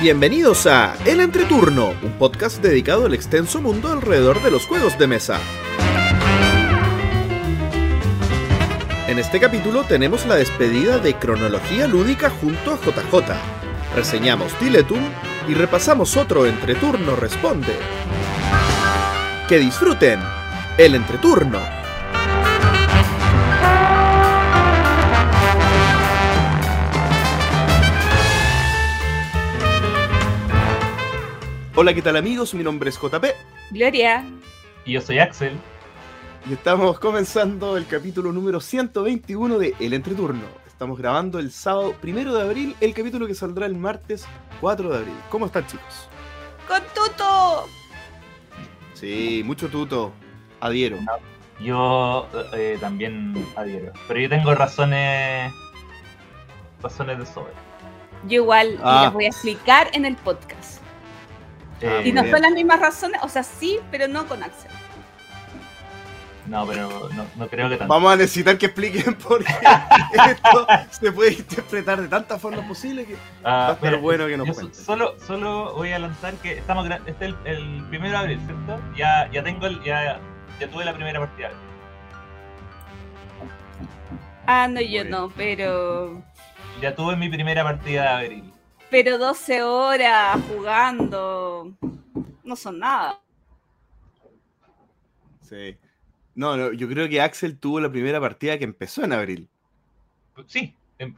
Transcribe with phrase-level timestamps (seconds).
[0.00, 5.06] Bienvenidos a El Entreturno, un podcast dedicado al extenso mundo alrededor de los juegos de
[5.06, 5.38] mesa.
[9.08, 13.34] En este capítulo tenemos la despedida de Cronología Lúdica junto a JJ.
[13.94, 15.02] Reseñamos Diletum
[15.46, 17.76] y repasamos otro Entreturno Responde.
[19.50, 20.18] Que disfruten
[20.78, 21.79] el Entreturno.
[31.82, 32.52] Hola, ¿qué tal amigos?
[32.52, 33.24] Mi nombre es JP
[33.70, 34.22] Gloria.
[34.84, 35.58] Y yo soy Axel.
[36.46, 40.42] y estamos comenzando el capítulo número 121 de El Entreturno.
[40.66, 44.26] Estamos grabando el sábado primero de abril, el capítulo que saldrá el martes
[44.60, 45.14] 4 de abril.
[45.30, 46.06] ¿Cómo están chicos?
[46.68, 47.64] ¡Con Tuto!
[48.92, 50.12] Sí, mucho tuto.
[50.60, 50.98] Adhiero.
[51.60, 53.94] Yo eh, también adhiero.
[54.06, 55.50] Pero yo tengo razones.
[56.82, 57.54] razones de sobra.
[58.28, 59.04] Yo igual y Ah.
[59.04, 60.79] les voy a explicar en el podcast.
[61.80, 62.34] Eh, Y no bien.
[62.34, 64.70] son las mismas razones, o sea, sí, pero no con Axel.
[66.46, 67.92] no, pero no, no creo que tanto.
[67.94, 69.52] Vamos a necesitar que expliquen por qué
[70.30, 73.14] esto se puede interpretar de tantas formas posibles que
[73.44, 74.74] Ah, va a estar mira, bueno que nos cuenten.
[74.84, 78.80] solo, solo voy a lanzar que estamos este es el, el primero de abril, ¿cierto?
[78.96, 80.18] Ya, ya tengo el, ya,
[80.58, 81.50] ya tuve la primera partida.
[84.46, 86.22] Ah, no, yo no, pero.
[86.82, 88.52] Ya tuve mi primera partida de abril.
[88.90, 91.72] Pero 12 horas jugando.
[92.44, 93.20] No son nada.
[95.42, 95.76] Sí.
[96.34, 99.48] No, no, yo creo que Axel tuvo la primera partida que empezó en abril.
[100.46, 100.74] Sí.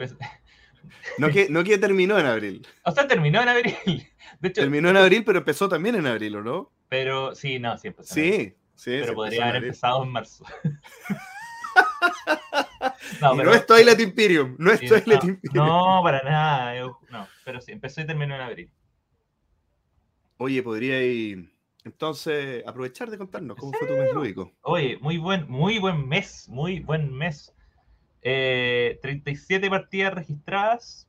[1.19, 2.67] No que, no que terminó en abril.
[2.85, 3.77] O sea, terminó en abril.
[4.41, 6.71] De hecho, Terminó en abril, pero empezó también en abril, ¿o no?
[6.89, 8.15] pero sí, no, sí empezó.
[8.19, 8.55] en abril.
[8.75, 8.99] Sí, sí.
[9.01, 9.69] pero podría haber abril.
[9.69, 10.45] empezado en marzo.
[13.21, 15.67] Y no es Twilight Imperium, no es sí, Twilight no, Imperium.
[15.67, 16.77] no, para nada.
[16.77, 18.71] yo- no, pero sí, empezó y terminó en abril.
[20.39, 21.53] Oye, podría ir
[21.85, 24.53] entonces aprovechar de contarnos cómo fue tu mes lúdico.
[24.63, 27.53] Oye, muy buen, muy buen mes, muy buen mes.
[28.23, 31.09] Eh, 37 partidas registradas,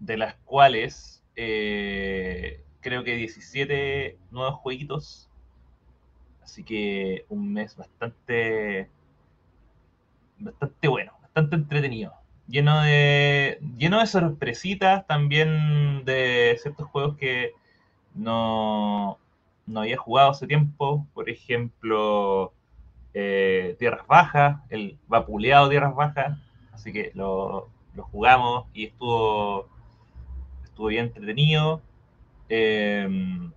[0.00, 5.30] de las cuales eh, creo que 17 nuevos jueguitos.
[6.42, 8.88] Así que un mes bastante,
[10.38, 12.17] bastante bueno, bastante entretenido.
[12.48, 17.52] Lleno de, lleno de sorpresitas, también de ciertos juegos que
[18.14, 19.18] no,
[19.66, 21.06] no había jugado hace tiempo.
[21.14, 22.52] Por ejemplo,
[23.14, 26.38] eh, Tierras Bajas, el vapuleado Tierras Bajas.
[26.72, 29.68] Así que lo, lo jugamos y estuvo,
[30.64, 31.82] estuvo bien entretenido.
[32.48, 33.50] Eh,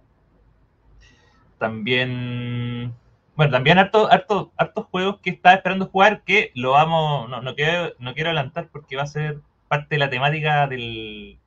[1.62, 2.94] también,
[3.36, 7.94] bueno, también harto, harto, hartos juegos que estaba esperando jugar que lo vamos, no, quiero,
[8.00, 11.40] no quiero adelantar porque va a ser parte de la temática del,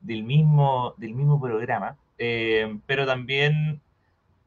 [0.00, 1.96] del, mismo, del mismo programa.
[2.18, 3.80] Eh, pero también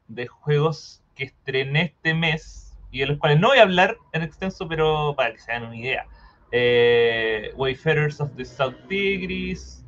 [0.08, 4.22] de juegos que estrené este mes y de los cuales no voy a hablar en
[4.22, 6.06] extenso, pero para que se hagan una idea.
[6.52, 9.84] Eh, Wayfarers of the South Tigris,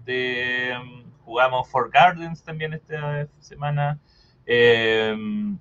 [1.24, 3.98] jugamos Four Gardens también esta semana.
[4.50, 5.14] Eh,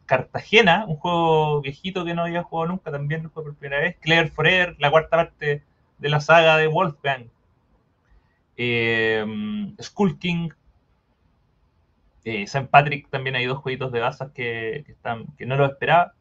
[0.05, 3.97] Cartagena, un juego viejito que no había jugado nunca, también lo jugué por primera vez.
[3.99, 5.61] Claire Forever, la cuarta parte
[5.97, 7.25] de la saga de Wolfgang.
[8.55, 9.25] Eh,
[9.81, 10.49] Skull King,
[12.23, 12.45] eh.
[12.71, 16.13] Patrick también hay dos jueguitos de bazas que, que están, que no lo esperaba.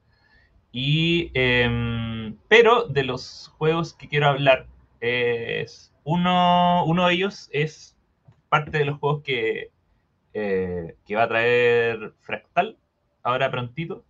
[0.72, 4.66] Y, eh, pero de los juegos que quiero hablar,
[5.00, 7.96] es uno, uno de ellos es
[8.48, 9.70] parte de los juegos que,
[10.38, 12.76] eh, que va a traer Fractal
[13.22, 14.04] ahora prontito.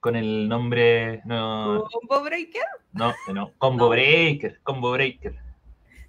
[0.00, 1.20] Con el nombre.
[1.26, 2.62] No, ¿Combo Breaker?
[2.92, 3.90] no, no, Combo No.
[3.90, 5.34] Breaker, Combo Breaker.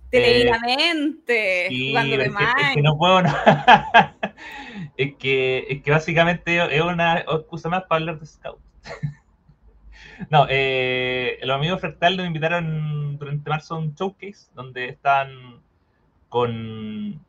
[0.09, 1.65] Televidamente.
[1.67, 3.21] Sí, jugando de es que, es que no puedo.
[3.23, 3.29] no.
[4.97, 8.59] es, que, es que básicamente es una excusa más para hablar de Scout.
[10.29, 15.61] no, eh, los amigos Fractal nos invitaron durante marzo a un showcase donde están
[16.29, 17.19] con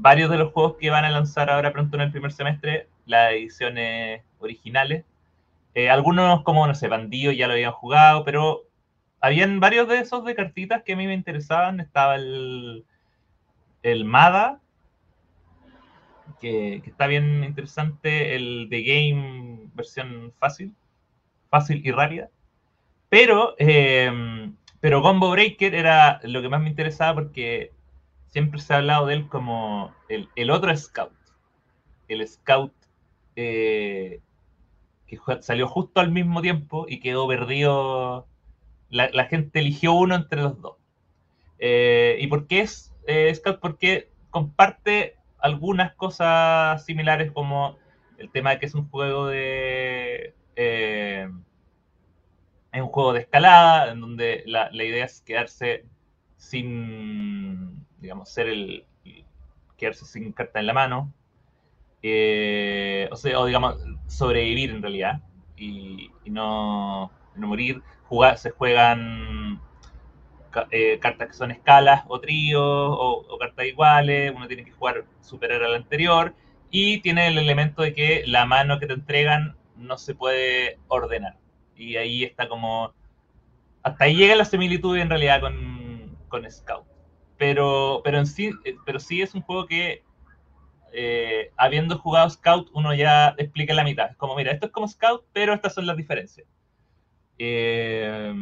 [0.00, 3.32] varios de los juegos que van a lanzar ahora pronto en el primer semestre, las
[3.32, 5.04] ediciones originales.
[5.74, 8.62] Eh, algunos, como no sé, Bandido ya lo habían jugado, pero
[9.20, 11.80] habían varios de esos de cartitas que a mí me interesaban.
[11.80, 12.84] Estaba el,
[13.82, 14.60] el MADA,
[16.40, 20.74] que, está bien interesante, el The Game versión fácil,
[21.50, 22.30] fácil y rápida.
[23.08, 27.72] Pero, eh, pero Combo Breaker era lo que más me interesaba porque
[28.30, 31.12] siempre se ha hablado de él como el, el otro Scout.
[32.08, 32.72] El Scout
[33.36, 34.20] eh,
[35.06, 38.26] que salió justo al mismo tiempo y quedó perdido.
[38.90, 40.76] La, la gente eligió uno entre los dos.
[41.58, 43.60] Eh, ¿Y por qué es eh, Scout?
[43.60, 47.78] Porque comparte algunas cosas similares como
[48.18, 50.34] el tema de que es un juego de...
[50.56, 51.28] es
[52.82, 55.84] un juego de escalada, en donde la, la idea es quedarse
[56.36, 58.84] sin, digamos, ser el,
[59.76, 61.12] quedarse sin carta en la mano,
[62.02, 65.20] eh, o sea, o digamos, sobrevivir en realidad,
[65.56, 67.82] y, no, no morir.
[68.08, 69.60] Jugar, se juegan
[70.70, 75.04] eh, cartas que son escalas o tríos o, o cartas iguales, uno tiene que jugar
[75.20, 76.34] superar al anterior,
[76.70, 81.36] y tiene el elemento de que la mano que te entregan no se puede ordenar.
[81.76, 82.92] Y ahí está como...
[83.82, 86.84] Hasta ahí llega la similitud en realidad con, con Scout.
[87.38, 90.02] Pero, pero, en sí, eh, pero sí es un juego que,
[90.92, 94.10] eh, habiendo jugado Scout, uno ya explica la mitad.
[94.10, 96.46] Es como, mira, esto es como Scout, pero estas son las diferencias.
[97.38, 98.34] Eh,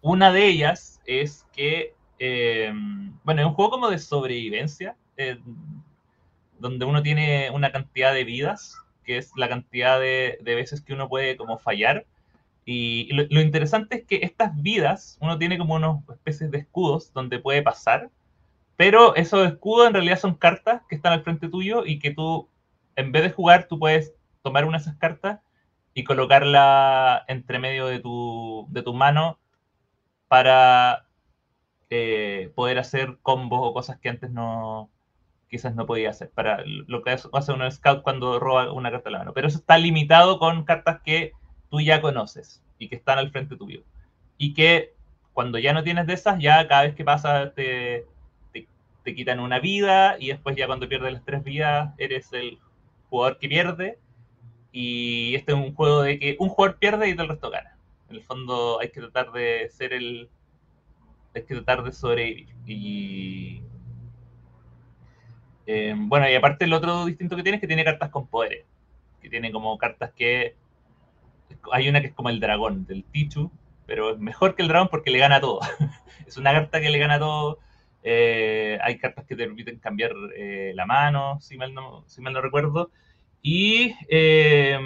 [0.00, 1.94] una de ellas es que,
[3.24, 4.96] bueno, es un juego como de sobrevivencia,
[6.60, 10.92] donde uno tiene una cantidad de vidas, que es la cantidad de, de veces que
[10.92, 12.06] uno puede como fallar.
[12.68, 17.38] Y lo, interesante es que estas vidas, uno tiene como unas especies de escudos donde
[17.38, 18.10] puede pasar,
[18.76, 22.48] pero esos escudos en realidad son cartas que están al frente tuyo y que tú,
[22.96, 25.40] en vez de jugar, tú puedes tomar una de esas cartas
[25.94, 29.38] y colocarla entre medio de tu, de tu mano
[30.26, 31.06] para
[31.88, 34.90] eh, poder hacer combos o cosas que antes no
[35.48, 39.12] quizás no podía hacer, para lo que hace un scout cuando roba una carta de
[39.12, 39.32] la mano.
[39.34, 41.32] Pero eso está limitado con cartas que
[41.70, 43.82] tú ya conoces y que están al frente tuyo.
[44.38, 44.94] Y que
[45.32, 48.06] cuando ya no tienes de esas, ya cada vez que pasa te,
[48.52, 48.66] te,
[49.04, 52.58] te quitan una vida y después ya cuando pierdes las tres vidas eres el
[53.08, 53.98] jugador que pierde.
[54.72, 57.76] Y este es un juego de que un jugador pierde y todo el resto gana.
[58.08, 60.28] En el fondo hay que tratar de ser el...
[61.34, 62.48] Hay que tratar de sobrevivir.
[62.66, 63.62] Y...
[65.66, 68.64] Eh, bueno, y aparte el otro distinto que tiene es que tiene cartas con poderes.
[69.20, 70.56] Que tiene como cartas que...
[71.72, 73.50] Hay una que es como el dragón del Tichu,
[73.86, 75.60] pero es mejor que el dragón porque le gana todo.
[76.26, 77.58] es una carta que le gana todo.
[78.02, 82.40] Eh, hay cartas que te permiten cambiar eh, la mano, si mal no, si no
[82.40, 82.90] recuerdo.
[83.42, 84.78] Y eh,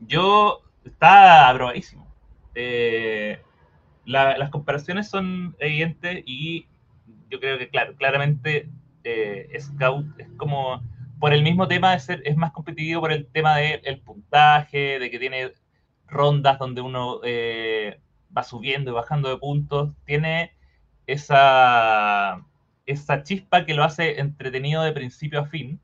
[0.00, 2.06] yo está aprobadísimo.
[2.54, 3.40] Eh,
[4.04, 6.66] la, las comparaciones son evidentes y
[7.28, 8.68] yo creo que, claro, claramente
[9.58, 10.82] Scout es como
[11.18, 15.10] por el mismo tema ser, es más competitivo por el tema del de puntaje, de
[15.10, 15.52] que tiene
[16.06, 18.00] rondas donde uno eh,
[18.36, 20.52] va subiendo y bajando de puntos, tiene
[21.06, 22.44] esa,
[22.86, 25.80] esa chispa que lo hace entretenido de principio a fin.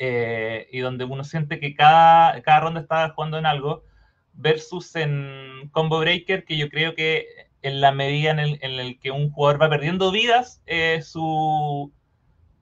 [0.00, 3.84] Eh, y donde uno siente que cada, cada ronda está jugando en algo,
[4.32, 7.26] versus en Combo Breaker, que yo creo que
[7.62, 11.92] en la medida en el, en el que un jugador va perdiendo vidas, eh, su,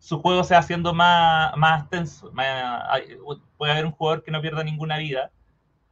[0.07, 2.31] su juego se va haciendo más, más tenso.
[2.31, 3.03] Más,
[3.57, 5.33] puede haber un jugador que no pierda ninguna vida.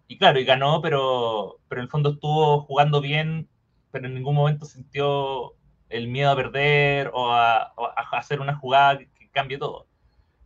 [0.06, 3.49] Y claro, y ganó, pero, pero en el fondo estuvo jugando bien,
[3.90, 5.55] pero en ningún momento sintió
[5.88, 7.72] el miedo a perder o a,
[8.12, 9.88] hacer una jugada que, cambie todo.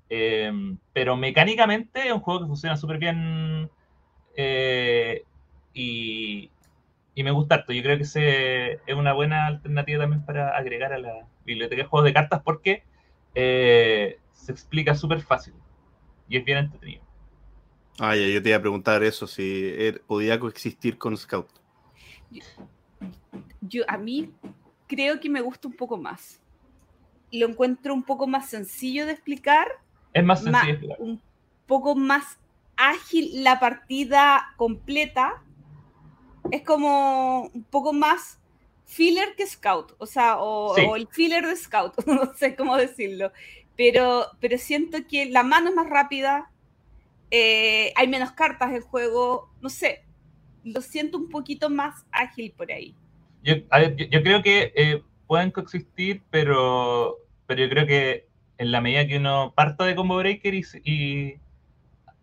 [0.09, 0.51] Eh,
[0.95, 3.69] pero mecánicamente es un juego que funciona súper bien
[4.35, 5.25] eh,
[5.75, 6.51] y,
[7.15, 7.75] y, me gusta harto.
[7.75, 11.89] Yo creo que se, es una buena alternativa también para agregar a la biblioteca de
[11.89, 12.88] juegos de cartas porque
[13.41, 15.55] eh, se explica súper fácil
[16.29, 17.05] y es bien entretenido.
[18.01, 21.49] Ah, ya, yo te iba a preguntar eso, si er, podía coexistir con Scout.
[22.31, 22.43] Yo,
[23.61, 24.33] yo, a mí
[24.89, 26.43] creo que me gusta un poco más.
[27.31, 29.69] Lo encuentro un poco más sencillo de explicar.
[30.13, 30.97] Es más sencillo explicar.
[30.99, 31.23] Un
[31.67, 32.41] poco más
[32.77, 35.45] ágil la partida completa.
[36.51, 38.38] Es como un poco más
[38.89, 40.83] filler que Scout, o sea, o, Sí.
[40.89, 43.31] o el filler de Scout, no sé cómo decirlo.
[43.77, 46.51] Pero, pero siento que la mano es más rápida,
[47.31, 50.05] eh, hay menos cartas en juego, no sé,
[50.65, 52.95] lo siento un poquito más ágil por ahí.
[53.45, 58.27] Yo, a ver, yo, yo creo que eh, pueden coexistir, pero, pero yo creo que
[58.57, 61.35] en la medida que uno parta de Combo Breaker y, y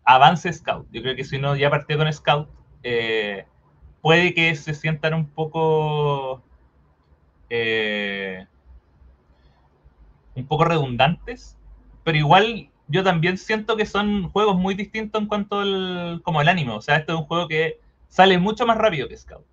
[0.04, 2.48] avance Scout, yo creo que si uno ya partió con Scout,
[2.82, 3.46] eh,
[4.02, 6.42] puede que se sientan un poco
[7.50, 8.46] eh,
[10.34, 11.56] un poco redundantes,
[12.04, 16.48] pero igual yo también siento que son juegos muy distintos en cuanto al como el
[16.48, 16.76] ánimo.
[16.76, 19.44] O sea, este es un juego que sale mucho más rápido que Scout.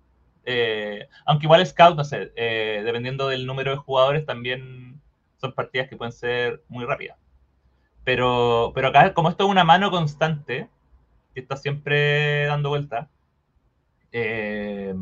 [0.46, 5.00] Eh, aunque igual Scout, no sé, eh, dependiendo del número de jugadores, también
[5.40, 7.18] son partidas que pueden ser muy rápidas.
[8.04, 10.68] Pero, pero acá, como esto es una mano constante,
[11.34, 13.10] que está siempre dando vuelta,
[14.12, 14.94] eh,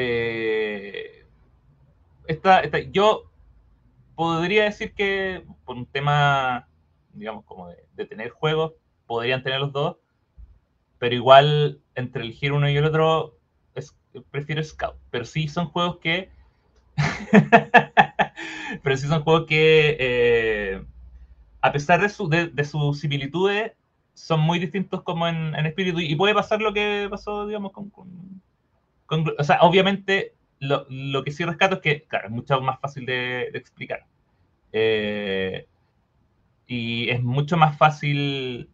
[0.00, 1.26] eh,
[2.28, 3.32] esta, esta, yo
[4.14, 6.68] podría decir que por un tema,
[7.14, 8.74] digamos, como de, tener juegos,
[9.08, 9.96] podrían tener los dos,
[11.00, 13.38] pero igual entre elegir uno y el otro,
[14.30, 14.94] prefiero Scout.
[15.10, 16.30] Pero sí son juegos que...
[18.84, 20.84] pero sí son juegos que, eh,
[21.60, 23.72] a pesar de, su, de, sus similitudes,
[24.14, 25.98] son muy distintos como en, espíritu.
[25.98, 27.90] Y puede pasar lo que pasó, digamos, con...
[29.08, 33.06] o sea, obviamente lo, lo, que sí rescato es que, claro, es mucho más fácil
[33.06, 34.04] de, explicar.
[34.72, 35.66] Eh,
[36.66, 38.68] y es mucho más fácil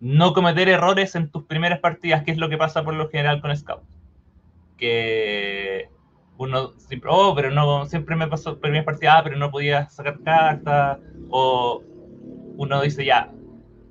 [0.00, 3.40] no cometer errores en tus primeras partidas, que es lo que pasa por lo general
[3.40, 3.84] con Scout.
[4.76, 5.88] Que
[6.36, 10.20] uno siempre, oh, pero no, siempre me pasó primeras partidas, ah, pero no podía sacar
[10.22, 10.98] cartas,
[11.30, 11.82] o
[12.56, 13.32] uno dice ya,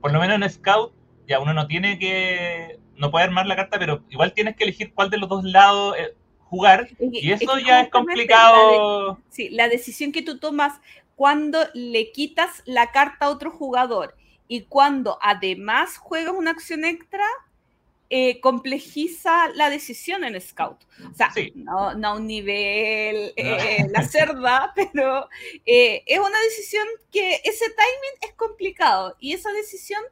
[0.02, 0.94] por lo menos en Scout,
[1.28, 4.94] ya uno no tiene que, no puede armar la carta, pero igual tienes que elegir
[4.94, 6.14] cuál de los dos lados eh,
[6.46, 9.20] jugar, y eso ya es complicado.
[9.30, 10.80] sí, la decisión que tú tomas
[11.16, 14.16] cuando le quitas la carta a otro jugador
[14.48, 17.26] y cuando además juegas una acción extra,
[18.14, 20.84] eh, complejiza la decisión en Scout.
[21.10, 25.30] O sea, no, a un nivel eh, la cerda, pero
[25.66, 30.04] eh, es una decisión que ese timing es complicado y esa decisión,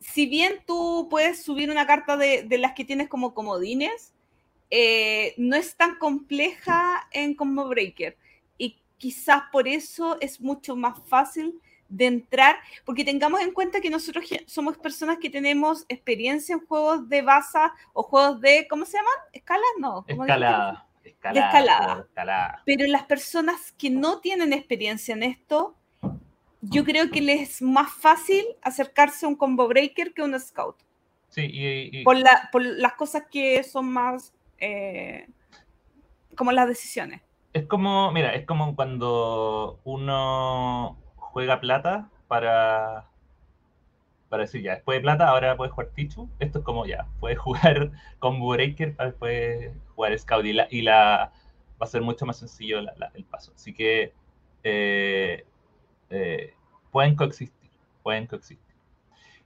[0.00, 4.14] si bien tú puedes subir una carta de, de las que tienes como comodines,
[4.70, 8.16] eh, no es tan compleja en Combo Breaker.
[8.58, 13.90] Y quizás por eso es mucho más fácil de entrar, porque tengamos en cuenta que
[13.90, 18.96] nosotros somos personas que tenemos experiencia en juegos de baza o juegos de, ¿cómo se
[18.96, 19.12] llaman?
[19.32, 19.64] ¿Escalas?
[19.78, 20.04] No.
[20.08, 20.88] Escalada.
[21.04, 22.62] Escalada, escalada.
[22.66, 25.76] Pero las personas que no tienen experiencia en esto,
[26.70, 30.38] yo creo que les es más fácil acercarse a un combo breaker que a un
[30.38, 30.76] scout.
[31.28, 35.28] Sí, y, Por, la, por las cosas que son más eh,
[36.34, 37.22] como las decisiones.
[37.52, 43.08] Es como, mira, es como cuando uno juega plata para,
[44.28, 46.28] para decir, ya, después de plata, ahora puedes jugar Tichu.
[46.38, 51.32] Esto es como, ya, puedes jugar Combo Breaker, después jugar Scout y la, y la
[51.80, 53.52] va a ser mucho más sencillo el paso.
[53.54, 54.12] Así que
[54.62, 55.44] eh,
[56.10, 56.54] eh,
[56.96, 57.70] pueden coexistir,
[58.02, 58.74] pueden coexistir.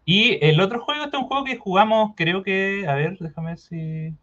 [0.04, 3.48] Y el otro juego, este es un juego que jugamos, creo que, a ver, déjame
[3.48, 4.14] ver si...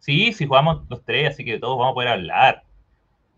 [0.00, 2.64] Sí, sí jugamos los tres, así que todos vamos a poder hablar.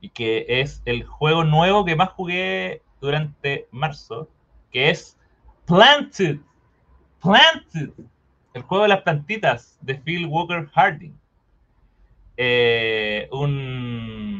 [0.00, 4.30] Y que es el juego nuevo que más jugué durante marzo,
[4.72, 5.18] que es
[5.66, 6.38] Planted.
[7.20, 7.90] Planted.
[8.54, 11.14] El juego de las plantitas de Phil Walker Harding.
[12.38, 14.33] Eh, un.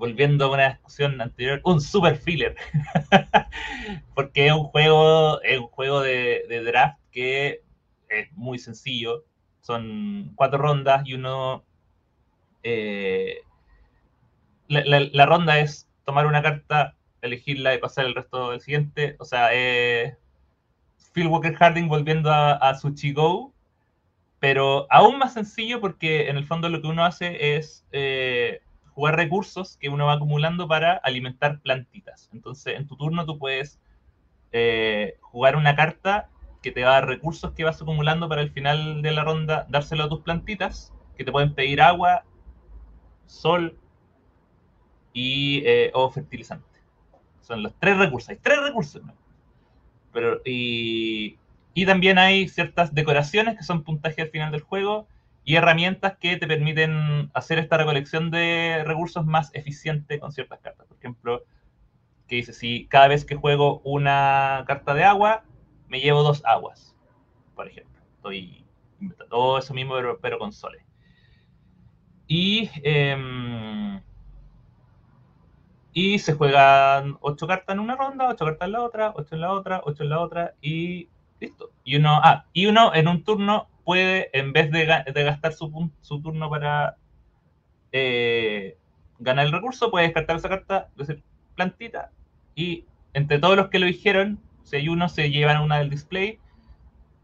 [0.00, 2.56] Volviendo a una discusión anterior, un super filler.
[4.14, 7.62] Porque es un juego, es un juego de draft que
[8.08, 9.24] es muy sencillo
[9.60, 11.64] son cuatro rondas y uno...
[12.62, 13.42] Eh,
[14.68, 19.16] la, ronda es tomar una carta, elegirla y pasar el resto del siguiente.
[19.18, 19.48] O sea,
[21.12, 22.78] Phil Walker Harding volviendo a, a
[23.14, 23.52] Go,
[24.38, 28.60] pero aún más sencillo porque en el fondo lo que uno hace es eh,
[29.00, 32.28] jugar recursos que uno va acumulando para alimentar plantitas.
[32.34, 33.80] Entonces, en tu turno tú puedes
[35.22, 36.28] jugar una carta
[36.60, 39.64] que te va a dar recursos que vas acumulando para el final de la ronda,
[39.70, 42.24] dárselo a tus plantitas, que te pueden pedir agua,
[43.24, 43.78] sol
[45.14, 46.66] y eh, o fertilizante.
[47.40, 48.28] Son los tres recursos.
[48.28, 49.00] Hay tres recursos.
[50.12, 51.38] Pero, y,
[51.72, 55.08] y también hay ciertas decoraciones que son puntaje al final del juego
[55.50, 60.86] y herramientas que te permiten hacer esta recolección de recursos más eficiente con ciertas cartas.
[60.86, 61.42] Por ejemplo,
[62.28, 65.42] que dice, si cada vez que juego una carta de agua,
[65.88, 66.94] me llevo dos aguas,
[67.56, 68.00] por ejemplo.
[68.14, 68.64] Estoy
[69.00, 70.84] inventando todo eso mismo, pero, con soles.
[72.28, 74.00] Y, em,
[75.92, 79.40] y se juegan ocho cartas en una ronda, ocho cartas en la otra, ocho en
[79.40, 81.08] la otra, ocho en la otra, y
[81.40, 81.72] listo.
[81.82, 86.22] Y uno, ah, y uno en un turno puede, en vez de, gastar su, su,
[86.22, 86.96] turno para
[87.92, 88.76] eh,
[89.18, 91.22] ganar el recurso, puede descartar esa carta, decir,
[91.54, 92.10] plantita,
[92.54, 96.38] y entre todos los que lo dijeron, si hay uno, se llevan una del display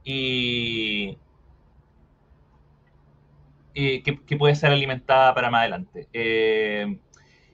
[0.04, 1.18] y,
[3.74, 6.08] que, puede ser alimentada para más adelante.
[6.12, 6.98] Eh,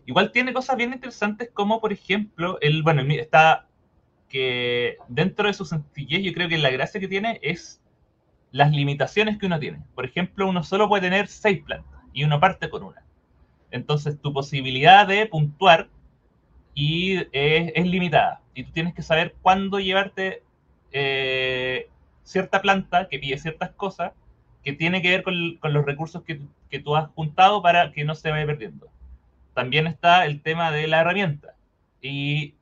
[0.06, 3.66] igual tiene cosas bien interesantes como, por ejemplo, el, bueno, está
[4.28, 7.81] que dentro de su sencillez yo creo que la gracia que tiene es
[8.52, 9.80] las limitaciones que uno tiene.
[9.94, 13.02] Por ejemplo, uno solo puede tener seis plantas y uno parte con una.
[13.70, 15.88] Entonces tu posibilidad de puntuar
[16.74, 18.40] y es, limitada.
[18.54, 20.42] Y tú tienes que saber cuándo llevarte
[20.92, 21.88] eh,
[22.22, 24.12] cierta planta que pide ciertas cosas
[24.62, 26.40] que tiene que ver con, los recursos que,
[26.70, 28.88] que, tú has juntado para que no se vaya perdiendo.
[29.54, 31.54] También está el tema de la herramienta.
[32.00, 32.54] y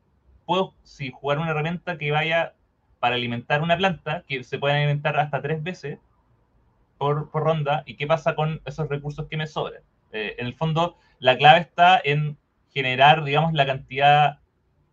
[0.47, 2.54] puedo si jugar una herramienta que vaya
[3.00, 5.99] para alimentar una planta, que se puede alimentar hasta tres veces
[6.99, 9.83] por, ronda, y qué pasa con esos recursos que me sobran.
[10.12, 12.37] Eh, en el fondo, la clave está en
[12.69, 14.38] generar, digamos, la cantidad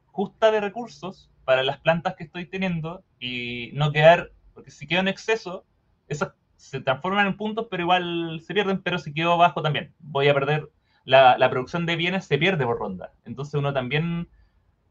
[0.05, 5.01] justa de recursos para las plantas que estoy teniendo y no quedar, porque si quedo
[5.01, 5.65] en exceso,
[6.07, 10.29] esas se transforman en puntos, pero igual se pierden, pero si quedo bajo también, voy
[10.29, 10.69] a perder,
[11.03, 13.11] la producción de bienes se pierde por ronda.
[13.25, 14.27] Entonces uno también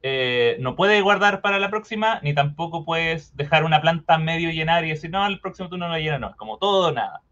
[0.09, 4.85] eh, no puede guardar para la próxima, ni tampoco puedes dejar una planta medio llenar
[4.85, 7.23] y decir, no, el próximo turno no llena, no, es como todo o nada.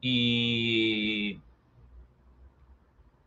[0.00, 1.38] Y,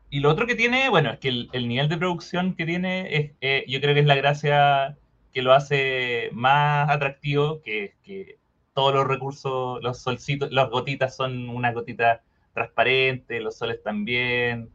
[0.10, 3.32] y lo otro que tiene, bueno, es que el, nivel de producción que tiene, es,
[3.40, 4.98] eh, yo creo que es la gracia
[5.32, 8.40] que lo hace más atractivo, que, que
[8.74, 12.24] todos los recursos, los solcitos, las gotitas son una gotita
[12.54, 14.70] transparente, los soles también,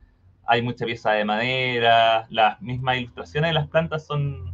[0.46, 4.52] hay mucha pieza de madera, las mismas ilustraciones de las plantas son,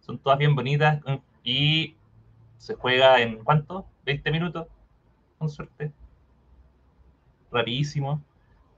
[0.00, 1.00] son todas bien bonitas
[1.42, 1.96] y
[2.58, 3.86] se juega en ¿cuánto?
[4.04, 4.66] 20 minutos,
[5.38, 5.92] con suerte.
[7.50, 8.22] Rapidísimo.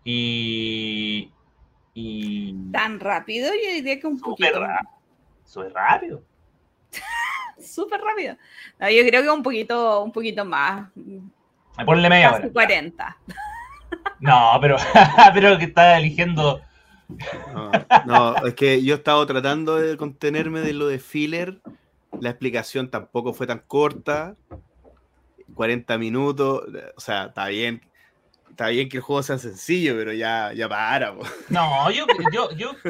[0.05, 1.31] Y,
[2.73, 4.61] Tan rápido, yo diría que un poquito.
[5.45, 6.23] Súper rápido.
[7.59, 8.37] Súper rápido.
[8.81, 10.90] yo creo que un poquito, un poquito más.
[11.85, 12.49] Ponle media hora.
[12.50, 13.17] 40.
[14.20, 14.76] No, pero,
[15.34, 16.60] pero que está eligiendo.
[18.06, 21.60] No, es que yo he estado tratando de contenerme de lo de filler.
[22.20, 24.37] La explicación tampoco fue tan corta.
[25.54, 26.62] 40 minutos.
[26.96, 27.82] O sea, está bien.
[28.50, 31.14] Está bien que el juego sea sencillo, pero ya, ya para.
[31.48, 32.72] No, yo, yo, yo...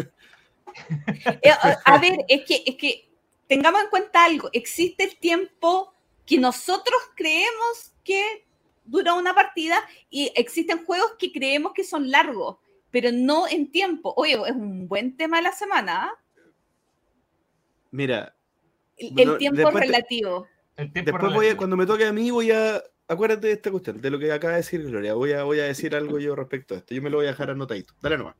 [1.42, 1.50] Eh,
[1.84, 3.10] a ver, es que, es que
[3.48, 4.48] tengamos en cuenta algo.
[4.52, 5.92] Existe el tiempo
[6.24, 8.46] que nosotros creemos que
[8.88, 9.78] dura una partida
[10.10, 12.58] y existen juegos que creemos que son largos,
[12.90, 14.14] pero no en tiempo.
[14.16, 16.04] Oye, es un buen tema de la semana.
[16.04, 16.12] ¿ah?
[17.90, 18.34] Mira.
[18.96, 20.46] El, tiempo relativo.
[20.76, 22.82] después voy a, cuando me toque a mí, voy a.
[23.10, 25.14] Acuérdate de esta cuestión, de lo que acaba de decir Gloria.
[25.14, 26.94] Voy a, voy a decir algo yo respecto a esto.
[26.94, 27.94] Yo me lo voy a dejar anotadito.
[28.02, 28.34] Dale nomás.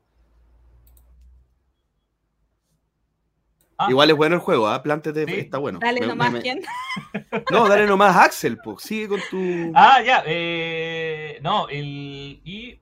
[3.81, 3.87] Ah.
[3.89, 4.83] Igual es bueno el juego, ¿ah?
[4.83, 5.79] Plántete, está bueno.
[5.79, 6.61] Dale nomás, ¿quién?
[7.49, 8.83] No, dale nomás Axel, pues.
[8.83, 9.71] Sigue con tu.
[9.73, 10.21] Ah, ya.
[10.25, 12.41] Eh, no, el.
[12.43, 12.81] Y.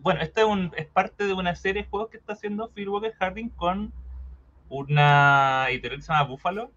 [0.00, 2.88] bueno, este es, un, es parte de una serie de juegos que está haciendo Phil
[2.88, 3.92] Walker Harding con
[4.68, 6.70] una editorial que se llama Buffalo,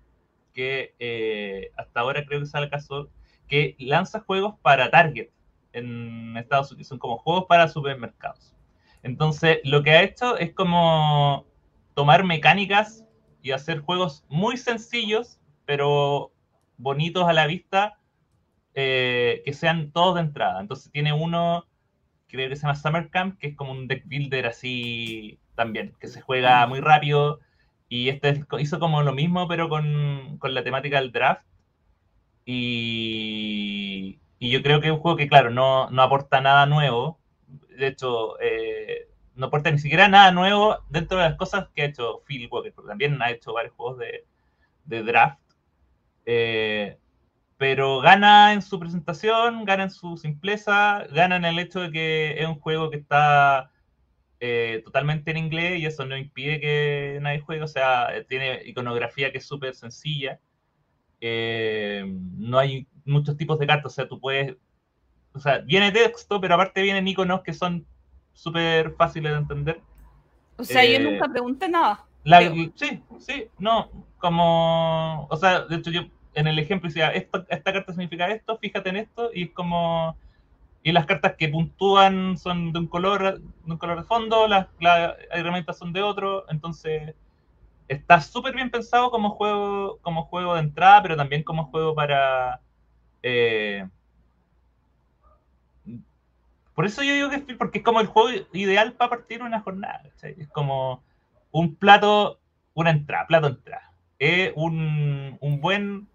[0.52, 3.12] que eh, hasta ahora creo que sale el caso,
[3.48, 5.30] que lanza juegos para Target
[5.74, 6.88] en Estados Unidos.
[6.88, 8.56] Son como juegos para supermercados.
[9.04, 11.46] Entonces, lo que ha hecho es como
[11.94, 13.06] tomar mecánicas
[13.42, 16.32] y hacer juegos muy sencillos, pero
[16.78, 17.98] bonitos a la vista,
[18.74, 20.62] eh, que sean todos de entrada.
[20.62, 21.66] Entonces tiene uno,
[22.28, 26.08] creo que se llama Summer Camp, que es como un deck builder así también, que
[26.08, 26.70] se juega mm.
[26.70, 27.40] muy rápido.
[27.90, 31.46] Y este hizo como lo mismo, pero con, la temática del draft.
[32.46, 37.20] Y, yo creo que es un juego que, claro, no, no aporta nada nuevo.
[37.78, 41.86] De hecho, eh, no aporta ni siquiera nada nuevo dentro de las cosas que ha
[41.86, 45.39] hecho Phil Walker, porque también ha hecho varios juegos de, draft.
[46.26, 46.98] Eh,
[47.58, 52.41] pero gana en su presentación, gana en su simpleza, gana en el hecho de que
[52.41, 53.72] es un juego que está
[54.39, 57.63] eh, totalmente en inglés y eso no impide que nadie juegue.
[57.63, 60.39] O sea, tiene iconografía que es súper sencilla.
[61.22, 62.04] Eh,
[62.38, 64.58] no hay muchos tipos de cartas, o sea, tú puedes.
[65.34, 67.86] O sea, viene texto, pero aparte vienen iconos que son
[68.34, 69.82] súper fáciles de entender.
[70.58, 72.06] O sea, yo nunca eh, pregunté nada.
[72.76, 73.89] sí, sí, no,
[74.20, 76.02] como, o sea, de hecho yo
[76.34, 80.15] en el ejemplo decía, esta, esta carta significa esto, fíjate en esto, y es como,
[80.84, 84.67] y las cartas que puntúan son de un color, de un color de fondo, las,
[85.32, 87.15] herramientas son de otro, entonces
[87.88, 92.62] está súper bien pensado como juego, como juego de entrada, pero también como juego para...
[93.22, 93.88] Eh,
[96.76, 99.60] por eso yo digo que es porque es como el juego ideal para partir una
[99.62, 100.04] jornada.
[100.22, 101.04] Es como
[101.52, 102.40] un plato,
[102.74, 103.92] una entrada, plato entrada.
[104.20, 106.08] Es un, buen,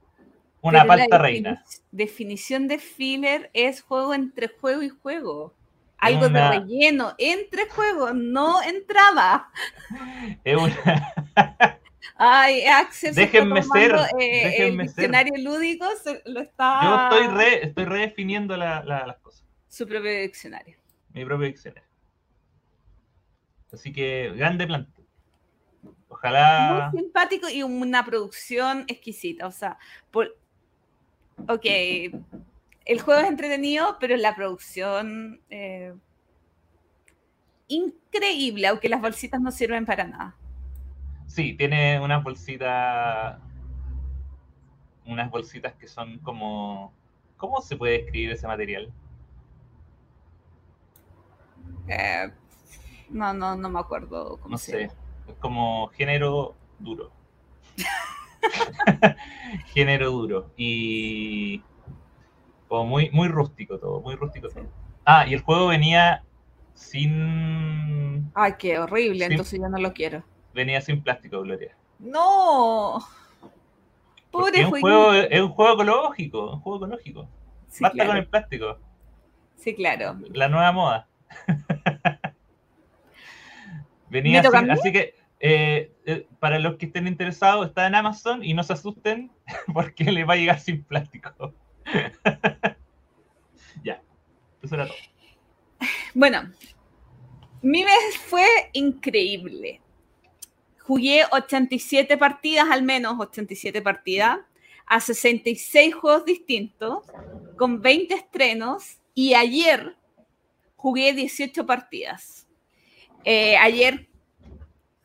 [0.61, 1.65] una palta reina.
[1.91, 5.55] Definición de filler es juego entre juego y juego.
[5.99, 9.49] Algo de relleno, entre juegos, no entrada.
[10.45, 11.15] Es una.
[12.19, 13.95] Ay, Axel, déjenme ser.
[14.19, 15.87] Eh, el diccionario lúdico
[16.25, 16.81] lo está.
[16.83, 19.26] Yo estoy, re, estoy redefiniendo la, las cosas.
[19.77, 20.75] Su propio diccionario.
[21.13, 21.87] Mi propio diccionario.
[23.71, 25.03] Así que, grande planta.
[26.09, 26.89] Ojalá.
[26.95, 29.47] Muy simpático y una producción exquisita.
[29.47, 29.77] O sea,
[30.11, 30.35] por...
[31.47, 31.67] ok,
[32.87, 35.43] el juego es entretenido, pero la producción.
[35.51, 35.93] Eh,
[37.69, 40.37] increíble, aunque las bolsitas no sirven para nada.
[41.27, 43.39] Sí, tiene unas bolsitas.
[45.05, 46.95] Unas bolsitas que son como.
[47.37, 48.91] ¿Cómo se puede describir ese material?
[51.89, 52.31] Eh,
[53.11, 54.81] no, no, no me acuerdo cómo No se sé.
[54.83, 54.95] llama.
[55.29, 57.11] Es como género duro.
[59.67, 60.51] género duro.
[60.57, 61.63] Y.
[62.69, 64.65] Como muy, muy rústico todo, muy rústico todo.
[65.05, 66.25] Ah, y el juego venía
[66.75, 68.31] sin.
[68.35, 70.25] Ay, qué horrible, entonces yo no lo quiero.
[70.53, 71.77] Venía sin plástico, Gloria.
[71.99, 72.99] No.
[74.31, 77.29] Pobre es un juego, es un juego ecológico, un juego ecológico.
[77.69, 78.11] Sí, Basta claro.
[78.11, 78.79] con el plástico.
[79.57, 80.19] Sí, claro.
[80.33, 81.09] La nueva moda.
[84.09, 88.63] Venía así que eh, eh, para los que estén interesados, está en Amazon y no
[88.63, 89.31] se asusten
[89.75, 91.55] porque le va a llegar sin plástico.
[93.85, 94.01] ya,
[94.63, 94.97] eso era todo.
[96.15, 96.51] Bueno,
[97.63, 99.81] mi mes fue increíble.
[100.81, 104.39] Jugué 87 partidas, al menos 87 partidas,
[104.87, 107.05] a 66 juegos distintos,
[107.59, 109.97] con 20 estrenos, y ayer
[110.77, 112.47] jugué 18 partidas.
[113.25, 114.09] Eh, ayer,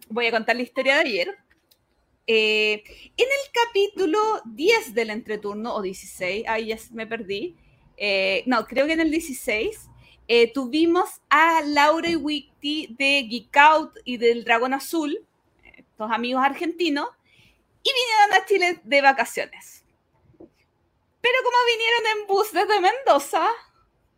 [0.10, 1.38] voy a contar la historia de ayer.
[2.28, 2.84] Eh,
[3.18, 7.58] en el capítulo 10 del entreturno, o 16, ahí ya me perdí,
[7.98, 9.90] eh, no, creo que en el 16,
[10.28, 15.26] eh, tuvimos a Laura y Witty de Geek Out y del Dragón Azul,
[15.64, 17.10] estos amigos argentinos,
[17.84, 19.84] y vinieron a Chile de vacaciones.
[20.38, 23.48] Pero como vinieron en bus desde Mendoza,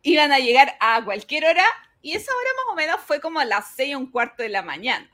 [0.04, 1.64] iban a llegar a cualquier hora,
[2.00, 4.50] y esa hora más o menos fue como a las seis y un cuarto de
[4.50, 5.10] la mañana.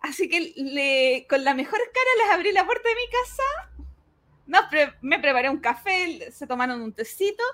[0.00, 3.42] Así que con la mejor cara les abrí la puerta de mi casa,
[4.46, 4.64] nos
[5.02, 7.44] me preparé un café, se tomaron un tecito,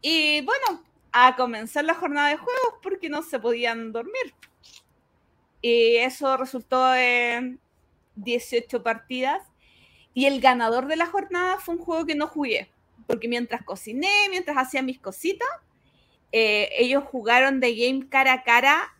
[0.00, 4.34] y bueno, a comenzar la jornada de juegos porque no se podían dormir.
[5.62, 7.60] Y eso resultó en
[8.16, 9.42] 18 partidas.
[10.14, 12.70] Y el ganador de la jornada fue un juego que no jugué.
[13.10, 15.48] Porque mientras cociné, mientras hacía mis cositas,
[16.30, 18.96] eh, ellos jugaron de game cara a cara,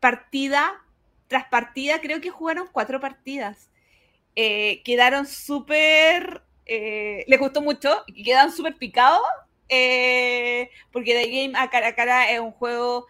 [0.00, 0.84] partida
[1.28, 2.00] tras partida.
[2.00, 3.70] Creo que jugaron cuatro partidas.
[4.34, 6.42] Eh, quedaron súper.
[6.66, 9.22] eh, les gustó mucho quedaron súper picados
[10.90, 13.06] porque The Game a cara a cara es un juego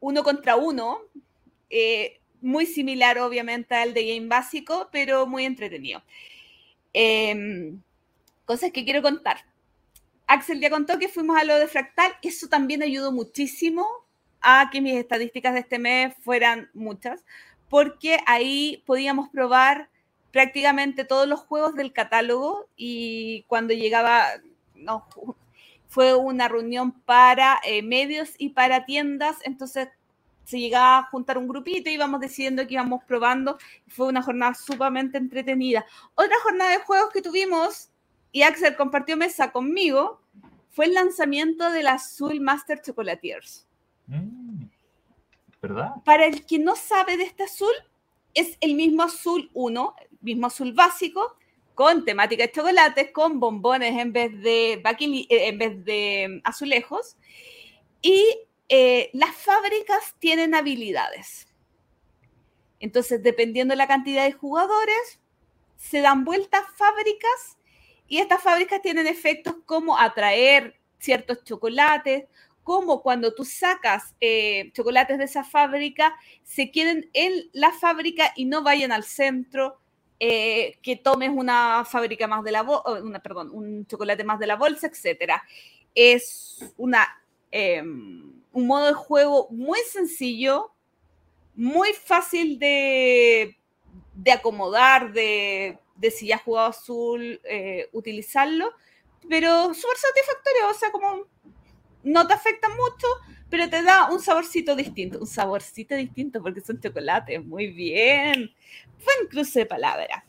[0.00, 0.98] uno contra uno,
[2.40, 6.02] muy similar obviamente al de Game básico, pero muy entretenido.
[6.98, 7.76] Eh,
[8.46, 9.44] cosas que quiero contar.
[10.26, 13.86] Axel ya contó que fuimos a lo de Fractal, eso también ayudó muchísimo
[14.40, 17.22] a que mis estadísticas de este mes fueran muchas,
[17.68, 19.90] porque ahí podíamos probar
[20.32, 24.24] prácticamente todos los juegos del catálogo y cuando llegaba,
[24.74, 25.06] no,
[25.88, 29.88] fue una reunión para eh, medios y para tiendas, entonces
[30.46, 33.58] se llegaba a juntar un grupito y íbamos decidiendo que íbamos probando.
[33.88, 35.84] Fue una jornada sumamente entretenida.
[36.14, 37.90] Otra jornada de juegos que tuvimos,
[38.30, 40.20] y Axel compartió mesa conmigo,
[40.70, 43.66] fue el lanzamiento del Azul Master Chocolatiers.
[44.06, 44.66] Mm,
[45.60, 45.90] ¿Verdad?
[46.04, 47.74] Para el que no sabe de este azul,
[48.32, 51.36] es el mismo azul 1, mismo azul básico,
[51.74, 57.16] con temática de chocolates, con bombones en vez de, eh, en vez de azulejos.
[58.00, 58.22] Y
[58.68, 61.46] eh, las fábricas tienen habilidades.
[62.80, 65.20] Entonces, dependiendo de la cantidad de jugadores,
[65.76, 67.58] se dan vueltas fábricas
[68.08, 72.24] y estas fábricas tienen efectos como atraer ciertos chocolates,
[72.62, 78.44] como cuando tú sacas eh, chocolates de esa fábrica, se queden en la fábrica y
[78.44, 79.78] no vayan al centro,
[80.18, 84.56] eh, que tomes una fábrica más de la una, perdón, un chocolate más de la
[84.56, 85.44] bolsa, etcétera.
[85.94, 87.06] Es una,
[87.52, 87.82] eh,
[88.56, 90.72] un modo de juego muy sencillo,
[91.54, 93.54] muy fácil de,
[94.14, 98.72] de acomodar, de, de, si ya has jugado azul, eh, utilizarlo,
[99.28, 101.26] pero súper satisfactorio, o sea, como
[102.02, 103.06] no te afecta mucho,
[103.50, 108.50] pero te da un saborcito distinto, un saborcito distinto porque son chocolates, muy bien.
[109.04, 110.24] Buen cruce de palabras.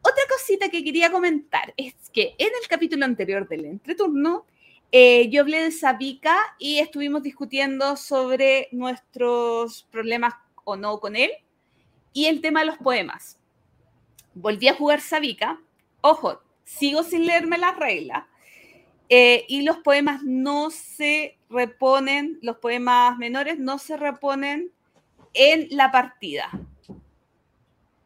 [0.00, 4.46] Otra cosita que quería comentar es que en el capítulo anterior del entreturno,
[4.92, 11.30] eh, yo hablé de Sabica y estuvimos discutiendo sobre nuestros problemas o no con él
[12.12, 13.38] y el tema de los poemas.
[14.34, 15.60] Volví a jugar Sabica.
[16.00, 18.24] Ojo, sigo sin leerme las reglas.
[19.08, 24.72] Eh, y los poemas no se reponen, los poemas menores no se reponen
[25.34, 26.50] en la partida.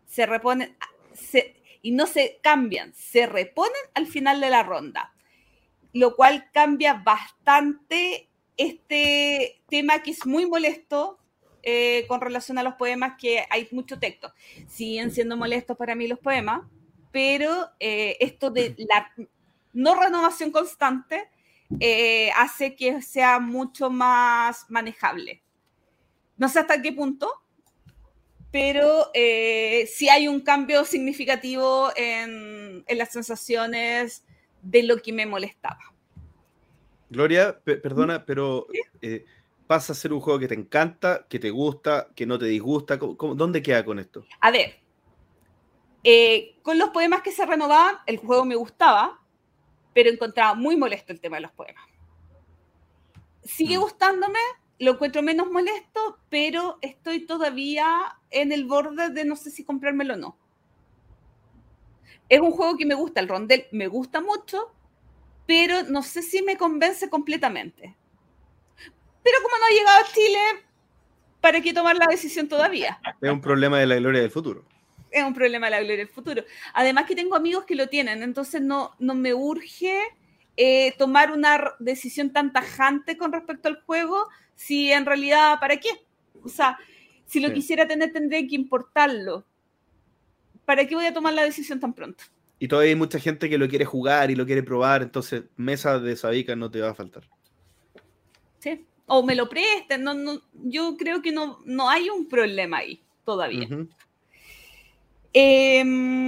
[0.06, 0.76] Se reponen
[1.82, 5.13] y no se cambian, se reponen al final de la ronda,
[5.94, 8.28] lo cual cambia bastante
[8.58, 11.18] este tema que es muy molesto
[11.62, 14.34] eh, con relación a los poemas que hay mucho texto.
[14.68, 16.60] Siguen siendo molestos para mí los poemas,
[17.10, 19.10] pero eh, esto de la
[19.72, 21.28] no renovación constante
[21.80, 25.42] eh, hace que sea mucho más manejable.
[26.36, 27.30] No sé hasta qué punto,
[28.50, 34.24] pero eh, sí hay un cambio significativo en, las sensaciones
[34.64, 35.78] de lo que me molestaba.
[37.10, 38.66] Gloria, perdona, pero
[39.00, 39.24] eh,
[39.66, 42.96] pasa a ser un juego que te encanta, que te gusta, que no te disgusta.
[42.96, 44.24] dónde queda con esto?
[44.40, 44.80] A ver,
[46.62, 49.20] con los poemas que se renovaban, el juego me gustaba,
[49.92, 51.84] pero encontraba muy molesto el tema de los poemas.
[53.42, 53.80] Sigue mm.
[53.80, 54.38] gustándome,
[54.78, 60.14] lo encuentro menos molesto, pero estoy todavía en el borde de no sé si comprármelo
[60.14, 60.38] o no.
[62.28, 64.72] Es un juego que me gusta, el rondel me gusta mucho,
[65.46, 67.96] pero no sé si me convence completamente.
[69.22, 70.38] Pero como no ha llegado a Chile,
[71.40, 72.98] ¿para qué tomar la decisión todavía?
[73.20, 74.64] Es un problema de la gloria del futuro
[75.14, 76.44] es un problema de la gloria del futuro.
[76.74, 80.00] Además que tengo amigos que lo tienen, entonces no, no me urge
[80.56, 85.90] eh, tomar una decisión tan tajante con respecto al juego, si en realidad, ¿para qué?
[86.42, 86.78] O sea,
[87.26, 89.46] si lo quisiera tener, tendría que importarlo.
[90.64, 92.24] ¿Para qué voy a tomar la decisión tan pronto?
[92.58, 95.98] Y todavía hay mucha gente que lo quiere jugar y lo quiere probar, entonces mesa
[95.98, 97.28] de Sabica no te va a faltar.
[98.58, 102.78] Sí, o me lo presten, no, no, yo creo que no, no hay un problema
[102.78, 103.68] ahí todavía.
[105.32, 106.22] Em,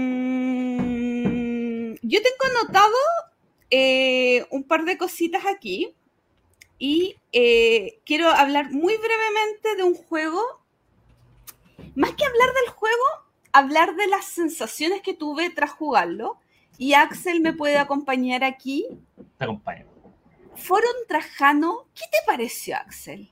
[2.03, 2.96] yo tengo anotado
[3.70, 5.94] eh, un par de cositas aquí
[6.79, 10.42] y eh, quiero hablar muy brevemente de un juego.
[11.94, 13.05] Más que hablar del juego,
[13.59, 16.38] hablar de las sensaciones que tuve tras jugarlo.
[16.79, 18.87] Y Axel me puede acompañar aquí.
[19.38, 19.87] Te acompaño.
[20.55, 23.31] Foron Trajano, ¿qué te pareció, Axel?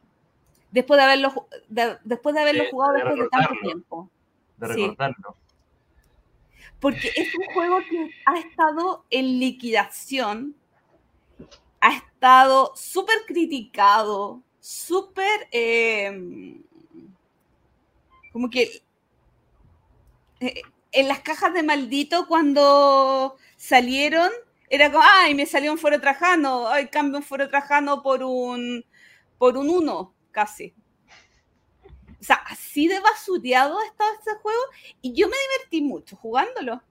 [0.71, 1.47] Después de haberlo,
[2.05, 4.11] después de haberlo jugado después de tanto tiempo.
[4.57, 5.37] De recordarlo
[6.85, 10.55] porque es un juego que ha estado en liquidación,
[11.81, 15.49] ha estado súper criticado, súper...
[15.51, 16.63] Em,
[18.35, 18.83] como que eh,
[20.93, 24.31] en las cajas de maldito cuando salieron,
[24.69, 28.85] era como, ay, me salió un foro trajano, ay, cambio un foro trajano por un,
[29.39, 30.75] por un uno, casi.
[32.21, 34.61] O sea, así de basureado ha estado este juego
[35.03, 36.83] y yo me divertí mucho jugándolo.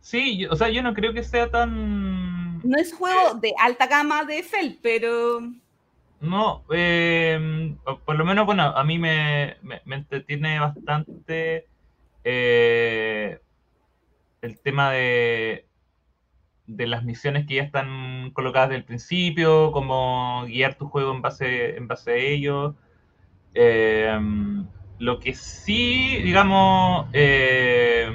[0.00, 2.58] Sí, o sea, yo no creo que sea tan...
[2.66, 5.40] No es juego de alta gama de Fel, pero...
[6.20, 11.68] No, em, por lo menos, bueno, a mí me, entretiene bastante
[12.24, 13.40] eh,
[14.40, 15.66] el tema de,
[16.66, 21.22] de las misiones que ya están colocadas desde el principio, como guiar tu juego en
[21.22, 22.74] base, en base a ello.
[23.54, 24.18] Eh,
[24.98, 28.10] lo que sí, digamos, eh,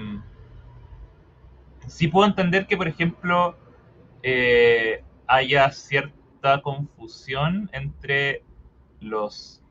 [1.87, 3.57] sí puedo entender que, por ejemplo,
[5.27, 8.43] haya cierta confusión entre
[8.99, 9.61] los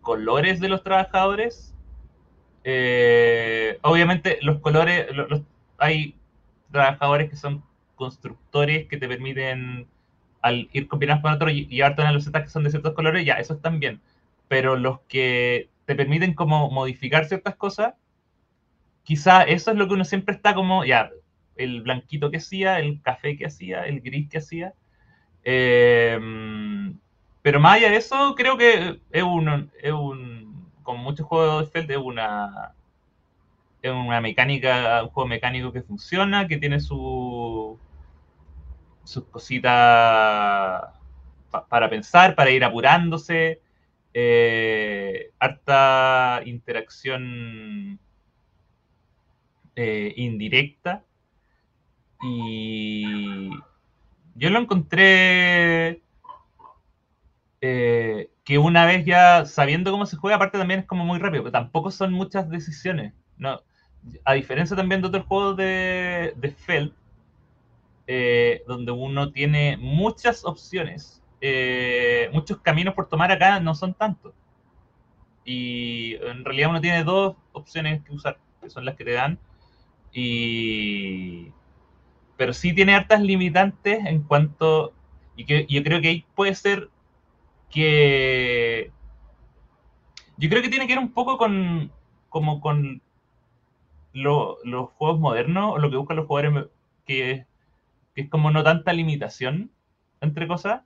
[0.00, 1.73] colores de los trabajadores.
[3.82, 5.06] Obviamente, los colores,
[5.78, 6.14] hay
[6.72, 7.62] trabajadores que son
[7.94, 9.86] constructores que te permiten,
[10.42, 13.80] al ir combinados con otros, y losetas que son de ciertos colores, ya, eso están
[13.80, 14.00] bien
[14.48, 17.94] pero los que te permiten como modificar ciertas cosas,
[19.02, 21.10] quizá eso es lo que uno siempre está como, ya,
[21.56, 24.74] el blanquito que hacía, el café que hacía, el gris que hacía.
[25.44, 26.98] Em,
[27.42, 29.22] pero más allá de eso, creo que es
[29.82, 30.53] es un
[30.84, 32.74] como muchos juegos de Feld, es una,
[33.82, 37.76] es una mecánica, un juego mecánico que funciona, que tiene su,
[39.02, 40.84] sus cositas
[41.68, 43.60] para pensar, para ir apurándose.
[44.16, 47.98] Eh, harta interacción
[49.74, 51.02] eh, indirecta
[52.22, 53.50] y
[54.36, 56.00] yo lo encontré
[57.60, 61.44] eh, que una vez ya sabiendo cómo se juega, aparte también es como muy rápido,
[61.44, 63.14] pero tampoco son muchas decisiones.
[63.38, 63.60] ¿no?
[64.24, 66.92] A diferencia también de otros juegos de, de Feld,
[68.66, 74.32] donde uno tiene muchas opciones eh, muchos caminos por tomar acá no son tantos.
[75.44, 79.38] Y en realidad uno tiene dos opciones que usar, que son las que te dan.
[80.10, 81.52] Y...
[82.38, 84.94] Pero sí tiene hartas limitantes en cuanto...
[85.36, 86.88] Y que yo creo que ahí puede ser
[87.74, 88.90] que...
[90.36, 91.90] Yo creo que tiene que ver un poco con...
[92.30, 93.02] como con
[94.12, 96.66] los juegos modernos, lo que buscan los jugadores,
[97.04, 97.46] que,
[98.14, 99.72] que es como no tanta limitación
[100.20, 100.82] entre cosas,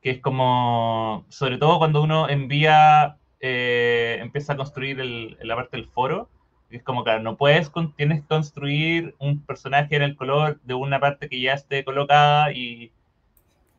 [0.00, 5.76] que es como, sobre todo cuando uno envía eh, empieza a construir el, la parte
[5.76, 6.28] del foro.
[6.70, 11.00] Es como, claro, no puedes, tienes que construir un personaje en el color de una
[11.00, 12.92] parte que ya esté colocada y...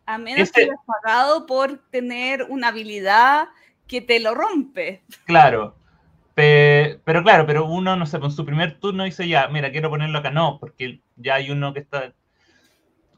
[0.06, 3.50] A menos este, que hayas pagado por tener una habilidad
[3.88, 5.04] que te lo rompe.
[5.26, 5.76] Claro,
[6.34, 10.20] pero claro, pero uno, no sé, con su primer turno dice ya, mira, quiero ponerlo
[10.20, 10.32] acá.
[10.32, 12.14] No, porque ya hay uno que está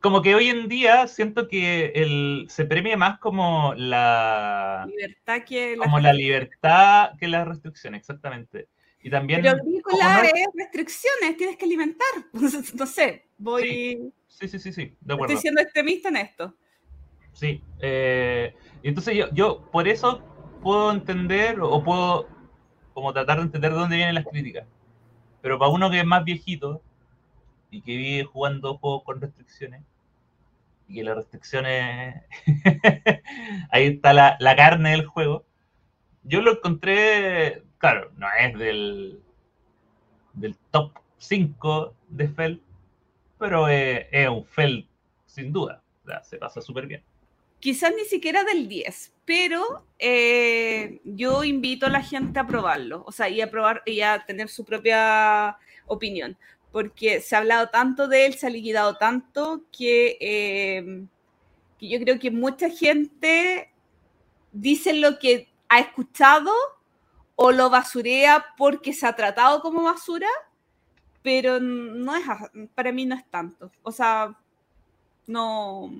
[0.02, 5.78] como que hoy en día siento que el, se premia más como la libertad que
[5.78, 8.68] la como la libertad que la restricción, exactamente.
[9.02, 12.08] Y también Pero vincular es restricciones, tienes que alimentar.
[12.74, 15.34] no sé, voy Sí, sí, sí, sí, de acuerdo.
[15.34, 16.56] Estoy siendo extremista en esto.
[17.34, 20.22] Sí, eh, entonces yo, yo por eso
[20.62, 22.28] puedo entender o puedo
[22.94, 24.66] como tratar de entender de dónde vienen las críticas.
[25.42, 26.82] Pero para uno que es más viejito
[27.70, 29.82] y que vive jugando juegos con restricciones,
[30.88, 32.24] y que las restricciones,
[33.72, 35.46] ahí está la, la, carne del juego.
[36.24, 39.22] Yo lo encontré, claro, no es del,
[40.34, 42.62] del top 5 de Feld,
[43.40, 44.86] pero es, es un Feld
[45.26, 47.04] sin duda, o sea, se pasa súper bien.
[47.64, 53.14] Quizás ni siquiera del 10, pero eh, yo invito a la gente a probarlo, o
[53.14, 56.38] sea, y a probar y a tener su propia opinión
[56.74, 61.08] porque se ha hablado tanto de él, se ha liquidado tanto que,
[61.80, 63.72] que yo creo que mucha gente
[64.52, 66.52] dice lo que ha escuchado
[67.36, 70.28] o lo basurea porque se ha tratado como basura,
[71.22, 72.26] pero no es
[72.76, 73.72] para mí no es tanto.
[73.84, 74.36] O sea,
[75.28, 75.92] no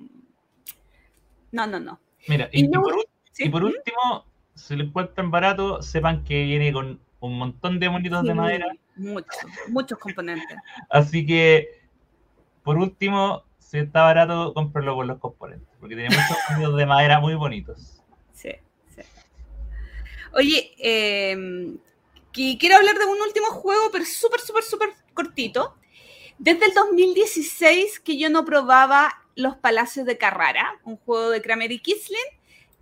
[1.54, 2.00] no, no, no.
[2.26, 2.94] Mira, y, por,
[3.38, 8.24] y por, último, si lo encuentran barato, sepan que viene con un montón de monitos
[8.24, 9.36] de madera Muchos,
[9.68, 10.58] muchos componentes.
[10.90, 11.80] Así que,
[12.64, 17.20] por último, si está barato, cómpralo con los componentes, porque tiene muchos sonidos de madera
[17.20, 18.02] muy bonitos.
[18.32, 18.50] Sí,
[18.94, 19.02] sí.
[20.32, 21.76] Oye, eh,
[22.32, 25.76] quiero hablar de un último juego, pero súper, súper, súper cortito.
[26.38, 31.72] Desde el 2016 que yo no probaba Los Palacios de Carrara, un juego de Kramer
[31.72, 32.18] y Kisling,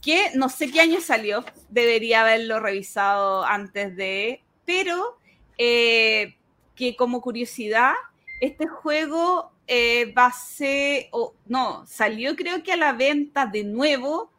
[0.01, 5.19] que no sé qué año salió, debería haberlo revisado antes de, pero
[5.59, 6.37] eh,
[6.75, 7.95] que como curiosidad,
[8.41, 13.63] este juego eh, va a ser, o no, salió creo que a la venta de
[13.63, 14.33] nuevo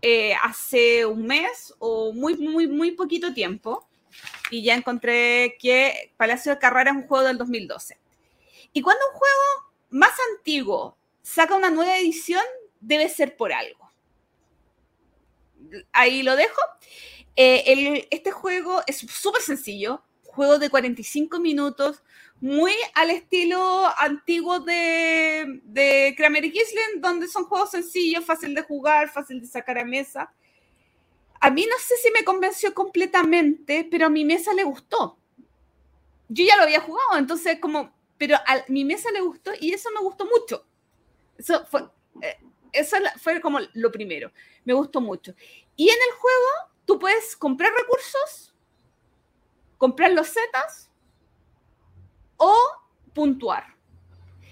[0.00, 3.86] eh, hace un mes o muy, muy, muy poquito tiempo.
[4.50, 7.98] Y ya encontré que Palacio de Carrera es un juego del 2012.
[8.72, 12.42] Y cuando un juego más antiguo saca una nueva edición,
[12.80, 13.90] debe ser por algo.
[15.92, 16.60] Ahí lo dejo.
[17.36, 22.02] este juego es súper sencillo, juego de 45 minutos,
[22.40, 28.62] muy al estilo antiguo de, de Kramer y Kisling, donde son juegos sencillos, fácil de
[28.62, 30.32] jugar, fácil de sacar a mesa.
[31.40, 35.18] A mí no sé si me convenció completamente, pero a mi mesa le gustó.
[36.28, 39.90] Yo ya lo había jugado, entonces como, pero a mi mesa le gustó y eso
[39.92, 40.66] me gustó mucho.
[41.42, 41.88] Eso fue,
[42.20, 42.38] eh,
[42.72, 44.30] eso fue como lo primero.
[44.64, 45.34] Me gustó mucho.
[45.76, 46.48] Y en el juego
[46.86, 48.52] tú puedes comprar recursos
[49.82, 50.88] comprar los zetas
[52.36, 52.56] o
[53.12, 53.64] puntuar.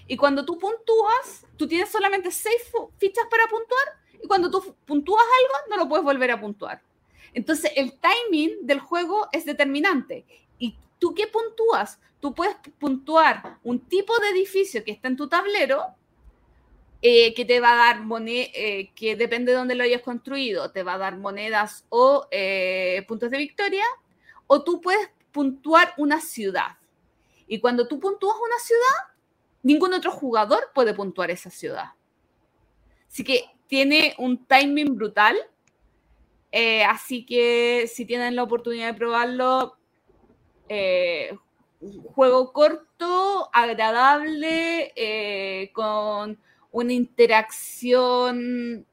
[0.09, 5.23] Y cuando tú puntúas, tú tienes solamente seis fichas para puntuar y cuando tú puntúas
[5.23, 6.83] algo, no lo puedes volver a puntuar.
[7.33, 10.27] Entonces, el timing del juego es determinante.
[10.59, 12.01] ¿Y tú qué puntúas?
[12.19, 15.95] Tú puedes puntuar un tipo de edificio que está en tu tablero,
[17.03, 20.71] eh, que te va a dar moneda, eh, que depende de dónde lo hayas construido,
[20.71, 23.85] te va a dar monedas o eh, puntos de victoria,
[24.47, 26.77] o tú puedes puntuar una ciudad.
[27.47, 29.15] Y cuando tú puntúas una ciudad,
[29.63, 31.93] ningún otro jugador puede puntuar esa ciudad.
[33.09, 35.37] Así que tiene un timing brutal.
[36.53, 39.77] Eh, así que si tienen la oportunidad de probarlo,
[40.69, 41.37] eh,
[42.15, 46.39] juego corto, agradable, eh, con
[46.73, 48.87] una interacción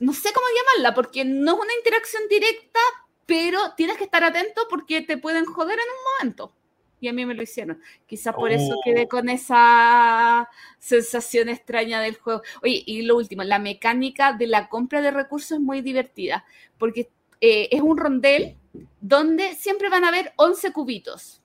[0.00, 2.80] no sé cómo llamarla, porque no es una interacción directa,
[3.26, 6.54] pero tienes que estar atento porque te pueden joder en un momento.
[7.00, 7.82] Y a mí me lo hicieron.
[8.06, 9.08] Quizás por eso quedé oh.
[9.08, 10.48] con esa
[10.78, 12.42] sensación extraña del juego.
[12.62, 16.44] Oye, y lo último, la mecánica de la compra de recursos es muy divertida,
[16.78, 18.56] porque eh, es un rondel
[19.00, 21.41] donde siempre van a haber 11 cubitos.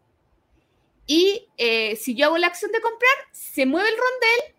[1.07, 4.55] Y eh, si yo hago la acción de comprar, se mueve el rondel,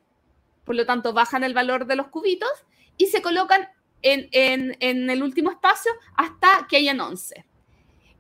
[0.65, 2.51] por lo tanto bajan el valor de los cubitos
[2.97, 3.69] y se colocan
[4.03, 7.45] en, el último espacio hasta que hayan 11.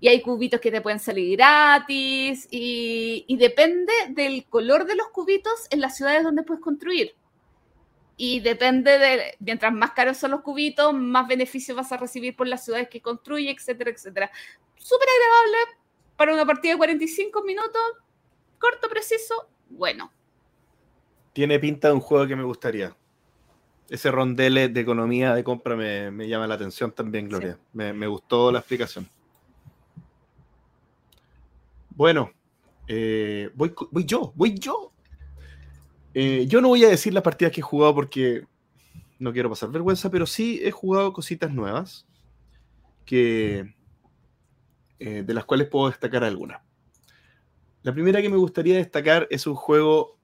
[0.01, 5.66] Y hay cubitos que te pueden salir gratis y, depende del color de los cubitos
[5.70, 7.14] en las ciudades donde puedes construir.
[8.16, 12.47] Y depende de, mientras más caros son los cubitos, más beneficios vas a recibir por
[12.47, 14.31] las ciudades que construye, etcétera, etcétera.
[14.76, 15.79] Súper agradable
[16.16, 17.81] para una partida de 45 minutos,
[18.59, 20.12] corto, preciso, bueno.
[21.32, 22.96] Tiene pinta de un juego que me gustaría.
[23.88, 27.59] Ese rondele de economía de compra me, llama la atención también, Gloria.
[27.72, 29.09] Me, gustó la explicación.
[31.90, 32.30] Bueno,
[32.86, 34.92] eh, voy, voy yo, voy yo.
[36.14, 38.44] Eh, yo no voy a decir las partidas que he jugado porque
[39.18, 42.06] no quiero pasar vergüenza, pero sí he jugado cositas nuevas
[43.04, 43.74] que,
[44.98, 46.61] eh, de las cuales puedo destacar algunas.
[47.83, 50.16] La primera que me gustaría destacar es un juego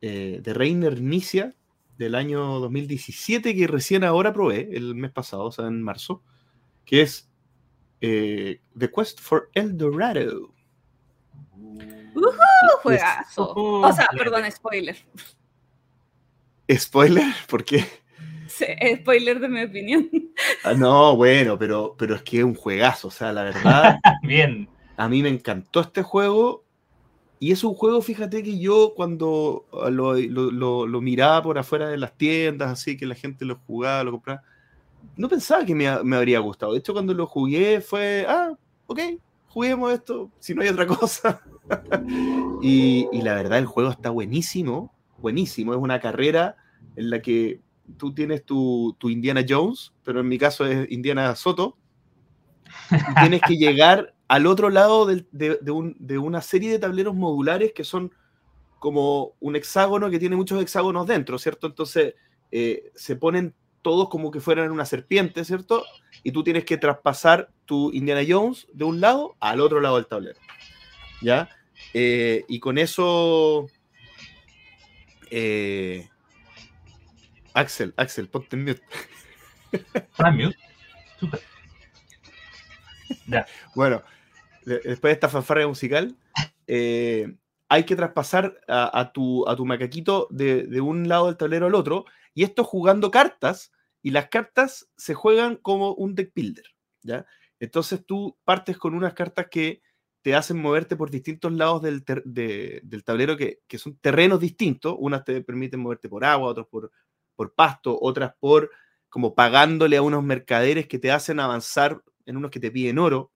[0.00, 1.54] de Reiner Nicia
[1.96, 6.22] del año 2017 que recién ahora probé el mes pasado, o sea, en marzo,
[6.84, 7.30] que es
[8.00, 10.52] The Quest for El Dorado.
[12.82, 13.52] juegazo.
[13.54, 14.96] o sea, perdón, spoiler.
[16.70, 17.32] ¿Spoiler?
[17.48, 17.84] ¿Por qué?
[18.48, 20.10] Sí, spoiler de mi opinión.
[20.64, 23.98] Ah, no, bueno, pero, pero es que es un juegazo, o sea, la verdad.
[24.22, 24.68] Bien.
[24.96, 26.64] A mí me encantó este juego.
[27.38, 32.16] Y es un juego, fíjate que yo cuando lo, lo, miraba por afuera de las
[32.16, 34.42] tiendas, así que la gente lo jugaba, lo compraba,
[35.16, 36.72] no pensaba que me, me habría gustado.
[36.72, 39.00] De hecho, cuando lo jugué fue, ah, ok,
[39.52, 41.42] juguemos esto, si no hay otra cosa.
[42.62, 45.72] y, la verdad, el juego está buenísimo, buenísimo.
[45.74, 46.56] Es una carrera
[46.96, 47.60] en la que
[47.98, 51.76] tú tienes tu, Indiana Jones, pero en mi caso es Indiana Soto.
[52.90, 58.14] Y tienes que llegar al otro lado de, una serie de tableros modulares que son
[58.78, 61.66] como un hexágono que tiene muchos hexágonos dentro, ¿cierto?
[61.66, 62.14] Entonces
[62.50, 65.84] eh, se ponen todos como que fueran una serpiente, ¿cierto?
[66.22, 70.06] Y tú tienes que traspasar tu Indiana Jones de un lado al otro lado del
[70.06, 70.40] tablero.
[71.20, 71.50] ¿Ya?
[71.92, 73.66] Eh, y con eso.
[75.30, 76.08] Eh,
[77.52, 78.82] Axel, Axel, ponte en mute.
[80.16, 80.56] Ah, mute.
[81.20, 81.40] Super.
[83.26, 83.46] Ya.
[83.74, 84.02] Bueno,
[84.64, 86.16] después de esta fanfarria musical,
[86.66, 87.36] eh,
[87.68, 92.04] hay que traspasar a, tu, macaquito de, un lado del tablero al otro
[92.34, 96.64] y esto jugando cartas, y las cartas se juegan como un deck builder,
[97.02, 97.24] ¿ya?
[97.60, 99.80] Entonces tú partes con unas cartas que
[100.22, 102.04] te hacen moverte por distintos lados del,
[103.04, 104.94] tablero que, que, son terrenos distintos.
[104.98, 106.90] Unas te permiten moverte por agua, otras por,
[107.34, 108.70] por pasto, otras por
[109.08, 113.31] como pagándole a unos mercaderes que te hacen avanzar en unos que te piden oro.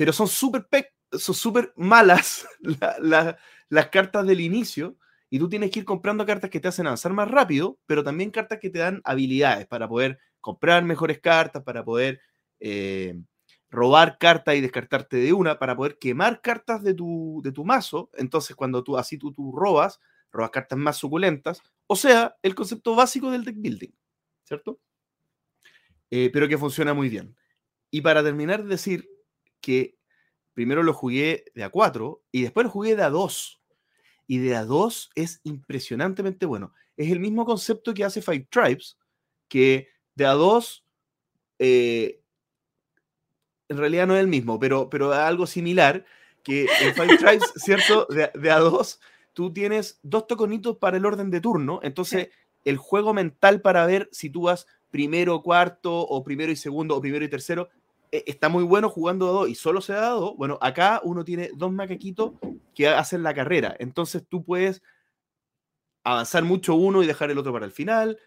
[0.00, 0.66] Pero son súper
[1.12, 2.48] son súper malas
[3.68, 4.96] las cartas del inicio
[5.28, 8.30] y tú tienes que ir comprando cartas que te hacen avanzar más rápido, pero también
[8.30, 12.22] cartas que te dan habilidades para poder comprar mejores cartas, para poder
[12.60, 13.20] eh,
[13.68, 18.08] robar cartas y descartarte de una, para poder quemar cartas de tu, de tu mazo.
[18.14, 20.00] Entonces, cuando tú así tú, tú robas,
[20.32, 21.60] robas cartas más suculentas.
[21.86, 23.92] O sea, el concepto básico del deck building,
[24.44, 24.80] ¿cierto?
[26.08, 27.36] Eh, pero que funciona muy bien.
[27.90, 29.09] Y para terminar, decir
[29.60, 29.96] que
[30.54, 33.60] primero lo jugué de a 4 y después lo jugué de a 2
[34.26, 36.72] y de A2 es impresionantemente bueno.
[36.96, 38.96] Es el mismo concepto que hace Five Tribes,
[39.48, 40.84] que de A2
[41.58, 42.22] eh,
[43.68, 46.04] en realidad no es el mismo, pero, pero algo similar,
[46.44, 48.06] que en Five Tribes, ¿cierto?
[48.08, 49.00] De, de, A2,
[49.32, 52.28] tú tienes dos toconitos para el orden de turno, entonces
[52.64, 57.00] el juego mental para ver si tú vas primero, cuarto, o primero y segundo, o
[57.00, 57.68] primero y tercero,
[58.12, 60.34] está muy bueno jugando a dos y solo se ha dado.
[60.36, 62.32] Bueno, acá uno tiene dos macaquitos
[62.74, 63.76] que hacen la carrera.
[63.78, 64.82] Entonces tú puedes
[66.04, 68.18] avanzar mucho uno y dejar el otro para el final,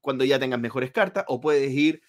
[0.00, 2.02] cuando ya tengas mejores cartas, o puedes ir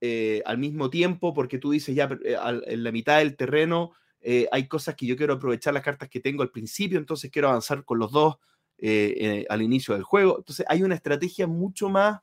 [0.00, 2.36] eh, al mismo tiempo porque tú dices ya eh,
[2.66, 6.20] en la mitad del terreno eh, hay cosas que yo quiero aprovechar las cartas que
[6.20, 8.36] tengo al principio, entonces quiero avanzar con los dos
[8.80, 10.38] al inicio del juego.
[10.38, 12.20] Entonces hay una estrategia mucho más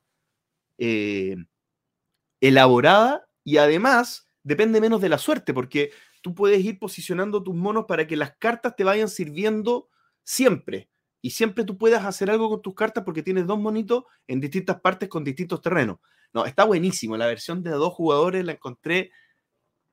[2.40, 7.84] elaborada y además depende menos de la suerte, porque tú puedes ir posicionando tus monos
[7.86, 9.88] para que las cartas te vayan sirviendo
[10.24, 10.88] siempre.
[11.22, 14.80] Y siempre tú puedas hacer algo con tus cartas porque tienes dos monitos en distintas
[14.80, 15.98] partes con distintos terrenos.
[16.32, 17.16] No, está buenísimo.
[17.16, 19.12] La versión de dos jugadores la encontré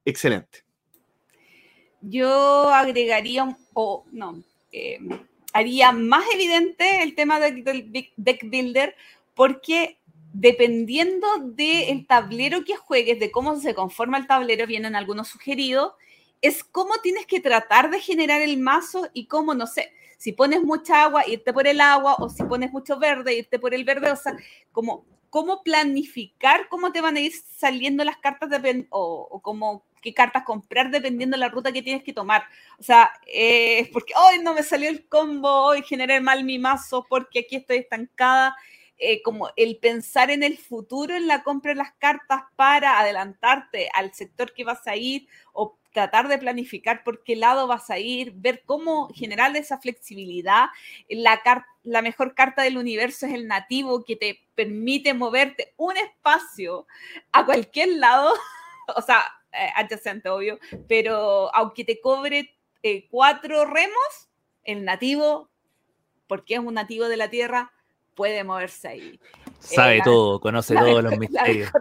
[0.04, 0.64] excelente.
[2.02, 4.42] Yo agregaría, o no,
[4.72, 4.98] eh,
[5.54, 7.64] haría más evidente el tema del
[8.18, 8.96] deck builder
[9.36, 10.00] porque
[10.34, 15.94] dependiendo del tablero que juegues, de cómo se conforma el tablero, vienen algunos sugeridos,
[16.42, 20.62] es cómo tienes que tratar de generar el mazo y cómo, no sé, si pones
[20.64, 24.12] mucha agua, irte por el agua, o si pones mucho verde, irte por el verde,
[24.12, 24.36] o sea,
[24.72, 29.84] como cómo planificar cómo te van a ir saliendo las cartas de, o, o cómo
[30.00, 32.44] qué cartas comprar dependiendo de la ruta que tienes que tomar.
[32.78, 37.08] O sea, es porque hoy no me salió el combo, hoy generé mal mi mazo
[37.10, 38.56] porque aquí estoy estancada.
[39.00, 43.90] Eh, como el pensar en el futuro en la compra de las cartas para adelantarte
[43.94, 48.00] al sector que vas a ir o tratar de planificar por qué lado vas a
[48.00, 50.68] ir, ver cómo generar esa flexibilidad.
[51.10, 51.42] La,
[51.84, 56.88] la mejor carta del universo es el nativo que te permite moverte un espacio
[57.32, 58.34] a cualquier lado,
[58.96, 64.30] o sea, eh, adyacente, obvio, pero aunque te cobre eh, cuatro remos,
[64.64, 65.50] el nativo,
[66.28, 67.73] porque es un nativo de la Tierra,
[68.16, 69.20] puede moverse ahí.
[69.60, 71.72] Sabe todo, conoce todos los misterios.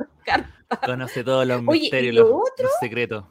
[0.85, 3.24] Conoce todos los misterios, los, los secretos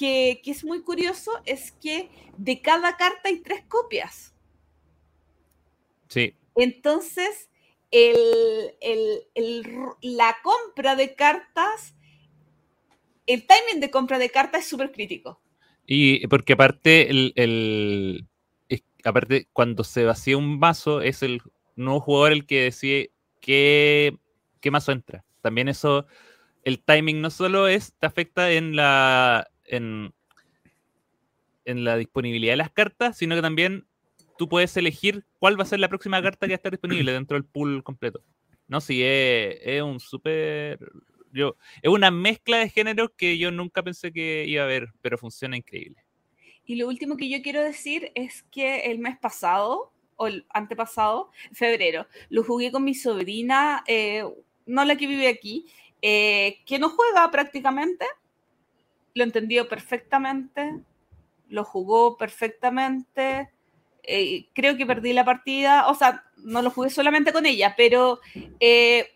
[0.00, 4.34] que, es muy curioso es que de cada carta hay tres copias.
[6.08, 6.34] Sí.
[6.56, 7.50] Entonces,
[7.90, 8.74] el,
[10.00, 11.94] la compra de cartas,
[13.26, 15.40] el timing de compra de cartas es súper crítico.
[15.86, 18.26] Y porque aparte, el,
[19.04, 21.42] aparte, cuando se vacía un mazo, es el
[21.84, 23.10] nuevo jugador el que decide
[23.40, 24.16] qué,
[24.60, 25.24] qué mazo entra.
[25.40, 26.06] También eso,
[26.64, 30.12] el timing no solo es, te afecta en la en,
[31.64, 33.86] la disponibilidad de las cartas, sino que también
[34.36, 37.12] tú puedes elegir cuál va a ser la próxima carta que va a estar disponible
[37.12, 38.22] dentro del pool completo.
[38.66, 40.78] No, sí, es, un súper...
[41.32, 45.16] Yo, es una mezcla de géneros que yo nunca pensé que iba a haber, pero
[45.16, 46.04] funciona increíble.
[46.64, 51.30] Y lo último que yo quiero decir es que el mes pasado, o el antepasado,
[51.52, 54.22] febrero, lo jugué con mi sobrina, eh,
[54.66, 55.66] no la que vive aquí,
[56.02, 58.04] eh, que no juega prácticamente,
[59.14, 60.80] lo entendió perfectamente,
[61.48, 63.48] lo jugó perfectamente.
[64.02, 68.20] Eh, creo que perdí la partida, o sea, no lo jugué solamente con ella, pero
[68.60, 69.08] eh,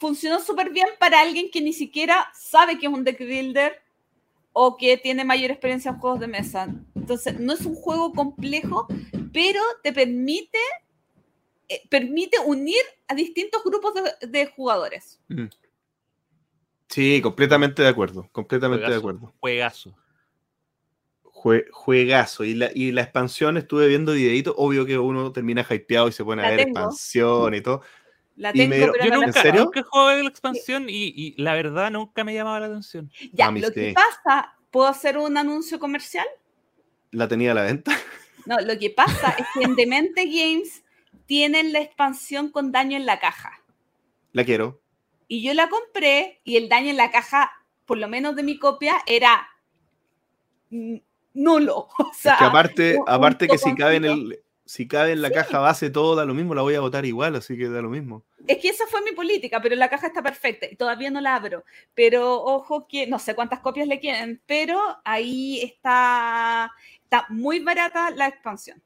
[0.00, 3.80] funcionó súper bien para alguien que ni siquiera sabe que es un deck builder
[4.52, 6.68] o que tiene mayor experiencia en juegos de mesa.
[6.96, 8.88] Entonces, no es un juego complejo,
[9.38, 10.58] pero te permite,
[11.68, 15.20] eh, permite unir a distintos grupos de, jugadores.
[15.28, 15.46] Mm.
[16.88, 19.32] Sí, completamente de acuerdo, completamente de acuerdo.
[19.38, 19.94] Juegazo.
[21.70, 22.42] juegazo.
[22.42, 26.24] Y la, y la expansión estuve viendo videitos, obvio que uno termina hypeado y se
[26.24, 27.82] pone a ver expansión y todo.
[28.34, 29.64] La tengo, pero yo nunca, ¿En serio?
[29.64, 33.08] nunca jugué la expansión y, la verdad nunca me llamaba la atención.
[33.32, 36.26] Ya, lo que pasa, ¿puedo hacer un anuncio comercial?
[37.12, 37.92] ¿La tenía a la venta?
[38.48, 40.82] No, lo que pasa es que en Demente Games
[41.26, 43.62] tienen la expansión con daño en la caja.
[44.32, 44.80] La quiero.
[45.28, 47.52] Y yo la compré y el daño en la caja,
[47.84, 49.46] por lo menos de mi copia, era
[51.34, 51.88] nulo.
[51.98, 55.30] O sea, es que aparte, aparte que si cabe en el, si cabe en la
[55.30, 57.88] caja base todo da lo mismo, la voy a votar igual, así que da lo
[57.88, 58.24] mismo.
[58.46, 61.36] Es que esa fue mi política, pero la caja está perfecta y todavía no la
[61.36, 61.64] abro.
[61.94, 66.70] Pero ojo que no sé cuántas copias le quieren, pero ahí está,
[67.08, 68.82] está muy barata la expansión.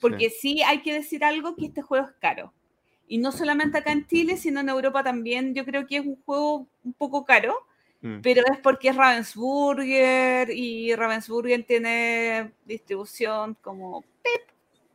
[0.00, 2.52] Porque sí hay que decir algo que este juego es caro.
[3.08, 5.54] Y no solamente acá en Chile, sino en Europa también.
[5.54, 7.56] Yo creo que es un juego un poco caro,
[8.02, 8.20] mm.
[8.20, 14.04] pero es porque es Ravensburger y Ravensburger tiene distribución como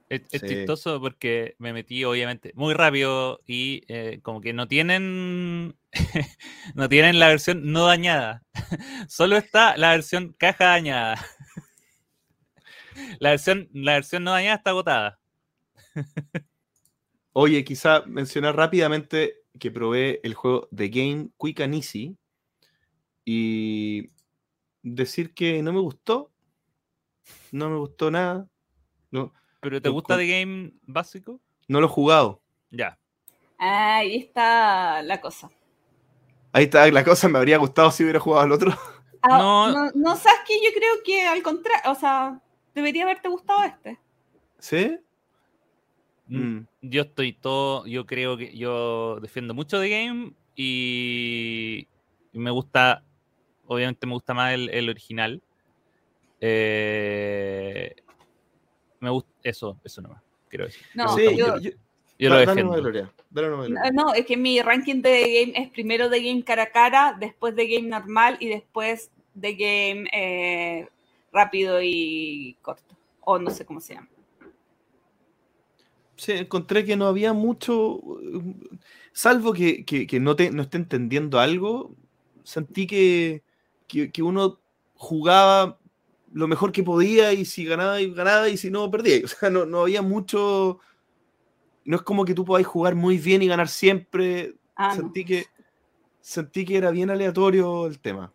[0.07, 5.75] Es, chistoso porque me metí obviamente muy rápido y eh, como que no tienen
[6.75, 8.43] no tienen la versión no dañada.
[9.09, 11.17] Solo está la versión caja dañada.
[13.19, 15.19] La versión, la versión no dañada está agotada.
[17.33, 22.17] Oye, quizá mencionar rápidamente que probé el juego The Game Quick and Easy
[23.25, 24.11] y
[24.81, 26.31] decir que no me gustó.
[27.51, 28.47] No me gustó nada.
[29.11, 31.39] No, ¿Pero te gusta The Game básico?
[31.67, 32.41] No lo he jugado.
[32.69, 32.99] Ya.
[33.57, 35.49] Ahí está la cosa.
[36.51, 38.77] Ahí está la cosa, me habría gustado si hubiera jugado al otro.
[39.21, 42.41] Ah, no, no, sabes que yo creo que al contrario, o sea,
[42.73, 43.97] debería haberte gustado este.
[44.59, 44.97] ¿Sí?
[46.27, 46.61] Mm.
[46.81, 51.87] Yo estoy todo, yo creo que yo defiendo mucho de game y
[52.33, 53.03] me gusta,
[53.67, 55.41] obviamente me gusta más el, original.
[56.39, 57.95] Eh,
[58.99, 60.83] me gusta eso, eso nomás, quiero decir.
[60.93, 62.81] No, yo, lo defiendo.
[63.93, 67.55] no, es que mi ranking de game es primero de game cara a cara, después
[67.55, 70.87] de game normal y después de game eh,
[71.33, 72.95] rápido y corto.
[73.21, 74.07] O no sé cómo se llama.
[76.15, 77.99] Sí, encontré que no había mucho,
[79.11, 81.95] salvo que, no, te, no esté entendiendo algo,
[82.43, 83.43] sentí que,
[83.87, 84.59] que, uno
[84.93, 85.79] jugaba
[86.31, 89.17] lo mejor que podía y si ganaba y ganaba y si no perdía.
[89.25, 90.79] O sea, no, había mucho,
[91.83, 94.55] no es como que tú podáis jugar muy bien y ganar siempre.
[94.75, 95.47] Ah, sentí, que,
[96.21, 98.31] sentí que era bien aleatorio el tema.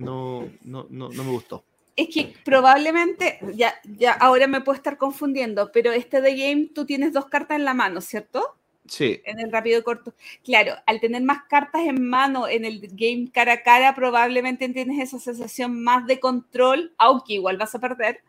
[0.00, 1.64] No, no, no, no me gustó.
[1.96, 6.86] Es que probablemente, ya, ya ahora me puedo estar confundiendo, pero este de game tú
[6.86, 8.56] tienes dos cartas en la mano, ¿cierto?
[8.86, 10.14] Sí, En el rápido y corto.
[10.44, 14.98] Claro, al tener más cartas en mano en el game cara a cara, probablemente tienes
[14.98, 18.20] esa sensación más de control, aunque igual vas a perder,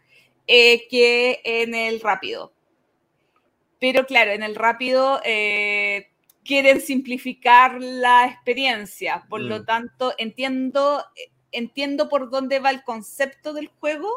[0.47, 2.51] eh, que en el rápido.
[3.79, 6.09] Pero claro, en el rápido eh,
[6.45, 9.23] quieren simplificar la experiencia.
[9.29, 9.65] Por lo Mm.
[9.65, 11.03] tanto, entiendo,
[11.51, 14.09] entiendo por dónde va el concepto del juego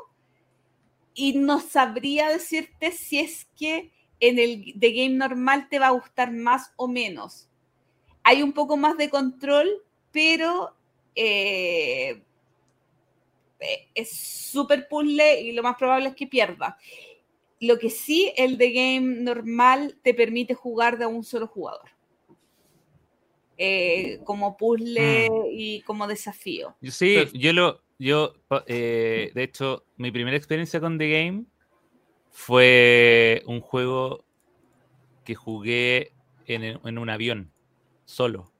[1.14, 5.93] y no sabría decirte si es que en el de game normal te va a
[5.93, 7.49] gustar más o menos.
[8.22, 9.68] Hay un poco más de control,
[10.11, 10.74] pero
[11.14, 12.22] eh,
[13.61, 16.78] eh, es súper puzzle y lo más probable es que pierda.
[17.61, 21.93] Lo que sí, el de game normal te permite jugar de un solo jugador.
[23.57, 26.76] Eh, como puzzle y como desafío.
[26.80, 27.84] Yo Sí, Pero- yo lo.
[27.96, 28.34] Yo,
[28.66, 31.44] eh, de hecho, mi primera experiencia con The Game
[32.30, 34.24] fue un juego
[35.24, 36.12] que jugué
[36.46, 37.52] en, en un avión,
[38.05, 38.50] solo.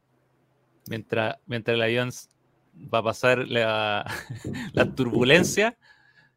[0.89, 2.11] Mientras, mientras el avión
[2.93, 4.05] va a pasar la,
[4.73, 5.77] la turbulencia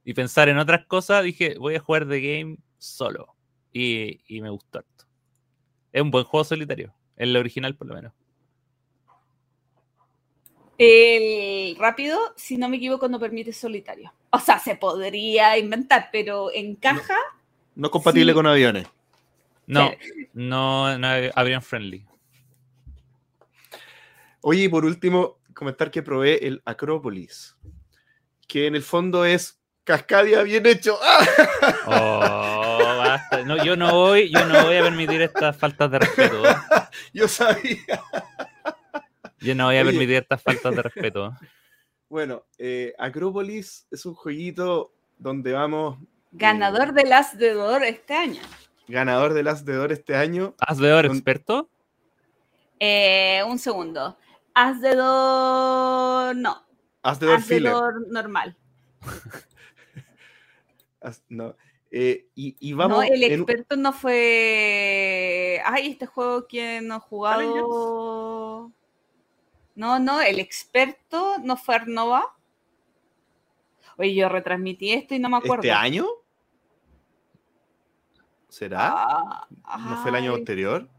[0.03, 3.35] y pensar en otras cosas, dije, voy a jugar The Game solo.
[3.71, 5.05] Y, y me gustó harto.
[5.91, 8.13] Es un buen juego solitario, el original por lo menos.
[10.77, 14.13] El rápido, si no me equivoco, no permite solitario.
[14.29, 17.15] O sea, se podría inventar, pero en caja,
[17.75, 18.35] no es compatible Sí.
[18.35, 18.87] con aviones.
[19.65, 19.91] No,
[20.33, 22.05] no, no avión friendly.
[24.41, 27.55] Oye, y por último, comentar que probé el Acrópolis,
[28.47, 30.97] que en el fondo es Cascadia bien hecho.
[31.01, 31.25] ¡Ah!
[31.89, 33.43] Oh, basta.
[33.43, 36.43] No, yo no voy, yo no voy a permitir estas faltas de respeto.
[37.13, 38.03] Yo sabía.
[39.39, 39.91] Yo no voy a Oye.
[39.91, 41.31] permitir estas faltas de respeto.
[42.09, 45.99] Bueno, eh, Acrópolis es un jueguito donde vamos
[46.31, 48.39] ganador del As de Dor este año.
[48.87, 50.55] ganador de Last de Door este año.
[50.59, 51.69] ¿Has de oro Con- experto?
[52.79, 54.17] Eh, un segundo.
[54.53, 56.65] As de Dor, no.
[57.03, 57.59] As de Door As de.
[57.59, 58.55] Dor normal.
[61.01, 61.55] As- no.
[61.91, 62.97] Eh, y, y vamos.
[62.99, 65.61] no, el en- experto no fue.
[65.65, 68.71] Ay, este juego que no ha jugado.
[69.77, 72.35] No, no, el experto no fue Arnova.
[73.97, 75.61] Oye, yo retransmití esto y no me acuerdo.
[75.63, 76.07] ¿Este año?
[78.49, 79.05] ¿Será?
[79.63, 80.89] Ah, ¿No fue el año ay, anterior?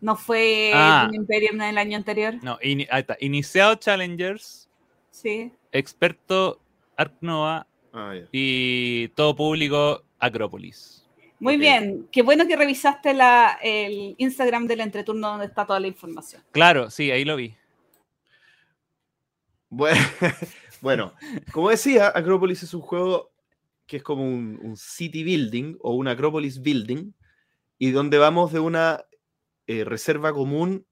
[0.00, 1.08] No fue Ah.
[1.12, 2.34] Imperium del año anterior.
[2.42, 3.16] No, ahí está.
[3.20, 4.68] Iniciado Challengers,
[5.10, 5.52] Sí.
[5.72, 6.60] experto
[6.96, 11.04] Ark Nova Ah, y todo público Acrópolis.
[11.40, 12.08] Muy bien.
[12.12, 16.42] Qué bueno que revisaste la, el Instagram del entreturno donde está toda la información.
[16.52, 17.56] Claro, sí, ahí lo vi.
[19.70, 20.00] Bueno,
[20.80, 21.12] bueno,
[21.52, 23.32] como decía, Acrópolis es un juego
[23.86, 27.12] que es como un, un city building o un Acrópolis building
[27.78, 29.04] y donde vamos de una
[29.66, 30.86] eh, reserva común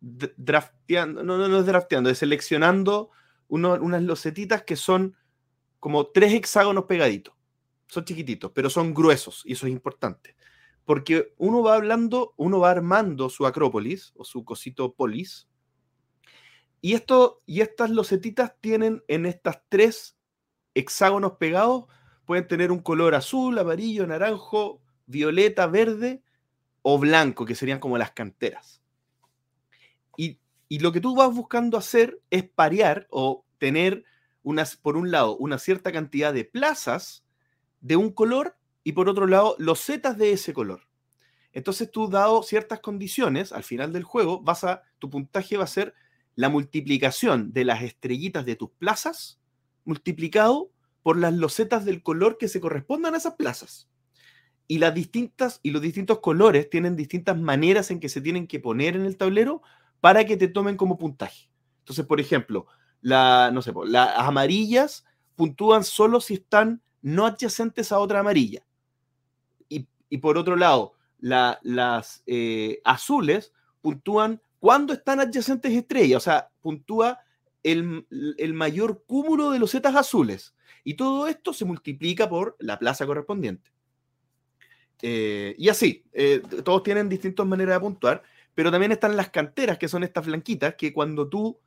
[0.00, 3.10] drafteando, no, no, no es drafteando, es seleccionando
[3.48, 5.16] uno- unas losetitas que son
[5.80, 7.34] como tres hexágonos pegaditos.
[7.88, 10.36] Son chiquititos, pero son gruesos y eso es importante.
[10.84, 15.48] Porque uno va hablando, uno va armando su Acrópolis o su cosito polis
[16.80, 20.16] y, esto, y estas losetitas tienen en estas tres
[20.74, 21.86] hexágonos pegados,
[22.24, 26.22] pueden tener un color azul, amarillo, naranjo, violeta, verde
[26.82, 28.82] o blanco, que serían como las canteras.
[30.16, 34.04] Y, y lo que tú vas buscando hacer es parear o tener,
[34.42, 37.24] unas, por un lado, una cierta cantidad de plazas
[37.80, 40.82] de un color y por otro lado, losetas de ese color.
[41.52, 45.66] Entonces tú, dado ciertas condiciones, al final del juego, vas a, tu puntaje va a
[45.66, 45.94] ser
[46.36, 49.40] la multiplicación de las estrellitas de tus plazas
[49.84, 50.70] multiplicado
[51.02, 53.88] por las losetas del color que se correspondan a esas plazas.
[54.68, 58.60] Y las distintas y los distintos colores tienen distintas maneras en que se tienen que
[58.60, 59.62] poner en el tablero
[60.00, 61.48] para que te tomen como puntaje.
[61.80, 62.66] Entonces, por ejemplo,
[63.00, 65.04] la, no sé, las amarillas
[65.36, 68.66] puntúan solo si están no adyacentes a otra amarilla.
[69.68, 76.24] Y, y por otro lado, la- las eh, azules puntúan cuando están adyacentes estrellas, o
[76.24, 77.20] sea, puntúa
[77.62, 78.06] el,
[78.38, 80.54] el mayor cúmulo de losetas azules.
[80.84, 83.72] Y todo esto se multiplica por la plaza correspondiente.
[85.02, 88.22] Eh, y así, eh, todos tienen distintas maneras de puntuar,
[88.54, 91.58] pero también están las canteras, que son estas blanquitas, que cuando tú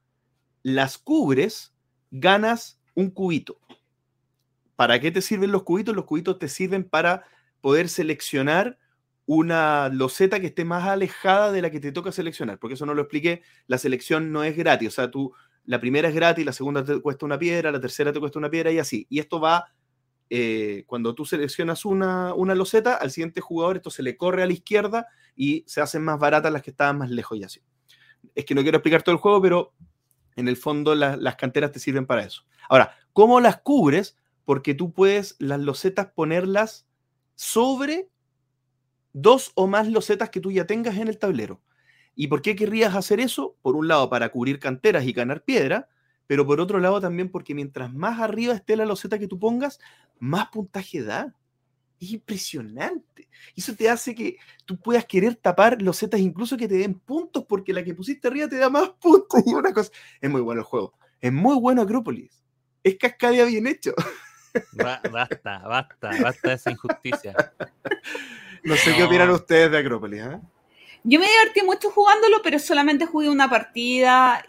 [0.63, 1.73] las cubres,
[2.11, 3.59] ganas un cubito.
[4.75, 5.95] ¿Para qué te sirven los cubitos?
[5.95, 7.25] Los cubitos te sirven para
[7.61, 8.79] poder seleccionar
[9.32, 12.95] una loseta que esté más alejada de la que te toca seleccionar, porque eso no
[12.95, 15.34] lo expliqué, la selección no es gratis, o sea, tú
[15.65, 18.49] la primera es gratis, la segunda te cuesta una piedra, la tercera te cuesta una
[18.49, 19.05] piedra y así.
[19.07, 19.65] Y esto va,
[20.32, 24.47] eh, cuando tú seleccionas una, una loseta, al siguiente jugador esto se le corre a
[24.47, 25.05] la izquierda
[25.36, 27.61] y se hacen más baratas las que estaban más lejos y así.
[28.34, 29.73] Es que no quiero explicar todo el juego, pero
[30.38, 32.45] en el fondo la- las canteras te sirven para eso.
[32.67, 34.17] Ahora, ¿cómo las cubres?
[34.45, 36.88] Porque tú puedes las losetas ponerlas
[37.36, 38.09] sobre
[39.14, 41.62] dos o más losetas que tú ya tengas en el tablero.
[42.16, 43.55] ¿Y por qué querrías hacer eso?
[43.62, 45.88] Por un lado, para cubrir canteras y ganar piedra,
[46.28, 49.80] pero por otro lado también porque mientras más arriba esté la loseta que tú pongas,
[50.20, 51.34] más puntaje da.
[51.99, 53.30] Es impresionante.
[53.55, 57.74] Eso te hace que tú puedas querer tapar losetas incluso que te den puntos, porque
[57.74, 59.41] la que pusiste arriba te da más puntos.
[59.45, 59.91] Y una cosa.
[60.22, 60.93] Es muy bueno el juego.
[61.20, 62.43] Es muy bueno Acrópolis.
[62.84, 63.93] Es Cascadia bien hecho.
[64.72, 67.36] Ba- basta, basta, basta de esa injusticia.
[68.64, 70.22] No sé qué opinan ustedes de Acrópolis.
[70.22, 70.39] ¿eh?
[71.03, 74.45] Yo me divertí mucho jugándolo, pero solamente jugué una partida.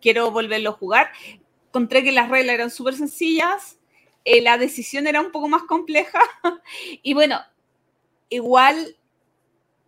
[0.00, 1.10] Quiero volverlo a jugar.
[1.66, 3.78] Encontré que las reglas eran súper sencillas.
[4.24, 6.20] eh, la decisión era un poco más compleja.
[7.02, 7.40] y bueno,
[8.28, 8.96] igual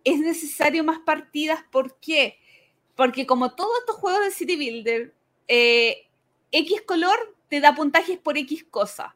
[0.03, 1.63] es necesario más partidas.
[1.71, 2.39] ¿Por qué?
[2.95, 5.13] Porque como todos estos juegos de City Builder,
[5.47, 6.07] eh,
[6.51, 9.15] X color te da puntajes por X cosa.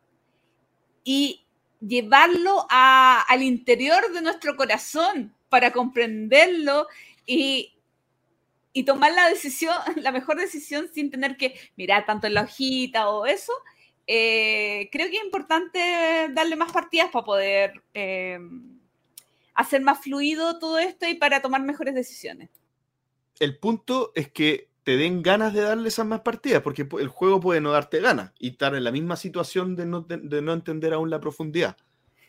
[1.03, 1.44] Y
[1.79, 6.87] llevarlo a- al interior de nuestro corazón para comprenderlo
[7.25, 7.75] y,
[8.73, 13.09] y tomar la decisión, la mejor decisión sin tener que mirar tanto en la hojita
[13.09, 13.53] o eso,
[14.07, 18.37] eh, creo que es importante darle más partidas para poder eh,
[19.55, 22.49] hacer más fluido todo esto y para tomar mejores decisiones.
[23.39, 27.39] El punto es que te den ganas de darle esas más partidas, porque el juego
[27.41, 30.53] puede no darte ganas y estar en la misma situación de no, te- de no
[30.53, 31.75] entender aún la profundidad.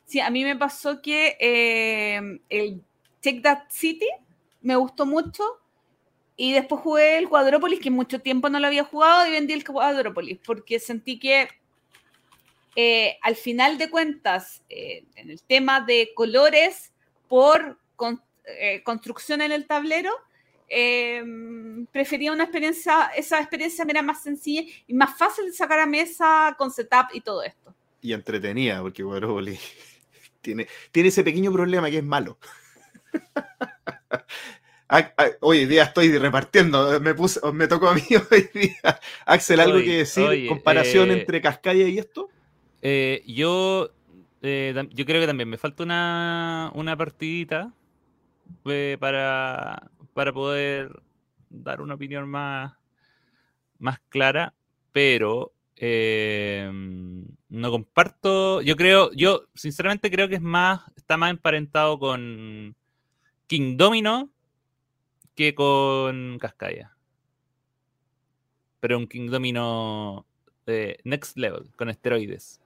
[0.07, 2.83] Sí, a mí me pasó que eh, el
[3.21, 4.09] Check That City
[4.63, 5.45] me gustó mucho
[6.35, 9.63] y después jugué el Cuadrópolis, que mucho tiempo no lo había jugado y vendí el
[9.65, 11.49] Cuadrópolis porque sentí que
[12.75, 16.93] eh, al final de cuentas, eh, en el tema de colores
[17.29, 18.23] por con-
[18.85, 20.11] construcción en el tablero,
[20.69, 21.23] eh,
[21.93, 25.87] prefería una experiencia, esa experiencia me era más sencilla y más fácil de sacar a
[25.87, 27.75] mesa con setup y todo esto.
[28.01, 29.61] Y entretenida, porque Guarópolis
[30.41, 32.39] tiene, tiene ese pequeño problema que es malo.
[35.41, 39.01] Hoy día estoy repartiendo, me, puse, me tocó a mí hoy día.
[39.25, 40.25] Axel, ¿algo Oye, que decir?
[40.25, 42.29] oye, ¿Comparación eh, entre Cascadia y esto?
[42.83, 43.91] Eh, yo,
[44.43, 47.73] eh, yo creo que también me falta una, una partidita
[48.65, 51.03] eh, para, para poder
[51.51, 52.73] dar una opinión más,
[53.79, 54.55] más clara,
[54.91, 56.71] pero eh,
[57.51, 58.63] no comparto.
[58.63, 62.75] Yo creo, yo sinceramente creo que es más, está más emparentado con
[63.47, 64.31] King Domino
[65.35, 66.97] que con Cascadia.
[68.81, 70.25] Pero un King Domino
[70.67, 72.63] eh, next level, con esteroides.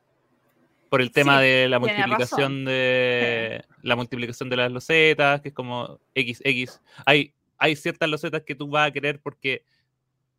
[0.88, 5.54] Por el tema Sí, de la multiplicación de la multiplicación de las losetas, que es
[5.54, 6.80] como XX.
[7.06, 9.64] Hay, hay ciertas losetas que tú vas a querer porque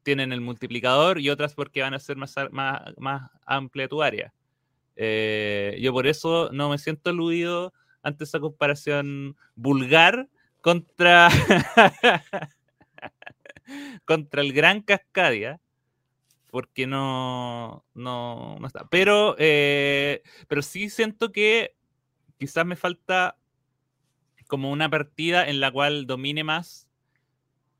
[0.03, 4.33] tienen el multiplicador y otras porque van a ser más, más, más amplia tu área.
[4.95, 10.27] Eh, yo por eso no me siento aludido ante esa comparación vulgar
[10.61, 11.29] contra,
[14.05, 15.61] contra el gran Cascadia,
[16.49, 18.87] porque no, no, no está.
[18.89, 21.75] Pero, eh, pero sí siento que
[22.39, 23.37] quizás me falta
[24.47, 26.87] como una partida en la cual domine más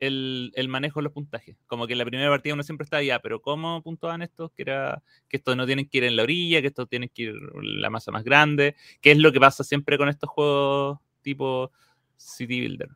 [0.01, 1.55] el, el manejo de los puntajes.
[1.67, 4.51] Como que en la primera partida uno siempre está ya, pero ¿cómo puntuaban estos?
[4.51, 7.21] Que era que estos no tienen que ir en la orilla, que estos tienen que
[7.23, 11.71] ir la masa más grande, que es lo que pasa siempre con estos juegos tipo
[12.17, 12.89] City Builder.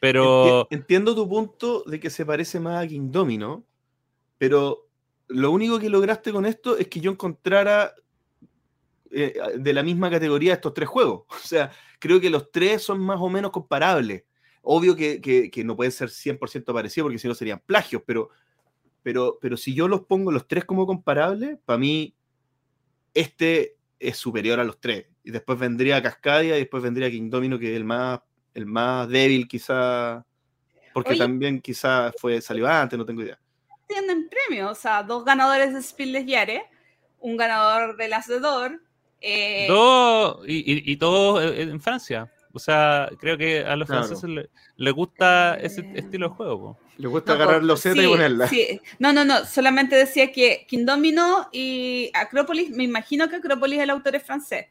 [0.00, 3.64] Pero Enti- Entiendo tu punto de que se parece más a King Domino,
[4.36, 4.88] pero
[5.28, 7.94] lo único que lograste con esto es que yo encontrara
[9.12, 11.22] eh, de la misma categoría estos tres juegos.
[11.30, 11.70] O sea,
[12.00, 14.24] creo que los tres son más o menos comparables.
[14.62, 18.30] Obvio que, que- que no pueden ser 100% parecidos porque si no serían plagios, pero,
[19.02, 22.14] pero, pero si yo los pongo los tres como comparables, para mí
[23.14, 25.06] este es superior a los tres.
[25.24, 28.20] Y después vendría Cascadia y después vendría King Domino, que es el más,
[28.54, 30.24] el más débil quizá,
[30.92, 31.18] porque Oye.
[31.20, 33.38] también quizá fue, salió antes, no tengo idea.
[33.86, 36.64] tienen premios, o sea, dos ganadores de Spiel Yare,
[37.20, 38.80] un ganador del Hacedor.
[39.20, 42.32] Eh, todo, y, y, y todo eh, en Francia.
[42.54, 44.04] O sea, creo que a los Claro.
[44.04, 46.58] franceses le- les gusta ese Eh, estilo de juego.
[46.74, 46.78] po.
[46.98, 48.46] Le gusta no, agarrar los Z y ponerla.
[48.48, 48.80] sí.
[48.98, 53.90] No, no, no, solamente decía que King Domino y Acrópolis, me imagino que Acrópolis el
[53.90, 54.66] autor es francés,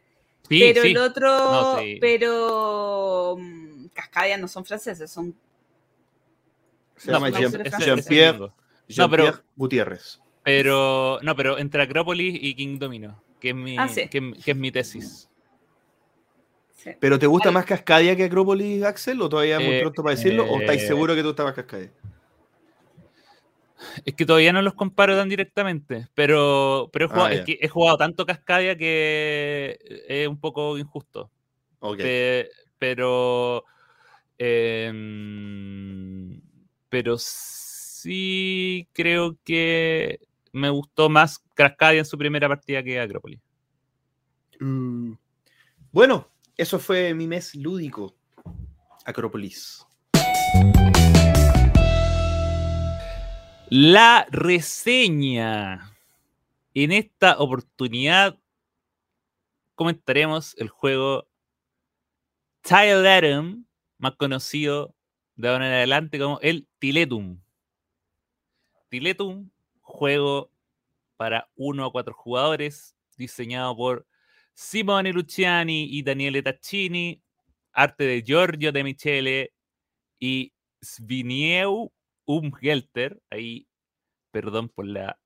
[0.47, 0.89] Sí, pero sí.
[0.91, 1.97] el otro, No, sí.
[1.99, 5.35] pero mm, Cascadia no son franceses, son
[6.97, 8.47] Se No, llama Jean- Jean-Pierre gringo.
[8.95, 10.21] No, pero- Jean-Pierre Gutiérrez.
[10.43, 14.07] Pero, no, pero entre Acrópolis y King Domino, que es mi, Ah, sí.
[14.07, 15.27] que, que es mi tesis.
[16.83, 16.89] Sí.
[16.99, 19.21] ¿Pero te gusta más Cascadia que Acrópolis, Axel?
[19.21, 20.45] ¿O todavía es muy Eh, pronto para decirlo?
[20.45, 21.91] ¿O estáis eh, seguro que tú estabas Cascadia?
[24.03, 27.45] Es que todavía no los comparo tan directamente, pero, pero he, jugado, Ah, es ya.
[27.45, 29.77] que he jugado tanto Cascadia que
[30.07, 31.29] es un poco injusto.
[31.79, 31.97] Ok.
[31.97, 33.63] Pe- pero.
[34.39, 36.41] em,
[36.89, 40.19] pero sí creo que
[40.51, 43.39] me gustó más Cascadia en su primera partida que Acrópolis.
[44.59, 45.13] Mm.
[45.91, 46.27] Bueno,
[46.61, 48.15] eso fue mi mes lúdico.
[49.03, 49.83] Acrópolis.
[53.67, 55.91] La reseña.
[56.75, 58.37] En esta oportunidad
[59.73, 61.27] comentaremos el juego
[62.61, 63.65] Tyletum,
[63.97, 64.93] más conocido
[65.37, 67.41] de ahora en adelante como el Tiletum.
[68.89, 69.49] Tiletum,
[69.81, 70.51] juego
[71.17, 74.05] para 1 a 4 jugadores, diseñado por
[74.53, 77.21] Simone Luciani y Daniele Taccini,
[77.73, 79.53] arte de Giorgio De Michele
[80.19, 81.91] y Svinieu
[82.25, 83.67] Umgelter, ahí,
[84.31, 85.19] perdón por la,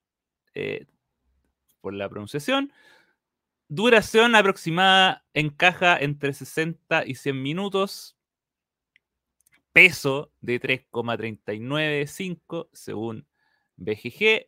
[0.54, 0.86] eh,
[1.82, 2.72] por la pronunciación.
[3.68, 8.16] Duración aproximada en caja entre 60 y 100 minutos.
[9.74, 13.28] Peso de 3,395 según
[13.76, 14.48] BGG,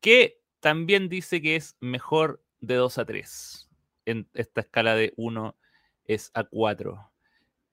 [0.00, 3.71] que también dice que es mejor de 2 a 3.
[4.04, 5.54] En esta escala de 1
[6.06, 7.10] es a 4.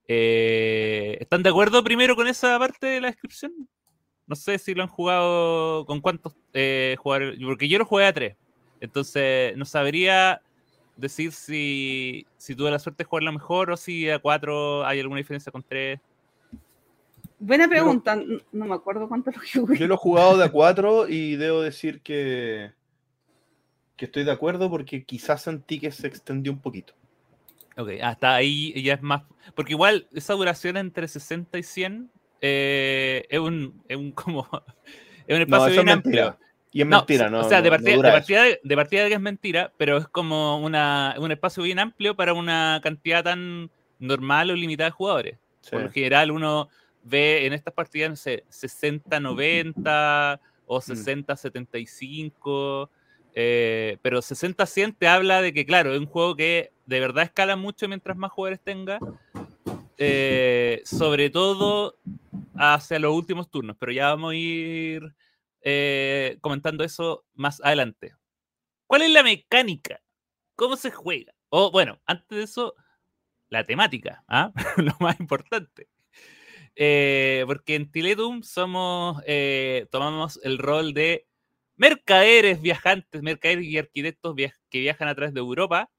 [0.08, 3.54] Eh, ¿Están de acuerdo primero con esa parte de la descripción?
[4.26, 8.14] No sé si lo han jugado con cuántos eh, jugar, porque yo lo jugué a
[8.14, 8.36] 3.
[8.80, 10.42] Entonces no sabría
[10.98, 15.20] decir si, si tuve la suerte de jugarlo mejor o si a 4 hay alguna
[15.20, 16.00] diferencia con 3.
[17.40, 18.22] Buena pregunta.
[18.52, 19.78] No me acuerdo cuánto lo jugué.
[19.78, 22.72] Yo lo he jugado de a 4 y debo decir que,
[24.00, 26.94] que estoy de acuerdo porque quizás sentí que se extendió un poquito.
[27.78, 29.24] Ok, hasta ahí ya es más.
[29.56, 32.10] Porque igual esa duración entre 60 y 100
[32.42, 34.48] eh, es, un, es un como.
[35.28, 36.24] Es un No, espacio es bien amplio.
[36.26, 36.38] mentira.
[36.72, 37.42] Y es No, mentira, ¿no?
[37.42, 39.98] O sea, de no partida, de, partida de, de partida de que es mentira, pero
[39.98, 43.70] es como una, un espacio bien amplio para una cantidad tan
[44.00, 45.38] normal o limitada de jugadores.
[45.62, 45.70] Sí.
[45.72, 46.68] Por lo general, uno
[47.04, 52.90] ve en estas partidas, no sé, 60-90 o 60-75.
[53.42, 57.56] Eh, pero 60-100 te habla de que, claro, es un juego que de verdad escala
[57.56, 59.00] mucho mientras más jugadores tenga.
[59.98, 61.98] eh, sobre todo
[62.56, 65.16] hacia los últimos turnos, pero ya vamos a ir
[65.62, 68.14] eh, comentando eso más adelante.
[68.88, 70.02] ¿Cuál es la mecánica?
[70.56, 71.34] ¿Cómo se juega?
[71.48, 72.76] O bueno, antes de eso,
[73.48, 74.52] la temática, ¿ah?
[74.78, 75.88] lo más importante.
[76.76, 79.24] Porque en Tiletum somos,
[79.92, 81.29] tomamos el rol de
[81.80, 84.36] mercaderes viajantes, mercaderes y arquitectos
[84.70, 85.90] que viajan a través de Europa,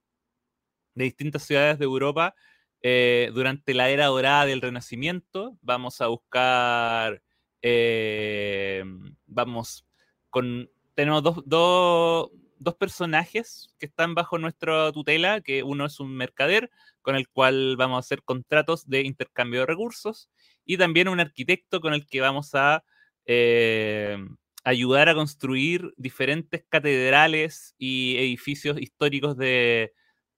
[0.95, 2.35] de distintas ciudades de Europa,
[2.83, 5.57] eh, durante la era dorada del Renacimiento.
[5.63, 7.23] Vamos a buscar,
[7.63, 8.83] eh,
[9.27, 9.87] vamos
[10.31, 16.15] con, tenemos dos, dos- dos personajes que están bajo nuestra tutela, que uno es un
[16.17, 16.71] mercader
[17.03, 20.29] con el cual vamos a hacer contratos de intercambio de recursos
[20.67, 22.85] y también un arquitecto con el que vamos a
[23.25, 24.19] eh,
[24.65, 29.93] ayudar a construir diferentes catedrales y edificios históricos de,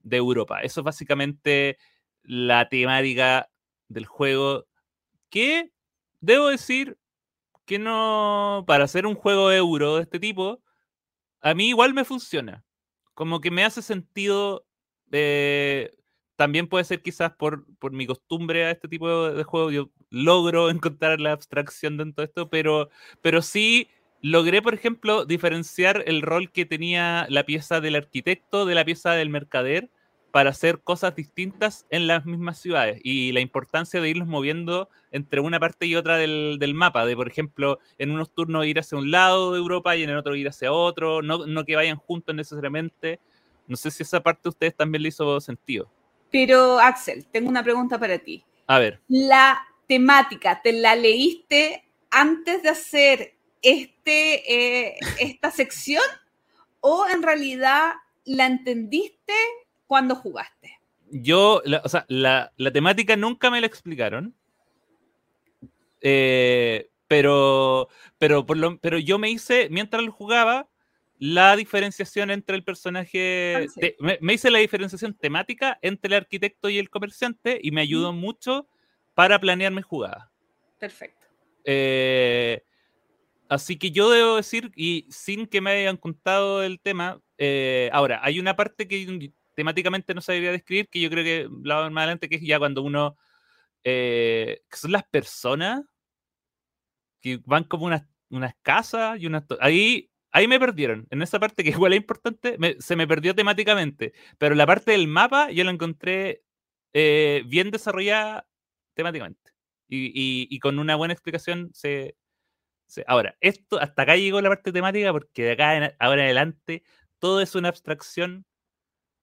[0.05, 0.63] Europa.
[0.63, 1.79] Eso es básicamente
[2.25, 3.49] la temática
[3.89, 4.67] del juego
[5.31, 5.71] que
[6.21, 6.99] debo decir
[7.65, 10.61] que no, para hacer un juego euro de este tipo,
[11.41, 12.65] a mí igual me funciona.
[13.15, 14.67] Como que me hace sentido,
[15.13, 15.93] eh,
[16.35, 19.91] también puede ser quizás por, por mi costumbre a este tipo de, de juego, yo
[20.11, 23.89] logro encontrar la abstracción dentro de esto, pero, pero sí
[24.23, 29.13] logré, por ejemplo, diferenciar el rol que tenía la pieza del arquitecto de la pieza
[29.13, 29.91] del mercader
[30.31, 35.41] para hacer cosas distintas en las mismas ciudades y la importancia de irlos moviendo entre
[35.41, 38.97] una parte y otra del, del mapa, de por ejemplo, en unos turnos ir hacia
[38.97, 41.99] un lado de Europa y en el otro ir hacia otro, no, no que vayan
[41.99, 43.21] juntos necesariamente.
[43.67, 45.91] No sé si esa parte a ustedes también le hizo sentido.
[46.31, 48.43] Pero, Axel, tengo una pregunta para ti.
[48.67, 56.03] A ver, La temática, ¿te la leíste antes de hacer este, eh, esta sección
[56.81, 57.93] o en realidad
[58.25, 59.33] la entendiste
[59.87, 60.79] cuando jugaste?
[61.15, 64.35] yo, la- o sea, la, la temática nunca me la explicaron.
[66.01, 67.89] Eh, pero,
[68.19, 70.69] pero, por lo, pero yo me hice, mientras lo jugaba,
[71.19, 73.55] la diferenciación entre el personaje.
[73.57, 73.81] Ah, sí.
[73.81, 77.83] te- me, me hice la diferenciación temática entre el arquitecto y el comerciante y me
[77.83, 78.67] ayudó mucho
[79.15, 80.33] para planear mi jugada.
[80.79, 81.27] Perfecto.
[81.65, 82.63] Eh,
[83.53, 88.21] Así que yo debo decir, y sin que me hayan contado el tema, eh, ahora,
[88.25, 92.29] hay una parte que temáticamente no sabría describir, que yo creo que la más adelante,
[92.31, 93.17] que es ya cuando uno,
[93.85, 95.83] eh, que son las personas
[97.21, 99.45] que van como unas, unas casas y unas...
[99.61, 103.35] Ahí, ahí me perdieron, en esa parte que igual es importante, me- se me perdió
[103.35, 106.43] temáticamente, pero la parte del mapa yo la encontré
[106.93, 108.47] eh, bien desarrollada
[108.95, 109.51] temáticamente.
[109.89, 112.17] Y- y con una buena explicación se,
[113.07, 116.83] Ahora, esto, hasta acá llegó la parte temática porque de acá ahora en adelante
[117.19, 118.45] todo es una abstracción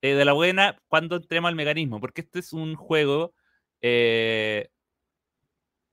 [0.01, 3.33] eh, de la buena cuando entremos al mecanismo, porque este es un juego
[3.81, 4.69] eh,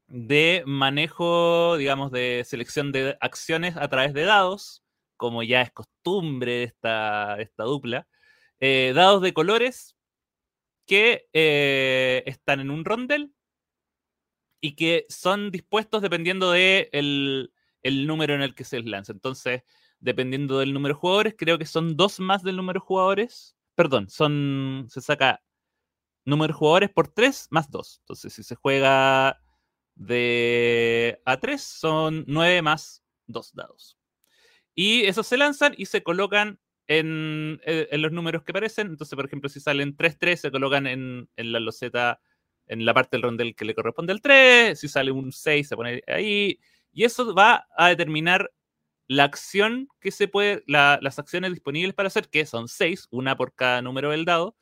[0.09, 4.85] de manejo, digamos, de selección de acciones a través de dados,
[5.17, 8.07] como ya es costumbre de esta, esta dupla.
[8.61, 9.97] Eh, dados de colores
[10.87, 11.27] que
[12.27, 13.35] están en un rondel
[14.61, 17.53] y que son dispuestos dependiendo de el,
[17.87, 19.13] el número en el que se lanza.
[19.13, 19.63] Entonces,
[20.01, 23.57] dependiendo del número de jugadores, creo que son dos más del número de jugadores.
[23.75, 24.87] Perdón, son.
[24.89, 25.43] Se saca
[26.25, 27.99] número de jugadores por tres más dos.
[28.03, 29.41] Entonces, si se juega
[29.95, 33.99] de a 3, son nueve más dos dados.
[34.75, 38.89] Y esos se lanzan y se colocan en, eh, en los números que aparecen.
[38.89, 42.21] Entonces, por ejemplo, si salen 3-3, se colocan en, en la loseta,
[42.67, 44.79] en la parte del rondel que le corresponde al 3.
[44.79, 46.61] Si sale un 6, se pone ahí.
[46.97, 48.53] Y eso va a determinar
[49.09, 53.37] la acción que se puede, la- las acciones disponibles para hacer, que son 6, una
[53.37, 54.57] por cada número del dado.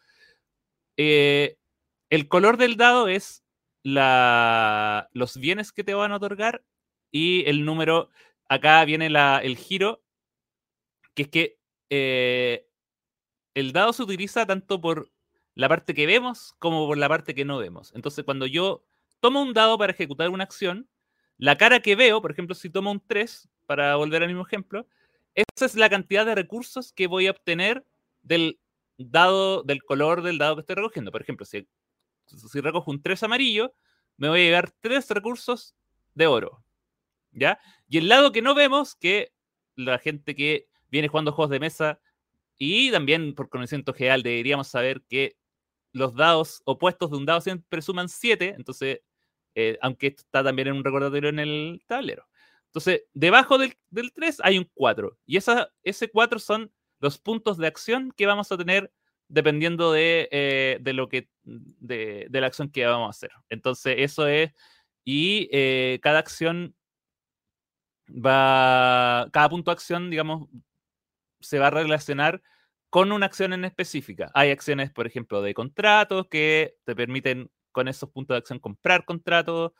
[0.97, 1.57] Eh,
[2.11, 3.45] el color del dado es
[3.82, 6.64] la, los bienes que te van a otorgar
[7.11, 8.11] y el número,
[8.49, 10.03] acá viene el giro,
[11.14, 11.59] que es que
[11.91, 12.66] eh,
[13.55, 15.11] el dado se utiliza tanto por
[15.55, 17.93] la parte que vemos como por la parte que no vemos.
[17.95, 18.85] Entonces, cuando yo
[19.20, 20.89] tomo un dado para ejecutar una acción,
[21.39, 24.87] la cara que veo, por ejemplo, si tomo un 3, para volver al mismo ejemplo,
[25.35, 27.85] esa es la cantidad de recursos que voy a obtener
[28.22, 28.61] del
[28.99, 31.11] dado, del color del dado que estoy recogiendo.
[31.11, 31.66] Por ejemplo, si,
[32.26, 33.74] si recojo un 3 amarillo,
[34.16, 35.74] me voy a llevar 3 recursos
[36.14, 36.64] de oro.
[37.32, 37.59] ¿Ya?
[37.89, 39.32] Y el lado que no vemos, que
[39.74, 42.01] la gente que viene jugando juegos de mesa
[42.57, 45.37] y también por conocimiento general deberíamos saber que
[45.93, 49.01] los dados opuestos de un dado siempre suman 7, entonces,
[49.55, 52.27] eh, aunque esto está también en un recordatorio en el tablero.
[52.67, 57.59] Entonces, debajo del, del 3 hay un 4, y esa, ese 4 son los puntos
[57.59, 58.93] de acción que vamos a tener
[59.29, 63.31] dependiendo de, eh, de lo que, de, la acción que vamos a hacer.
[63.49, 64.53] Entonces, eso es,
[65.05, 66.75] y eh, cada acción
[68.09, 70.49] va, cada punto de acción, digamos,
[71.41, 72.43] se va a relacionar
[72.91, 74.31] con una acción en específica.
[74.35, 79.05] Hay acciones, por ejemplo, de contratos que te permiten con esos puntos de acción comprar
[79.05, 79.72] contratos.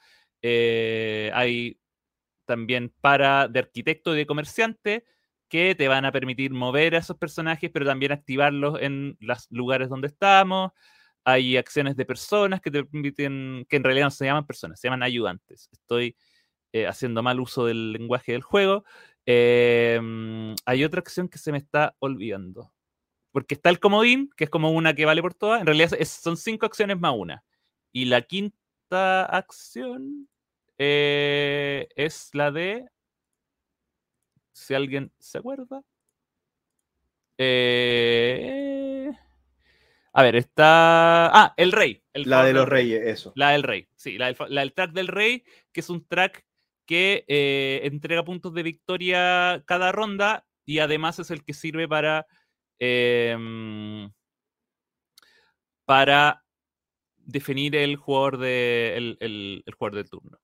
[0.43, 1.81] Eh, hay
[2.45, 5.05] también para de arquitecto y de comerciante
[5.49, 9.89] que te van a permitir mover a esos personajes, pero también activarlos en los lugares
[9.89, 10.73] donde estamos.
[11.25, 14.89] Hay acciones de personas que te permiten, que en realidad no se llaman personas, se
[14.89, 15.71] llaman ayudantes.
[15.73, 16.17] Estoy
[16.73, 18.85] eh, haciendo mal uso del lenguaje del juego.
[19.27, 20.01] Eh,
[20.67, 22.73] hay otra acción que se me está olvidando.
[23.33, 25.61] Porque está el comodín, que es como una que vale por todas.
[25.61, 27.45] En realidad son cinco acciones más una.
[27.95, 30.29] Y la quinta acción
[30.79, 32.89] eh, es la de.
[34.53, 35.83] Si alguien se acuerda.
[37.39, 39.11] Eh,
[40.13, 41.27] a ver, está.
[41.29, 42.03] Ah, el rey.
[42.13, 42.85] el La de los rey.
[42.97, 43.33] reyes, eso.
[43.37, 46.45] La del rey, sí, la del, la del track del rey, que es un track
[46.87, 52.27] que eh, entrega puntos de victoria cada ronda y además es el que sirve para,
[52.79, 54.11] em,
[55.85, 56.44] para
[57.27, 60.39] definir el jugador, de, el, jugador del turno.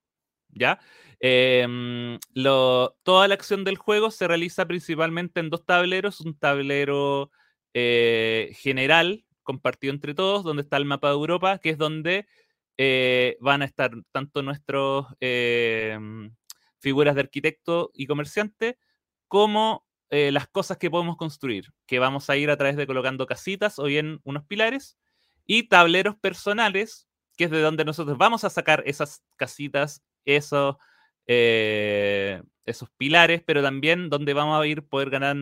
[0.51, 0.81] ¿Ya?
[1.20, 7.31] Em, lo- toda la acción del juego se realiza principalmente en dos tableros, un tablero
[7.74, 12.26] eh, general compartido entre todos, donde está el mapa de Europa, que es donde
[12.78, 15.99] eh, van a estar tanto nuestros eh,
[16.78, 18.78] figuras de arquitecto y comerciante,
[19.28, 23.26] como eh, las cosas que podemos construir, que vamos a ir a través de colocando
[23.26, 24.99] casitas o bien unos pilares,
[25.53, 30.76] y tableros personales, que es de donde nosotros vamos a sacar esas casitas, esos,
[31.26, 35.36] eh, esos pilares, pero también donde vamos a ir poder ganar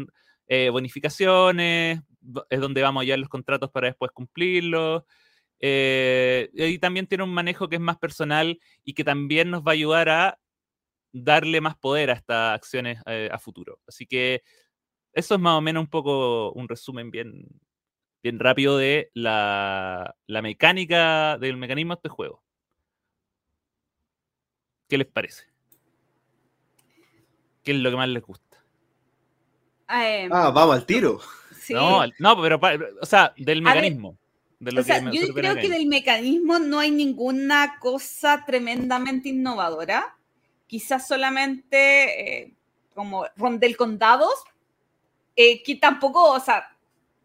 [0.46, 2.00] eh, bonificaciones,
[2.48, 5.02] es donde vamos a llevar los contratos para después cumplirlos.
[5.60, 9.72] Eh, y también tiene un manejo que es más personal y que también nos va
[9.72, 10.38] a ayudar a
[11.12, 13.78] darle más poder a estas acciones a futuro.
[13.86, 14.42] Así que
[15.12, 17.44] eso es más o menos un poco un resumen bien,
[18.22, 22.42] bien rápido de la, la mecánica del mecanismo de este juego.
[24.88, 25.44] ¿Qué les parece?
[27.62, 28.56] ¿Qué es lo que más les gusta?
[29.90, 31.20] Eh, Ah, vamos al tiro.
[31.60, 31.74] sí.
[31.74, 32.58] No, no, pero,
[33.00, 34.16] o sea, del mecanismo.
[34.58, 39.28] de lo O sea, que yo creo que del mecanismo no hay ninguna cosa tremendamente
[39.28, 40.16] innovadora.
[40.66, 42.54] Quizás solamente eh,
[42.94, 44.34] como rondel con dados,
[45.36, 46.74] eh, que tampoco, o sea,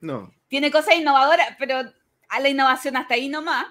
[0.01, 0.31] No.
[0.53, 1.81] Tiene cosas innovadoras, pero
[2.29, 3.65] a la innovación hasta ahí nomás.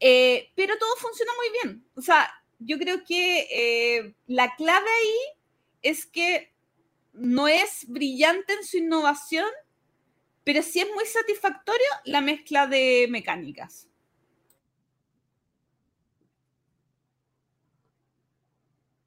[0.00, 1.86] Eh, pero todo funciona muy bien.
[1.94, 5.38] O sea, yo creo que eh, la clave ahí
[5.82, 6.52] es que
[7.12, 9.48] no es brillante en su innovación,
[10.42, 13.88] pero sí es muy satisfactorio la mezcla de mecánicas.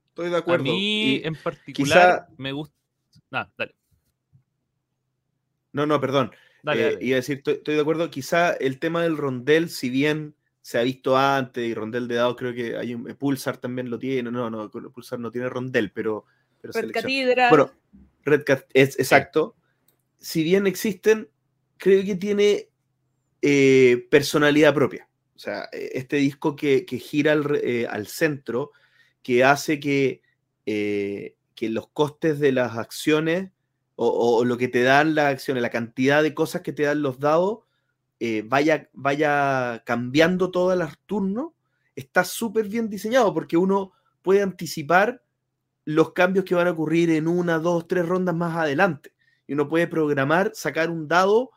[0.07, 0.63] Estoy de A acuerdo.
[0.63, 2.75] mí Y- en particular me gusta.
[3.31, 3.75] Ah, dale,
[5.73, 6.31] No, no, perdón.
[6.63, 7.05] Dale, Eh, dale.
[7.05, 8.09] iba a decir, estoy, de acuerdo.
[8.09, 12.35] Quizá el tema del rondel, si bien se ha visto antes y rondel de dados,
[12.37, 14.31] creo que hay un Pulsar también lo tiene.
[14.31, 16.25] No, no, Pulsar no tiene rondel, pero.
[16.61, 16.91] pero Red.
[16.91, 17.49] Cathedral.
[17.49, 17.71] Bueno,
[18.23, 19.55] Red Cat es exacto.
[20.19, 21.29] Si bien existen,
[21.77, 22.69] creo que tiene
[23.41, 25.07] eh, personalidad propia.
[25.35, 28.71] O sea, eh, este disco que, que gira al, eh, al centro,
[29.23, 30.21] que hace que,
[30.65, 33.51] eh, que los costes de las acciones
[34.01, 37.01] o, o lo que te dan las acciones, la cantidad de cosas que te dan
[37.01, 37.59] los dados,
[38.21, 41.51] eh, vaya, vaya cambiando todos los turnos,
[41.97, 43.91] está súper bien diseñado porque uno
[44.21, 45.21] puede anticipar
[45.83, 49.11] los cambios que van a ocurrir en una, dos, tres rondas más adelante.
[49.47, 51.51] Y uno puede programar, sacar un dado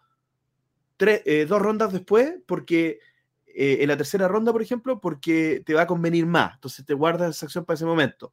[0.97, 2.99] tres, eh, dos rondas después, porque
[3.47, 6.55] eh, en la tercera ronda, por ejemplo, porque te va a convenir más.
[6.55, 8.32] Entonces te guardas esa acción para ese momento.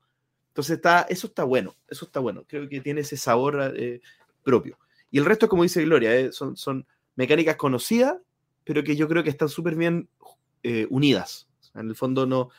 [0.59, 2.43] Entonces está, eso está bueno, eso está bueno.
[2.45, 4.01] Creo que tiene ese sabor eh,
[4.43, 4.77] propio.
[5.09, 6.85] Y el resto, como dice Gloria, eh, son, son
[7.15, 8.17] mecánicas conocidas,
[8.65, 10.09] pero que yo creo que están súper bien
[10.63, 11.47] eh, unidas.
[11.75, 12.49] En el fondo no,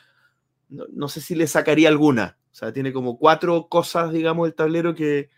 [0.67, 2.39] no, no sé si le sacaría alguna.
[2.51, 5.29] O sea, tiene como cuatro cosas, digamos, del tablero que,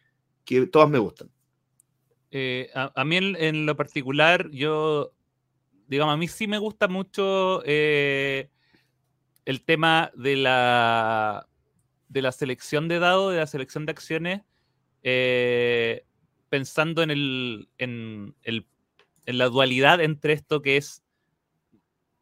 [0.46, 1.30] que todas me gustan.
[2.96, 5.12] A, mí en, en lo particular, yo,
[5.90, 8.48] digamos, a mí sí me gusta mucho el
[9.66, 11.50] tema de la,
[12.14, 14.42] de la selección de dados, de la selección de acciones,
[15.04, 16.06] eh,
[16.50, 18.68] pensando en, el, en, el-
[19.26, 21.04] en la dualidad entre esto que es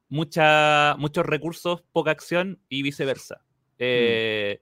[0.08, 3.44] mucha, muchos recursos, poca acción y viceversa.
[3.78, 4.60] Eh,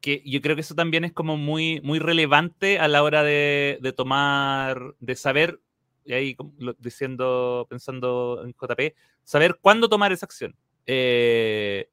[0.00, 3.78] que yo creo que eso también es como muy, muy relevante a la hora de,
[3.80, 5.60] de tomar, de saber,
[6.04, 6.36] y ahí
[6.78, 10.54] diciendo, pensando en JP, saber cuándo tomar esa acción.
[10.86, 11.88] Eh,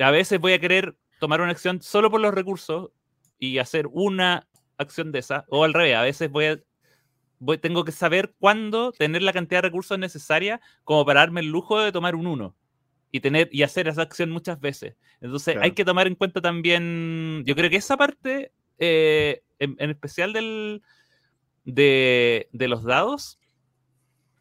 [0.00, 2.90] a veces voy a querer tomar una acción solo por los recursos
[3.38, 4.46] y hacer una
[4.78, 6.58] acción de esa, o al revés, a veces voy a,
[7.38, 11.48] voy- tengo que saber cuándo tener la cantidad de recursos necesaria como para darme el
[11.48, 12.54] lujo de tomar un 1
[13.12, 14.96] y tener y hacer esa acción muchas veces.
[15.20, 19.90] Entonces hay que tomar en cuenta también, yo creo que esa parte, eh, en, en
[19.90, 20.82] especial del,
[21.64, 23.38] de, de los dados,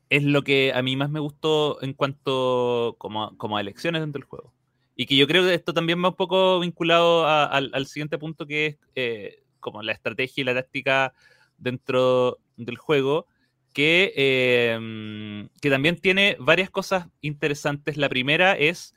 [0.10, 4.20] es lo que a mí más me gustó en cuanto como, como a elecciones dentro
[4.20, 4.53] del juego.
[4.96, 8.46] Y que yo creo que esto también va un poco vinculado a- al, siguiente punto
[8.46, 11.14] que es eh, como la estrategia y la táctica
[11.58, 13.26] dentro del juego,
[13.74, 17.98] que, eh, que también tiene varias cosas interesantes.
[17.98, 18.94] La primera es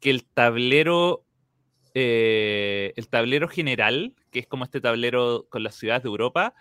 [0.00, 1.24] que el tablero,
[1.94, 6.54] eh, el tablero general, que es como este tablero con las ciudades de Europa,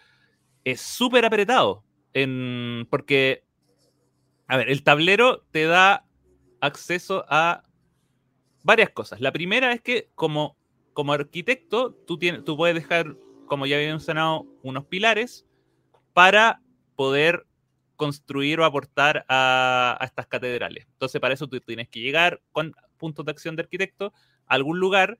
[0.63, 1.83] es súper apretado.
[2.13, 3.43] En, porque,
[4.47, 6.05] a ver, el tablero te da
[6.61, 7.63] acceso a
[8.67, 9.21] varias cosas.
[9.21, 10.57] La primera es que como,
[10.91, 13.15] como arquitecto, tú, tienes, tú puedes dejar,
[13.45, 15.45] como ya había mencionado, unos pilares
[16.11, 16.61] para
[16.97, 17.47] poder
[17.95, 20.85] construir o aportar a, a estas catedrales.
[20.91, 24.13] Entonces, para eso tú tienes que llegar con puntos de acción de arquitecto
[24.47, 25.17] a algún lugar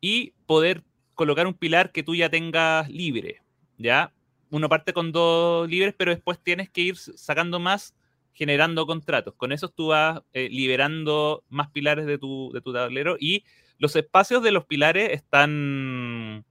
[0.00, 0.82] y poder
[1.14, 3.42] colocar un pilar que tú ya tengas libre,
[3.76, 4.10] ¿ya?
[4.50, 7.94] Uno parte con dos libres, pero después tienes que ir sacando más
[8.32, 9.34] generando contratos.
[9.34, 13.44] Con eso tú vas eh, liberando más pilares de tu, de tu tablero y
[13.78, 16.44] los espacios de los pilares están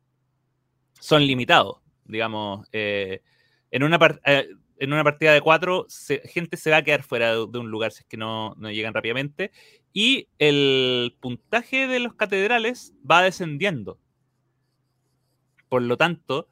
[1.00, 2.68] son limitados, digamos.
[2.72, 3.22] eh,
[3.72, 5.88] en, una eh, en una partida de cuatro,
[6.26, 8.72] gente se va a quedar fuera de, de un lugar si es que no, no
[8.72, 9.52] llegan rápidamente.
[9.94, 14.00] Y el puntaje de los catedrales va descendiendo.
[15.70, 16.48] Por lo tanto,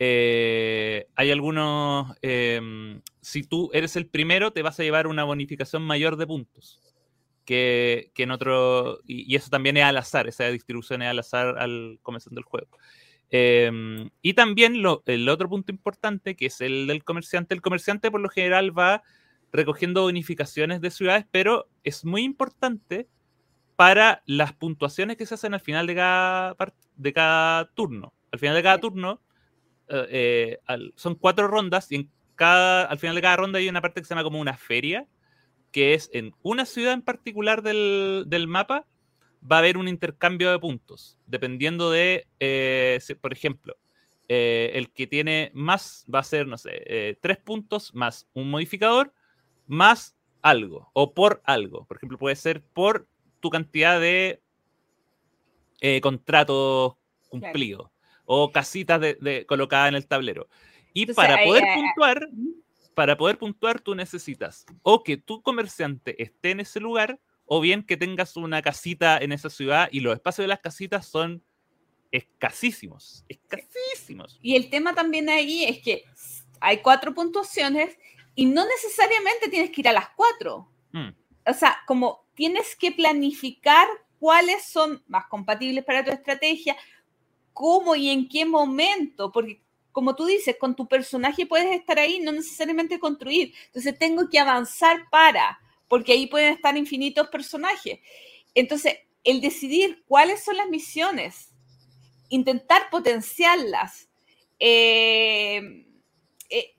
[0.00, 2.16] eh, hay algunos.
[2.22, 6.80] em, si tú eres el primero, te vas a llevar una bonificación mayor de puntos
[7.44, 9.00] que, que en otro.
[9.06, 12.44] Y, y eso también es al azar, esa distribución es al azar al comenzando el
[12.46, 12.78] juego.
[13.30, 17.54] Em, y también lo- el otro punto importante, que es el del comerciante.
[17.54, 19.02] El comerciante, por lo general, va
[19.52, 23.08] recogiendo bonificaciones de ciudades, pero es muy importante
[23.76, 26.56] para las puntuaciones que se hacen al final de cada,
[26.96, 28.12] de cada turno.
[28.32, 29.20] al final de cada turno,
[30.08, 33.80] eh, al- son cuatro rondas y en cada, al final de cada ronda hay una
[33.82, 35.06] parte que se llama como una feria,
[35.72, 38.86] que es en una ciudad en particular del, del mapa,
[39.50, 43.76] va a haber un intercambio de puntos, dependiendo de, eh, si- por ejemplo,
[44.28, 49.12] eh, el que tiene más va a ser, no sé, tres puntos más un modificador
[49.66, 51.84] más algo o por algo.
[51.86, 53.06] Por ejemplo, puede ser por
[53.40, 54.40] tu cantidad de
[56.00, 56.94] contratos
[57.28, 57.90] cumplidos
[58.32, 60.48] o casitas de, de- colocadas en el tablero.
[60.94, 62.28] Y Entonces, para poder puntuar,
[62.94, 67.82] para poder puntuar tú necesitas o que tu comerciante esté en ese lugar o bien
[67.82, 71.42] que tengas una casita en esa ciudad y los espacios de las casitas son
[72.12, 74.38] escasísimos, escasísimos.
[74.40, 76.04] Y el tema también ahí es que
[76.60, 77.98] hay cuatro puntuaciones
[78.36, 80.70] y no necesariamente tienes que ir a las cuatro.
[80.92, 81.08] Mm.
[81.48, 83.88] O sea, como tienes que planificar
[84.20, 86.76] cuáles son más compatibles para tu estrategia,
[87.60, 89.60] cómo y en qué momento, porque
[89.92, 93.52] como tú dices, con tu personaje puedes estar ahí, no necesariamente construir.
[93.66, 98.00] Entonces tengo que avanzar para, porque ahí pueden estar infinitos personajes.
[98.54, 101.50] Entonces, el decidir cuáles son las misiones,
[102.30, 104.08] intentar potenciarlas,
[104.58, 105.84] eh,
[106.48, 106.74] eh,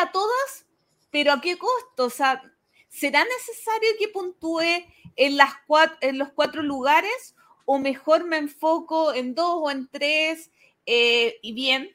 [0.00, 0.66] a todas,
[1.12, 2.06] pero ¿a qué costo?
[2.06, 2.42] O sea,
[2.88, 4.84] ¿será necesario que puntúe
[5.14, 5.38] en
[6.18, 7.36] los cuatro lugares
[7.70, 10.50] o mejor me enfoco en dos o en tres?
[10.86, 11.90] Eh, y bien,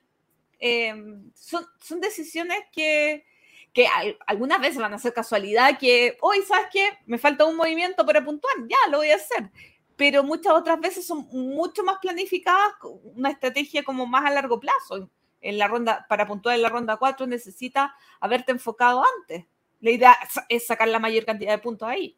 [0.60, 0.94] eh,
[1.36, 3.26] son, son decisiones que,
[3.74, 6.90] que al- algunas veces van a ser casualidad, que hoy, ¿sabes qué?
[7.06, 9.52] Me falta un movimiento para puntuar, ya lo voy a hacer.
[9.96, 12.74] Pero muchas otras veces son mucho más planificadas,
[13.16, 15.10] una estrategia como más a largo plazo.
[15.42, 19.46] En la ronda, para puntuar en la ronda 4 necesita haberte enfocado antes.
[19.82, 20.18] La idea
[20.50, 22.18] es sacar la mayor cantidad de puntos ahí.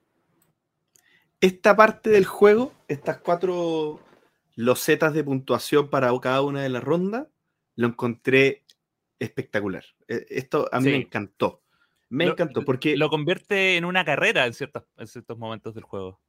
[1.45, 3.99] Esta parte del juego, estas cuatro
[4.55, 7.27] losetas de puntuación para cada una de las rondas,
[7.75, 8.63] lo encontré
[9.19, 9.83] espectacular.
[10.07, 11.61] Eh, Esto a mí me encantó.
[12.09, 15.83] Me Lo- encantó porque Lo convierte en una carrera en, ciertos en ciertos momentos del
[15.83, 16.19] juego.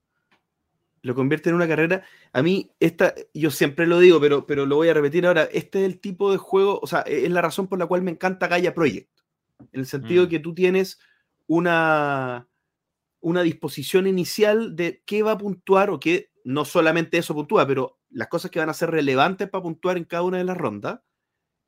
[1.02, 2.02] lo convierte en una carrera.
[2.32, 5.44] A mí, esta, yo siempre lo digo, pero, pero lo voy a repetir ahora.
[5.44, 8.02] Este es el tipo de juego, o sea, e, es la razón por la cual
[8.02, 9.08] me encanta Gaia Project.
[9.72, 10.26] En el sentido Mm.
[10.26, 10.98] de que tú tienes
[11.46, 12.48] una,
[13.26, 17.98] una disposición inicial de qué va a puntuar o qué, no solamente eso puntúa, pero
[18.08, 21.00] las cosas que van a ser relevantes para puntuar en cada una de las rondas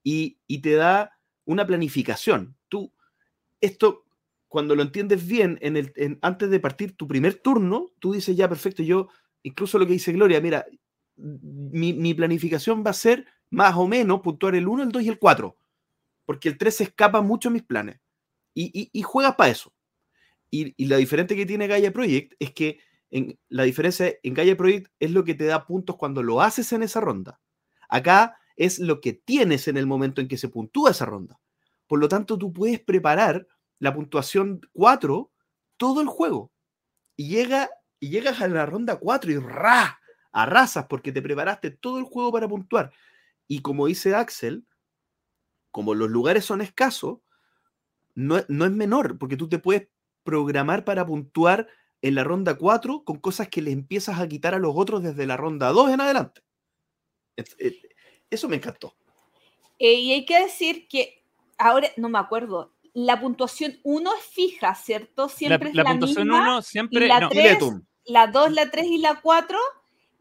[0.05, 2.56] y, y te da una planificación.
[2.68, 2.93] Tú,
[3.60, 4.05] esto,
[4.47, 8.48] cuando lo entiendes bien, en el, antes de partir tu primer turno, tú dices, ya,
[8.48, 9.09] perfecto, yo,
[9.43, 10.64] incluso lo que dice Gloria, mira,
[11.16, 15.09] mi, mi planificación va a ser más o menos puntuar el 1, el 2 y
[15.09, 15.59] el 4,
[16.24, 17.98] porque el 3 se escapa mucho a mis planes.
[18.55, 19.72] Y, y, y juegas para eso.
[20.51, 22.81] Y, la diferente que tiene Gaia Project es que
[23.11, 26.73] en, la diferencia en Gaia Project es lo que te da puntos cuando lo haces
[26.73, 27.41] en esa ronda.
[27.89, 31.39] Acá es lo que tienes en el momento en que se puntúa esa ronda.
[31.87, 33.47] Por lo tanto, tú puedes preparar
[33.79, 35.31] la puntuación 4
[35.77, 36.53] todo el juego.
[37.16, 37.70] Y, llega,
[38.01, 40.01] llegas a la ronda 4 y ¡ra!
[40.31, 42.93] arrasas porque te preparaste todo el juego para puntuar.
[43.47, 44.66] Y como dice Axel,
[45.70, 47.19] como los lugares son escasos,
[48.15, 49.89] no es menor, porque tú te puedes
[50.33, 51.67] programar para puntuar
[52.03, 55.25] en la ronda 4 con cosas que le empiezas a quitar a los otros desde
[55.27, 56.43] la ronda 2 en adelante.
[57.35, 57.57] Es-
[58.31, 58.95] Eso me encantó.
[59.79, 61.25] Eh, y hay que decir que
[61.57, 62.75] ahora no me acuerdo.
[62.93, 65.23] La puntuación 1 es fija, ¿cierto?
[65.23, 66.43] La, Siempre es la la puntuación misma.
[66.43, 67.07] 1 siempre.
[67.09, 67.83] la no, tres- Tiletum.
[68.05, 69.59] La 2, la 3 y la 4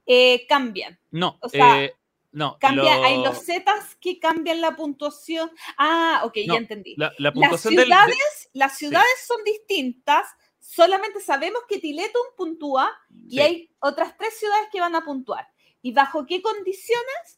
[0.05, 0.97] eh, cambian.
[1.11, 1.93] no, o sea, eh,
[2.31, 5.51] no, Cambia, lo- Hay los Zetas que cambian la puntuación.
[5.77, 6.95] Ah, ok, No, ya entendí.
[6.97, 10.27] la, la Las puntuación del- de- ciudades, las ciudades son distintas.
[10.59, 12.91] Solamente sabemos que Tiletum puntúa
[13.27, 13.39] y Sí.
[13.41, 15.47] hay otras tres ciudades que van a puntuar.
[15.81, 17.36] ¿Y bajo qué condiciones?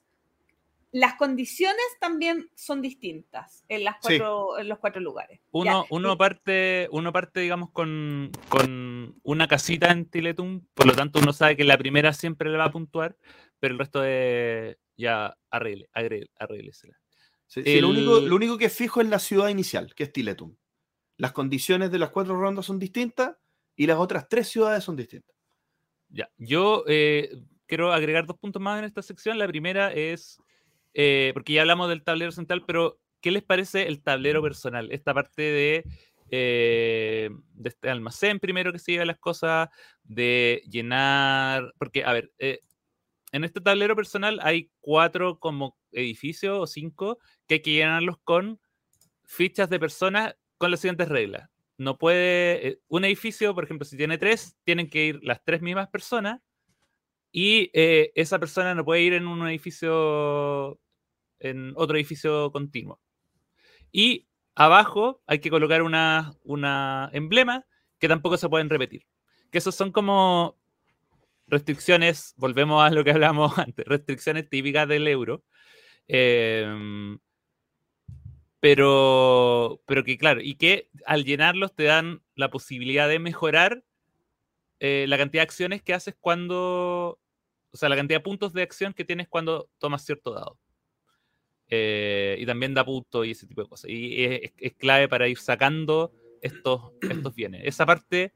[0.92, 4.18] Las condiciones también son distintas en, las Sí.
[4.18, 5.40] cuatro, en los cuatro lugares.
[5.52, 11.20] Uno, uno parte, uno parte, digamos, con, con una casita en Tiletum, por lo tanto
[11.20, 13.16] uno sabe que la primera siempre le va a puntuar,
[13.60, 16.98] pero el resto de ya arregle, arregle, arréglesela.
[17.46, 20.14] Sí, sí, lo, único, lo único que es fijo es la ciudad inicial, que es
[20.14, 20.56] Tiletum.
[21.18, 23.36] Las condiciones de las cuatro rondas son distintas
[23.76, 25.36] y las otras tres ciudades son distintas.
[26.10, 27.30] Ya, yo eh,
[27.66, 29.38] quiero agregar dos puntos más en esta sección.
[29.38, 30.40] La primera es,
[30.94, 34.92] eh, porque ya hablamos del tablero central, pero ¿qué les parece el tablero personal?
[34.92, 35.86] Esta parte de,
[36.32, 37.30] eh,
[37.64, 39.70] este almacén primero que se lleva las cosas,
[40.04, 42.60] de llenar, porque, a ver, eh,
[43.32, 48.60] en este tablero personal hay cuatro como edificios o cinco que hay que llenarlos con
[49.26, 51.50] fichas de personas con las siguientes reglas.
[51.78, 55.62] No puede, eh, un edificio, por ejemplo, si tiene tres, tienen que ir las tres
[55.62, 56.42] mismas personas
[57.32, 60.80] y eh, esa persona no puede ir en un edificio
[61.40, 63.00] en otro edificio continuo.
[63.92, 67.66] Y abajo hay que colocar una, una emblema
[67.98, 69.06] que tampoco se pueden repetir.
[69.52, 70.60] Que esos son como
[71.48, 75.44] restricciones, volvemos a lo que hablamos antes, restricciones típicas del euro.
[76.08, 77.20] Em,
[78.60, 83.84] pero, pero que claro, y que al llenarlos te dan la posibilidad de mejorar
[84.80, 87.20] eh, la cantidad de acciones que haces cuando,
[87.72, 90.58] o sea, la cantidad de puntos de acción que tienes cuando tomas cierto dado.
[91.72, 93.90] Eh, y también da puntos y ese tipo de cosas.
[93.90, 96.12] Y es, es clave para ir sacando
[96.42, 97.62] estos, estos bienes.
[97.66, 98.34] Esa parte,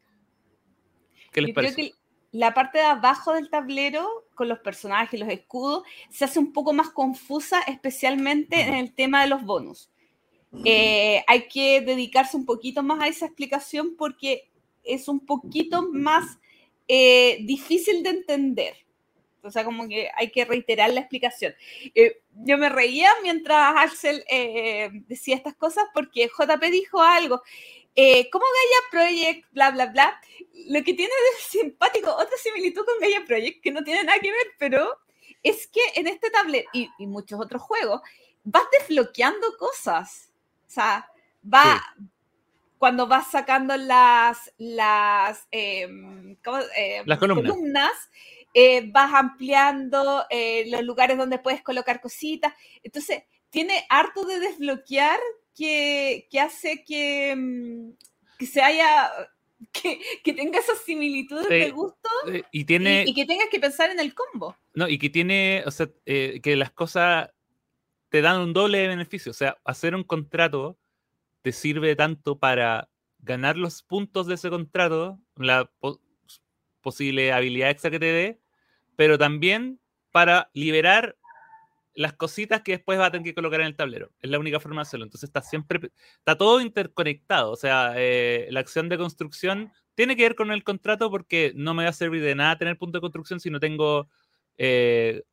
[1.31, 1.93] ¿qué les parece?
[2.33, 6.73] la parte de abajo del tablero con los personajes, los escudos, se hace un poco
[6.73, 9.91] más confusa, especialmente en el tema de los bonos.
[10.65, 14.51] Eh, hay que dedicarse un poquito más a esa explicación porque
[14.83, 16.37] es un poquito más
[16.87, 18.75] eh, difícil de entender.
[19.41, 21.53] O sea, como que hay que reiterar la explicación.
[21.95, 24.23] Eh, yo me reía mientras Axel
[25.07, 27.41] decía estas cosas porque JP dijo algo.
[28.31, 30.19] ¿Cómo Gaia Project, bla, bla, bla?
[30.67, 34.31] lo que tiene de simpático, otra similitud con Gaia Project, que no tiene nada que
[34.31, 34.99] ver, pero
[35.41, 38.01] es que en este tablero y, muchos otros juegos,
[38.43, 40.31] vas desbloqueando cosas.
[40.67, 41.09] O sea,
[41.51, 41.81] va.
[42.83, 46.35] Cuando vas sacando las, las, em,
[46.75, 47.93] em, las columnas,
[48.53, 52.53] eh, vas ampliando eh, los lugares donde puedes colocar cositas.
[52.83, 55.17] Entonces, tiene harto de desbloquear
[55.55, 57.95] que, que hace que, em,
[58.37, 59.09] que se haya
[59.71, 64.01] que, tenga esas similitudes de gusto eh, y, tiene, y, que tengas que pensar en
[64.01, 64.57] el combo.
[64.73, 67.29] No, y que tiene, o sea, eh, que las cosas
[68.09, 69.29] te dan un doble beneficio.
[69.29, 70.77] O sea, hacer un contrato
[71.43, 72.89] te sirve tanto para
[73.19, 75.69] ganar los puntos de ese contrato, la
[76.81, 78.41] posible habilidad extra que te dé,
[78.95, 79.79] pero también
[80.11, 81.15] para liberar
[81.95, 84.11] las cositas que después va a tener que colocar en el tablero.
[84.19, 85.05] Es la única forma de hacerlo.
[85.05, 87.51] Entonces está siempre, está todo interconectado.
[87.51, 91.73] O sea, eh, la acción de construcción tiene que ver con el contrato porque no
[91.73, 94.09] me va a servir de nada tener punto de construcción si no tengo
[94.57, 95.23] eh,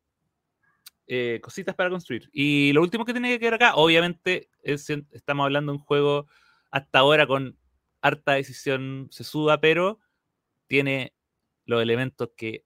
[1.13, 2.29] eh, cositas para construir.
[2.31, 6.27] Y lo último que tiene que ver acá, obviamente, es, estamos hablando de un juego
[6.71, 7.57] hasta ahora con
[7.99, 9.99] harta decisión sesuda, pero
[10.67, 11.13] tiene
[11.65, 12.63] los elementos que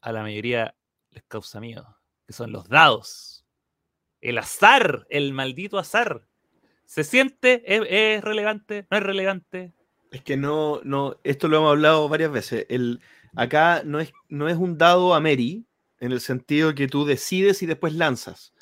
[0.00, 0.74] a la mayoría
[1.10, 3.44] les causa miedo que son los dados.
[4.22, 6.26] El azar, el maldito azar.
[6.86, 7.62] ¿Se siente?
[7.66, 8.86] ¿Es, relevante?
[8.90, 9.74] ¿No es relevante?
[10.10, 12.64] Es que no, no, esto lo hemos hablado varias veces.
[12.70, 13.02] El,
[13.36, 15.66] acá no es, no es un dado a Mary,
[16.00, 18.52] en el sentido que tú decides y después lanzas.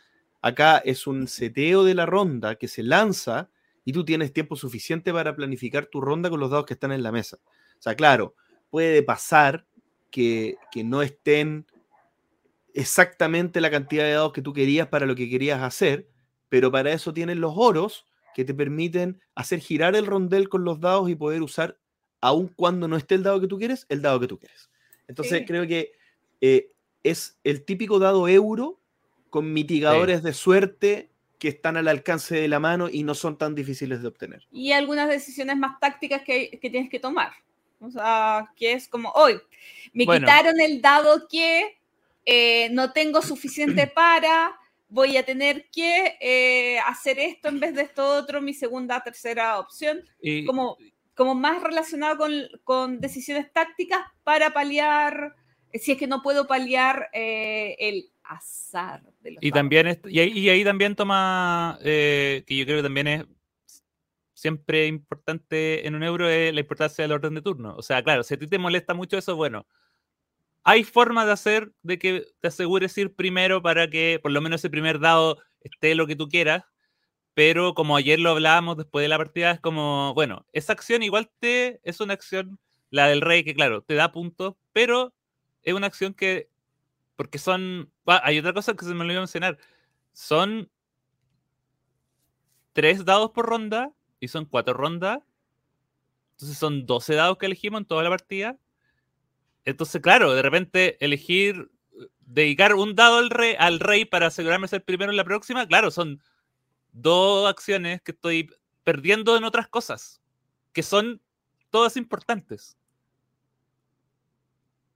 [0.41, 3.51] Acá es un seteo de la ronda que se lanza
[3.85, 7.03] y tú tienes tiempo suficiente para planificar tu ronda con los dados que están en
[7.03, 7.39] la mesa.
[7.79, 8.35] O sea, claro,
[8.71, 9.67] puede pasar
[10.11, 11.67] que, que no estén
[12.73, 16.09] exactamente la cantidad de dados que tú querías para lo que querías hacer,
[16.49, 20.81] pero para eso tienes los oros que te permiten hacer girar el rondel con los
[20.81, 21.79] dados y poder usar,
[22.21, 24.71] aun cuando no esté el dado que tú quieres, el dado que tú quieres.
[25.07, 25.93] Entonces creo que
[26.41, 26.73] eh,
[27.05, 28.81] es el típico dado euro
[29.31, 33.55] con mitigadores de suerte que están al alcance de la mano y no son tan
[33.55, 34.47] difíciles de obtener.
[34.51, 37.33] Y algunas decisiones más tácticas que, que tienes que tomar.
[37.81, 39.39] O sea, que es como, hoy,
[39.93, 41.77] me quitaron el dado que
[42.25, 44.59] eh, no tengo suficiente para,
[44.89, 49.59] voy a tener que eh, hacer esto en vez de esto otro, mi segunda, tercera
[49.59, 50.03] opción,
[50.47, 50.79] como,
[51.15, 52.33] como más relacionado con,
[52.63, 55.35] con, decisiones tácticas para paliar,
[55.81, 59.03] si es que no puedo paliar el azar.
[59.23, 63.25] y, también y, ahí, también toma, que yo creo que también es
[64.35, 67.75] siempre importante en un euro, es la importancia del orden de turno.
[67.77, 69.67] O sea, claro, si a ti te molesta mucho eso, bueno,
[70.65, 74.61] hay formas de hacer de que te asegures ir primero para que por lo menos
[74.61, 76.65] ese primer dado esté lo que tú quieras.
[77.35, 81.31] Pero como ayer lo hablábamos después de la partida, es como, bueno, esa acción igual
[81.41, 82.59] te es una acción,
[82.91, 85.13] la del rey, que claro, te da puntos, pero
[85.65, 86.49] es una acción que,
[87.17, 89.59] porque son, hay otra cosa que se me olvidó mencionar,
[90.13, 90.71] son
[92.73, 95.21] tres dados por ronda y son cuatro rondas.
[96.33, 98.59] Entonces son 12 dados que elegimos en toda la partida
[99.65, 101.71] entonces, claro, de repente elegir,
[102.21, 105.91] dedicar un dado al rey, al rey para asegurarme ser primero en la próxima, claro,
[105.91, 106.23] son
[106.93, 108.51] dos acciones que estoy
[108.85, 110.21] perdiendo en otras cosas,
[110.73, 111.23] que son
[111.71, 112.77] todas importantes.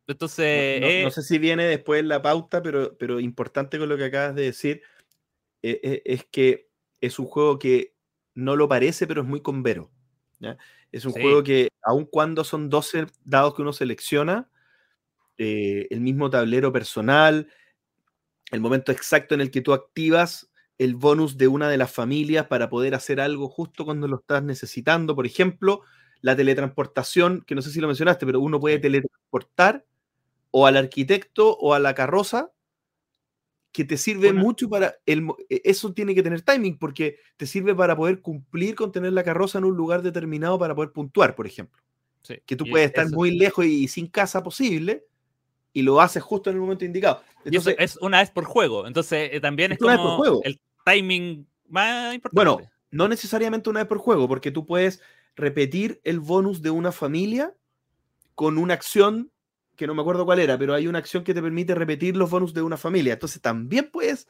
[0.08, 0.80] Entonces.
[0.80, 4.34] No, eh, sé si viene después la pauta, pero, pero importante con lo que acabas
[4.34, 4.82] de decir,
[5.62, 6.70] eh, eh, es que
[7.00, 7.94] es un juego que
[8.34, 9.90] no lo parece, pero es muy convero.
[10.90, 14.50] Es un juego que, aun cuando son 12 dados que uno selecciona,
[15.36, 17.48] el mismo tablero personal,
[18.50, 22.46] el momento exacto en el que tú activas el bonus de una de las familias
[22.46, 25.14] para poder hacer algo justo cuando lo estás necesitando.
[25.16, 25.82] Por ejemplo,
[26.20, 29.84] la teletransportación, que no sé si lo mencionaste, pero uno puede teletransportar
[30.58, 32.50] o al arquitecto o a la carroza,
[33.70, 34.96] que te sirve mucho para...
[35.06, 39.12] El, e, eso tiene que tener timing, porque te sirve para poder cumplir con tener
[39.12, 41.80] la carroza en un lugar determinado para poder puntuar, por ejemplo.
[42.22, 45.06] Sí, Que tú puedes estar muy lejos y sin casa posible,
[45.72, 47.22] y lo haces justo en el momento indicado.
[47.44, 48.86] y eso Entonces, es una vez por juego.
[48.86, 50.40] Entonces, eh, también es Es una vez por como juego.
[50.42, 52.50] el timing más importante.
[52.50, 55.00] Bueno, no necesariamente una vez por juego, porque tú puedes
[55.36, 57.54] repetir el bonus de una familia
[58.34, 59.30] con una acción
[59.78, 62.28] que no me acuerdo cuál era, pero hay una acción que te permite repetir los
[62.28, 63.12] bonus de una familia.
[63.14, 64.26] Entonces también puedes,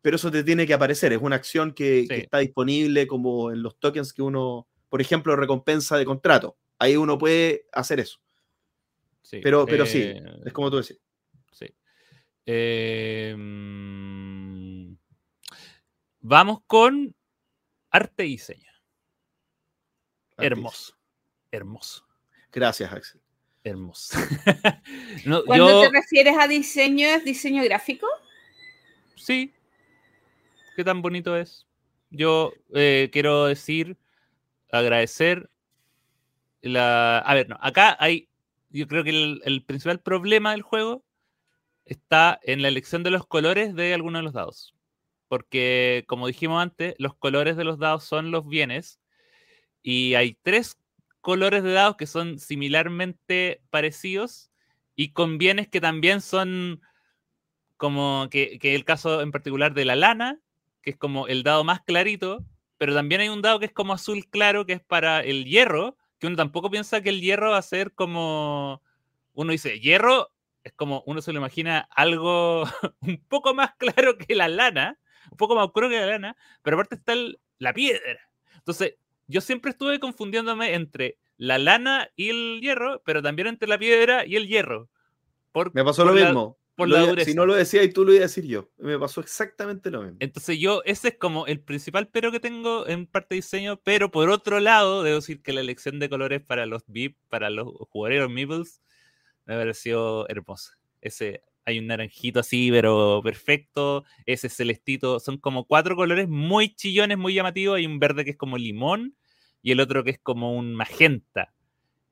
[0.00, 1.12] pero eso te tiene que aparecer.
[1.12, 5.98] Es una acción que, está disponible como en los tokens que uno, por ejemplo, recompensa
[5.98, 6.56] de contrato.
[6.78, 8.20] Ahí uno puede hacer eso.
[9.20, 11.00] Sí, Pero, pero sí, eh, es como tú decís.
[11.50, 11.66] Sí.
[12.46, 14.94] Eh, mm,
[16.20, 17.16] vamos con
[17.90, 18.70] arte y diseño.
[20.36, 20.96] Hermoso.
[21.50, 22.06] Hermoso.
[22.52, 23.23] Gracias, Axel.
[23.64, 24.16] Hermoso.
[25.24, 28.06] No, Cuando yo, te refieres a diseño, ¿es diseño gráfico?
[29.16, 29.52] sí.
[30.76, 31.66] Qué tan bonito es.
[32.10, 33.96] Yo eh, quiero decir,
[34.72, 35.48] agradecer
[36.62, 37.18] la.
[37.18, 37.56] A ver, no.
[37.60, 38.28] Acá hay.
[38.70, 41.04] Yo creo que el, el principal problema del juego
[41.84, 44.74] está en la elección de los colores de algunos de los dados.
[45.28, 48.98] Porque, como dijimos antes, los colores de los dados son los bienes.
[49.80, 50.76] Y hay tres
[51.24, 54.52] colores de dados que son similarmente parecidos
[54.96, 56.82] y con bienes que también son
[57.76, 60.40] como que, el caso en particular de la lana,
[60.82, 62.44] que es como el dado más clarito,
[62.78, 65.96] pero también hay un dado que es como azul claro, que es para el hierro,
[66.18, 68.82] que uno tampoco piensa que el hierro va a ser como,
[69.32, 70.30] uno dice, hierro
[70.62, 72.64] es como, uno se lo imagina algo
[73.00, 74.98] un poco más claro que la lana,
[75.30, 78.20] un poco más oscuro que la lana, pero aparte está el- la piedra.
[78.56, 78.96] Entonces,
[79.26, 84.24] yo siempre estuve confundiéndome entre la lana y el hierro, pero también entre la piedra
[84.26, 84.88] y el hierro.
[85.52, 86.58] Por, Me pasó por lo la- mismo.
[86.76, 87.30] por Lo la iba- dureza.
[87.30, 88.68] si no lo decía y tú lo ibas a decir yo.
[88.78, 90.16] Me pasó exactamente lo mismo.
[90.20, 94.10] Entonces yo, ese es como el principal pero que tengo en parte de diseño, pero
[94.10, 97.68] por otro lado, debo decir que la elección de colores para los VIP, para los
[97.90, 98.80] jugadores Meeples,
[99.46, 100.78] me pareció hermosa.
[101.00, 107.18] Ese, hay un naranjito así, pero perfecto, ese celestito, son como cuatro colores muy chillones,
[107.18, 109.16] muy llamativos, hay un verde que es como limón
[109.62, 111.54] y el otro que es como un magenta,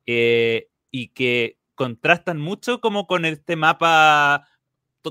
[0.07, 4.47] eh, y que contrastan mucho como con este mapa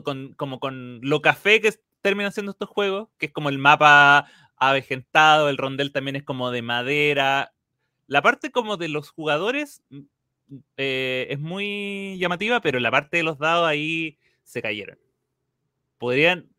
[0.03, 4.27] con, como con lo café que terminan siendo estos juegos, que es como el mapa
[4.55, 7.53] avejentado, el rondel también es como de madera.
[8.07, 9.99] La parte como de los jugadores mm,
[10.77, 14.17] eh, es muy llamativa, pero la parte de los dados ahí
[14.51, 14.99] se cayeron.
[15.97, 16.49] Podrían,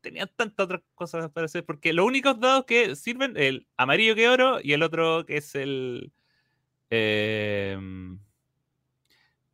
[0.00, 4.28] tenían tantas otras cosas para hacer, porque los únicos dados que sirven, el amarillo que
[4.30, 6.10] oro y el otro que es el...
[6.90, 8.18] em,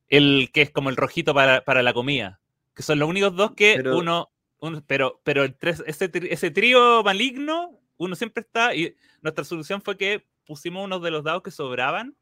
[0.09, 2.41] el que es como el rojito para, para la comida.
[2.75, 4.31] Que son los únicos dos que Pero- uno,
[4.61, 8.75] uno- Pero, pero el tres- ese, ese trío maligno, uno siempre está.
[8.75, 12.17] Y nuestra solución fue que pusimos unos de los dados que sobraban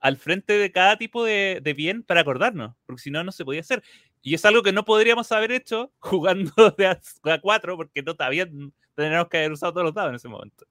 [0.00, 3.44] al frente de cada tipo de, de bien para acordarnos, porque si no, no se
[3.44, 3.82] podía hacer.
[4.22, 8.14] Y es algo que no podríamos haber hecho jugando de a, a cuatro, porque no
[8.14, 8.46] todavía
[8.94, 10.66] tendríamos que haber usado todos los dados en ese momento.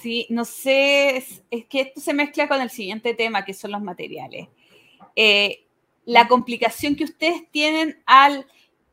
[0.00, 3.72] Sí, no sé, es, es que esto se mezcla con el siguiente tema, que son
[3.72, 4.48] los materiales.
[5.16, 5.66] Eh,
[6.04, 8.46] la complicación que ustedes tienen al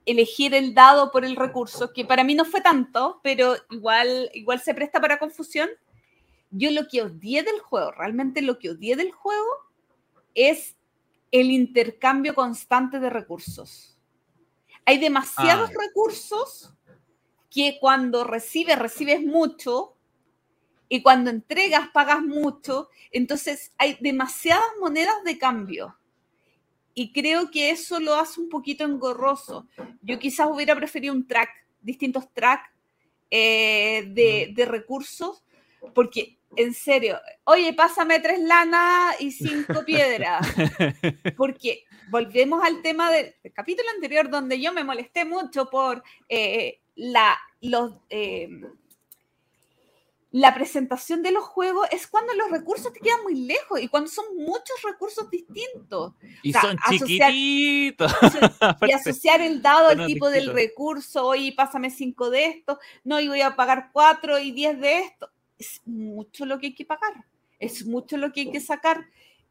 [0.06, 4.60] elegir el dado por el recurso, que para mí no fue tanto, pero igual, igual
[4.62, 5.70] se presta para confusión.
[6.52, 9.48] Yo lo que odié del juego, realmente lo que odié del juego
[10.36, 10.76] es
[11.34, 13.98] el intercambio constante de recursos.
[14.86, 15.80] Hay demasiados Ah.
[15.88, 16.72] recursos
[17.50, 19.98] que cuando recibes, recibes mucho
[20.90, 22.90] y cuando entregas, pagas mucho.
[23.12, 25.98] Entonces hay demasiadas monedas de cambio.
[26.94, 29.68] Y creo que eso lo hace un poquito engorroso.
[30.04, 31.50] Yo quizás hubiera preferido un track,
[31.82, 32.70] distintos tracks
[33.32, 35.44] eh, de, de recursos,
[35.96, 40.46] porque en serio, oye, pásame tres lanas y cinco piedras.
[41.38, 46.82] Porque volvemos al tema del, del capítulo anterior donde yo me molesté mucho por eh,
[46.96, 48.50] la, los, eh,
[50.32, 54.10] la presentación de los juegos es cuando los recursos te quedan muy lejos y cuando
[54.10, 56.14] son muchos recursos distintos.
[56.42, 58.14] Y O sea, son asociar- chiquititos.
[58.82, 63.28] y asociar el dado al tipo del recurso, oye, pásame cinco de esto, no, y
[63.28, 65.30] voy a pagar cuatro y diez de esto.
[65.58, 67.26] Es mucho lo que hay que pagar,
[67.60, 69.06] es mucho lo que hay que sacar.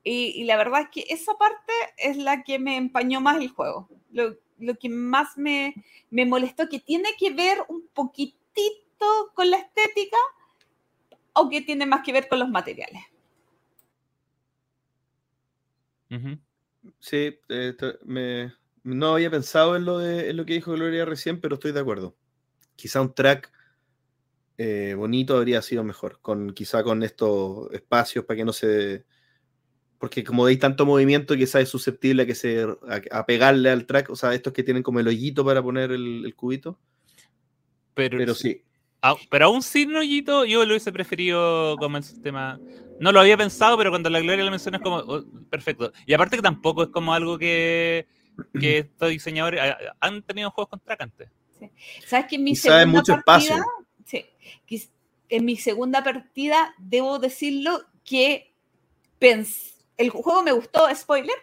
[0.04, 3.48] Y, y la verdad es que esa parte es la que me empañó más el
[3.48, 3.88] juego.
[4.10, 5.74] Lo- lo que más me,
[6.10, 10.16] me molestó, que tiene que ver un poquitito con la estética
[11.32, 13.02] o que tiene más que ver con los materiales.
[17.00, 18.52] Sí, eh, to- me,
[18.82, 21.80] no había pensado en lo, de, en lo que dijo Gloria recién, pero estoy de
[21.80, 22.16] acuerdo.
[22.76, 23.52] Quizá un track
[24.62, 29.04] eh, bonito habría sido mejor, con, quizá con estos espacios para que no se...
[29.98, 33.86] Porque como hay tanto movimiento, quizá es susceptible a, que se, a, a pegarle al
[33.86, 36.78] track, o sea, estos que tienen como el hoyito para poner el, el cubito.
[37.94, 38.64] Pero, Pero sí,
[39.30, 42.60] pero aún sin hoyito, yo lo hubiese preferido como el sistema.
[43.00, 45.92] No lo había pensado, pero cuando la Gloria lo menciona es como oh, perfecto.
[46.06, 48.06] Y aparte que tampoco es como algo que,
[48.60, 49.60] que estos diseñadores
[49.98, 51.28] han tenido juegos con track antes.
[52.06, 53.64] ¿Sabes que en mi segunda mucho partida, espacio.
[54.12, 54.90] Sí,
[55.28, 58.52] en mi segunda partida debo decirlo que
[59.20, 61.36] pens- el juego me gustó, spoiler,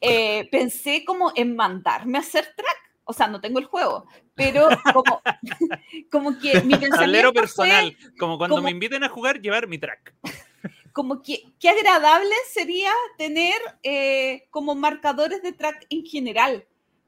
[0.00, 2.78] eh, pensé como en mandarme a hacer track.
[3.04, 5.20] O sea, no tengo el juego, pero como,
[6.10, 9.66] como que mi Tablero pensamiento personal, fue como cuando como- me inviten a jugar, llevar
[9.66, 10.14] mi track.
[10.92, 16.64] como que qué agradable sería tener eh, como marcadores de track en general,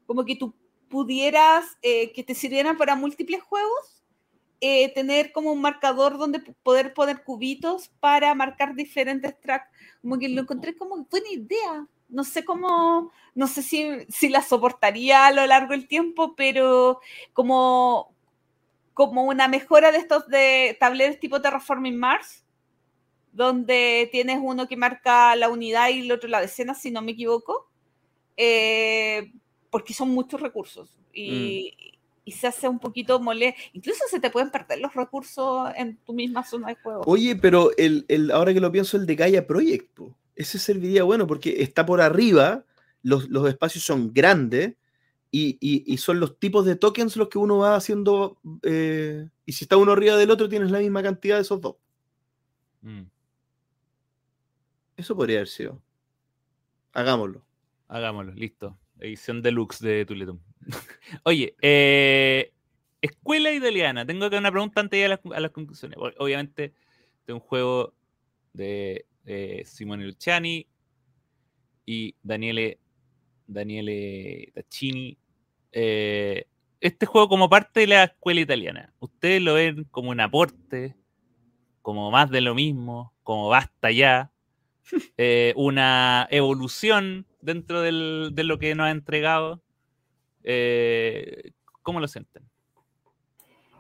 [0.07, 0.53] como que tú
[0.89, 3.94] pudieras, eh, que te sirvieran para múltiples juegos,
[4.67, 9.69] eh, tener como un marcador donde poder poner cubitos para marcar diferentes tracks,
[10.01, 11.87] como que lo encontré como buena idea.
[12.09, 17.01] No sé cómo, no sé si, si la soportaría a lo largo del tiempo, pero
[17.35, 18.15] como,
[18.95, 22.47] como una mejora de estos de tableros tipo Terraforming Mars,
[23.33, 27.13] donde tienes uno que marca la unidad y el otro la decena, si no me
[27.13, 27.69] equivoco,
[28.39, 29.31] eh,
[29.69, 30.99] porque son muchos recursos.
[31.13, 31.94] Y,
[32.25, 33.55] y se hace un poquito mole.
[33.73, 37.03] Incluso se te pueden perder los recursos en tu misma zona de juego.
[37.07, 41.03] Oye, pero el, el- ahora que lo pienso, el de Gaia Project, po, ese serviría
[41.05, 42.65] bueno porque está por arriba,
[43.03, 44.75] los, los espacios son grandes
[45.31, 48.39] y, y- y son los tipos de tokens los que uno va haciendo.
[48.63, 51.77] eh, y si está uno arriba del otro, tienes la misma cantidad de esos dos.
[52.83, 53.03] Mm,
[54.97, 55.83] Eso podría haber sido.
[56.93, 57.45] Hagámoslo.
[57.89, 58.79] hagámoslo, listo.
[58.99, 60.39] Edición deluxe de Tuletum.
[61.25, 62.53] Oye, eh,
[63.03, 64.07] escuela italiana.
[64.07, 65.99] Tengo que una pregunta antes de ir a las, a las conclusiones.
[66.19, 66.75] Obviamente,
[67.27, 67.95] de un juego
[68.53, 70.67] de, de Simone Luciani
[71.87, 72.79] y Daniele,
[73.47, 75.19] Daniele Taccini.
[75.73, 76.47] Eh,
[76.81, 80.97] este juego como parte de la escuela italiana, ¿ustedes lo ven como un aporte,
[81.83, 84.33] como más de lo mismo, como basta ya,
[85.19, 89.64] eh, una evolución dentro del- de lo que nos ha entregado?
[90.45, 91.53] Eh,
[91.83, 92.49] ¿Cómo lo sienten?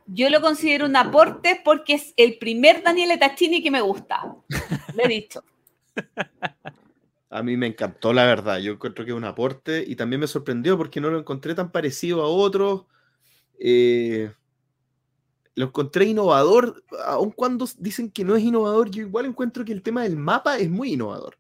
[0.07, 4.23] Yo lo considero un aporte porque es el primer Daniele Taccini que me gusta.
[4.95, 5.45] Lo he dicho.
[7.31, 8.59] A mí me encantó, la verdad.
[8.59, 11.73] Yo encuentro que es un aporte y también me sorprendió porque no lo encontré tan
[11.73, 12.85] parecido a otros.
[13.59, 14.31] Eh,
[15.57, 19.83] lo encontré innovador, aun cuando dicen que no es innovador, yo igual encuentro que el
[19.83, 21.37] tema del mapa es muy innovador.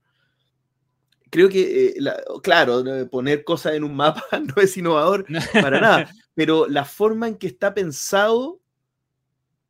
[1.34, 4.22] Creo que, eh, la- claro, poner cosas en un mapa
[4.56, 8.60] no es innovador para nada, pero la forma en que está pensado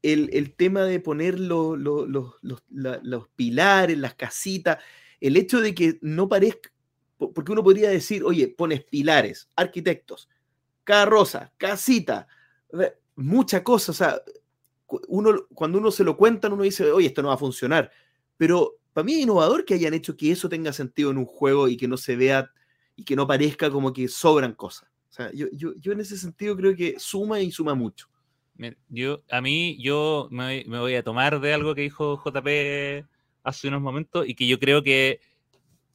[0.03, 4.79] el, el tema de poner lo- lo- lo- los, la- los pilares, las casitas,
[5.21, 6.71] el hecho de que no parezca,
[7.17, 10.29] po- porque uno podría decir, oye, pones pilares, arquitectos,
[10.85, 12.27] carroza, casita,
[13.17, 14.21] mucha cosa, o sea,
[15.09, 17.91] uno, cuando uno se lo cuentan, uno dice, oye, esto no va a funcionar,
[18.37, 21.69] pero para mí es innovador que hayan hecho que eso tenga sentido en un juego
[21.69, 22.49] y que no se vea
[22.97, 24.89] y que no parezca como que sobran cosas.
[25.11, 28.09] O sea, yo, yo, yo en ese sentido creo que suma y suma mucho.
[28.89, 33.05] Yo, a mí, yo me, me voy a tomar de algo que dijo JP
[33.43, 35.21] hace unos momentos y que yo creo que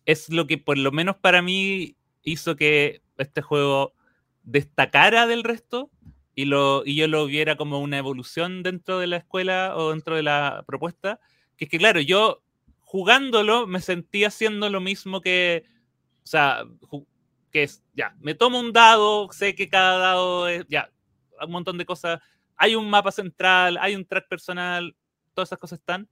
[0.05, 3.93] es lo que por lo menos para mí hizo que este juego
[4.43, 5.89] destacara del resto
[6.35, 10.15] y, lo, y yo lo viera como una evolución dentro de la escuela o dentro
[10.15, 11.19] de la propuesta,
[11.57, 12.41] que es que claro, yo
[12.89, 15.63] jugándolo me sentía haciendo lo mismo que,
[16.23, 16.63] o sea,
[17.51, 20.91] que es, ya, me tomo un dado, sé que cada dado es, ya,
[21.39, 22.19] un montón de cosas,
[22.55, 24.95] hay un mapa central, hay un track personal,
[25.35, 26.09] todas esas cosas están,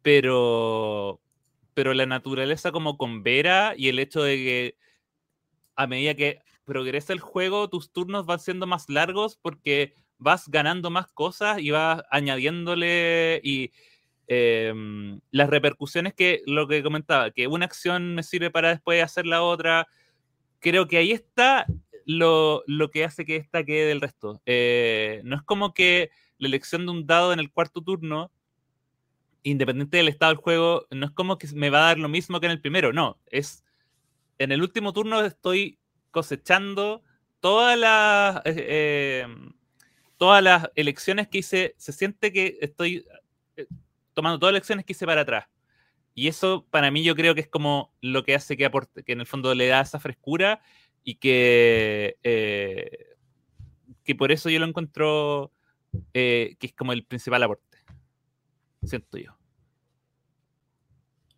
[0.00, 1.20] pero,
[1.74, 4.76] pero la naturaleza como con Vera y el hecho de que
[5.74, 10.88] a medida que progresa el juego, tus turnos van siendo más largos porque vas ganando
[10.88, 13.72] más cosas y vas añadiéndole y
[14.26, 19.26] em, las repercusiones que lo que comentaba, que una acción me sirve para después hacer
[19.26, 19.88] la otra.
[20.60, 21.66] Creo que ahí está
[22.06, 24.40] lo, lo que hace que esta quede del resto.
[24.46, 28.30] Eh, no es como que la elección de un dado en el cuarto turno,
[29.42, 32.40] independiente del estado del juego, no es como que me va a dar lo mismo
[32.40, 33.64] que en el primero, no, es
[34.38, 35.78] en el último turno estoy
[36.10, 37.02] cosechando
[37.40, 39.26] todas las eh, eh,
[40.16, 43.04] todas las elecciones que hice, se siente que estoy
[43.56, 43.66] eh,
[44.14, 45.46] tomando todas las elecciones que hice para atrás.
[46.14, 49.12] Y eso para mí yo creo que es como lo que hace que aporte, que
[49.12, 50.60] en el fondo le da esa frescura
[51.04, 53.16] y que, eh,
[54.04, 55.52] que por eso yo lo encuentro
[56.14, 57.78] eh, que es como el principal aporte.
[58.82, 59.36] Siento yo.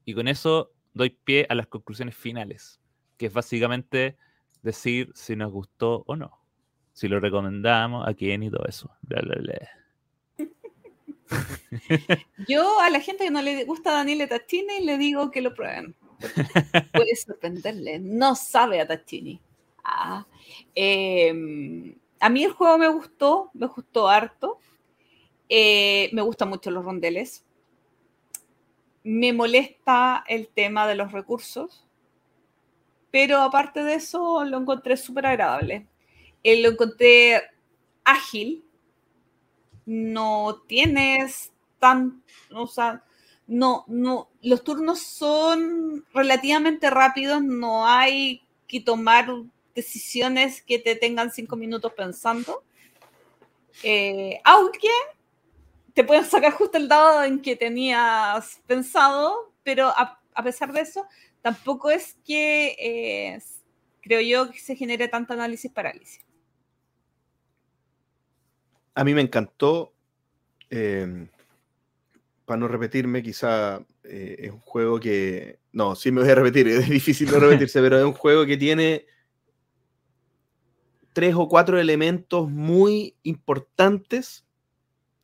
[0.05, 2.81] Y con eso doy pie a las conclusiones finales,
[3.17, 4.17] que es básicamente
[4.63, 6.41] decir si nos gustó o no,
[6.93, 8.91] si lo recomendamos, a quién y todo eso.
[9.03, 9.84] Bla, bla, bla.
[12.49, 15.95] Yo a la gente que no le gusta Daniele Taccini le digo que lo prueben.
[16.93, 17.99] Puede sorprenderle.
[17.99, 19.41] No sabe a Taccini.
[19.85, 20.27] Ah,
[20.75, 21.33] eh,
[22.21, 24.59] a mí el juego me gustó, me gustó harto.
[25.49, 27.45] Eh, me gustan mucho los rondeles.
[29.03, 31.87] Me molesta el tema de los recursos.
[33.11, 35.87] Pero aparte de eso, lo encontré súper agradable.
[36.43, 37.43] Eh, lo encontré
[38.05, 38.64] ágil.
[39.86, 42.23] No tienes tan.
[42.52, 43.02] O sea,
[43.47, 44.28] no, no.
[44.43, 47.43] Los turnos son relativamente rápidos.
[47.43, 49.28] No hay que tomar
[49.74, 52.65] decisiones que te tengan cinco minutos pensando.
[53.82, 54.89] Eh, aunque
[55.94, 61.06] te pueden sacar justo el dado en que tenías pensado, pero a, pesar de eso,
[61.40, 63.39] tampoco es que eh,
[64.02, 66.20] creo yo que se genere tanto análisis parálisis.
[68.95, 69.93] A mí me encantó.
[70.71, 71.29] eh,
[72.45, 75.59] para no repetirme, quizá eh, es un juego que.
[75.73, 78.57] No, sí me voy a repetir, es difícil no repetirse, pero es un juego que
[78.57, 79.07] tiene
[81.12, 84.45] tres o cuatro elementos muy importantes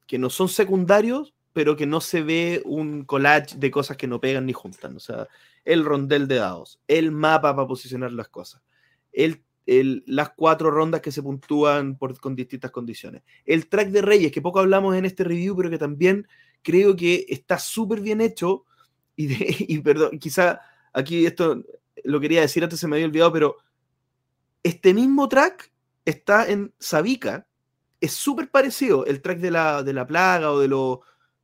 [0.06, 4.20] que no son secundarios, pero que no se ve un collage de cosas que no
[4.20, 4.96] pegan ni juntan.
[4.96, 5.28] O sea,
[5.64, 8.62] el rondel de dados, el mapa para posicionar las cosas,
[9.12, 9.42] el,
[9.78, 14.32] el- las cuatro rondas que se puntúan por, con distintas condiciones, el track de Reyes,
[14.32, 16.26] que poco hablamos en este review, pero que también
[16.62, 18.64] creo que está súper bien hecho.
[19.14, 20.60] Y, de- y perdón, quizá
[20.92, 21.62] aquí esto
[22.02, 23.56] lo quería decir antes, se me había olvidado, pero
[24.62, 25.70] este mismo track
[26.04, 27.46] está en Sabica.
[28.00, 30.98] Es súper parecido el track de la, de la plaga o de, los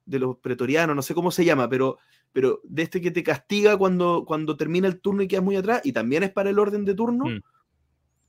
[0.04, 1.98] de los pretorianos, no sé cómo se llama, pero,
[2.32, 5.82] pero de este que te castiga cuando, cuando termina el turno y quedas muy atrás,
[5.84, 7.26] y también es para el orden de turno.
[7.26, 7.42] Mm.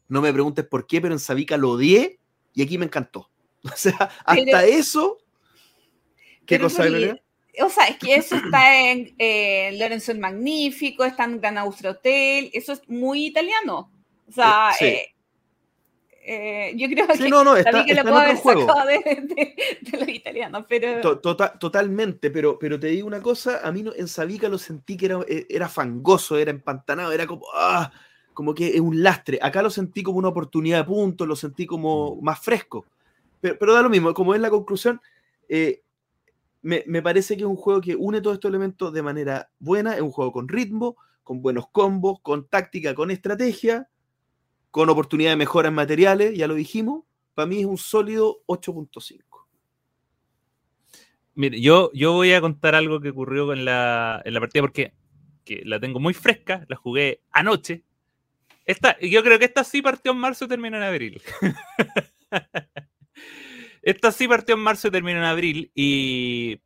[0.09, 2.19] No me preguntes por qué, pero en Sabica lo odié
[2.53, 3.29] y aquí me encantó.
[3.63, 5.17] O sea, hasta Pero- eso.
[6.45, 7.21] ¿Qué cosa, Gloria?
[7.61, 11.91] O sea, es que eso está en eh, Lorenzo el Magnífico, está en Gran Austria
[11.91, 13.91] Hotel, eso es muy italiano.
[14.27, 14.85] O sea, Eh, sí.
[14.85, 15.13] eh,
[16.21, 18.61] eh, yo creo Sí, que no, no, está, que lo puedo haber juego.
[18.67, 23.21] sacado de, de- de los italianos, pero To- tota- totalmente, pero, pero te digo una
[23.21, 27.11] cosa, a mí no- en Sabica lo sentí que era, eh, era fangoso, era empantanado,
[27.11, 27.91] era como, ah,
[28.37, 29.39] como que es un lastre.
[29.41, 32.85] Acá lo sentí como una oportunidad de puntos, lo sentí como más fresco.
[33.41, 35.01] Pero, pero da lo mismo, como es la conclusión,
[35.49, 35.81] eh,
[36.61, 39.95] me, me parece que es un juego que une todos estos elementos de manera buena,
[39.95, 43.89] es un juego con ritmo, con buenos combos, con táctica, con estrategia,
[44.69, 47.05] con oportunidad de mejora en materiales, ya lo dijimos.
[47.33, 49.47] Para mí es un sólido 8.5.
[51.33, 54.93] Mire, yo, yo voy a contar algo que ocurrió con la, en la partida porque
[55.43, 57.86] que la tengo muy fresca, la jugué anoche.
[58.67, 61.21] Esta, yo creo que esta sí partió en marzo y terminó en abril.
[63.81, 66.61] esta sí partió en marzo y terminó en abril y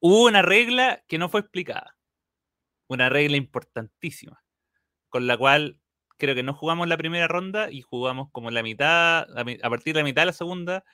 [0.00, 1.96] hubo una regla que no fue explicada.
[2.88, 4.42] Una regla importantísima,
[5.10, 5.80] con la cual
[6.18, 10.00] creo que no jugamos la primera ronda y jugamos como la mitad, a partir de
[10.00, 10.84] la mitad de la segunda,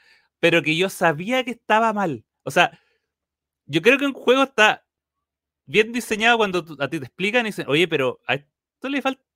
[0.41, 2.27] pero que yo sabía que estaba mal.
[2.43, 2.79] O sea,
[3.65, 4.85] yo creo que un juego está
[5.65, 9.30] bien diseñado cuando a ti te explican y dicen, oye, pero a esto le falta.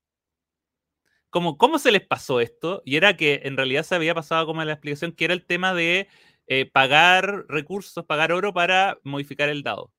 [1.35, 2.81] Como, ¿Cómo se les pasó esto?
[2.85, 5.75] Y era que en realidad se había pasado como la explicación, que era el tema
[5.75, 6.09] de
[6.47, 9.93] eh, pagar recursos, pagar oro para modificar el dado.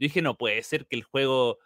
[0.00, 1.58] Yo dije, no puede ser que el juego.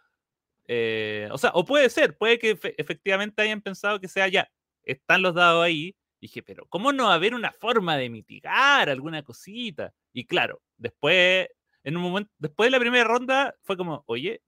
[0.67, 4.49] eh, o sea, o puede ser, puede que efe- efectivamente hayan pensado que sea ya,
[4.83, 5.95] están los dados ahí.
[6.21, 9.93] Dije, pero ¿cómo no haber una forma de mitigar alguna cosita?
[10.13, 11.49] Y claro, después,
[11.83, 14.41] en un momento, después de la primera ronda, fue como, oye,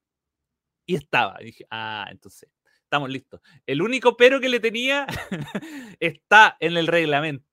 [0.86, 1.38] y estaba.
[1.40, 2.49] Dije, ah, entonces,
[2.88, 3.41] estamos listos.
[3.65, 5.05] El único pero que le tenía
[5.99, 7.45] está en el reglamento.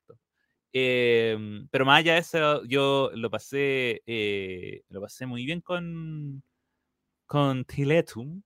[0.73, 6.43] Em, pero más allá de eso, yo lo pasé, eh, lo pasé muy bien con,
[7.27, 8.43] con Tiletum.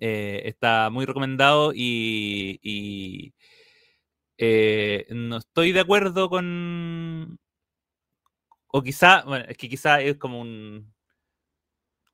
[0.00, 3.34] Eh, está muy recomendado y, y,
[4.38, 7.38] eh, no estoy de acuerdo con.
[8.68, 10.92] O quizá, bueno, es que quizá es como un.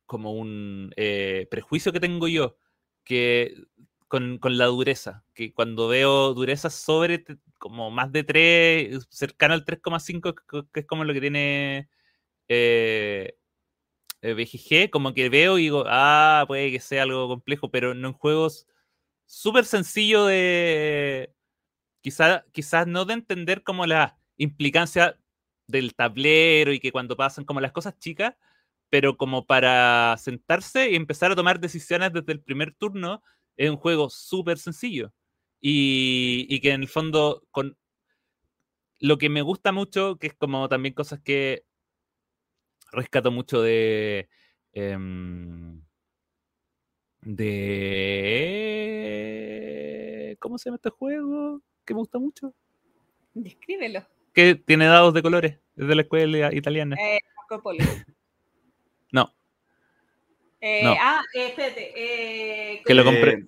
[0.07, 2.57] como un eh, prejuicio que tengo yo.
[3.05, 3.55] Que
[4.09, 7.25] con, con la dureza, que cuando veo dureza sobre
[7.59, 11.89] como más de 3, cercano al 3,5, que- que es como lo que tiene
[12.49, 13.37] eh,
[14.23, 18.09] eh, BGG, como que veo y digo, ah, puede que sea algo complejo, pero no
[18.09, 18.67] en juegos
[19.27, 21.35] súper sencillo de,
[22.03, 25.19] quizás quizás no de entender como la implicancia
[25.67, 28.35] del tablero y que cuando pasan como las cosas chicas,
[28.95, 33.25] pero como para sentarse y empezar a tomar decisiones desde el primer turno,
[33.57, 35.13] es un juego súper sencillo.
[35.61, 37.77] Y, y que en el fondo, con
[39.01, 41.65] lo que me gusta mucho, que es como también cosas que
[42.93, 44.29] rescato mucho de.
[44.73, 45.83] em,
[47.23, 47.67] de.
[50.39, 51.63] ¿Cómo se llama este juego?
[51.85, 52.55] Que me gusta mucho.
[53.33, 54.07] Descríbelo.
[54.33, 55.59] Que tiene dados de colores.
[55.77, 56.95] Es de la escuela italiana.
[56.95, 57.83] Eh, Marco Polo.
[59.15, 59.33] No.
[60.61, 60.95] Eh, No.
[60.99, 61.93] Ah, eh, espérate.
[62.75, 63.47] Eh, Que lo Eh, compré.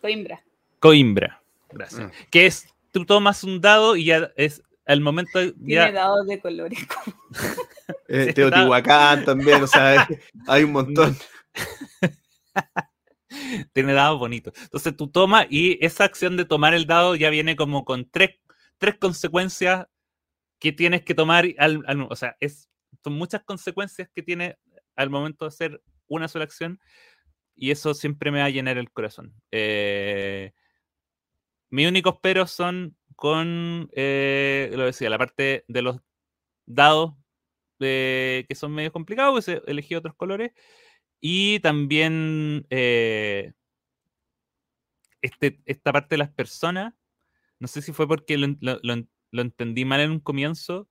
[0.00, 0.42] Coimbra.
[0.78, 1.42] Coimbra.
[1.70, 2.00] Gracias.
[2.00, 2.10] Ah.
[2.30, 2.66] Que es.
[2.92, 4.62] Tú tomas un dado y ya es.
[4.86, 5.38] Al momento.
[5.40, 6.78] Tiene Ya, dados de colores.
[8.08, 10.06] eh, Teotihuacán también, o sea,
[10.46, 11.16] hay un montón.
[13.72, 14.54] tiene dados bonitos.
[14.62, 18.30] Entonces tú tomas y esa acción de tomar el dado ya viene como con tres,
[18.78, 19.86] tres consecuencias
[20.58, 21.46] que tienes que tomar.
[21.58, 22.68] Al, al- o sea, es,
[23.04, 24.58] son muchas consecuencias que tiene
[24.96, 26.80] al momento de hacer una sola acción
[27.56, 29.34] y eso siempre me va a llenar el corazón.
[29.52, 30.52] Eh,
[31.70, 35.96] mis únicos peros son con, eh, lo decía, la parte de los
[36.66, 37.14] dados
[37.80, 40.52] eh, que son medio complicados, pues he elegido otros colores.
[41.20, 43.52] Y también eh,
[45.22, 46.94] este, esta parte de las personas,
[47.60, 50.88] no sé si fue porque lo, lo- lo lo entendí mal en un comienzo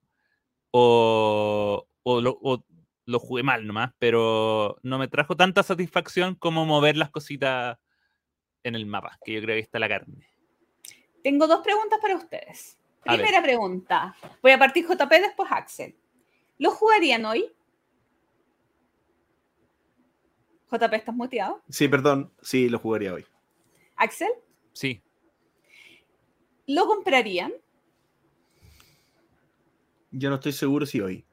[0.72, 2.64] o, o lo, o
[3.06, 7.78] lo jugué mal nomás, pero no me trajo tanta satisfacción como mover las cositas
[8.64, 10.28] en el mapa, que yo creo que está la carne.
[11.24, 12.78] Tengo dos preguntas para ustedes.
[13.06, 13.22] A ver.
[13.22, 14.16] Primera pregunta.
[14.42, 15.96] Voy a partir JP, después Axel.
[16.58, 17.52] ¿Lo jugarían hoy?
[20.72, 21.62] JP, ¿estás muteado?
[21.70, 23.26] Sí, perdón, sí, lo jugaría hoy.
[23.96, 24.32] Axel,
[24.74, 25.04] Sí,
[26.66, 27.54] ¿lo comprarían?
[30.12, 31.26] Yo no estoy seguro si hoy,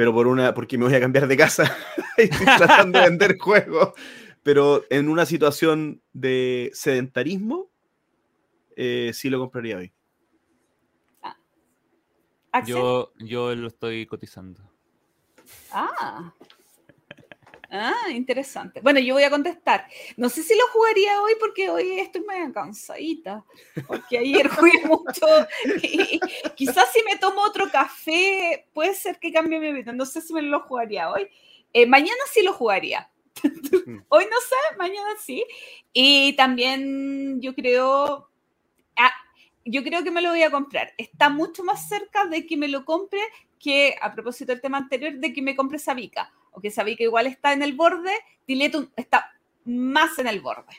[0.00, 1.76] pero por una, porque me voy a cambiar de casa
[2.16, 3.92] y estoy tratando de vender juegos,
[4.42, 7.70] pero en una situación de sedentarismo,
[8.76, 9.92] eh, sí lo compraría hoy.
[12.50, 12.74] Axel.
[12.74, 14.62] yo, yo lo estoy cotizando.
[15.70, 16.32] Ah.
[17.72, 18.80] Ah, interesante.
[18.80, 19.86] Bueno, yo voy a contestar.
[20.16, 23.44] No sé si lo jugaría hoy porque hoy estoy medio cansadita.
[23.86, 25.26] Porque ayer jugué mucho.
[25.82, 26.18] y
[26.56, 29.92] quizás si me tomo otro café, puede ser que cambie mi vida.
[29.92, 31.28] No sé si me lo jugaría hoy.
[31.72, 33.08] Eh, mañana sí lo jugaría.
[34.08, 35.44] hoy no sé, mañana sí.
[35.92, 38.28] Y también yo creo.
[38.96, 39.12] ah,
[39.64, 40.92] yo creo que me lo voy a comprar.
[40.98, 43.20] Está mucho más cerca de que me lo compre
[43.60, 46.32] que, a propósito del tema anterior, de que me compre Sabica.
[46.52, 48.12] O que Sabica igual está en el borde,
[48.46, 49.32] Diletum está
[49.64, 50.74] más en el borde.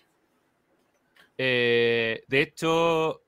[1.38, 3.22] Eh, de hecho,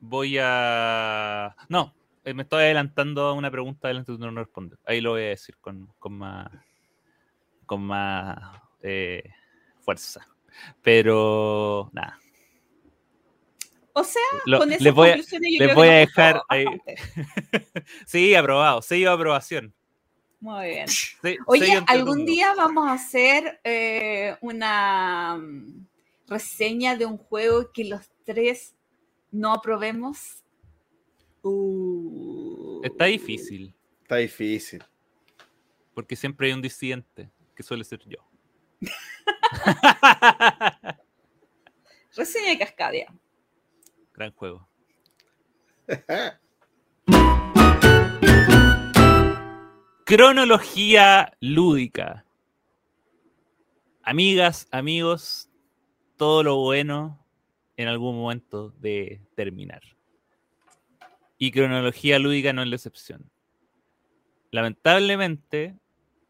[0.00, 1.54] voy a.
[1.68, 1.94] No,
[2.24, 4.76] eh, me estoy adelantando a una pregunta del Instituto no responde.
[4.86, 6.50] Ahí lo voy a decir con, con más.
[7.66, 8.38] con más
[8.82, 9.24] eh,
[9.80, 10.26] fuerza.
[10.82, 12.18] Pero nada.
[13.92, 15.98] O sea, Lo- con esas les voy a- conclusiones yo les creo voy que a
[15.98, 16.66] nos gustó dejar ahí.
[18.06, 18.82] Sí, aprobado.
[18.82, 19.74] Sello de aprobación.
[20.46, 20.86] Muy bien.
[21.46, 25.88] Oye, algún día vamos a hacer eh, una mm,
[26.28, 28.76] reseña de un juego que los tres
[29.32, 30.44] no aprobemos.
[31.42, 32.80] Uh.
[32.84, 33.74] Está difícil.
[34.02, 34.84] Está difícil.
[35.94, 38.18] Porque siempre hay un disidente, que suele ser yo.
[42.14, 43.12] Reseña de Cascadia.
[44.14, 44.68] Gran juego.
[50.06, 52.24] Cronología lúdica.
[54.04, 55.50] Amigas, amigos,
[56.16, 57.26] todo lo bueno
[57.76, 59.82] en algún momento de terminar.
[61.38, 63.28] Y cronología lúdica no es la excepción.
[64.52, 65.76] Lamentablemente,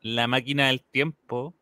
[0.00, 1.54] la máquina del tiempo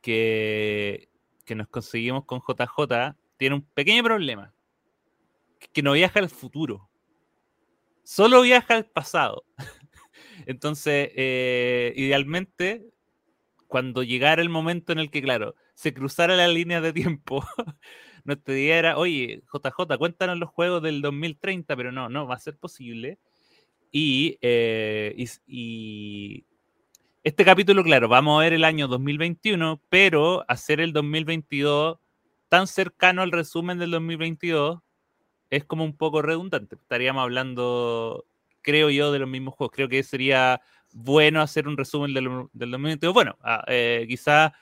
[0.00, 1.10] que,
[1.44, 4.54] que nos conseguimos con JJ tiene un pequeño problema.
[5.74, 6.88] Que no viaja al futuro.
[8.02, 9.44] Solo viaja al pasado.
[10.46, 12.86] Entonces, eh, idealmente,
[13.66, 17.44] cuando llegara el momento en el que, claro, se cruzara la línea de tiempo,
[18.24, 22.40] nuestra idea era, oye, JJ, cuéntanos los juegos del 2030, pero no, no va a
[22.40, 23.18] ser posible.
[23.92, 26.44] Y, eh, y, y
[27.22, 31.98] este capítulo, claro, vamos a ver el año 2021, pero hacer el 2022
[32.48, 34.80] tan cercano al resumen del 2022
[35.50, 36.76] es como un poco redundante.
[36.76, 38.24] Estaríamos hablando,
[38.62, 39.74] creo yo, de los mismos juegos.
[39.74, 40.60] Creo que sería
[40.92, 43.14] bueno hacer un resumen del, del 2022.
[43.14, 44.52] Bueno, ah, eh, quizá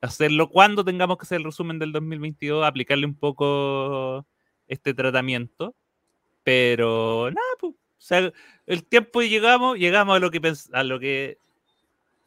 [0.00, 4.26] hacerlo cuando tengamos que hacer el resumen del 2022, aplicarle un poco
[4.68, 5.74] este tratamiento.
[6.42, 8.32] Pero nada, pues, o sea,
[8.66, 11.38] el tiempo llegamos, llegamos a lo que a lo que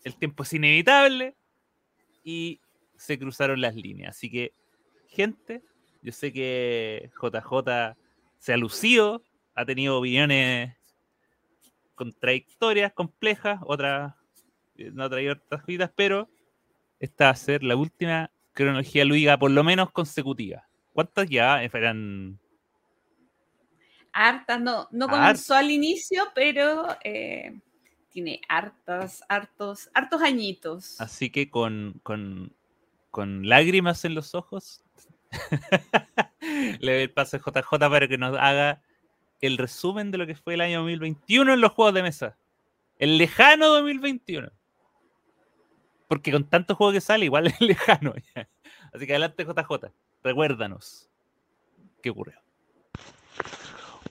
[0.05, 1.35] el tiempo es inevitable
[2.23, 2.61] y
[2.95, 4.15] se cruzaron las líneas.
[4.15, 4.53] Así que,
[5.09, 5.61] gente,
[6.01, 7.97] yo sé que JJ
[8.37, 9.23] se ha lucido,
[9.53, 10.75] ha tenido opiniones
[11.95, 14.13] contradictorias, complejas, otras
[14.93, 16.29] no ha traído otras vidas, pero
[16.99, 20.67] esta va a ser la última cronología lúdica, por lo menos consecutiva.
[20.93, 22.39] ¿Cuántas ya eran?
[24.11, 27.59] Hartas, no, no comenzó al inicio, pero eh,
[28.09, 31.01] tiene hartas, hartos, hartos añitos.
[31.01, 32.53] Así que con, con,
[33.11, 34.85] con lágrimas en los ojos,
[36.79, 38.81] Le doy el paso a JJ para que nos haga
[39.41, 42.37] el resumen de lo que fue el año 2021 en los juegos de mesa.
[42.97, 44.49] El lejano 2021.
[46.07, 48.13] Porque con tantos juegos que sale, igual es lejano.
[48.93, 49.91] Así que adelante, JJ.
[50.23, 51.09] Recuérdanos
[52.01, 52.35] qué ocurrió.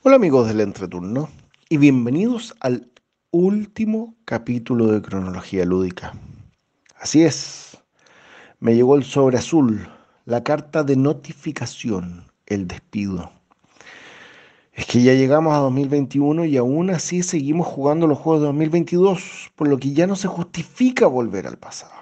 [0.03, 1.31] Hola amigos del entreturno
[1.69, 2.91] y bienvenidos al
[3.31, 6.13] último capítulo de cronología lúdica.
[6.97, 7.79] Así es,
[8.61, 9.89] me llegó el sobre azul
[10.27, 13.33] la carta de notificación, el despido.
[14.75, 19.53] Es que ya llegamos a 2021 y aún así seguimos jugando los juegos de 2022,
[19.55, 21.93] por lo que ya no se justifica volver al pasado.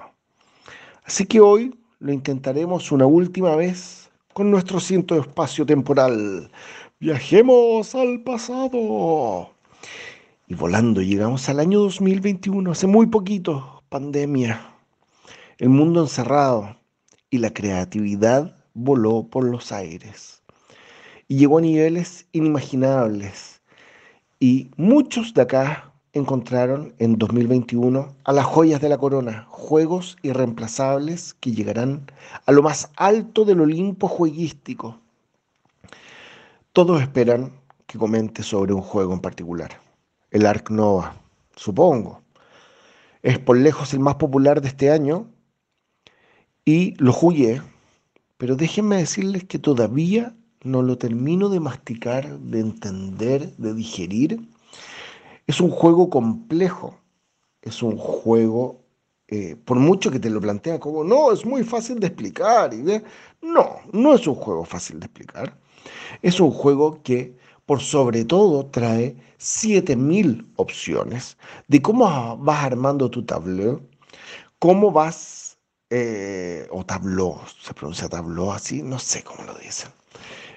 [1.05, 6.51] Así que hoy lo intentaremos una última vez con nuestro ciento de espacio temporal.
[6.99, 9.51] Viajemos al pasado.
[10.47, 14.74] Y volando llegamos al año 2021, hace muy poquito, pandemia.
[15.59, 16.74] El mundo encerrado,
[17.28, 20.41] y la creatividad voló por los aires
[21.37, 23.61] llegó a niveles inimaginables.
[24.41, 31.35] Y muchos de acá encontraron en 2021 a las joyas de la corona, juegos irreemplazables
[31.35, 32.07] que llegarán
[32.45, 34.99] a lo más alto del Olimpo jueguístico.
[36.73, 37.53] Todos esperan
[37.87, 39.81] que comente sobre un juego en particular,
[40.31, 41.15] el Ark Nova,
[41.57, 42.23] supongo.
[43.23, 45.27] Es por lejos el más popular de este año
[46.65, 47.63] y lo jugué,
[48.37, 54.40] pero déjenme decirles que todavía no lo termino de masticar, de entender, de digerir.
[55.47, 56.98] Es un juego complejo,
[57.62, 58.80] es un juego,
[59.28, 62.70] eh, por mucho que te lo plantea como, no, es muy fácil de explicar.
[63.40, 65.59] No, no es un juego fácil de explicar.
[66.22, 67.36] Es un juego que
[67.66, 71.36] por sobre todo trae 7000 opciones
[71.68, 73.80] de cómo vas armando tu tablero,
[74.59, 75.59] cómo vas
[75.90, 79.90] eh, o tabló, se pronuncia tabló así, no sé cómo lo dicen.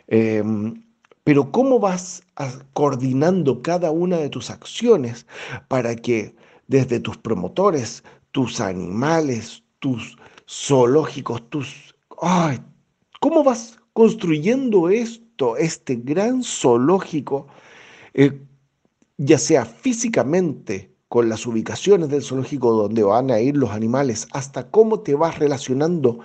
[0.08, 0.84] Em,
[1.24, 2.24] pero cómo vas
[2.74, 5.26] coordinando cada una de tus acciones
[5.68, 6.36] para que
[6.68, 10.18] desde tus promotores, tus animales, tus
[10.48, 11.96] zoológicos, tus...
[12.22, 12.60] Ay,
[13.20, 17.48] ¿Cómo vas construyendo esto, este gran zoológico,
[18.14, 18.40] eh,
[19.18, 24.70] ya sea físicamente, con las ubicaciones del zoológico donde van a ir los animales, hasta
[24.70, 26.20] cómo te vas relacionando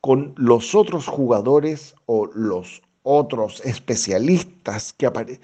[0.00, 5.40] con los otros jugadores o los otros especialistas que aparecen.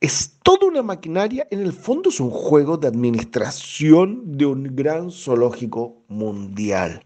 [0.00, 5.10] Es toda una maquinaria, en el fondo es un juego de administración de un gran
[5.10, 7.04] zoológico mundial,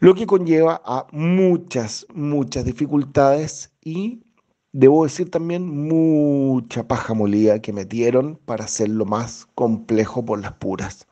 [0.00, 4.22] lo que conlleva a muchas, muchas dificultades y
[4.72, 11.06] debo decir también, mucha paja molida que metieron para hacerlo más complejo por las puras.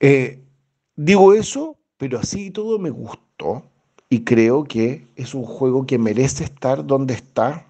[0.00, 0.42] Eh,
[0.96, 3.69] digo eso, pero así todo me gustó
[4.10, 7.64] y creo que es un juego que merece estar donde está,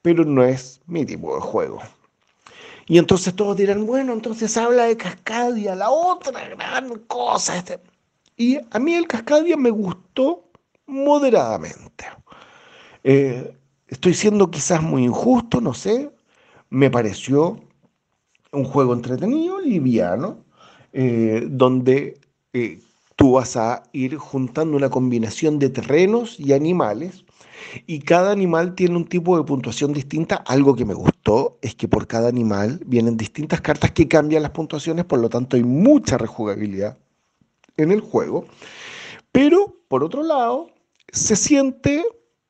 [0.00, 1.80] pero no es mi tipo de juego.
[2.86, 7.58] Y entonces todos dirán, bueno, entonces habla de Cascadia, la otra gran cosa.
[7.58, 7.80] Este".
[8.36, 10.44] Y a mí el Cascadia me gustó
[10.86, 12.06] moderadamente.
[13.04, 13.54] Eh,
[13.90, 16.10] Estoy siendo quizás muy injusto, no sé.
[16.70, 17.60] Me pareció
[18.52, 20.44] un juego entretenido, liviano,
[20.92, 22.20] eh, donde
[22.52, 22.80] eh,
[23.20, 27.26] tú vas a ir juntando una combinación de terrenos y animales.
[27.86, 30.36] Y cada animal tiene un tipo de puntuación distinta.
[30.36, 34.52] Algo que me gustó es que por cada animal vienen distintas cartas que cambian las
[34.52, 36.96] puntuaciones, por lo tanto hay mucha rejugabilidad
[37.76, 38.46] en el juego.
[39.32, 40.68] Pero, por otro lado,
[41.12, 42.02] se siente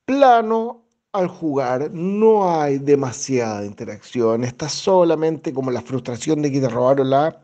[0.05, 6.69] plano, al jugar no hay demasiada interacción, está solamente como la frustración de que te
[6.69, 7.41] robaron la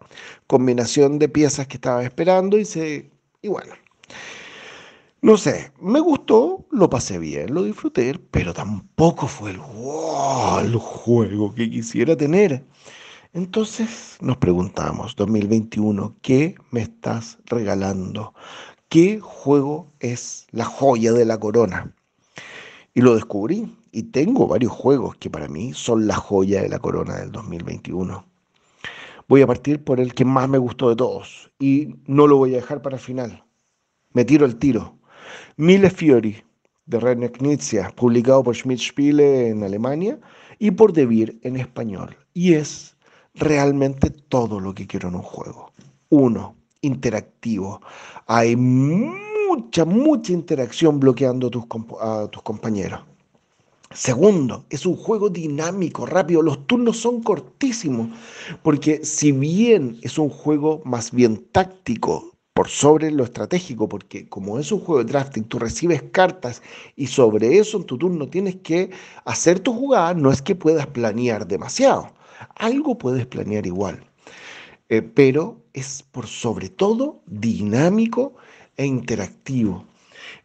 [0.47, 3.75] combinación de piezas que estaba esperando y se y bueno.
[5.23, 10.77] No sé, me gustó, lo pasé bien, lo disfruté, pero tampoco fue el, wow, el
[10.77, 12.65] juego que quisiera tener.
[13.33, 18.35] Entonces nos preguntamos, 2021, ¿qué me estás regalando?
[18.89, 21.93] ¿Qué juego es la joya de la corona?
[22.95, 26.79] Y lo descubrí, y tengo varios juegos que para mí son la joya de la
[26.79, 28.25] corona del 2021.
[29.29, 32.53] Voy a partir por el que más me gustó de todos, y no lo voy
[32.53, 33.45] a dejar para el final.
[34.13, 34.99] Me tiro el tiro.
[35.57, 36.45] Mille Fiori,
[36.87, 40.21] de René Knizia, publicado por Schmidt Spiele en Alemania
[40.61, 42.17] y por De Beer en español.
[42.35, 42.97] Y es
[43.35, 45.73] realmente todo lo que quiero en un juego.
[46.09, 47.81] Uno, interactivo.
[48.27, 51.49] Hay mucha, mucha interacción bloqueando
[52.01, 53.01] a tus compañeros.
[53.93, 56.43] Segundo, es un juego dinámico, rápido.
[56.43, 58.09] Los turnos son cortísimos,
[58.63, 64.59] porque si bien es un juego más bien táctico, por sobre lo estratégico, porque como
[64.59, 66.63] es un juego de drafting, tú recibes cartas
[66.97, 68.91] y sobre eso en tu turno tienes que
[69.27, 72.15] hacer tu jugada, no es que puedas planear demasiado,
[72.55, 74.03] algo puedes planear igual,
[74.89, 78.33] eh, pero es por sobre todo dinámico
[78.79, 79.85] e interactivo.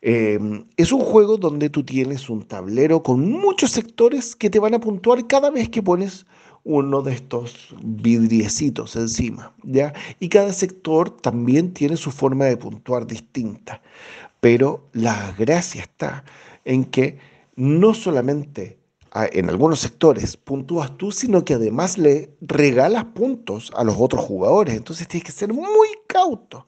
[0.02, 4.74] Em, es un juego donde tú tienes un tablero con muchos sectores que te van
[4.74, 6.26] a puntuar cada vez que pones
[6.64, 9.94] uno de estos vidriecitos encima, ¿ya?
[10.20, 13.82] Y cada sector también tiene su forma de puntuar distinta,
[14.40, 16.24] pero la gracia está
[16.66, 17.18] en que
[17.56, 18.78] no solamente
[19.14, 24.76] en algunos sectores puntúas tú, sino que además le regalas puntos a los otros jugadores,
[24.76, 26.66] entonces tienes que ser muy cauto.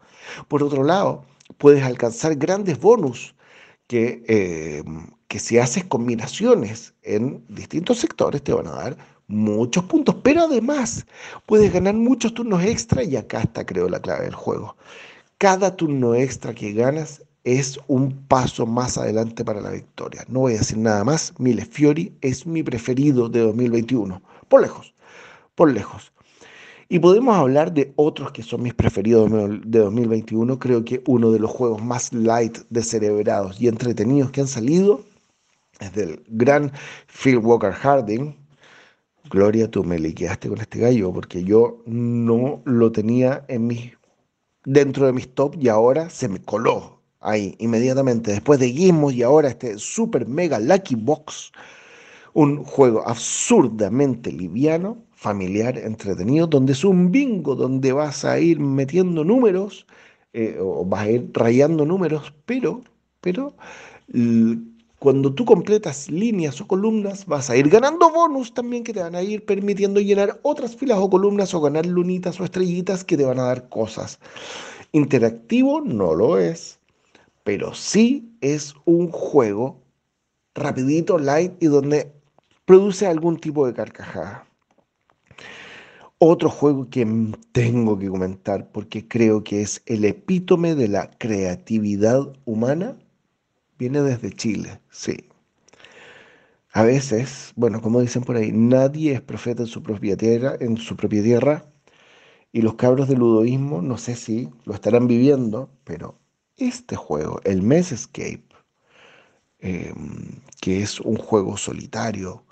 [0.48, 1.24] Por otro lado,
[1.64, 3.36] puedes alcanzar grandes bonus
[3.88, 4.84] que, eh,
[5.30, 11.06] que si haces combinaciones en distintos sectores te van a dar muchos puntos, pero además
[11.46, 14.76] puedes ganar muchos turnos extra y acá está creo la clave del juego.
[15.38, 20.26] Cada turno extra que ganas es un paso más adelante para la victoria.
[20.28, 24.94] No voy a decir nada más, Mille Fiori es mi preferido de 2021, por lejos,
[25.56, 26.13] por lejos.
[26.94, 29.28] Y podemos hablar de otros que son mis preferidos
[29.66, 30.60] de 2021.
[30.60, 35.02] Creo que uno de los juegos más light, descerebrados y entretenidos que han salido
[35.80, 36.72] es del gran
[37.08, 38.36] Phil Walker Harding,
[39.32, 43.92] Gloria, tú me liquidaste con este gallo porque yo no lo tenía en mi,
[44.64, 48.30] dentro de mis top y ahora se me coló ahí inmediatamente.
[48.30, 51.54] Después de Gizmos y ahora este super mega Lucky Box,
[52.34, 59.24] un juego absurdamente liviano, familiar, entretenido, donde es un bingo, donde vas a ir metiendo
[59.24, 59.88] números
[60.34, 62.82] eh, o vas a ir rayando números, pero,
[63.22, 63.56] pero
[65.00, 69.16] cuando tú completas líneas o columnas, vas a ir ganando bonus también que te van
[69.16, 73.26] a ir permitiendo llenar otras filas o columnas o ganar lunitas o estrellitas que te
[73.26, 74.20] van a dar cosas.
[74.92, 76.80] Interactivo no lo es,
[77.44, 79.80] pero sí es un juego
[80.56, 82.12] rapidito, light y donde
[82.66, 84.46] produce algún tipo de carcajada.
[86.26, 87.06] Otro juego que
[87.52, 92.96] tengo que comentar porque creo que es el epítome de la creatividad humana
[93.78, 95.18] viene desde Chile, sí.
[96.72, 100.78] A veces, bueno, como dicen por ahí, nadie es profeta en su propia tierra, en
[100.78, 101.66] su propia tierra,
[102.54, 106.18] y los cabros del ludoísmo, no sé si lo estarán viviendo, pero
[106.58, 108.46] este juego, el Mess Escape,
[109.60, 112.44] em, que es un juego solitario,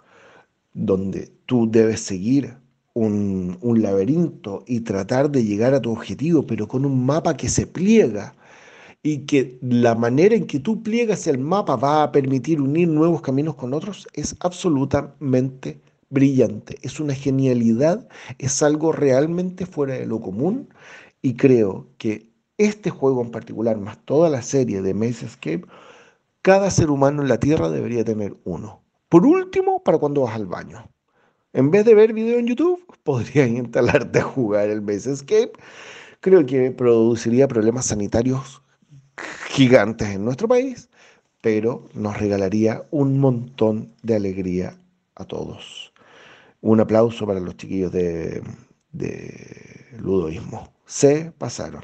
[0.74, 2.61] donde tú debes seguir
[2.94, 7.68] un, laberinto y tratar de llegar a tu objetivo, pero con un mapa que se
[7.68, 8.36] pliega
[9.04, 13.22] y que la manera en que tú pliegas el mapa va a permitir unir nuevos
[13.22, 16.78] caminos con otros es absolutamente brillante.
[16.82, 18.08] Es una genialidad,
[18.38, 20.70] es algo realmente fuera de lo común
[21.22, 25.66] y creo que este juego en particular, más toda la serie de Maze Escape,
[26.42, 28.84] cada ser humano en la Tierra debería tener uno.
[29.10, 30.91] Por último, para cuando vas al baño.
[31.54, 35.52] En vez de ver video en YouTube, podrías instalarte a jugar el Maze Escape.
[36.22, 38.62] Creo que produciría problemas sanitarios
[39.50, 40.90] gigantes en nuestro país,
[41.42, 44.78] pero nos regalaría un montón de alegría
[45.16, 45.92] a todos.
[46.62, 48.42] Un aplauso para los chiquillos de,
[48.92, 50.72] de ludoísmo.
[50.86, 51.84] Se pasaron.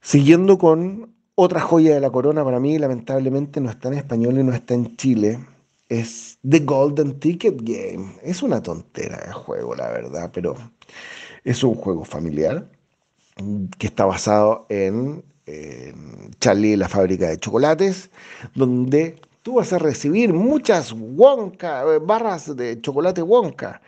[0.00, 4.44] Siguiendo con otra joya de la corona, para mí lamentablemente no está en español y
[4.44, 5.40] no está en Chile,
[5.88, 8.14] es The Golden Ticket Game.
[8.22, 10.54] Es una tontera de juego, la verdad, pero
[11.44, 12.68] es un juego familiar
[13.78, 15.24] que está basado en
[16.40, 18.10] Charlie la fábrica de chocolates,
[18.54, 23.80] donde tú vas a recibir muchas Wonka, eh, barras de chocolate Wonka,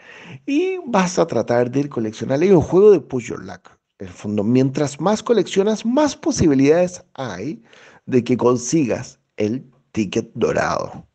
[0.45, 2.45] y vas a tratar de ir coleccionando.
[2.45, 3.71] Hay un juego de push your luck.
[3.99, 7.63] En el fondo, mientras más coleccionas, más posibilidades hay
[8.05, 11.07] de que consigas el ticket dorado.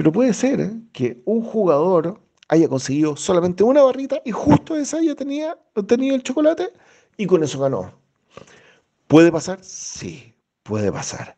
[0.00, 0.72] Pero puede ser ¿eh?
[0.94, 2.18] que un jugador
[2.48, 6.72] haya conseguido solamente una barrita y justo esa haya tenía, tenido el chocolate
[7.18, 7.92] y con eso ganó.
[9.08, 9.58] ¿Puede pasar?
[9.60, 10.32] Sí,
[10.62, 11.36] puede pasar.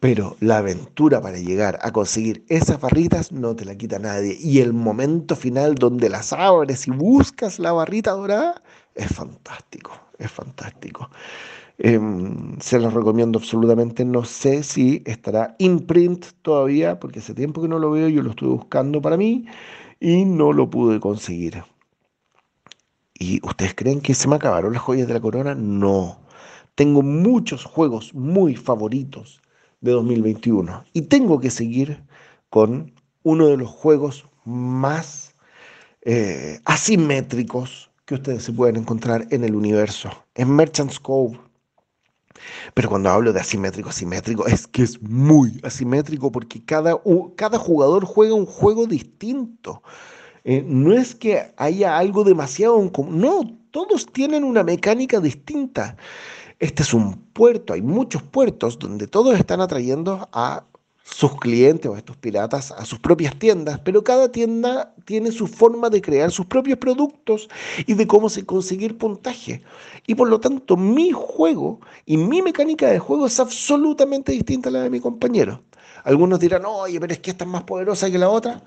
[0.00, 4.34] Pero la aventura para llegar a conseguir esas barritas no te la quita nadie.
[4.40, 8.62] Y el momento final donde las abres y buscas la barrita dorada
[8.94, 11.10] es fantástico, es fantástico.
[11.82, 14.04] Em, se los recomiendo absolutamente.
[14.04, 18.30] No sé si estará imprint todavía, porque hace tiempo que no lo veo, yo lo
[18.30, 19.46] estuve buscando para mí
[19.98, 21.64] y no lo pude conseguir.
[23.18, 25.54] ¿Y ustedes creen que se me acabaron las joyas de la corona?
[25.54, 26.20] No.
[26.74, 29.40] Tengo muchos juegos muy favoritos
[29.80, 32.02] de 2021 y tengo que seguir
[32.50, 32.92] con
[33.22, 35.34] uno de los juegos más
[36.02, 41.49] eh, asimétricos que ustedes se pueden encontrar en el universo, en Merchant's Cove.
[42.74, 47.00] Pero cuando hablo de asimétrico, asimétrico, es que es muy asimétrico porque cada,
[47.36, 49.82] cada jugador juega un juego distinto.
[50.44, 53.40] Eh, no es que haya algo demasiado en común, no,
[53.70, 55.96] todos tienen una mecánica distinta.
[56.58, 60.64] Este es un puerto, hay muchos puertos donde todos están atrayendo a
[61.14, 65.90] sus clientes o estos piratas a sus propias tiendas, pero cada tienda tiene su forma
[65.90, 67.48] de crear sus propios productos
[67.86, 69.62] y de cómo se conseguir puntaje.
[70.06, 74.72] Y por lo tanto, mi juego y mi mecánica de juego es absolutamente distinta a
[74.72, 75.62] la de mi compañero.
[76.04, 78.62] Algunos dirán, oye, pero es que esta es más poderosa que la otra.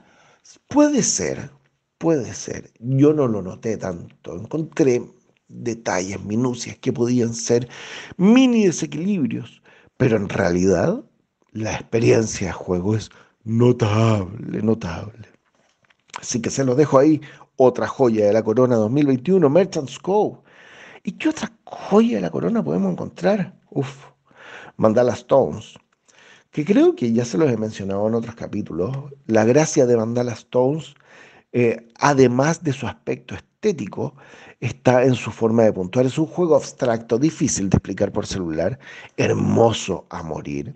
[0.67, 1.49] Puede ser,
[1.97, 2.71] puede ser.
[2.79, 4.35] Yo no lo noté tanto.
[4.35, 5.01] Encontré
[5.47, 7.69] detalles, minucias que podían ser
[8.17, 9.61] mini desequilibrios,
[9.97, 11.03] pero en realidad
[11.53, 13.09] la experiencia de juego es
[13.43, 15.27] notable, notable.
[16.19, 17.21] Así que se los dejo ahí,
[17.57, 20.39] otra joya de la corona 2021, Merchant's Cove.
[21.03, 23.53] ¿Y qué otra joya de la corona podemos encontrar?
[23.69, 24.05] Uf,
[24.77, 25.75] Mandala Stones,
[26.51, 28.95] que creo que ya se los he mencionado en otros capítulos.
[29.27, 30.95] La gracia de Mandala Stones,
[31.51, 34.15] eh, además de su aspecto estético,
[34.59, 36.05] está en su forma de puntuar.
[36.05, 38.80] Es un juego abstracto, difícil de explicar por celular,
[39.17, 40.75] hermoso a morir,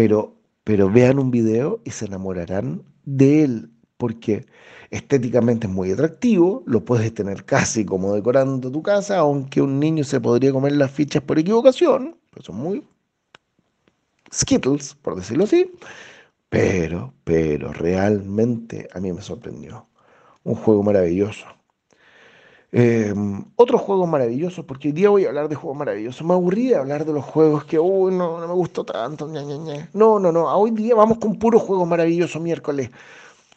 [0.00, 4.46] pero, pero vean un video y se enamorarán de él, porque
[4.90, 10.02] estéticamente es muy atractivo, lo puedes tener casi como decorando tu casa, aunque un niño
[10.02, 12.82] se podría comer las fichas por equivocación, pues son muy
[14.32, 15.70] skittles, por decirlo así,
[16.48, 19.86] pero, pero realmente a mí me sorprendió.
[20.44, 21.44] Un juego maravilloso.
[22.72, 23.12] Eh,
[23.56, 26.26] otro juego maravilloso, porque hoy día voy a hablar de juegos maravillosos.
[26.26, 29.28] Me aburrí de hablar de los juegos que, uy, no, no me gustó tanto.
[29.92, 30.46] No, no, no.
[30.56, 32.90] Hoy día vamos con puro juego maravilloso miércoles.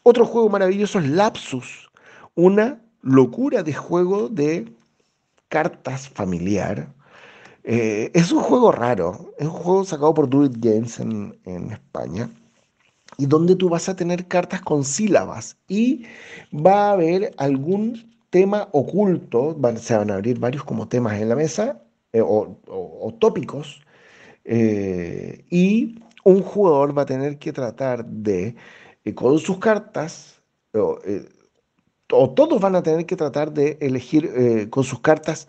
[0.04, 1.90] Otro juego maravilloso es Lapsus,
[2.36, 4.74] una locura de juego de
[5.48, 6.88] cartas familiar.
[7.64, 12.30] Eh, es un juego raro, es un juego sacado por Do It Games en España
[13.18, 16.06] y donde tú vas a tener cartas con sílabas y
[16.54, 21.36] va a haber algún tema oculto, se van a abrir varios como temas en la
[21.36, 21.84] mesa
[22.14, 23.80] eh, o, tópicos,
[24.44, 28.56] eh, y un jugador va a tener que tratar de,
[29.06, 30.42] eh, con sus cartas,
[30.74, 30.98] o,
[32.32, 35.48] todos van a tener que tratar de elegir con sus cartas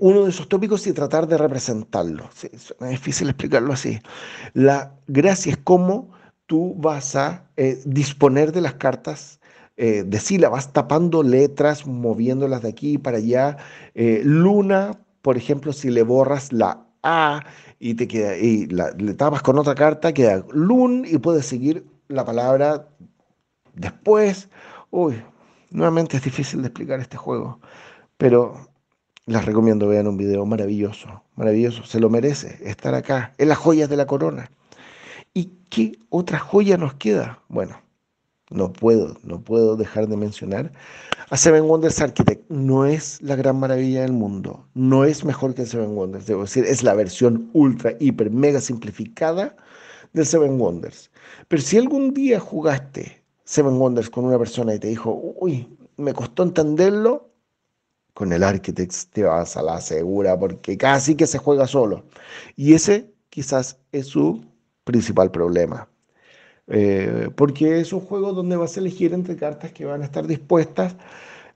[0.00, 2.28] uno de esos tópicos y tratar de representarlo.
[2.40, 3.98] es difícil explicarlo así.
[4.54, 6.10] La gracia es cómo
[6.46, 7.46] tú vas a
[7.84, 9.40] disponer de las cartas
[9.76, 13.58] eh, de sílabas, tapando letras, moviéndolas de aquí para allá.
[13.94, 17.44] Eh, luna, por ejemplo, si le borras la A
[17.78, 22.24] y, te queda, y le tapas con otra carta, queda lun y puedes seguir la
[22.24, 22.88] palabra
[23.74, 24.48] después.
[24.90, 25.22] Uy,
[25.70, 27.60] nuevamente es difícil de explicar este juego,
[28.16, 28.56] pero
[29.26, 33.90] les recomiendo vean un video maravilloso, maravilloso, se lo merece estar acá, en las joyas
[33.90, 34.50] de la corona.
[35.34, 37.42] ¿Y qué otra joya nos queda?
[37.48, 37.78] Bueno,
[38.50, 40.72] no puedo, no puedo dejar de mencionar
[41.30, 42.48] a Seven Wonders Architect.
[42.48, 46.64] No es la gran maravilla del mundo, no es mejor que Seven Wonders, debo decir,
[46.64, 49.56] es la versión ultra, hiper, mega simplificada
[50.12, 51.10] del Seven Wonders.
[51.48, 56.12] Pero si algún día jugaste Seven Wonders con una persona y te dijo, uy, me
[56.12, 57.30] costó entenderlo,
[58.14, 62.04] con el Architect te vas a la segura porque casi que se juega solo.
[62.54, 64.42] Y ese quizás es su
[64.84, 65.86] principal problema
[66.68, 70.26] eh, porque es un juego donde vas a elegir entre cartas que van a estar
[70.26, 70.96] dispuestas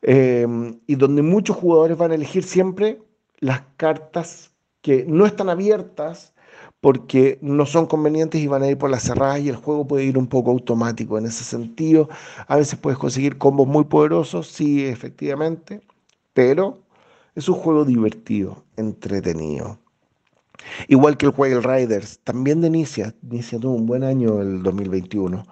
[0.02, 3.02] em, y donde muchos jugadores van a elegir siempre
[3.40, 6.34] las cartas que no están abiertas
[6.80, 10.04] porque no son convenientes y van a ir por las cerradas y el juego puede
[10.04, 12.08] ir un poco automático en ese sentido.
[12.46, 15.82] A veces puedes conseguir combos muy poderosos, sí, efectivamente,
[16.32, 16.78] pero
[17.34, 19.78] es un juego divertido, entretenido.
[20.88, 23.14] Igual que el Wild Riders, también de Inicia.
[23.22, 25.44] Inicia tuvo un buen año el 2021.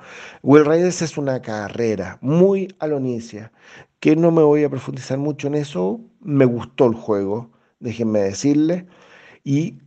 [0.43, 3.53] Wild Riders es una carrera muy a lo Inicia,
[4.01, 6.01] que no me voy a profundizar mucho en eso.
[6.21, 8.87] Me gustó el juego, déjenme decirle.
[9.45, 9.79] Y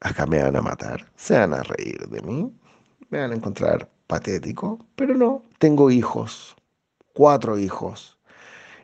[0.00, 2.52] acá me van a matar, se van a reír de mí,
[3.10, 6.56] me van a encontrar patético, pero no, tengo hijos,
[7.14, 8.18] cuatro hijos.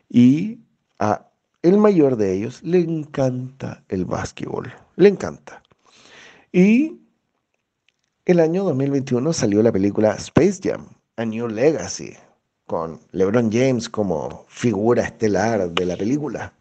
[0.09, 0.59] Y
[0.99, 1.27] a
[1.65, 5.63] el mayor de ellos le encanta el básquetbol, le encanta.
[6.55, 7.01] Y
[8.23, 10.87] el año 2021 salió la película Space Jam,
[11.17, 12.13] A New Legacy,
[12.65, 16.53] con LeBron James como figura estelar de la película.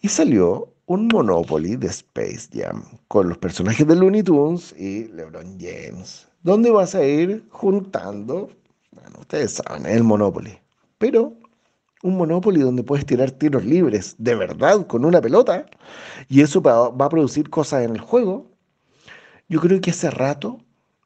[0.00, 5.56] Y salió un Monopoly de Space Jam con los personajes de Looney Tunes y LeBron
[5.60, 8.50] James, ¿Dónde vas a ir juntando,
[8.90, 10.58] bueno, ustedes saben, el Monopoly,
[10.98, 11.32] pero
[12.02, 15.64] un Monopoly donde puedes tirar tiros libres de verdad con una pelota
[16.28, 18.52] y eso va a producir cosas en el juego
[19.54, 20.58] yo creo que hace rato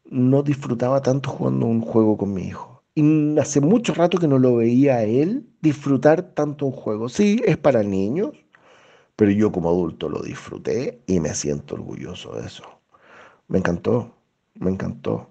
[0.07, 2.83] no disfrutaba tanto jugando un juego con mi hijo.
[2.95, 7.11] Y hace mucho rato que no lo veía a él disfrutar tanto un juego.
[7.11, 8.31] Sí, es para niños,
[9.17, 12.65] pero yo como adulto lo disfruté y me siento orgulloso de eso.
[13.49, 14.15] Me encantó,
[14.55, 15.29] me encantó.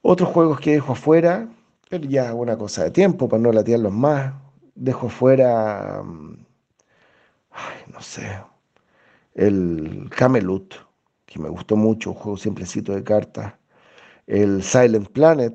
[0.00, 1.48] Otros juegos que dejo afuera,
[1.90, 4.34] pero ya una cosa de tiempo para no latearlos más.
[4.76, 6.46] Dejo afuera, mm,
[7.50, 8.40] ay, no sé,
[9.34, 10.87] el Camelot
[11.28, 13.54] que me gustó mucho, un juego simplecito de cartas.
[14.26, 15.54] El Silent Planet,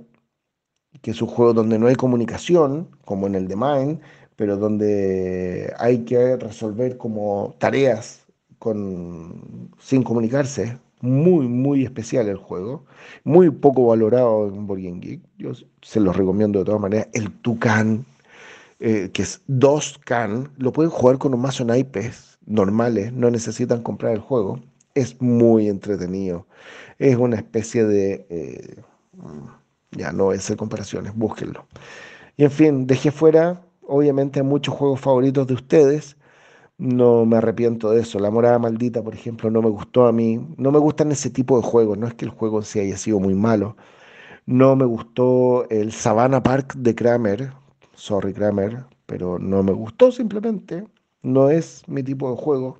[1.02, 4.00] que es un juego donde no hay comunicación, como en el de Mine,
[4.36, 8.26] pero donde hay que resolver como tareas
[8.60, 10.78] con, sin comunicarse.
[11.02, 12.86] Muy, muy especial el juego.
[13.24, 15.22] Muy poco valorado en Board Geek.
[15.38, 15.52] Yo
[15.82, 17.08] se los recomiendo de todas maneras.
[17.14, 18.06] El Tucán,
[18.80, 23.82] eh, que es dos Can, lo pueden jugar con un mazo naipes normales, no necesitan
[23.84, 24.60] comprar el juego
[24.96, 26.48] es muy entretenido.
[27.00, 28.26] Es una especie de...
[28.30, 28.82] Eh,
[29.92, 31.68] ya no voy a hacer comparaciones, búsquenlo.
[32.38, 36.18] Y en fin, dejé fuera, obviamente, muchos juegos favoritos de ustedes.
[36.78, 38.20] No me arrepiento de eso.
[38.20, 40.40] La morada maldita, por ejemplo, no me gustó a mí.
[40.58, 41.98] No me gustan ese tipo de juegos.
[41.98, 43.78] No es que el juego sí haya sido muy malo.
[44.46, 47.54] No me gustó el Savannah Park de Kramer.
[47.96, 48.86] Sorry, Kramer.
[49.06, 50.86] Pero no me gustó simplemente.
[51.22, 52.80] No es mi tipo de juego.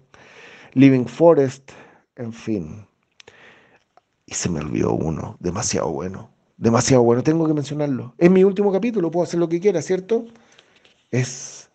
[0.74, 1.72] Living Forest
[2.16, 2.88] en fin.
[4.26, 6.30] Y se me olvidó uno, demasiado bueno.
[6.58, 8.14] Demasiado bueno, tengo que mencionarlo.
[8.18, 10.26] Es mi último capítulo, puedo hacer lo que quiera, ¿cierto?
[11.12, 11.70] Es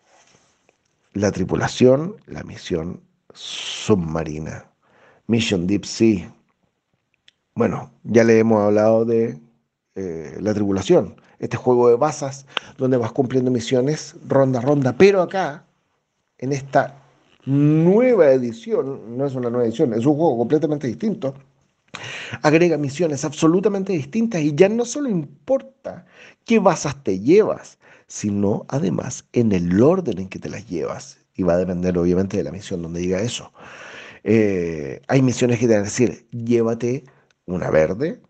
[1.13, 3.01] la tripulación, la misión
[3.33, 4.65] submarina.
[5.27, 6.33] Mission Deep Sea.
[7.53, 9.39] Bueno, ya le hemos hablado de
[9.95, 11.21] eh, la tripulación.
[11.37, 12.45] Este juego de basas
[12.77, 14.95] donde vas cumpliendo misiones ronda a ronda.
[14.97, 15.65] Pero acá,
[16.39, 16.95] en esta
[17.45, 21.33] nueva edición, no es una nueva edición, es un juego completamente distinto,
[22.41, 26.05] agrega misiones absolutamente distintas y ya no solo importa
[26.45, 31.17] qué basas te llevas, sino además en el orden en que te las llevas.
[31.35, 33.53] Y va a depender obviamente de la misión donde diga eso.
[34.23, 37.05] Eh, hay misiones que te van a decir, llévate
[37.45, 38.21] una verde,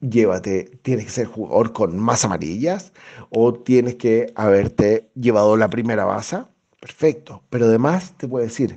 [0.00, 2.92] llévate, tienes que ser jugador con más amarillas
[3.30, 6.44] o tienes que haberte llevado la primera base
[6.84, 7.42] Perfecto.
[7.48, 8.76] Pero además te puedo decir,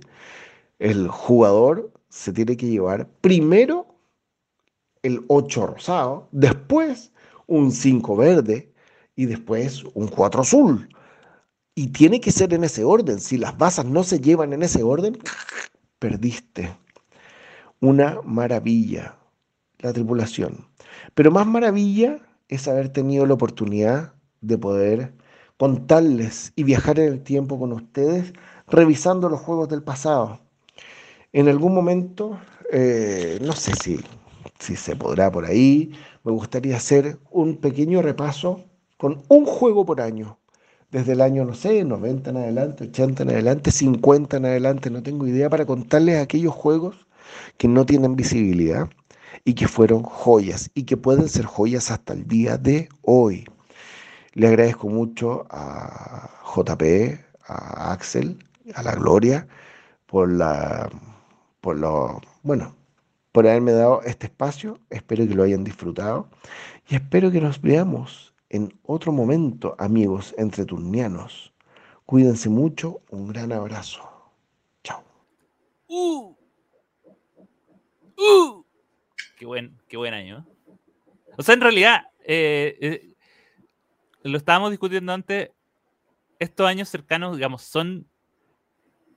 [0.80, 3.86] el jugador se tiene que llevar primero
[5.04, 7.12] el 8 rosado, después
[7.48, 8.72] un 5 verde
[9.18, 10.88] y después un 4 azul.
[11.76, 13.20] Y tiene que ser en ese orden.
[13.20, 15.18] Si las basas no se llevan en ese orden,
[16.00, 16.78] perdiste.
[17.82, 19.18] Una maravilla,
[19.80, 20.66] la tripulación.
[21.14, 25.14] Pero más maravilla es haber tenido la oportunidad de poder
[25.58, 28.34] contarles y viajar en el tiempo con ustedes,
[28.68, 30.40] revisando los juegos del pasado.
[31.34, 32.40] En algún momento,
[32.72, 34.00] eh, no sé si,
[34.60, 35.92] si se podrá por ahí,
[36.24, 38.64] me gustaría hacer un pequeño repaso
[38.98, 40.40] con un juego por año.
[40.92, 45.04] Desde el año, no sé, 90 en adelante, 80 en adelante, 50 en adelante, no
[45.04, 47.08] tengo idea, para contarles aquellos juegos
[47.58, 48.90] que no tienen visibilidad
[49.44, 53.46] y que fueron joyas y que pueden ser joyas hasta el día de hoy.
[54.38, 56.84] Le agradezco mucho a JP,
[57.48, 58.38] a Axel,
[58.76, 59.48] a la Gloria,
[60.06, 60.92] por la,
[61.60, 62.76] por lo, bueno,
[63.32, 64.80] por haberme dado este espacio.
[64.92, 66.30] Espero que lo hayan disfrutado
[66.88, 71.52] y espero que nos veamos en otro momento, amigos entre turnianos.
[72.06, 74.08] Cuídense mucho, un gran abrazo.
[74.84, 75.04] Chao.
[75.88, 76.36] Uh.
[78.16, 78.64] Uh.
[79.40, 80.46] Qué buen, qué buen año.
[81.40, 83.07] O sea, en realidad, eh, eh
[84.28, 85.52] lo estábamos discutiendo antes,
[86.40, 88.08] estos años cercanos, digamos, son,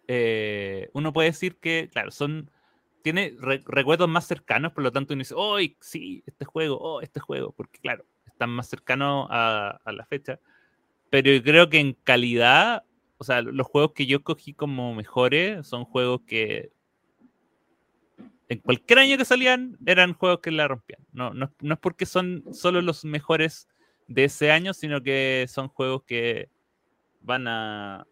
[0.08, 2.50] eh, uno puede decir que, claro, son
[3.02, 7.00] tiene re- recuerdos más cercanos, por lo tanto uno dice, oh, sí, este juego, oh,
[7.00, 10.38] este juego, porque claro, están más cercanos a, la fecha.
[11.10, 12.84] Pero creo que en calidad,
[13.18, 16.72] o sea, los juegos que yo cogí como mejores son juegos que
[18.48, 21.00] en cualquier año que salían eran juegos que la rompían.
[21.12, 23.68] No, no, no es porque son solo los mejores
[24.10, 26.48] de ese año, sino que son juegos que
[27.22, 28.06] van a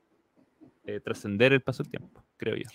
[0.84, 2.70] eh, trascender el paso del tiempo, creo yo.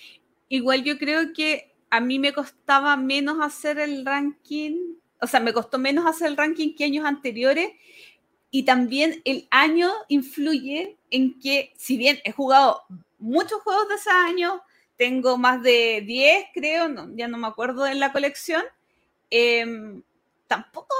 [0.50, 5.54] Igual yo creo que a mí me costaba menos hacer el ranking, o sea, me
[5.54, 7.72] costó menos hacer el ranking que años anteriores.
[8.52, 12.84] Y también el año influye en que, si bien he jugado
[13.20, 14.62] muchos juegos de ese año,
[14.98, 18.64] tengo más de 10, creo, no, ya no me acuerdo en la colección,
[19.30, 20.04] em,
[20.48, 20.94] tampoco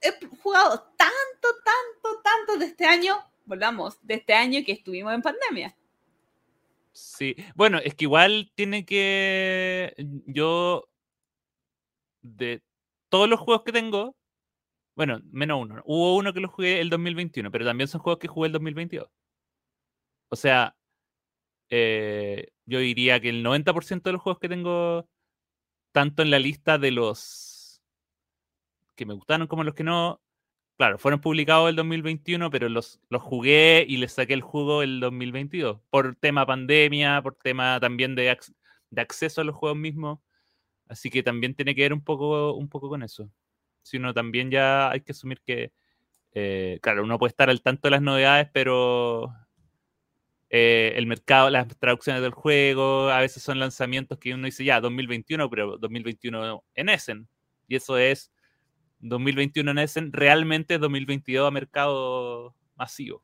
[0.00, 0.12] he
[0.42, 5.76] jugado tanto, tanto, tanto de este año, volvamos, de este año que estuvimos en pandemia.
[6.92, 9.94] Sí, bueno, es que igual tiene que.
[10.26, 10.86] Yo.
[12.22, 12.62] De
[13.08, 14.16] todos los juegos que tengo.
[14.96, 15.82] Bueno, menos uno.
[15.86, 19.08] Hubo uno que lo jugué el 2021, pero también son juegos que jugué el 2022.
[20.28, 20.76] O sea,
[21.70, 25.08] eh, yo diría que el 90% de los juegos que tengo,
[25.92, 27.59] tanto en la lista de los
[29.00, 30.20] que me gustaron como los que no,
[30.76, 35.00] claro, fueron publicados el 2021, pero los, los jugué y les saqué el jugo el
[35.00, 38.54] 2022, por tema pandemia, por tema también de, ac-
[38.90, 40.18] de acceso a los juegos mismos.
[40.88, 43.30] Así que también tiene que ver un poco, un poco con eso.
[43.82, 45.72] Si uno también ya hay que asumir que,
[46.34, 49.32] eh, claro, uno puede estar al tanto de las novedades, pero
[50.50, 54.80] eh, el mercado, las traducciones del juego, a veces son lanzamientos que uno dice ya
[54.80, 57.28] 2021, pero 2021 en Essen.
[57.68, 58.32] Y eso es
[59.00, 63.22] 2021 en Essen, realmente 2022 a mercado masivo.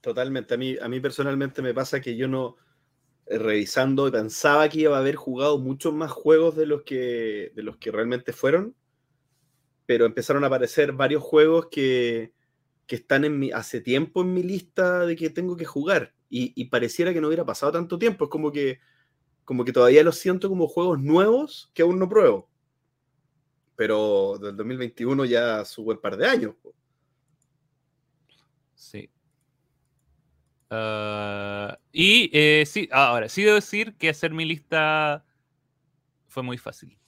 [0.00, 0.54] Totalmente.
[0.54, 2.56] A mí, a mí personalmente me pasa que yo no,
[3.26, 7.62] eh, revisando, pensaba que iba a haber jugado muchos más juegos de los que, de
[7.62, 8.74] los que realmente fueron,
[9.86, 12.34] pero empezaron a aparecer varios juegos que,
[12.86, 16.52] que están en mi, hace tiempo en mi lista de que tengo que jugar y,
[16.54, 18.24] y pareciera que no hubiera pasado tanto tiempo.
[18.24, 18.80] Es como que,
[19.44, 22.50] como que todavía los siento como juegos nuevos que aún no pruebo.
[23.76, 26.54] Pero del 2021 ya su buen par de años.
[28.74, 29.10] Sí.
[30.70, 35.24] Ah, y eh, sí, ahora, sí debo decir que hacer mi lista
[36.28, 36.98] fue muy fácil.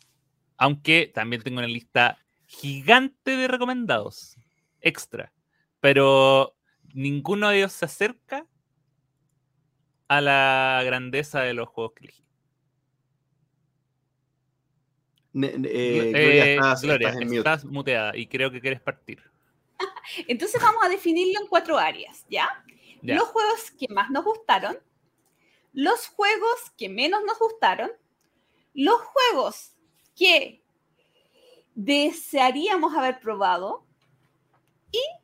[0.57, 4.37] Aunque también tengo una lista gigante de recomendados,
[4.81, 5.33] extra.
[5.81, 6.57] Pero
[6.95, 8.47] ninguno de ellos se acerca
[10.09, 12.26] a la grandeza de los juegos que elegí.
[15.43, 17.39] Eh, Eh, Gloria, estás, Gloria, estás en mute.
[17.39, 19.23] estás muteada y creo que quieres partir.
[20.29, 22.49] Entonces vamos a definirlo en cuatro áreas, ¿ya?
[23.03, 23.17] Ya.
[23.17, 24.79] Los juegos que más nos gustaron,
[25.73, 27.91] los juegos que menos nos gustaron,
[28.75, 29.73] los juegos
[30.17, 30.63] que
[31.75, 33.85] desearíamos haber probado.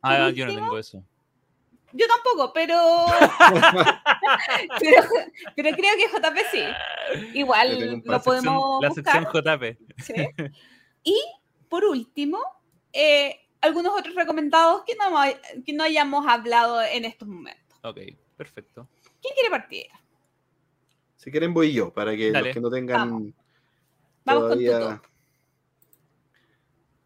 [0.01, 1.03] Ah, por yo no último, tengo eso.
[1.93, 2.75] Yo tampoco, pero,
[4.79, 5.03] pero,
[5.55, 6.63] pero creo que JP sí.
[7.37, 9.23] Igual lo La sección- podemos la buscar.
[9.23, 9.77] sección JP.
[10.03, 10.13] ¿sí?
[11.03, 11.17] Y
[11.69, 12.39] por último,
[12.91, 15.09] eh, algunos otros recomendados que no,
[15.65, 17.77] que no hayamos hablado en estos momentos.
[17.83, 17.99] Ok,
[18.37, 18.87] perfecto.
[19.21, 19.85] ¿Quién quiere partir?
[21.17, 22.47] Si quieren voy yo, para que Dale.
[22.49, 23.33] los que no tengan Vamos
[24.25, 24.79] con todavía...
[24.79, 25.01] Tuto.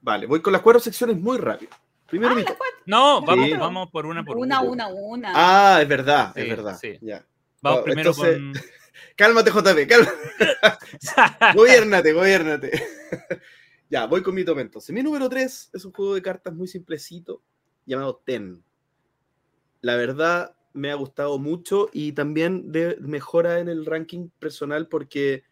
[0.02, 1.72] Vale, voy con las cuatro secciones muy rápido.
[2.08, 2.54] Primero Ah.
[2.86, 3.26] No, Sí.
[3.28, 4.88] vamos, vamos por una por Una, una.
[4.88, 5.32] una, una.
[5.76, 6.78] Ah, es verdad, Sí, es verdad.
[6.80, 6.98] sí.
[7.02, 7.26] Ya.
[7.62, 8.54] Vamos Oh, primero entonces- con.
[9.16, 10.14] Cálmate, JP, cálmate.
[11.56, 12.72] gobiernate, gobiernate.
[13.90, 14.94] ya, voy con mi top entonces.
[14.94, 17.42] Mi número 3 es un juego de cartas muy simplecito
[17.86, 18.64] llamado Ten.
[19.82, 25.44] La verdad me ha gustado mucho y también de- mejora en el ranking personal porque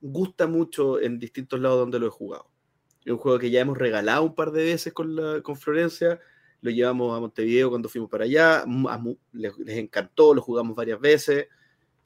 [0.00, 2.48] gusta mucho en distintos lados donde lo he jugado.
[3.06, 6.18] Es un juego que ya hemos regalado un par de veces con, con Florencia.
[6.60, 8.64] Lo llevamos a Montevideo cuando fuimos para allá.
[9.32, 11.46] les encantó, lo jugamos varias veces.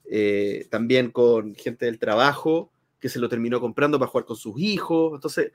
[0.05, 4.61] Eh, también con gente del trabajo que se lo terminó comprando para jugar con sus
[4.61, 5.15] hijos.
[5.15, 5.53] Entonces,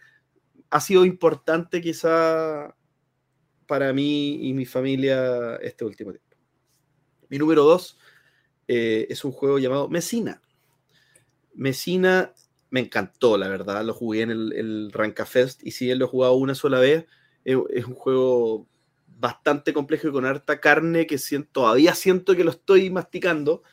[0.72, 2.76] ha sido importante quizá
[3.68, 6.36] para mí y mi familia este último tiempo.
[7.30, 8.00] Mi número dos
[8.68, 10.42] eh, es un juego llamado Mesina.
[11.54, 12.34] Mesina
[12.70, 13.84] me encantó, la verdad.
[13.84, 16.80] Lo jugué en el, el Ranka Fest y si bien lo he jugado una sola
[16.80, 17.06] vez,
[17.44, 18.68] es, es un juego
[19.18, 23.64] bastante complejo y con harta carne que siento, todavía siento que lo estoy masticando.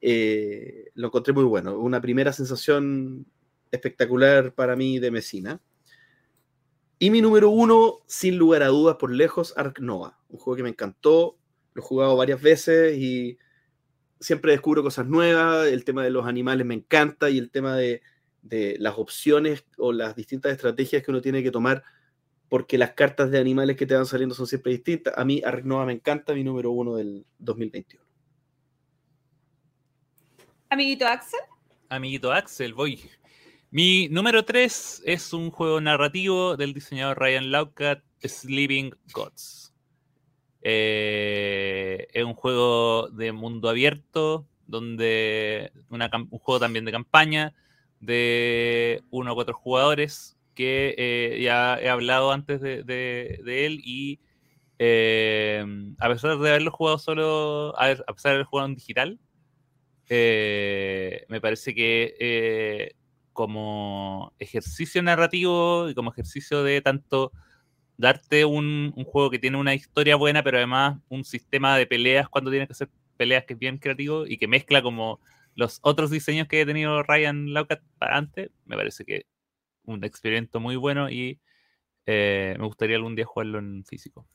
[0.00, 1.78] Eh, lo encontré muy bueno.
[1.78, 3.26] Una primera sensación
[3.70, 5.60] espectacular para mí de Mesina.
[6.98, 10.18] Y mi número uno, sin lugar a dudas, por lejos, Ark Nova.
[10.28, 11.36] Un juego que me encantó.
[11.72, 13.38] Lo he jugado varias veces y
[14.18, 15.68] siempre descubro cosas nuevas.
[15.68, 18.02] El tema de los animales me encanta y el tema de
[18.42, 21.82] de las opciones o las distintas estrategias que uno tiene que tomar
[22.50, 25.14] porque las cartas de animales que te van saliendo son siempre distintas.
[25.16, 28.04] A mí Ark Nova me encanta, mi número uno del 2021.
[30.68, 31.40] Amiguito Axel.
[31.88, 33.00] Amiguito Axel, voy.
[33.70, 39.72] Mi número 3 es un juego narrativo del diseñador Ryan Laukat, Sleeping Gods.
[40.62, 47.54] Eh, es un juego de mundo abierto, donde un juego también de campaña,
[48.00, 54.20] de uno a cuatro jugadores, que eh, ya he hablado antes de, él y
[54.78, 55.64] eh,
[55.98, 59.20] a pesar de haberlo jugado solo, a, pesar de haberlo jugado en digital,
[60.08, 62.96] eh, me parece que
[63.32, 67.32] como ejercicio narrativo y como ejercicio de tanto
[67.96, 72.50] darte un, juego que tiene una historia buena, pero además un sistema de peleas cuando
[72.50, 75.20] tienes que hacer peleas que es bien creativo y que mezcla como
[75.54, 79.26] los otros diseños que he tenido Ryan Laukat para antes, me parece que
[79.84, 81.40] un experimento muy bueno y
[82.06, 84.26] eh, me gustaría algún día jugarlo en físico.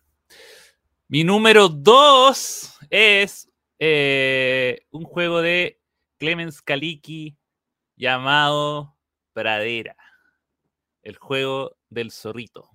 [1.08, 5.80] Mi número 2 es eh, un juego de
[6.18, 7.38] Clemens Kaliki
[7.96, 8.98] llamado
[9.34, 9.96] Pradera.
[11.04, 12.72] El juego del zorrito.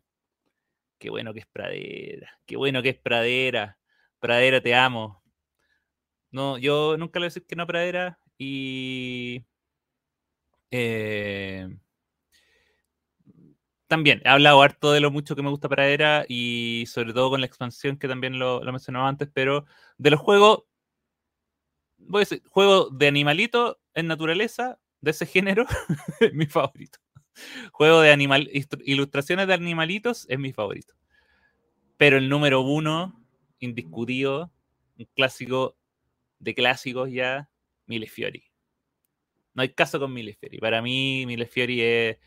[0.99, 2.39] Qué bueno que es Pradera.
[2.47, 3.79] Qué bueno que es Pradera.
[4.21, 5.23] Pradera, te amo.
[6.31, 8.19] No, yo nunca le voy a decir que no Pradera.
[8.41, 9.45] Y.
[10.71, 11.69] Eh,
[13.87, 17.41] también he hablado harto de lo mucho que me gusta Pradera y sobre todo con
[17.41, 19.67] la expansión que también lo, mencionaba antes, pero
[19.99, 20.63] de los juegos
[21.99, 25.67] voy a decir, juego de animalito en naturaleza, de ese género,
[26.21, 26.99] es mi favorito.
[27.73, 28.49] Juego de animal,
[28.85, 30.95] ilustraciones de animalitos es mi favorito.
[31.99, 33.21] Pero el número uno,
[33.59, 34.51] indiscutido,
[34.99, 35.77] un clásico
[36.39, 37.50] de clásicos ya,
[38.09, 38.45] Fiori.
[39.55, 40.59] No hay caso con Fiori.
[40.59, 42.19] Para mí, Fiori es,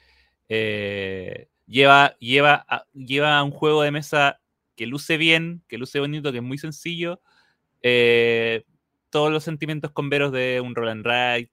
[0.49, 4.41] eh, lleva, lleva, lleva un juego de mesa
[4.75, 7.21] que luce bien, que luce bonito, que es muy sencillo.
[7.81, 8.63] Eh,
[9.09, 11.51] todos los sentimientos converos de un roll and ride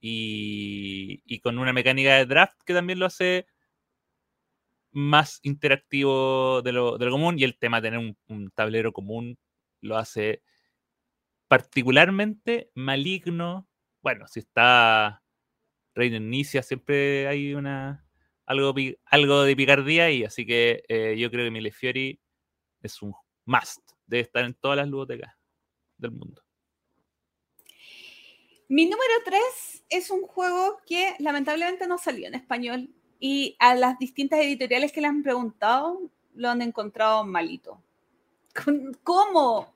[0.00, 3.46] y, con una mecánica de draft que también lo hace
[4.92, 9.38] más interactivo de lo, común y el tema de tener un, tablero común
[9.80, 10.42] lo hace
[11.54, 13.68] particularmente maligno.
[14.02, 15.22] Bueno, si está
[15.94, 18.04] Reino Inicia, siempre hay una
[18.44, 18.74] algo,
[19.04, 22.20] algo de picardía y así que eh, yo creo que Millefiori
[22.82, 23.14] es un
[23.44, 23.88] must.
[24.04, 25.32] Debe estar en todas las ludotecas
[25.96, 26.42] del mundo.
[28.66, 29.40] Mi número 3
[29.90, 32.90] es un juego que lamentablemente no salió en español
[33.20, 36.00] y a las distintas editoriales que le han preguntado
[36.34, 37.80] lo han encontrado malito.
[39.04, 39.73] ¿Cómo?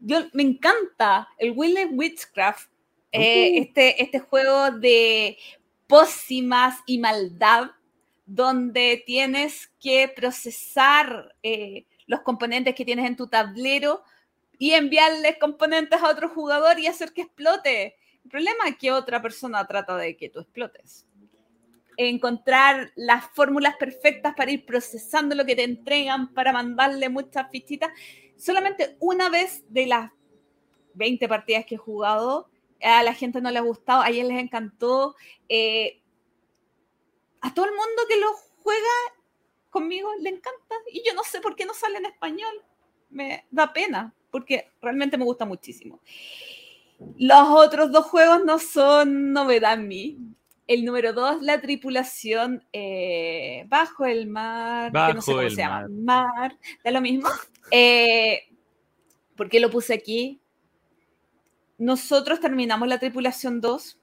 [0.00, 2.70] Yo, me encanta el Willy Witchcraft,
[3.12, 5.36] eh, este, este juego de
[5.86, 7.70] pócimas y maldad,
[8.24, 14.02] donde tienes que procesar eh, los componentes que tienes en tu tablero
[14.58, 17.96] y enviarles componentes a otro jugador y hacer que explote.
[18.24, 21.06] El problema es que otra persona trata de que tú explotes.
[21.96, 27.90] Encontrar las fórmulas perfectas para ir procesando lo que te entregan, para mandarle muchas fichitas.
[28.40, 30.10] Solamente una vez de las
[30.94, 32.48] 20 partidas que he jugado,
[32.82, 35.14] a la gente no le ha gustado, a ellos les encantó.
[35.48, 36.00] Eh,
[37.42, 38.80] a todo el mundo que lo juega
[39.70, 42.64] conmigo le encanta y yo no sé por qué no sale en español.
[43.10, 46.00] Me da pena porque realmente me gusta muchísimo.
[47.18, 50.18] Los otros dos juegos no son novedad en mí.
[50.70, 55.56] El número dos, la tripulación eh, bajo el mar, bajo no sé cómo el se
[55.56, 57.28] llama, mar, da lo mismo.
[57.72, 58.48] Eh,
[59.36, 60.40] ¿Por qué lo puse aquí?
[61.78, 63.98] Nosotros terminamos la tripulación 2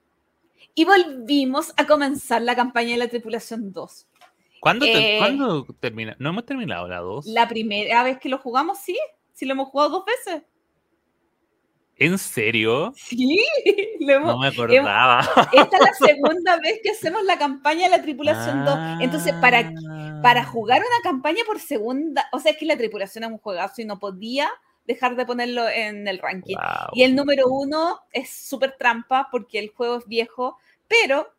[0.74, 4.08] y volvimos a comenzar la campaña de la tripulación 2.
[4.62, 6.16] ¿Cuándo, eh, ¿cuándo termina?
[6.20, 7.26] ¿No hemos terminado la 2?
[7.28, 8.98] La primera vez que lo jugamos, sí.
[9.34, 10.44] Sí, lo hemos jugado dos veces.
[12.00, 12.94] ¿En serio?
[12.96, 13.44] Sí,
[14.00, 15.22] no me acordaba.
[15.52, 18.78] Esta es la segunda vez que hacemos la campaña de la tripulación 2.
[19.02, 19.72] Entonces, para,
[20.22, 23.82] para jugar una campaña por segunda, o sea, es que la tripulación es un juegazo
[23.82, 24.50] y no podía
[24.86, 26.56] dejar de ponerlo en el ranking.
[26.94, 30.58] Y el número uno es súper trampa porque el juego es viejo,
[30.88, 31.34] pero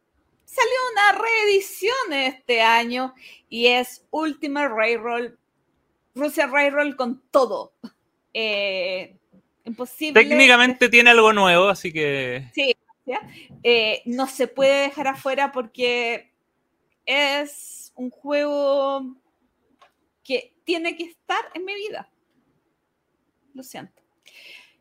[0.44, 3.14] salió una reedición este año
[3.48, 5.30] y es Ultimate Railroad,
[6.14, 7.72] Rusia Railroad con todo.
[8.34, 9.16] Eh,
[10.14, 12.48] Técnicamente tiene algo nuevo, así que.
[12.54, 12.76] Sí,
[13.62, 16.30] eh, no se puede dejar afuera porque
[17.06, 19.16] es un juego
[20.22, 22.08] que tiene que estar en mi vida.
[23.54, 24.02] Lo siento.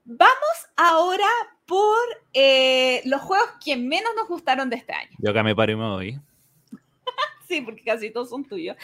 [0.04, 1.28] Vamos ahora
[1.66, 1.98] por
[2.34, 5.12] eh, los juegos que menos nos gustaron de este año.
[5.20, 6.20] Yo acá me paro y me voy.
[7.48, 8.76] Sí, porque casi todos son tuyos.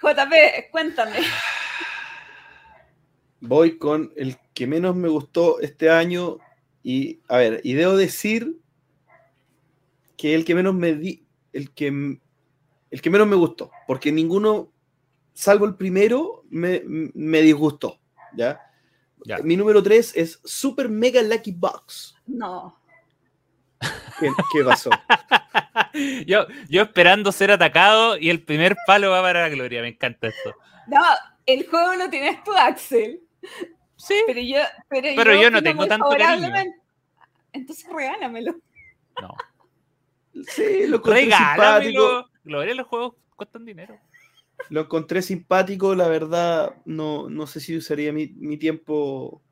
[0.00, 1.18] JP, cuéntame.
[3.40, 6.38] Voy con el que menos me gustó este año
[6.82, 8.58] y, a ver, y debo decir
[10.16, 12.18] que el que menos me di, el que,
[12.90, 14.70] el que menos me gustó, porque ninguno,
[15.32, 17.98] salvo el primero, me, me disgustó,
[18.36, 18.60] ¿ya?
[19.24, 19.38] Ya.
[19.38, 22.14] Mi número 3 es Super Mega Lucky Box.
[22.26, 22.78] No.
[24.18, 24.90] ¿Qué, qué pasó?
[26.26, 29.82] yo, yo esperando ser atacado y el primer palo va para la gloria.
[29.82, 30.54] Me encanta esto.
[30.86, 31.02] No,
[31.46, 33.20] el juego lo tienes tú, Axel.
[33.96, 34.14] Sí.
[34.26, 34.58] Pero yo,
[34.88, 36.48] pero Pero yo no tengo tanto cariño.
[37.52, 38.56] Entonces regálamelo.
[39.20, 39.34] No.
[40.46, 41.58] Sí, lo encontré simpático.
[41.58, 42.30] Regálamelo.
[42.44, 43.98] Gloria, los juegos cuestan dinero.
[44.68, 49.42] Lo encontré simpático, la verdad, no, no sé si usaría mi, mi tiempo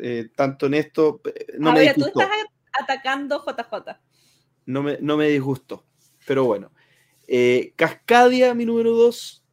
[0.00, 1.20] eh, tanto en esto.
[1.24, 2.28] eh, No me tú estás
[2.72, 3.98] atacando JJ.
[4.66, 5.84] No me, no me disgustó.
[6.26, 6.70] Pero bueno.
[7.26, 9.44] Eh, Cascadia, mi número 2,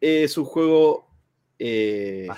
[0.00, 1.08] es un juego
[1.58, 2.28] eh,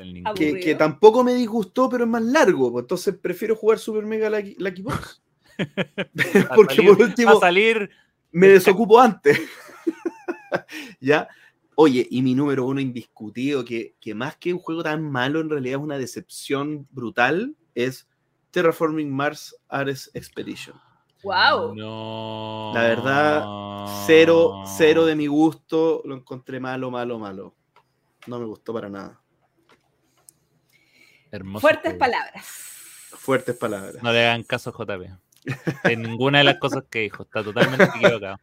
[0.00, 2.72] el que, tampoco me disgustó, pero es más largo.
[2.72, 5.22] pues, Entonces prefiero jugar Super Mega Lucky, Lucky Box.
[6.54, 7.90] Porque salir- por último a salir.
[8.32, 9.40] me desocupo antes.
[11.00, 11.28] ¿Ya?
[11.74, 15.48] Oye, y mi número uno indiscutido, que, que más que un juego tan malo, en
[15.48, 18.08] realidad es una decepción brutal, es
[18.50, 20.74] Terraforming Mars Ares Expedition.
[21.22, 21.74] Wow.
[21.74, 22.72] No.
[22.74, 23.44] La verdad,
[24.06, 27.54] Cero, cero de mi gusto, lo encontré malo, malo, malo.
[28.26, 29.20] No me gustó para nada.
[31.30, 31.98] Hermoso Fuertes juego.
[31.98, 32.44] palabras.
[32.46, 34.02] Fuertes palabras.
[34.02, 35.10] No le hagan caso a JP.
[35.84, 37.22] De ninguna de las cosas que dijo.
[37.24, 38.36] Está totalmente equivocado.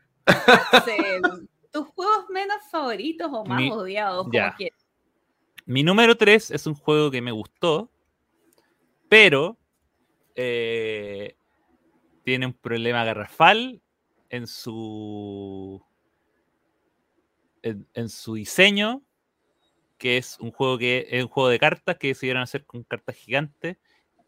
[1.71, 4.23] ¿Tus juegos menos favoritos o más Mi- odiados?
[4.23, 4.79] Como quieras.
[5.65, 7.91] Mi número 3 es un juego que me gustó,
[9.09, 9.57] pero
[10.35, 11.35] eh,
[12.23, 13.81] tiene un problema garrafal
[14.29, 15.83] en su
[17.63, 19.01] en, en su diseño,
[19.97, 23.15] que es un juego que es un juego de cartas que decidieron hacer con cartas
[23.15, 23.77] gigantes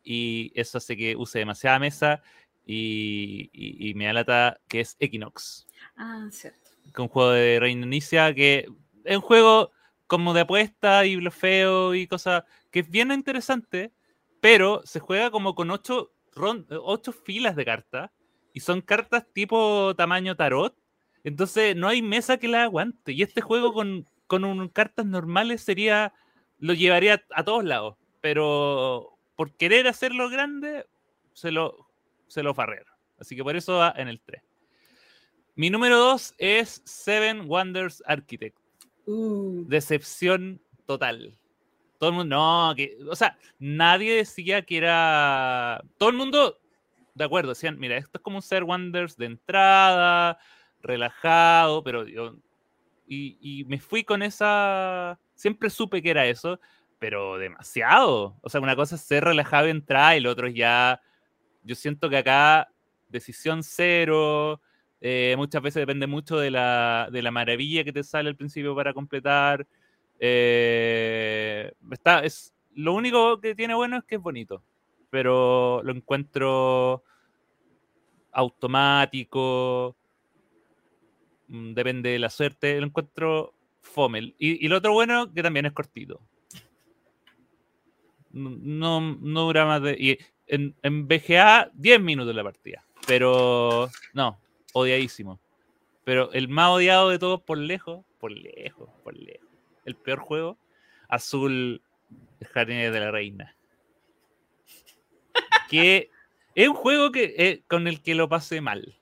[0.04, 2.22] y eso hace que use demasiada mesa
[2.66, 6.72] y, y- y me da lata que es Equinox Ah, cierto.
[6.84, 8.68] que es un juego de Reino Inicia, que
[9.04, 9.72] es un juego
[10.08, 13.92] como de apuesta y blofeo y cosas que es bien interesante,
[14.42, 16.12] pero se juega como con ocho,
[16.70, 18.12] ocho filas de cartas
[18.54, 20.76] y son cartas tipo tamaño tarot,
[21.24, 23.12] entonces no hay mesa que la aguante.
[23.12, 26.14] Y este juego con, con un- cartas normales sería,
[26.60, 30.86] lo llevaría a todos lados, pero por querer hacerlo grande,
[31.34, 31.88] se lo,
[32.28, 32.94] se lo farrearon.
[33.20, 34.42] Así que por eso va en el 3.
[35.56, 38.58] Mi número 2 es Seven Wonders Architect.
[39.06, 41.38] Uh, Decepción total.
[41.98, 45.82] Todo el mundo, no, que, o sea, nadie decía que era.
[45.98, 46.60] Todo el mundo,
[47.16, 50.38] de acuerdo, decían, mira, esto es como un Seven Wonders de entrada,
[50.82, 52.36] relajado, pero yo.
[53.08, 55.20] Y, y me fui con esa.
[55.36, 56.60] Siempre supe que era eso,
[57.00, 58.36] pero demasiado.
[58.42, 61.02] O sea, una cosa es ser relajado y entrar, y lo otro ya.
[61.64, 62.70] Yo siento que acá,
[63.10, 64.62] decisión cero.
[65.02, 68.76] eh, muchas veces depende mucho de la, de la maravilla que te sale al principio
[68.76, 69.68] para completar.
[70.20, 74.64] Eh, está, es, lo único que tiene bueno es que es bonito,
[75.10, 77.04] pero lo encuentro
[78.32, 79.96] automático,
[81.48, 84.34] depende de la suerte, lo encuentro fome.
[84.38, 86.22] Y, y lo otro bueno que también es cortito.
[88.32, 90.20] No, no dura más de...
[90.48, 94.40] en, en BGA 10 minutos la partida, pero no,
[94.74, 95.40] odiadísimo.
[96.04, 99.48] Pero el más odiado de todos por lejos, por lejos, por lejos.
[99.86, 100.58] El peor juego,
[101.10, 101.82] Azul
[102.54, 103.56] Jardín de la Reina.
[105.70, 106.10] Que
[106.56, 108.96] es un juego que, eh, con el que lo pasé mal.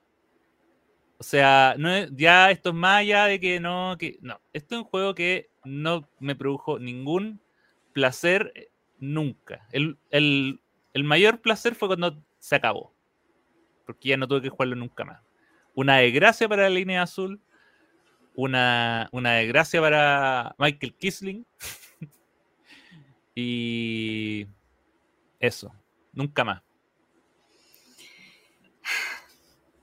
[1.18, 1.74] O sea,
[2.12, 4.40] ya esto es más allá de que no, que no.
[4.52, 7.40] Esto es un juego que no me produjo ningún
[7.92, 8.68] placer eh,
[8.98, 9.66] nunca.
[9.72, 10.60] El, el-
[10.92, 12.92] el mayor placer fue cuando se acabó.
[13.86, 15.20] Porque ya no tuve que jugarlo nunca más.
[15.74, 17.40] Una desgracia para la línea azul.
[18.34, 21.46] Una, una desgracia para Michael Kisling.
[23.34, 24.46] y
[25.40, 25.72] eso.
[26.12, 26.62] Nunca más.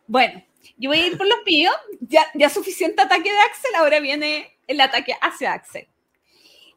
[0.08, 0.44] Bueno,
[0.78, 1.74] yo voy a ir por los míos.
[2.02, 5.88] Ya, ya suficiente ataque de Axel, ahora viene el ataque hacia Axel.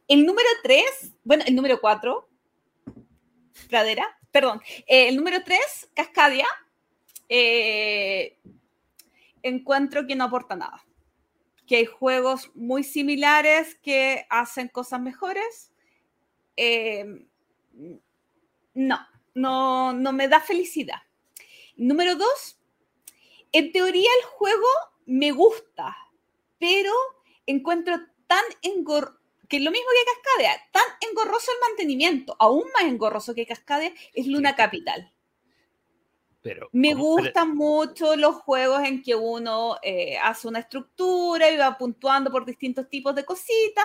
[0.09, 0.85] El número 3,
[1.25, 2.29] bueno, el número 4,
[3.69, 6.47] Pradera, perdón, eh, el número 3, Cascadia,
[7.29, 8.39] eh,
[9.43, 10.85] encuentro que no aporta nada.
[11.67, 15.73] Que hay juegos muy similares que hacen cosas mejores.
[16.57, 17.27] Eh,
[18.75, 18.99] no,
[19.35, 21.03] no, no me da felicidad.
[21.77, 22.59] Número dos,
[23.59, 24.67] en teoría el juego
[25.07, 25.97] me gusta,
[26.59, 26.93] pero
[27.47, 29.19] encuentro tan engorroso,
[29.49, 33.93] que es lo mismo que Cascadia, tan engorroso el mantenimiento, aún más engorroso que Cascadia,
[34.13, 35.13] es Luna Capital.
[36.43, 41.77] Pero, Me gustan mucho los juegos en que uno eh, hace una estructura y va
[41.77, 43.85] puntuando por distintos tipos de cositas,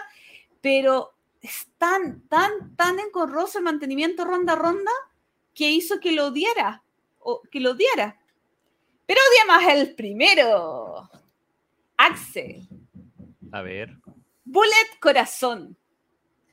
[0.60, 4.92] pero es tan, tan, tan engorroso el mantenimiento ronda a ronda
[5.56, 6.84] que hizo que lo odiara,
[7.20, 8.21] o que lo odiara.
[9.12, 11.10] Pero odia más el primero.
[11.98, 12.66] Axel,
[13.52, 13.90] A ver.
[14.46, 15.78] Bullet Corazón.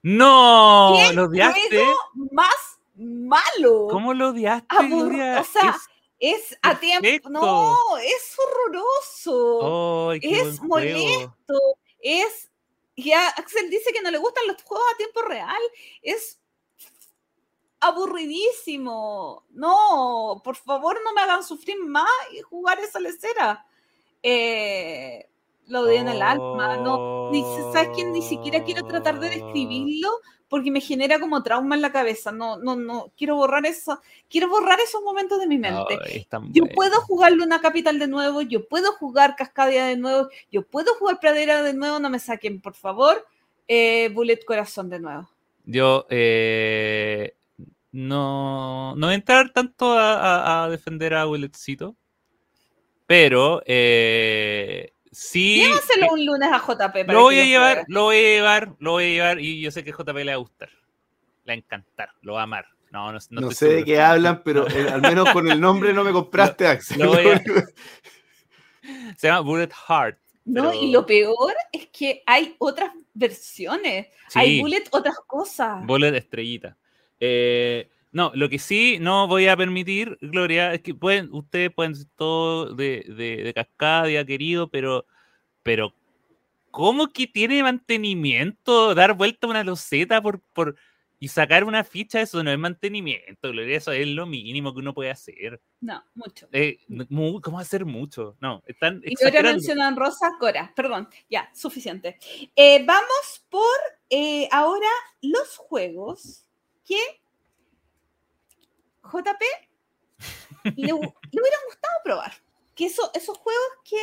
[0.03, 0.95] ¡No!
[0.97, 1.69] ¿Qué ¿Lo odiaste?
[1.71, 1.97] juego
[2.33, 3.87] más malo?
[3.89, 7.29] ¿Cómo lo odiaste, Abur- o sea, Es- Es a tiempo.
[7.31, 10.11] No, es horroroso.
[10.11, 10.65] ¡Ay, qué es juego!
[10.67, 11.55] molesto.
[12.01, 12.51] Es.
[12.97, 15.63] Y Axel dice que no le gustan los juegos a tiempo real.
[16.03, 16.41] Es
[17.81, 19.45] aburridísimo.
[19.51, 23.67] No, por favor, no me hagan sufrir más y jugar esa lecera.
[24.23, 25.29] Eh,
[25.67, 26.77] lo odié en el alma.
[26.77, 27.43] No, ni,
[27.73, 28.05] ¿Sabes qué?
[28.05, 30.11] Ni siquiera quiero tratar de describirlo
[30.49, 32.33] porque me genera como trauma en la cabeza.
[32.33, 33.13] No, no, no.
[33.17, 34.01] Quiero borrar eso.
[34.29, 36.27] Quiero borrar esos momentos de mi mente.
[36.51, 40.95] Yo puedo jugar Luna Capital de nuevo, yo puedo jugar Cascadia de nuevo, yo puedo
[40.95, 43.27] jugar Pradera de nuevo, no me saquen, por favor,
[43.67, 45.29] eh, Bullet Corazón de nuevo.
[45.65, 47.35] Yo eh,
[47.99, 51.97] no, no voy a entrar tanto a, a- a defender a Willetcito,
[53.07, 55.63] pero eh, sí.
[55.65, 56.77] Llévaselo un lunes a JP
[57.07, 59.61] para lo voy que a llevar, lo voy a llevar, lo voy a llevar y
[59.61, 60.69] yo sé que a JP le va a gustar.
[61.45, 62.67] Le va a encantar, lo va a amar.
[62.91, 63.85] No, no, no No, sé de seguro.
[63.87, 66.99] qué hablan, pero eh, al menos con el nombre no me compraste, Axel.
[67.01, 67.19] lo a-
[69.17, 70.19] Se llama Bullet Heart.
[70.45, 74.61] No, pero- y lo peor es que hay otras versiones, hay Sí.
[74.63, 75.85] Bullet otras cosas.
[75.85, 76.77] Bullet estrellita.
[77.21, 81.95] Eh, no, lo que sí no voy a permitir, Gloria, es que pueden, ustedes pueden
[81.95, 85.07] ser todo de, de, de Cascadia, querido, pero,
[85.63, 85.93] pero
[86.71, 90.77] ¿cómo que tiene mantenimiento dar vuelta a una loseta por, por,
[91.21, 92.21] y sacar una ficha?
[92.21, 95.61] Eso no es mantenimiento, Gloria, eso es lo mínimo que uno puede hacer.
[95.81, 96.49] No, mucho.
[96.53, 98.37] Eh, mu- ¿Cómo hacer mucho?
[98.41, 102.19] No, están Y ahora mencionan Rosa Cora, perdón, ya, suficiente.
[102.57, 103.77] Eh, vamos por
[104.11, 104.89] eh, ahora
[105.21, 106.49] los juegos
[106.87, 106.99] que
[109.13, 109.43] JP
[110.65, 112.33] le, le hubieran gustado probar.
[112.75, 113.97] Que eso, esos juegos que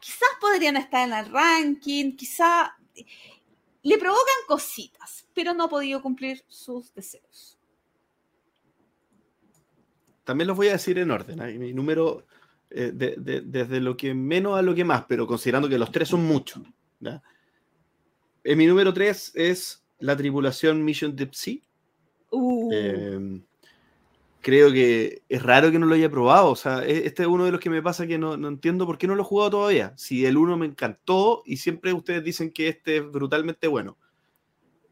[0.00, 2.70] quizás podrían estar en el ranking, quizás
[3.82, 7.58] le provocan cositas, pero no ha podido cumplir sus deseos.
[10.24, 11.40] También los voy a decir en orden.
[11.40, 11.58] ¿eh?
[11.58, 12.26] Mi número,
[12.70, 15.90] eh, de- de- desde lo que menos a lo que más, pero considerando que los
[15.90, 16.62] tres son muchos.
[17.00, 17.22] ¿ya?
[18.44, 21.56] Eh, mi número tres es la tripulación Mission Deep Sea.
[22.30, 23.40] Uh, Eh,
[24.48, 26.50] creo que es raro que no lo haya probado.
[26.50, 28.86] O sea, e- este es uno de los que me pasa que no, no entiendo
[28.86, 29.92] por qué no lo he jugado todavía.
[29.98, 33.98] Si el uno me encantó y siempre ustedes dicen que este es brutalmente bueno.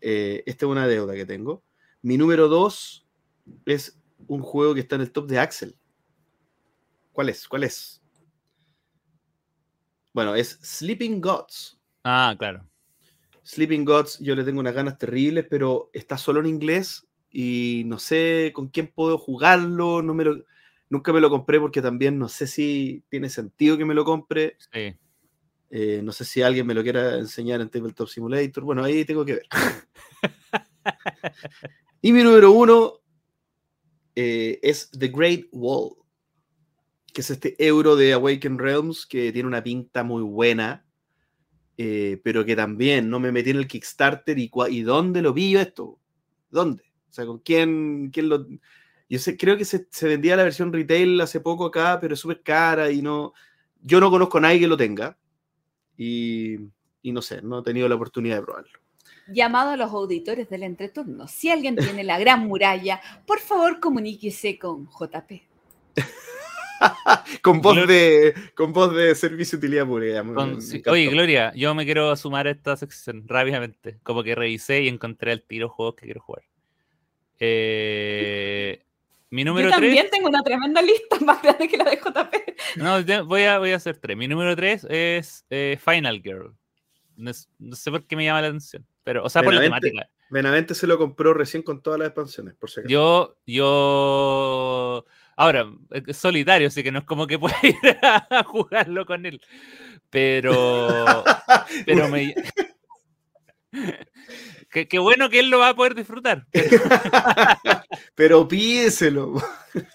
[0.02, 1.64] Eh, esta es una deuda que tengo.
[2.02, 3.06] Mi número dos
[3.64, 5.74] es un juego que está en el top de Axel.
[7.12, 7.48] ¿Cuál es?
[7.48, 8.02] ¿Cuál es?
[10.12, 11.80] Bueno, es Sleeping Gods.
[12.04, 12.68] Ah, claro.
[13.42, 17.05] Sleeping Gods, yo le tengo unas ganas terribles, pero está solo en inglés
[17.38, 20.00] y no sé con quién puedo jugarlo.
[20.00, 20.42] No me lo,
[20.88, 24.56] nunca me lo compré porque también no sé si tiene sentido que me lo compre.
[24.72, 24.96] Sí.
[25.68, 28.64] Eh, no sé si alguien me lo quiera enseñar en Tabletop Simulator.
[28.64, 29.46] Bueno, ahí tengo que ver.
[32.00, 33.00] y mi número uno
[34.14, 35.90] eh, es The Great Wall,
[37.12, 40.86] que es este euro de Awaken Realms que tiene una pinta muy buena,
[41.76, 45.50] eh, pero que también no me metí en el Kickstarter y, y dónde lo vi
[45.50, 46.00] yo esto.
[46.48, 46.85] ¿Dónde?
[47.16, 48.46] O sea, ¿con quién, quién lo...?
[49.08, 52.20] Yo sé, creo que se, se vendía la versión retail hace poco acá, pero es
[52.20, 53.32] súper cara y no...
[53.80, 55.16] Yo no conozco a nadie que lo tenga
[55.96, 56.56] y,
[57.00, 58.78] y no sé, no he tenido la oportunidad de probarlo.
[59.28, 61.26] Llamado a los auditores del entreturno.
[61.26, 65.40] Si alguien tiene la gran muralla, por favor comuníquese con JP.
[67.42, 69.86] con voz de con voz de servicio de utilidad
[70.34, 70.82] Con- me sí.
[70.86, 73.98] Oye, Gloria, yo me quiero sumar a esta sección rápidamente.
[74.02, 76.44] Como que revisé y encontré al tiro juegos que quiero jugar.
[77.38, 78.82] Eh,
[79.30, 79.80] mi número Yo 3.
[79.88, 82.34] también tengo una tremenda lista más grande que la de JP.
[82.76, 84.16] No, voy a, voy a hacer tres.
[84.16, 86.54] Mi número 3 es eh, Final Girl.
[87.16, 88.86] No, es- no sé por qué me llama la atención.
[89.04, 90.08] Pero, o sea, por la temática.
[90.28, 92.90] Benavente se lo compró recién con todas las expansiones, por si acaso.
[92.92, 95.06] Yo, yo.
[95.36, 95.66] Ahora,
[96.06, 99.40] es solitario, así que no es como que pueda ir a jugarlo con él.
[100.10, 101.24] Pero.
[101.86, 102.34] Pero me.
[104.76, 106.46] Qué, qué bueno que él lo va a poder disfrutar.
[108.14, 109.36] Pero pídeselo.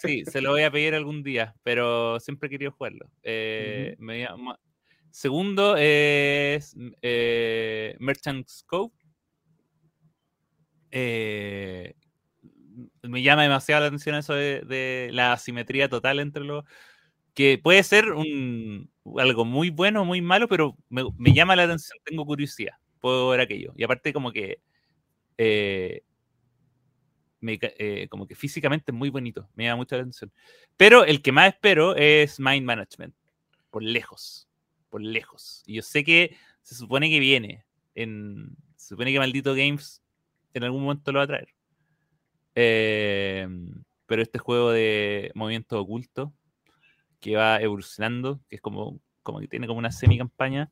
[0.02, 3.08] Sí, se lo voy a pedir algún día, pero siempre he querido jugarlo.
[3.22, 4.60] Eh, me llama-
[5.12, 8.96] Segundo es eh, Merchant Scope.
[10.90, 11.94] Eh,
[13.04, 16.66] me llama demasiado la atención eso de, de la asimetría total entre los.
[17.36, 21.66] Que puede ser un, algo muy bueno o muy malo, pero me, me llama la
[21.66, 23.74] atención, tengo curiosidad por aquello.
[23.78, 24.58] Y aparte, como que.
[25.38, 26.04] Eh,
[27.40, 30.32] me eh, como que físicamente muy bonito, me llama mucha atención.
[30.78, 33.16] Pero el que más espero es Mind Management,
[33.70, 34.48] por lejos,
[34.90, 35.64] por lejos.
[35.66, 40.02] Y yo sé que se supone que viene, en, se supone que Maldito Games
[40.54, 41.48] en algún momento lo va a traer.
[42.56, 43.48] Eh,
[44.06, 46.34] pero este juego de movimiento oculto
[47.20, 50.72] que va evolucionando, que es como, como que tiene como una semi-campaña,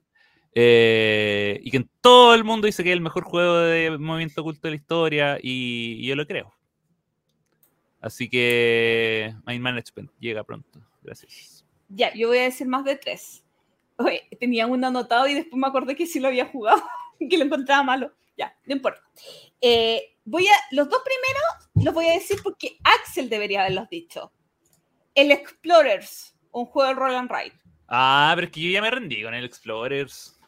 [0.53, 4.42] eh, y que en todo el mundo dice que es el mejor juego de movimiento
[4.42, 6.53] oculto de la historia, y, y yo lo creo.
[8.02, 10.80] Así que Mind Management llega pronto.
[11.02, 11.66] Gracias.
[11.90, 13.44] Ya, yo voy a decir más de tres.
[13.98, 16.82] Oye, tenía uno anotado y después me acordé que sí lo había jugado,
[17.19, 18.14] que lo encontraba malo.
[18.38, 19.02] Ya, no importa.
[19.60, 24.32] Eh, voy a, los dos primeros los voy a decir porque Axel debería haberlos dicho.
[25.14, 27.60] El Explorers, un juego de roll and ride.
[27.90, 30.39] Ah, pero es que yo ya me rendí con el Explorers.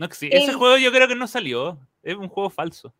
[0.00, 0.34] No existe.
[0.34, 1.78] Ese El- juego yo creo que no salió.
[2.02, 2.94] Es un juego falso.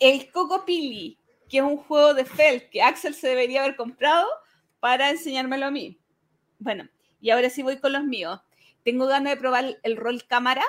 [0.00, 1.18] El Coco Pili,
[1.50, 4.26] que es un juego de Feld que Axel se debería haber comprado
[4.80, 5.98] para enseñármelo a mí.
[6.58, 6.88] Bueno,
[7.20, 8.40] y ahora sí voy con los míos.
[8.84, 10.64] Tengo ganas de probar el rol cámara.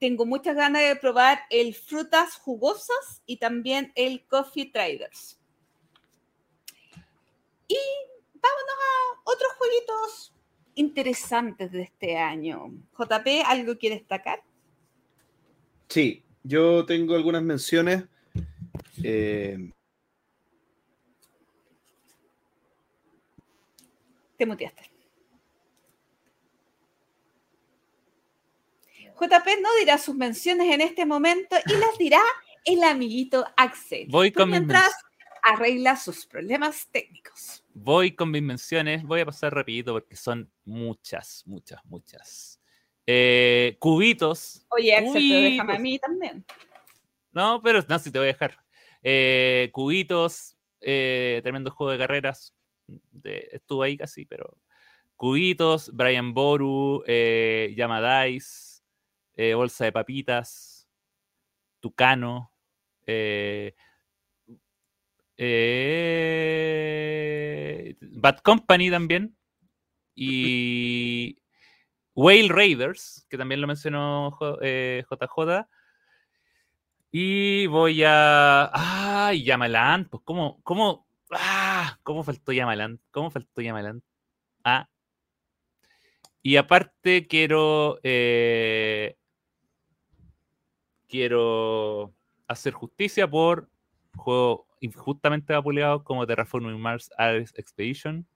[0.00, 5.38] Tengo muchas ganas de probar el frutas jugosas y también el coffee traders.
[7.68, 7.76] Y
[8.32, 10.33] vámonos a otros jueguitos
[10.74, 12.72] interesantes de este año.
[12.98, 14.42] JP, ¿algo que destacar?
[15.88, 18.04] Sí, yo tengo algunas menciones.
[19.02, 19.70] eh,
[24.36, 24.90] Te muteaste.
[29.16, 32.20] JP no dirá sus menciones en este momento y las dirá
[32.64, 34.06] el amiguito Axel.
[34.10, 34.92] Voy con mientras
[35.42, 37.63] arregla sus problemas técnicos.
[37.74, 39.02] Voy con mis menciones.
[39.02, 42.60] Voy a pasar rapidito porque son muchas, muchas, muchas.
[43.04, 44.64] Eh, cubitos.
[44.70, 45.80] Oye, Axel, pero déjame a Cubitos.
[45.82, 46.44] mí también.
[47.32, 48.56] No, pero no, si te voy a dejar.
[49.02, 52.54] Eh, cubitos, eh, tremendo juego de carreras.
[52.86, 54.56] De, estuvo ahí casi, pero.
[55.16, 58.82] Cubitos, Brian Boru, eh, Yama Dice,
[59.36, 60.88] eh, Bolsa de Papitas,
[61.80, 62.52] Tucano,
[63.06, 63.74] eh,
[65.36, 66.94] eh,
[68.00, 69.36] Bad Company también.
[70.14, 71.38] Y
[72.14, 75.66] Whale Raiders, que también lo mencionó eh, JJ.
[77.10, 78.70] Y voy a.
[78.72, 80.08] ¡Ay, Yamalan!
[80.08, 83.00] Pues, ¿cómo, cómo, ah, ¿cómo faltó Yamalan?
[83.10, 84.02] ¿Cómo faltó Yamalan?
[84.64, 84.88] Ah.
[86.42, 87.98] Y aparte, quiero.
[88.02, 89.16] eh,
[91.14, 92.12] quiero
[92.48, 93.70] hacer justicia por
[94.16, 98.26] juegos injustamente vapuleados como Terraforming Mars Ares Expedition.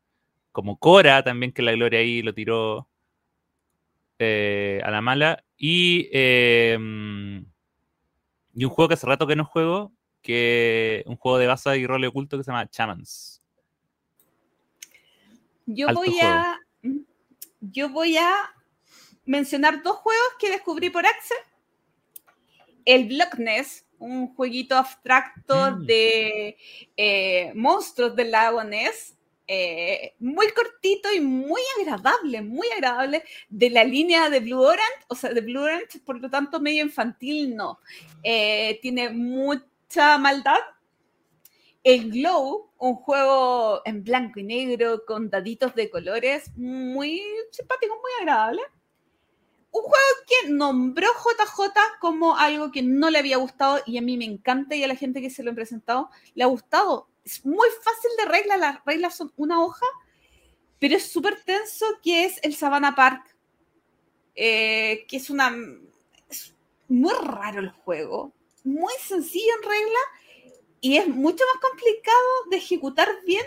[0.52, 2.89] Como Cora también, que la gloria ahí lo tiró
[4.18, 5.44] eh, a la mala.
[5.57, 6.09] Y.
[6.12, 7.44] em,
[8.55, 11.86] y un juego que hace rato que no juego, que un juego de base y
[11.86, 13.41] rol oculto que se llama Chamans.
[15.67, 16.59] Yo Alto voy a.
[17.60, 18.35] Yo voy a
[19.25, 21.36] mencionar dos juegos que descubrí por Axel.
[22.85, 25.86] El Blockness, un jueguito abstracto Mm.
[25.86, 26.57] de
[26.97, 29.15] eh, monstruos del lago Ness.
[29.51, 35.15] eh, muy cortito y muy agradable, muy agradable, de la línea de Blue Orange, o
[35.15, 37.78] sea, de Blue Orange, por lo tanto, medio infantil, no.
[38.23, 40.59] Eh, tiene mucha maldad,
[41.83, 48.10] el Glow, un juego en blanco y negro con daditos de colores, muy simpático, muy
[48.20, 48.60] agradable.
[49.70, 54.16] Un juego que nombró JJ como algo que no le había gustado y a mí
[54.16, 57.08] me encanta y a la gente que se lo he presentado le ha gustado.
[57.24, 59.86] Es muy fácil de reglas, las reglas son una hoja,
[60.78, 63.36] pero es súper tenso que es el Savannah Park,
[64.34, 65.55] eh, que es una...
[66.30, 66.55] Es
[66.88, 68.32] muy raro el juego,
[68.64, 69.98] muy sencillo en regla
[70.80, 73.44] y es mucho más complicado de ejecutar bien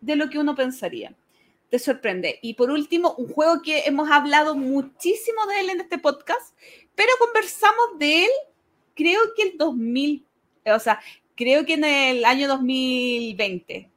[0.00, 1.14] de lo que uno pensaría.
[1.70, 2.38] Te sorprende.
[2.42, 6.54] Y por último, un juego que hemos hablado muchísimo de él en este podcast,
[6.96, 8.30] pero conversamos de él,
[8.94, 10.26] creo que el 2000,
[10.66, 11.00] o sea,
[11.36, 13.88] creo que en el año 2020.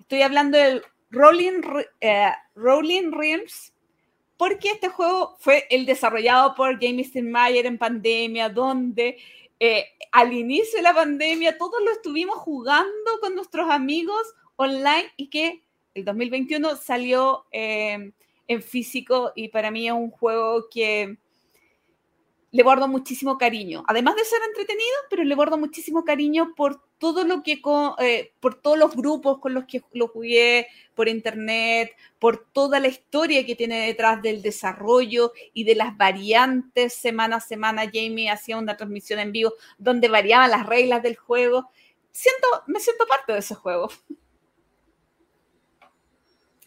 [0.00, 1.62] Estoy hablando del Rolling,
[2.00, 3.72] eh, Rolling Realms,
[4.36, 9.16] porque este juego fue el desarrollado por Jamie Steinmeier en pandemia, donde
[9.58, 15.28] eh, al inicio de la pandemia todos lo estuvimos jugando con nuestros amigos online y
[15.28, 15.62] que
[15.96, 18.12] el 2021 salió eh,
[18.46, 21.16] en físico y para mí es un juego que
[22.50, 23.82] le guardo muchísimo cariño.
[23.88, 27.62] Además de ser entretenido, pero le guardo muchísimo cariño por todo lo que,
[27.98, 32.88] eh, por todos los grupos con los que lo jugué, por internet, por toda la
[32.88, 36.92] historia que tiene detrás del desarrollo y de las variantes.
[36.92, 41.70] Semana a semana Jamie hacía una transmisión en vivo donde variaban las reglas del juego.
[42.12, 43.88] Siento, me siento parte de ese juego.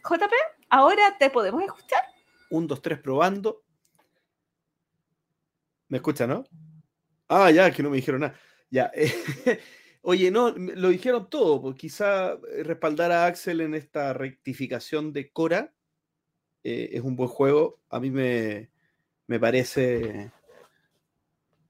[0.04, 0.34] JP,
[0.70, 2.02] ahora te podemos escuchar.
[2.50, 3.64] Un, dos, tres, probando.
[5.88, 6.44] ¿Me escucha, no?
[7.28, 8.36] Ah, ya, que no me dijeron nada.
[8.70, 8.92] Ya.
[10.02, 15.32] oye, no, lo dijeron todo, pues quizá eh, respaldar a Axel en esta rectificación de
[15.32, 15.74] Cora
[16.64, 17.80] eh, es un buen juego.
[17.90, 18.70] A mí me,
[19.28, 20.32] me parece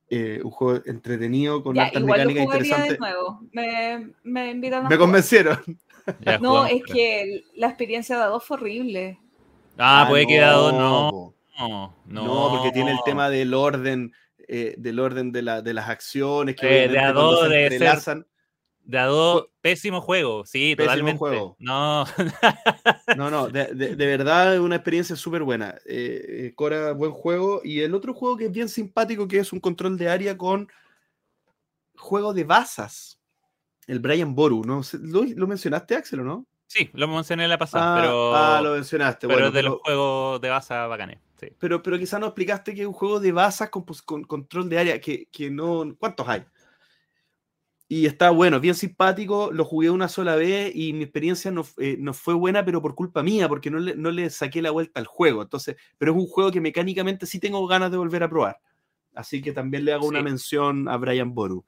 [0.09, 2.91] eh, un juego entretenido con altas mecánicas interesantes.
[2.91, 3.41] De nuevo.
[3.51, 5.59] Me, me, me convencieron.
[6.41, 9.19] No, es que la experiencia de dos fue horrible.
[9.77, 11.33] Ah, puede que dado no.
[11.57, 14.13] No, no, porque tiene el tema del orden,
[14.47, 18.25] eh, del orden de, la, de, las acciones que eh, de de entrelazan.
[18.89, 21.19] De Ado, pésimo juego, sí, pésimo totalmente.
[21.19, 21.55] Juego.
[21.59, 22.05] No.
[23.15, 25.75] no, no, de, de, verdad es una experiencia súper buena.
[25.85, 27.61] Eh, eh, Cora, buen juego.
[27.63, 30.67] Y el otro juego que es bien simpático, que es un control de área con
[31.95, 33.18] juego de basas.
[33.89, 34.81] El Brian Boru, ¿no?
[35.01, 36.45] ¿Lo, lo mencionaste, Axel, o no?
[36.67, 38.35] Sí, lo mencioné la pasada, ah, pero.
[38.35, 39.27] Ah, lo mencionaste.
[39.27, 41.17] Pero es de los juegos de basa bacanes.
[41.39, 41.47] Sí.
[41.57, 44.77] Pero, pero quizás no explicaste que es un juego de basas con, con control de
[44.77, 45.95] área, que, que, no.
[45.97, 46.45] ¿Cuántos hay?
[47.87, 49.49] Y está bueno, bien simpático.
[49.51, 52.93] Lo jugué una sola vez y mi experiencia no, eh, no fue buena, pero por
[52.93, 55.41] culpa mía, porque no le, no le, saqué la vuelta al juego.
[55.41, 58.59] Entonces, pero es un juego que mecánicamente sí tengo ganas de volver a probar.
[59.15, 60.09] Así que también le hago sí.
[60.09, 61.65] una mención a Brian Boru.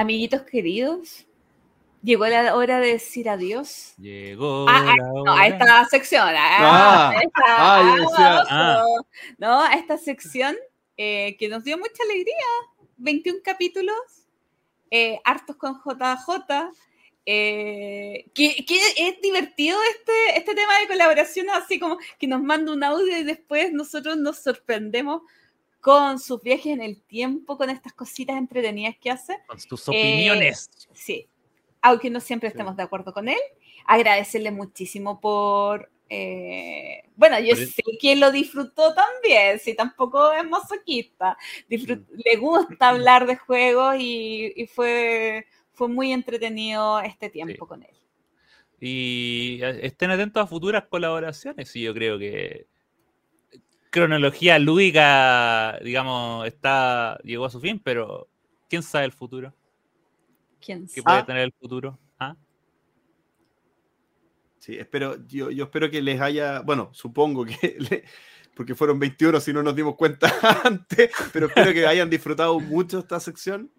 [0.00, 1.26] Amiguitos queridos,
[2.02, 3.92] Llegó la hora de decir adiós.
[3.98, 5.34] Llegó ah, la no, hora.
[5.34, 6.32] a esta sección.
[6.34, 8.84] Ah, a esta, ah, decía, ah.
[9.36, 10.56] No, a esta sección
[10.96, 12.46] eh, que nos dio mucha alegría.
[12.96, 13.94] 21 capítulos,
[14.90, 16.70] eh, hartos con JJ.
[17.26, 22.72] Eh, que, que, es divertido este, este tema de colaboración, así como que nos manda
[22.72, 25.20] un audio y después nosotros nos sorprendemos
[25.80, 29.38] con sus viajes en el tiempo, con estas cositas entretenidas que hace.
[29.46, 30.70] Con sus opiniones.
[30.88, 31.28] Eh, sí,
[31.80, 33.38] aunque no siempre estemos de acuerdo con él.
[33.86, 35.90] Agradecerle muchísimo por...
[36.12, 41.36] Eh, bueno, yo Por sé que lo disfrutó también, si tampoco es masoquista.
[41.68, 47.68] Disfrut- Le gusta hablar de juegos y, y fue, fue muy entretenido este tiempo Sí.
[47.68, 47.96] con él.
[48.80, 51.74] Y eh, estén atentos a futuras colaboraciones.
[51.76, 52.66] Y yo creo que
[53.90, 58.28] cronología lúdica, digamos, está llegó a su fin, pero
[58.68, 59.54] ¿quién sabe el futuro?
[60.60, 61.02] ¿Quién ¿Qué sabe?
[61.04, 61.26] puede Ah.
[61.26, 61.98] tener el futuro?
[62.18, 62.36] ¿Ah?
[64.58, 68.04] Sí, espero, yo, yo espero que les haya, bueno, supongo que, le-
[68.54, 70.30] porque fueron 21 si no nos dimos cuenta
[70.64, 73.72] antes, pero espero que hayan disfrutado mucho esta sección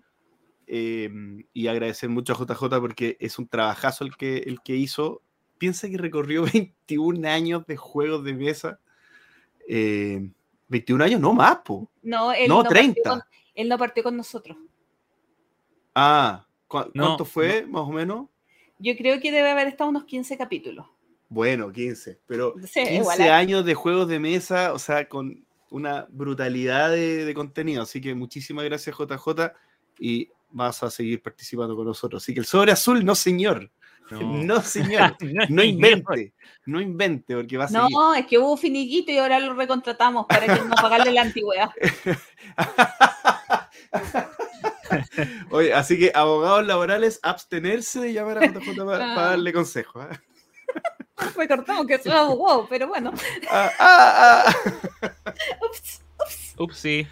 [0.65, 1.09] eh,
[1.53, 5.21] y agradecer mucho a JJ porque es un trabajazo el que, el que hizo.
[5.59, 8.79] Piensa que recorrió 21 años de juegos de mesa.
[9.67, 10.29] Eh,
[10.67, 11.89] 21 años, no más, po.
[12.01, 13.09] No, él No, no, partió 30.
[13.09, 13.21] con-
[13.55, 14.57] él no partió con nosotros.
[15.93, 18.27] Ah, ¿cu- No, ¿cuánto fue, más o menos?
[18.79, 20.85] Yo creo que debe haber estado unos 15 capítulos.
[21.29, 25.45] Bueno, 15, pero Sí, 15 igual a- años de juegos de mesa, o sea, con
[25.69, 27.83] una brutalidad de, de contenido.
[27.83, 29.53] Así que muchísimas gracias, JJ,
[29.99, 32.23] y vas a seguir participando con nosotros.
[32.23, 33.71] Así que el sobre azul, no señor.
[34.19, 35.15] No, señor.
[35.49, 36.33] No invente.
[36.65, 37.83] No invente, porque va a seguir.
[37.91, 41.71] No, es que hubo finiquito y ahora lo recontratamos para que no pagarle la antigüedad.
[45.51, 49.15] Oye, así que abogados laborales, abstenerse de llamar a JJ para, Ah.
[49.15, 50.05] para darle consejos.
[50.09, 50.19] ¿ah?
[51.37, 53.11] Recordamos que soy abogado, pero bueno.
[53.49, 54.53] Ah, ah,
[55.03, 55.11] ah.
[55.65, 56.01] Ups.
[56.57, 57.07] Upsi.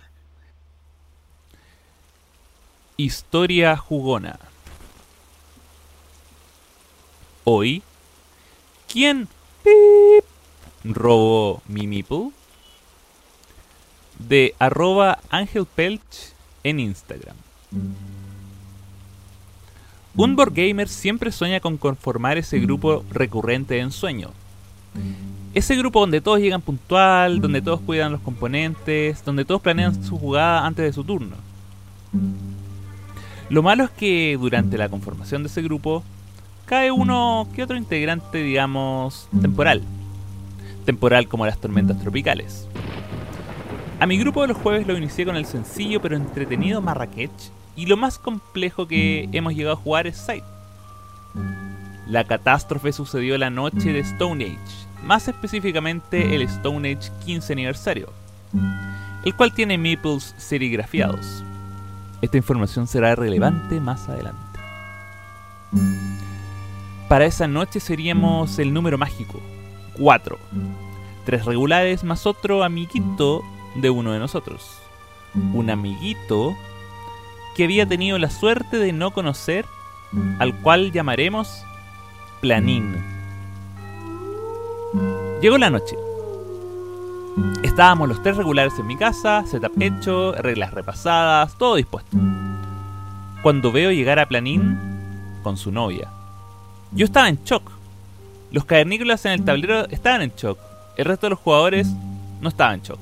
[2.98, 4.38] Historia jugona.
[7.52, 7.82] Hoy,
[8.94, 9.28] ¿quién
[9.64, 10.24] pip,
[10.84, 12.30] robó mi meeple?
[14.19, 17.36] De arroba Ángel Pelch en Instagram.
[20.16, 24.30] Un board gamer siempre sueña con conformar ese grupo recurrente de ensueño.
[25.56, 30.19] Ese grupo donde todos llegan puntual, donde todos cuidan los componentes, donde todos planean su
[30.19, 31.36] jugada antes de su turno.
[33.50, 36.03] Lo malo es que durante la conformación de ese grupo
[36.69, 39.81] cae uno que otro integrante, digamos, temporal.
[40.85, 42.67] Temporal como las tormentas tropicales.
[43.99, 47.31] A mi grupo de los jueves lo inicié con el sencillo pero entretenido Marrakech
[47.75, 50.43] y lo más complejo que hemos llegado a jugar es Sight.
[52.07, 58.09] La catástrofe sucedió la noche de Stone Age, más específicamente el Stone Age 15 aniversario,
[59.25, 61.43] el cual tiene meeples serigrafiados.
[62.22, 64.59] Esta información será relevante más adelante.
[67.10, 69.42] Para esa noche seríamos el número mágico,
[69.98, 70.38] 4.
[71.26, 74.78] Tres regulares más otro amiguito de uno de nosotros.
[75.34, 76.56] Un amiguito
[77.56, 79.66] que había tenido la suerte de no conocer,
[80.38, 81.64] al cual llamaremos
[82.42, 82.96] Planín.
[85.42, 85.98] Llegó la noche.
[87.64, 92.16] Estábamos los tres regulares en mi casa, setup hecho, reglas repasadas, todo dispuesto.
[93.42, 94.78] Cuando veo llegar a Planín
[95.42, 96.18] con su novia.
[96.92, 97.72] Yo estaba en shock.
[98.51, 100.58] Los cavernícolas en el tablero estaban en shock.
[100.98, 101.88] El resto de los jugadores
[102.42, 103.00] no estaban en shock.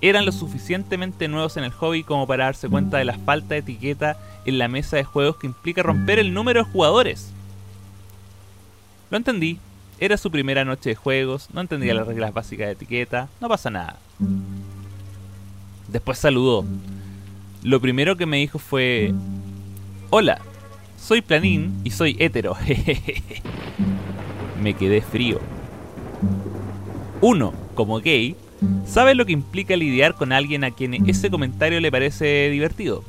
[0.00, 3.60] Eran lo suficientemente nuevos en el hobby como para darse cuenta de la falta de
[3.60, 7.32] etiqueta en la mesa de juegos que implica romper el número de jugadores.
[9.10, 9.58] Lo entendí.
[9.98, 13.70] Era su primera noche de juegos, no entendía las reglas básicas de etiqueta, no pasa
[13.70, 13.98] nada.
[15.88, 16.64] Después saludó.
[17.62, 19.14] Lo primero que me dijo fue...
[20.10, 20.40] Hola,
[21.04, 22.56] soy Planín y soy hétero.
[24.62, 25.38] me quedé frío.
[27.20, 28.36] Uno, como gay,
[28.86, 33.04] sabe lo que implica lidiar con alguien a quien ese comentario le parece divertido.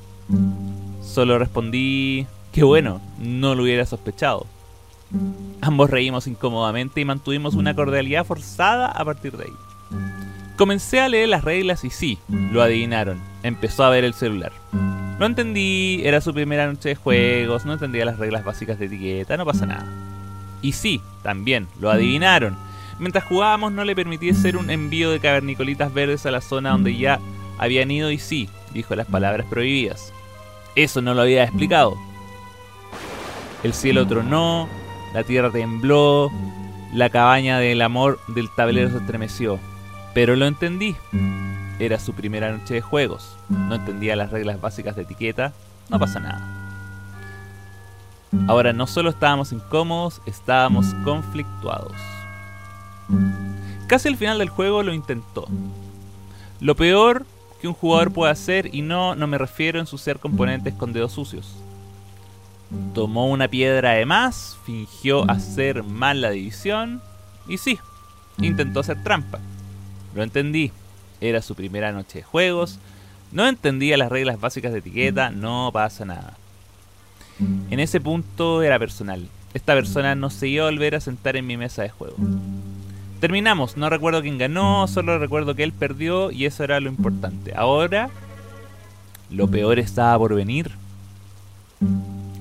[1.02, 4.46] Solo respondí, qué bueno, no lo hubiera sospechado.
[5.62, 9.54] Ambos reímos incómodamente y mantuvimos una cordialidad forzada a partir de ahí.
[10.58, 13.22] Comencé a leer las reglas y sí, lo adivinaron.
[13.44, 14.52] Empezó a ver el celular.
[15.20, 19.38] No entendí, era su primera noche de juegos, no entendía las reglas básicas de etiqueta,
[19.38, 19.86] no pasa nada.
[20.62, 22.58] Y sí, también, lo adivinaron.
[23.00, 26.98] Mientras jugábamos no le permití hacer un envío de cavernicolitas verdes a la zona donde
[26.98, 27.20] ya
[27.58, 30.14] habían ido y sí, dijo las palabras prohibidas.
[30.76, 31.96] Eso no lo había explicado.
[33.64, 34.68] El cielo tronó,
[35.14, 36.30] la tierra tembló,
[36.94, 39.60] la cabaña del amor del tablero se estremeció.
[40.14, 40.96] Pero lo entendí.
[41.80, 43.36] Era su primera noche de juegos.
[43.50, 45.54] No entendía las reglas básicas de etiqueta.
[45.90, 46.42] No pasa nada.
[48.48, 51.94] Ahora no solo estábamos incómodos, estábamos conflictuados.
[53.88, 55.48] Casi al final del juego lo intentó.
[56.60, 57.26] Lo peor
[57.62, 61.14] que un jugador puede hacer, y no, no me refiero a ensuciar componentes con dedos
[61.14, 61.56] sucios.
[62.94, 67.02] Tomó una piedra de más, fingió hacer mal la división
[67.48, 67.80] y sí,
[68.40, 69.40] intentó hacer trampa.
[70.14, 70.72] Lo entendí,
[71.26, 72.80] era su primera noche de juegos,
[73.32, 76.38] no entendía las reglas básicas de etiqueta, no pasa nada.
[77.70, 79.28] En ese punto era personal.
[79.54, 82.16] Esta persona no se iba a volver a sentar en mi mesa de juego.
[83.20, 87.54] Terminamos, no recuerdo quién ganó, solo recuerdo que él perdió y eso era lo importante.
[87.56, 88.10] Ahora,
[89.30, 90.72] lo peor estaba por venir.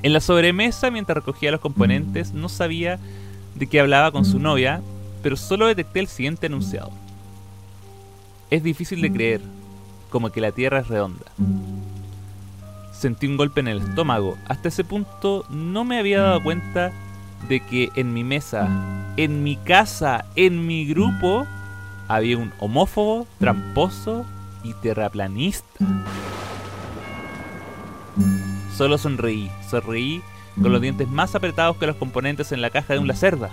[0.03, 2.99] En la sobremesa, mientras recogía los componentes, no sabía
[3.55, 4.83] de qué hablaba con su novia,
[5.23, 6.91] pero solo detecté el siguiente enunciado.
[8.55, 9.41] Es difícil de creer,
[10.11, 11.25] como que la Tierra es redonda.
[12.93, 14.39] Sentí un golpe en el estómago.
[14.47, 16.93] Hasta ese punto no me había dado cuenta
[17.49, 18.69] de que en mi mesa,
[19.17, 21.49] en mi casa, en mi grupo,
[22.07, 24.25] había un homófobo, tramposo
[24.63, 25.85] y terraplanista.
[28.77, 30.23] Solo sonreí, sonreí
[30.63, 33.51] con los dientes más apretados que los componentes en la caja de un lacerda.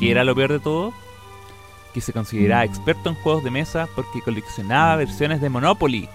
[0.00, 0.92] ¿Qué era lo peor de todo?
[1.94, 6.08] Que se consideraba experto en juegos de mesa porque coleccionaba versiones de Monopoly.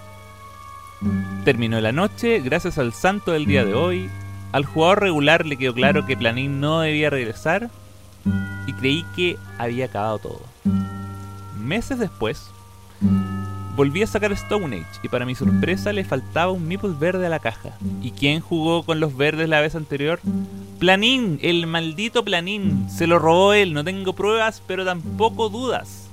[1.45, 4.09] Terminó la noche, gracias al santo del día de hoy.
[4.51, 7.69] Al jugador regular le quedó claro que Planín no debía regresar
[8.67, 10.41] y creí que había acabado todo.
[11.58, 12.51] Meses después,
[13.80, 17.30] Volví a sacar Stone Age y para mi sorpresa le faltaba un meeple verde a
[17.30, 17.69] la caja.
[18.01, 20.19] ¿Y quién jugó con los verdes la vez anterior?
[20.80, 22.90] Planín, el maldito Planín.
[22.90, 26.09] Se lo robó él, no tengo pruebas, pero tampoco dudas.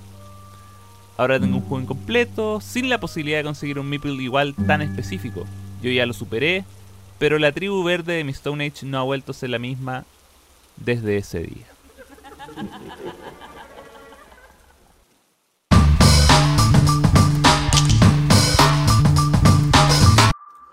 [1.17, 5.45] Ahora tengo un juego incompleto, sin la posibilidad de conseguir un meeple igual tan específico.
[5.83, 6.65] Yo ya lo superé,
[7.19, 10.05] pero la tribu verde de mi Stone Age no ha vuelto a ser la misma
[10.77, 11.67] desde ese día.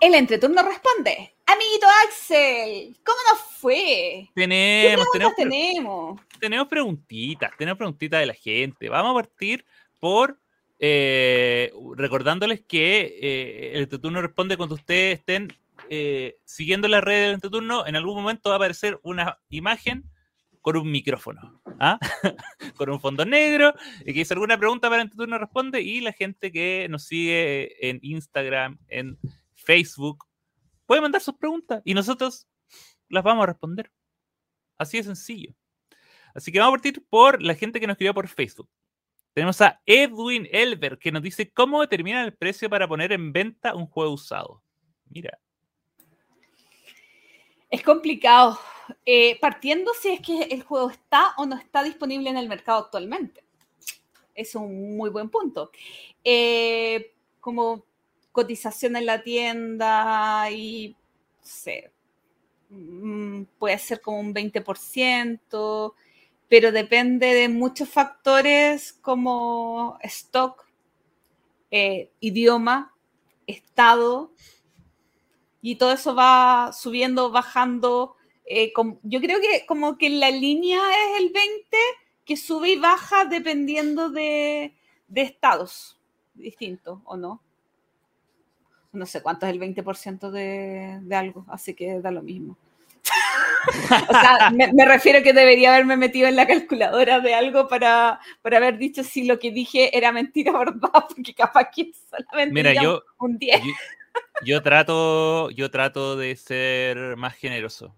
[0.04, 1.34] El entreturno responde.
[1.46, 4.28] Amiguito Axel, ¿cómo nos fue?
[4.34, 6.20] Tenemos, ¿Qué tenemos, tenemos?
[6.38, 8.90] tenemos preguntitas, tenemos preguntitas de la gente.
[8.90, 9.64] Vamos a partir
[10.00, 10.38] por
[10.78, 15.50] eh, recordándoles que eh, el entreturno responde cuando ustedes estén
[15.88, 17.86] eh, siguiendo la red del entreturno.
[17.86, 20.04] En algún momento va a aparecer una imagen
[20.60, 21.98] con un micrófono, ¿ah?
[22.76, 23.72] con un fondo negro,
[24.04, 27.88] y que hizo alguna pregunta para tu turno responde, y la gente que nos sigue
[27.88, 29.18] en Instagram, en
[29.64, 30.24] Facebook,
[30.86, 32.46] puede mandar sus preguntas y nosotros
[33.08, 33.90] las vamos a responder.
[34.76, 35.54] Así de sencillo.
[36.34, 38.68] Así que vamos a partir por la gente que nos escribió por Facebook.
[39.32, 43.74] Tenemos a Edwin Elber que nos dice cómo determina el precio para poner en venta
[43.74, 44.62] un juego usado.
[45.08, 45.38] Mira.
[47.68, 48.58] Es complicado.
[49.04, 52.84] Eh, partiendo si es que el juego está o no está disponible en el mercado
[52.84, 53.42] actualmente.
[54.34, 55.70] Es un muy buen punto.
[56.22, 57.86] Eh, como
[58.34, 61.92] cotización en la tienda y, no sé,
[62.68, 65.94] mm, puede ser como un 20%,
[66.48, 70.66] pero depende de muchos factores como stock,
[71.70, 72.92] eh, idioma,
[73.46, 74.32] estado,
[75.62, 78.16] y todo eso va subiendo, bajando.
[78.46, 78.72] Eh,
[79.04, 81.78] yo creo que como que la línea es el 20
[82.24, 84.74] que sube y baja dependiendo de,
[85.14, 86.00] estados
[86.34, 87.40] distintos, ¿o no?
[88.94, 92.56] No sé cuánto es el 20% de, de algo, así que da lo mismo.
[94.08, 98.58] o sea, me, refiero que debería haberme metido en la calculadora de algo para, para
[98.58, 102.74] haber dicho si lo que dije era mentira o verdad, porque capaz que solamente Mira,
[102.74, 103.62] yo, un 10.
[104.44, 107.94] Yo, trato, yo trato de ser más generoso.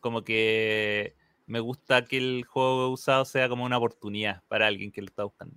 [0.00, 1.14] Como que
[1.46, 5.24] me gusta que el juego usado sea como una oportunidad para alguien que lo está
[5.24, 5.56] buscando.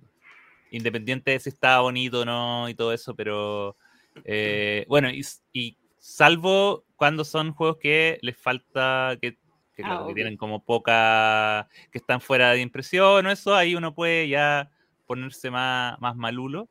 [0.70, 3.76] Independiente de si está bonito o no y todo eso, pero
[4.24, 9.36] eh, bueno, y, y salvo cuando son juegos que les falta, que
[9.74, 14.28] que, ah, tienen como poca, que están fuera de impresión o eso, ahí uno puede
[14.28, 14.70] ya
[15.06, 16.68] ponerse más, más malulo,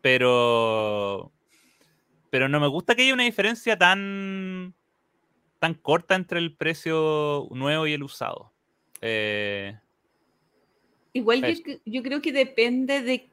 [0.00, 1.32] pero,
[2.30, 4.74] pero no me gusta que haya una diferencia tan,
[5.58, 8.52] tan corta entre el precio nuevo y el usado.
[9.00, 9.76] Eh,
[11.12, 13.28] Igual yo, yo, creo que depende de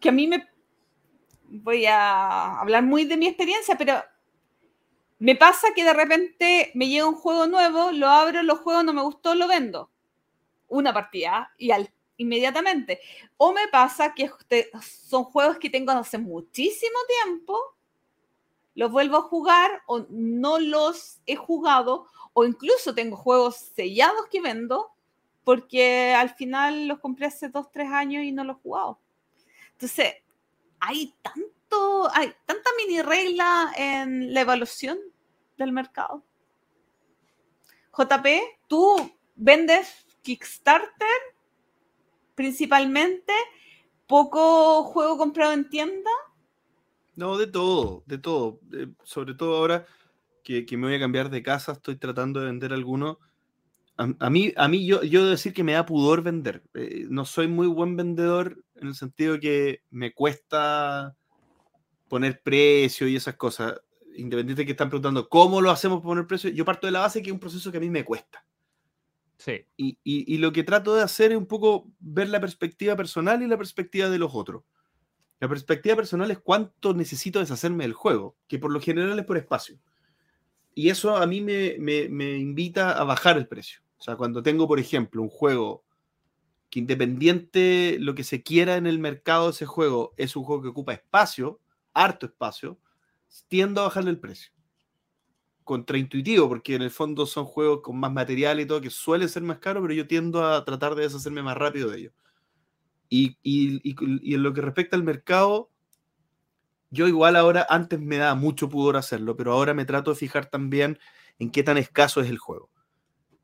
[0.00, 0.44] que a mí me
[1.62, 4.02] voy a hablar muy de mi experiencia, pero
[5.18, 8.92] me pasa que de repente me llega un juego nuevo, lo abro, lo juego, no
[8.92, 9.90] me gustó, lo vendo.
[10.68, 13.00] Una partida y al, inmediatamente.
[13.36, 14.30] O me pasa que
[14.82, 17.58] son juegos que tengo hace muchísimo tiempo,
[18.74, 24.40] los vuelvo a jugar o no los he jugado, o incluso tengo juegos sellados que
[24.40, 24.90] vendo
[25.44, 28.98] porque al final los compré hace dos, tres años y no los he jugado.
[29.72, 30.14] Entonces,
[30.86, 34.98] hay tanto hay tanta mini regla en la evaluación
[35.56, 36.24] del mercado.
[37.96, 38.26] JP,
[38.68, 38.96] tú
[39.36, 41.08] vendes Kickstarter
[42.34, 43.32] principalmente,
[44.06, 46.10] poco juego comprado en tienda.
[47.14, 48.60] No, de todo, de todo.
[49.04, 49.86] sobre todo ahora
[50.42, 53.20] que, me voy a cambiar de casa, estoy tratando de vender alguno.
[53.96, 56.64] A, mí, a mí yo, yo debo decir que me da pudor vender.
[56.74, 61.16] Eh, no soy muy buen vendedor en el sentido que me cuesta
[62.08, 63.80] poner precio y esas cosas,
[64.16, 67.00] independiente de que están preguntando cómo lo hacemos para poner precio, yo parto de la
[67.00, 68.44] base que es un proceso que a mí me cuesta.
[69.36, 69.66] Sí.
[69.76, 73.48] Y, y, lo que trato de hacer es un poco ver la perspectiva personal y
[73.48, 74.62] la perspectiva de los otros.
[75.40, 79.36] La perspectiva personal es cuánto necesito deshacerme del juego, que por lo general es por
[79.36, 79.78] espacio.
[80.74, 83.80] Y eso a mí me, me, me invita a bajar el precio.
[83.98, 85.83] O sea, cuando tengo, por ejemplo, un juego
[86.74, 90.60] que independiente lo que se quiera en el mercado de ese juego, es un juego
[90.60, 91.60] que ocupa espacio,
[91.92, 92.80] harto espacio,
[93.46, 94.52] tiendo a bajarle el precio.
[95.62, 99.44] Contraintuitivo, porque en el fondo son juegos con más material y todo, que suelen ser
[99.44, 102.12] más caros, pero yo tiendo a tratar de deshacerme más rápido de ellos.
[103.08, 105.70] Y, en lo que respecta al mercado,
[106.90, 110.46] yo igual ahora, antes me da mucho pudor hacerlo, pero ahora me trato de fijar
[110.46, 110.98] también
[111.38, 112.68] en qué tan escaso es el juego.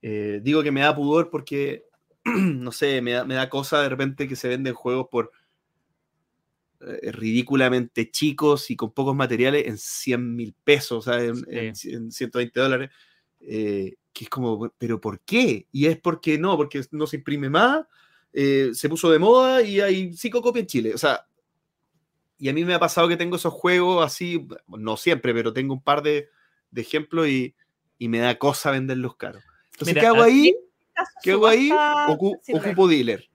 [0.02, 1.84] Eh, digo que me da pudor porque,
[2.24, 5.32] no sé, me da, me da cosa de repente que se venden juegos por
[6.82, 12.58] eh, ridículamente chicos y con pocos materiales en 100 mil pesos, o sea, en, 120
[12.58, 12.90] dólares,
[13.40, 15.66] eh, que es como, pero ¿por qué?
[15.72, 17.84] Y es porque no, porque no se imprime más,
[18.32, 21.26] eh, se puso de moda y hay cinco copias en Chile, o sea,
[22.38, 25.74] y a mí me ha pasado que tengo esos juegos así, no siempre, pero tengo
[25.74, 26.30] un par de,
[26.74, 27.54] ejemplos y,
[27.98, 29.44] me da cosa venderlos caros.
[29.72, 30.56] Entonces, ¿qué hago ahí?
[31.22, 31.70] ¿Qué hago ahí?
[32.08, 33.30] ocupo dealer.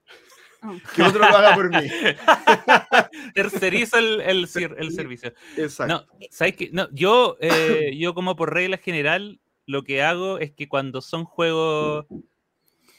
[0.94, 1.88] Que otro lo haga por mí.
[3.34, 5.32] Tercerizo el, el, servicio.
[5.56, 5.94] Exacto.
[5.94, 6.70] No, ¿sabes qué?
[6.72, 11.24] No, yo, eh, yo como por regla general, lo que hago es que cuando son
[11.24, 12.06] juegos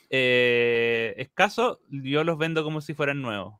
[0.10, 3.56] eh, escasos, yo los vendo como si fueran nuevos.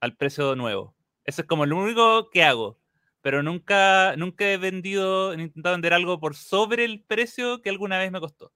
[0.00, 0.94] Al precio nuevo.
[1.24, 2.78] Eso es como lo único que hago.
[3.20, 7.98] Pero nunca, nunca he vendido, he intentado vender algo por sobre el precio que alguna
[7.98, 8.52] vez me costó.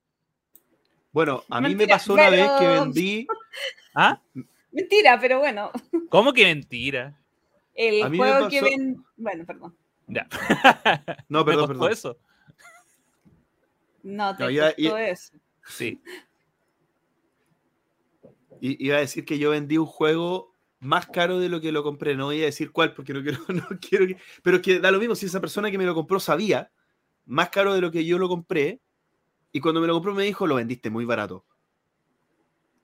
[1.16, 3.26] Bueno, a mí me pasó una vez que vendí.
[3.94, 4.20] ¿Ah?
[4.70, 5.70] Mentira, pero bueno.
[6.10, 7.18] ¿Cómo que mentira?
[7.74, 9.02] El A mí me juego que ven.
[9.16, 9.74] Bueno, perdón.
[10.08, 10.28] Ya.
[11.30, 11.92] No, Me perdón, costó perdón.
[11.92, 12.18] eso.
[14.02, 14.68] No te No, iba-
[15.08, 15.32] eso.
[15.66, 16.02] Sí.
[18.60, 21.82] I- Iba a decir que yo vendí un juego más caro de lo que lo
[21.82, 22.14] compré.
[22.14, 24.18] No voy a decir cuál porque no quiero, no quiero que.
[24.42, 26.70] Pero que da lo mismo si esa persona que me lo compró sabía
[27.24, 28.80] más caro de lo que yo lo compré.
[29.56, 31.42] Y cuando me lo compró me dijo, lo vendiste muy barato.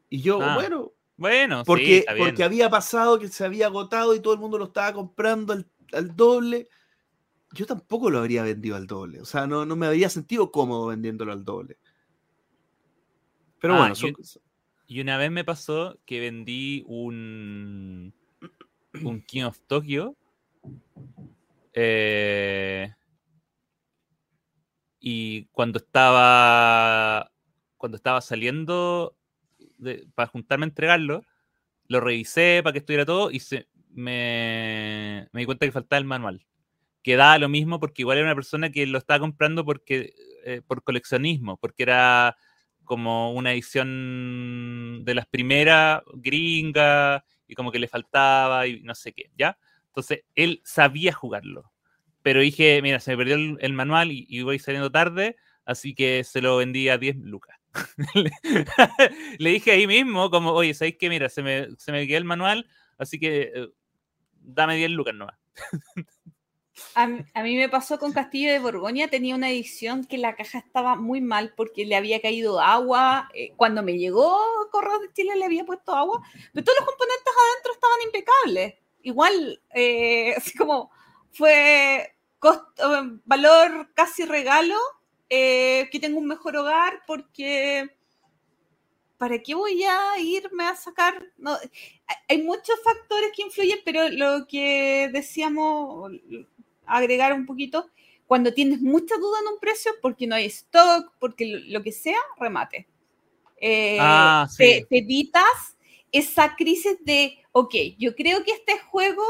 [0.08, 2.16] Y yo, Ah, bueno, Bueno, sí, porque, bien.
[2.16, 5.66] porque había pasado que se había agotado y todo el mundo lo estaba comprando al,
[5.92, 6.66] al doble.
[7.52, 9.20] Yo tampoco lo habría vendido al doble.
[9.20, 11.76] O sea, no, no me habría sentido cómodo vendiéndolo al doble.
[13.60, 14.16] Pero Ah, bueno, son-
[14.86, 18.14] Y una vez me pasó que vendí un,
[19.04, 20.16] un King of Tokyo.
[21.74, 22.94] eh,
[25.02, 27.30] y cuando estaba
[27.76, 29.16] cuando estaba saliendo
[30.14, 31.24] para juntarme a entregarlo,
[31.88, 36.04] lo revisé para que estuviera todo y se, me, me di cuenta que faltaba el
[36.04, 36.46] manual.
[37.02, 40.14] Que daba lo mismo porque igual era una persona que lo estaba comprando porque
[40.44, 42.36] eh, por coleccionismo, porque era
[42.84, 49.12] como una edición de las primeras gringas y como que le faltaba y no sé
[49.12, 49.58] qué, ¿ya?
[49.88, 51.71] Entonces, él sabía jugarlo.
[52.22, 56.24] Pero dije, mira, se me perdió el, manual y, y voy saliendo tarde, así que
[56.24, 57.56] se lo vendí a 10 lucas.
[59.38, 61.08] le dije ahí mismo, como, oye, ¿sabéis qué?
[61.08, 62.66] Mira, se me, se me quedó el manual,
[62.98, 63.68] así que eh,
[64.34, 65.36] dame 10 lucas nomás.
[66.94, 70.58] A, a mí me pasó con Castillo de Borgoña, tenía una edición que la caja
[70.58, 73.30] estaba muy mal porque le había caído agua.
[73.34, 74.38] eh, cuando me llegó
[74.70, 78.74] Correos de Chile le había puesto agua, pero todos los componentes adentro estaban impecables.
[79.02, 80.90] Igual, eh, así como
[81.32, 84.76] fue costo, valor casi regalo,
[85.30, 87.90] eh, que tengo un mejor hogar porque...
[89.18, 91.24] ¿Para qué voy a irme a sacar?
[91.38, 91.56] No,
[92.28, 96.10] hay- muchos factores que influyen, pero lo que decíamos,
[96.86, 97.88] agregar un poquito,
[98.26, 102.18] cuando tienes mucha duda en un precio, porque no hay stock, porque lo, que sea,
[102.36, 102.88] remate.
[103.60, 104.56] Eh, Ah, sí.
[104.64, 105.76] te, te evitas
[106.10, 109.22] esa crisis de, ok, yo creo que este juego,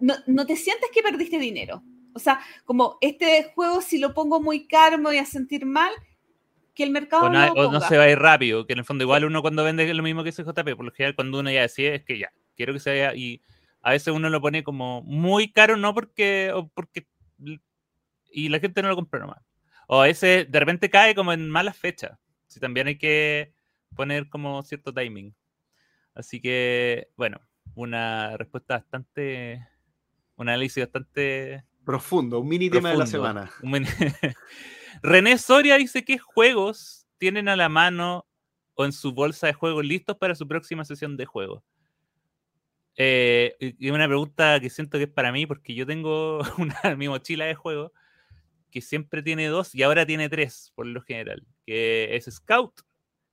[0.00, 1.82] no, no te sientes que perdiste dinero.
[2.14, 5.92] O sea, como este juego, si lo pongo muy caro, me voy a sentir mal,
[6.74, 9.04] que el mercado no, o no se va a ir rápido, que en el fondo
[9.04, 11.62] igual uno cuando vende es lo mismo que CJP, por lo general cuando uno ya
[11.62, 13.40] decide es que ya, quiero que se vaya y
[13.80, 17.06] a veces uno lo pone como muy caro, no porque, o porque
[18.30, 19.42] y la gente no lo compra nomás.
[19.86, 22.18] O a veces de repente cae como en malas fechas.
[22.46, 23.52] Si también hay que
[23.94, 25.34] poner como cierto timing.
[26.14, 27.40] Así que, bueno,
[27.74, 29.66] una respuesta bastante,
[30.36, 33.50] un análisis bastante profundo, un mini tema de la profundo.
[33.60, 34.36] semana.
[35.02, 38.26] René Soria dice qué juegos tienen a la mano
[38.74, 41.64] o en su bolsa de juegos listos para su próxima sesión de juego.
[42.96, 47.08] Eh, y una pregunta que siento que es para mí, porque yo tengo una, mi
[47.08, 47.92] mochila de juego
[48.70, 52.80] que siempre tiene dos y ahora tiene tres, por lo general, que es Scout,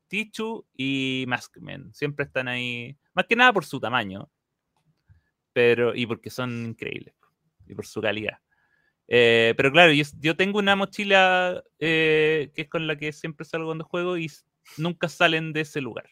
[0.07, 1.93] Tichu y Maskman.
[1.93, 4.29] Siempre están ahí, más que nada por su tamaño,
[5.53, 7.13] pero y porque son increíbles
[7.67, 8.39] y por su calidad.
[9.07, 13.67] Eh, pero claro, yo, tengo una mochila eh, que es con la que siempre salgo
[13.67, 14.31] cuando juego y
[14.77, 16.09] nunca salen de ese lugar.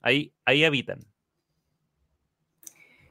[0.00, 1.00] Ahí, ahí habitan.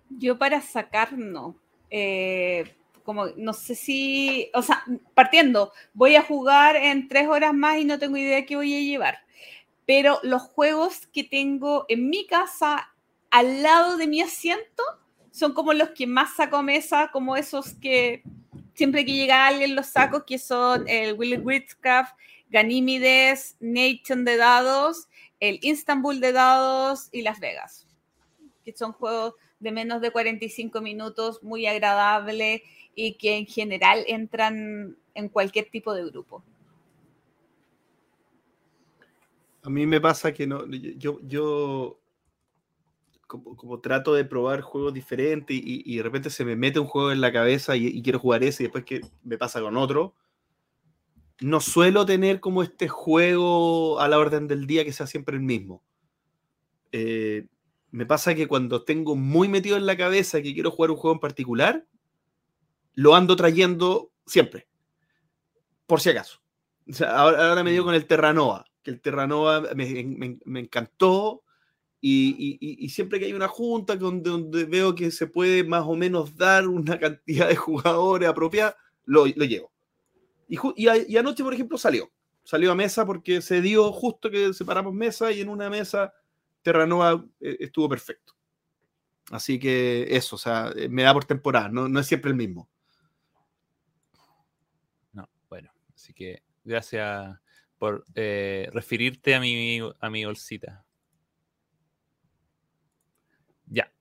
[0.10, 1.56] Yo para sacar no.
[1.90, 7.78] Eh, como no sé si, o sea, partiendo, voy a jugar en tres horas más
[7.78, 9.20] y no tengo idea qué voy a llevar.
[9.86, 12.94] Pero los juegos que tengo en mi casa
[13.30, 14.84] al lado de mi asiento
[15.32, 18.24] son como los que más saco mesa, como esos que
[18.76, 22.16] siempre que llega alguien los saco, que son el Willy Witchcraft,
[22.50, 25.08] Ganímides, Nation de dados,
[25.40, 27.88] el Istanbul de dados y Las Vegas,
[28.64, 32.62] que son juegos de menos de 45 minutos, muy agradables
[32.96, 36.44] y que en general entran en cualquier tipo de grupo.
[39.64, 42.00] A mí me pasa que no, yo, yo
[43.28, 46.88] como, como trato de probar juegos diferentes y, y de repente se me mete un
[46.88, 49.78] juego en la cabeza y, y quiero jugar ese y después que me pasa con
[49.78, 50.16] otro.
[51.40, 55.42] No suelo tener como este juego a la orden del día que sea siempre el
[55.42, 55.84] mismo.
[56.92, 57.48] Eh,
[57.92, 61.16] me pasa que cuando tengo muy metido en la cabeza que quiero jugar un juego
[61.16, 61.88] en particular,
[62.94, 64.68] lo ando trayendo siempre.
[65.86, 66.40] Por si acaso.
[66.88, 71.44] O sea, ahora, ahora me dio con el Terranova, que el Terranova me, encantó.
[72.02, 76.36] Y, siempre que hay una junta donde, donde veo que se puede más o menos
[76.36, 79.72] dar una cantidad de jugadores apropiada, lo, llevo.
[80.48, 82.12] Y anoche, por ejemplo, salió.
[82.44, 86.14] salió a mesa porque se dio justo que separamos mesa y en una mesa
[86.62, 88.34] Terranova eh, estuvo perfecto.
[89.32, 92.38] Así que eso, o sea, eh, me da por temporada, no, no es siempre el
[92.38, 92.70] mismo.
[95.14, 97.40] No, bueno, así que gracias
[97.84, 100.86] por eh, referirte a mi, a mi bolsita.
[103.66, 103.92] Ya.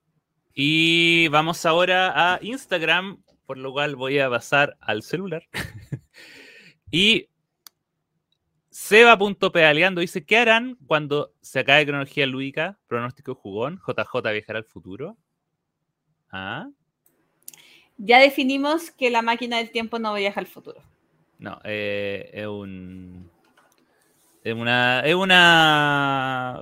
[0.53, 5.49] Y vamos ahora a Instagram, por lo cual voy a pasar al celular.
[6.91, 7.27] y
[8.69, 12.79] Seba.pedaleando dice: ¿Qué harán cuando se acabe cronología lúdica?
[12.87, 13.81] Pronóstico jugón.
[13.85, 15.17] JJ viajará al futuro.
[16.31, 16.69] ¿Ah?
[17.97, 20.81] Ya definimos que la máquina del tiempo no viaja al futuro.
[21.37, 23.32] No, eh, es un.
[24.43, 24.99] Es una.
[25.01, 26.61] Es una.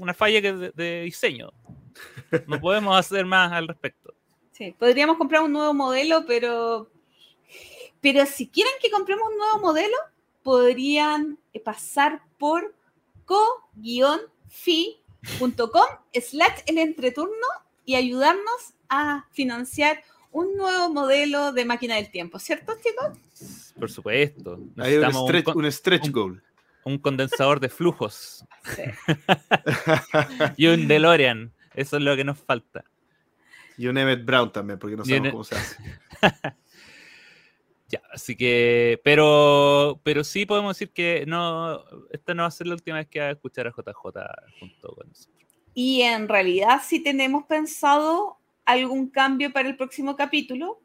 [0.00, 1.52] Una falla que de, de diseño.
[2.46, 4.14] No podemos hacer más al respecto.
[4.52, 6.90] Sí, podríamos comprar un nuevo modelo, pero.
[8.00, 9.96] Pero si quieren que compremos un nuevo modelo,
[10.42, 12.74] podrían pasar por
[13.24, 14.98] co-fi.com
[16.12, 17.46] slash el entreturno
[17.84, 23.18] y ayudarnos a financiar un nuevo modelo de máquina del tiempo, ¿cierto, chicos?
[23.78, 24.58] Por supuesto.
[24.78, 26.42] Hay un stretch, un stretch un- goal.
[26.84, 28.82] Un condensador de flujos Sí.
[30.56, 31.52] y un DeLorean.
[31.74, 32.84] Eso es lo que nos falta.
[33.76, 35.76] Y un Emmett Brown también, porque no sabemos cómo se hace.
[37.90, 42.66] Ya, así que, pero, pero sí podemos decir que no, esta no va a ser
[42.66, 43.94] la última vez que va a escuchar a JJ
[44.60, 45.38] junto con nosotros.
[45.72, 50.82] Y en realidad sí tenemos pensado algún cambio para el próximo capítulo.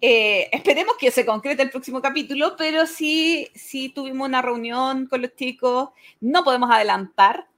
[0.00, 5.22] Eh, esperemos que se concrete el próximo capítulo, pero sí, sí tuvimos una reunión con
[5.22, 5.90] los chicos.
[6.20, 7.48] No podemos adelantar,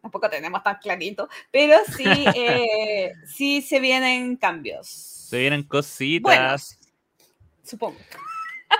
[0.00, 2.04] tampoco tenemos tan clarito, pero sí,
[2.36, 4.86] eh, sí se vienen cambios.
[4.88, 6.22] Se vienen cositas.
[6.22, 6.78] Buenos.
[7.64, 7.98] Supongo.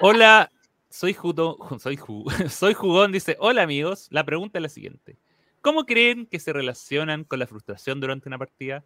[0.00, 0.50] Hola,
[0.88, 5.16] soy Judo, soy, Ju- soy Jugón, dice, hola amigos, la pregunta es la siguiente.
[5.62, 8.84] ¿Cómo creen que se relacionan con la frustración durante una partida?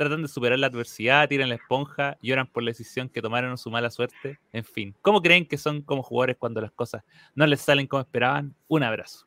[0.00, 3.58] ¿Tratan de superar la adversidad, tiran la esponja, lloran por la decisión que tomaron o
[3.58, 4.38] su mala suerte?
[4.50, 7.04] En fin, ¿cómo creen que son como jugadores cuando las cosas
[7.34, 8.54] no les salen como esperaban?
[8.66, 9.26] Un abrazo.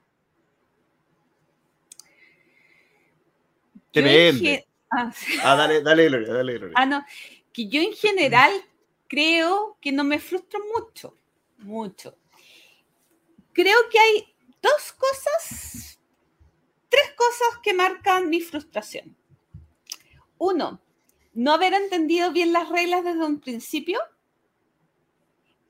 [3.93, 4.66] Depende.
[4.90, 5.38] Ah, sí.
[5.43, 6.74] Ah, dale, dale, Gloria, dale, Gloria.
[6.76, 7.03] Ah, no,
[7.52, 8.52] que yo en general
[9.08, 11.18] creo que no me frustro mucho,
[11.58, 12.16] mucho.
[13.53, 16.00] Creo que hay dos cosas,
[16.90, 19.16] tres cosas que marcan mi frustración.
[20.44, 20.82] Uno,
[21.34, 23.98] no haber entendido bien las reglas desde un principio,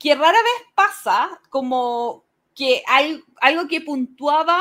[0.00, 2.24] que rara vez pasa como
[2.56, 4.60] que hay algo que puntuaba,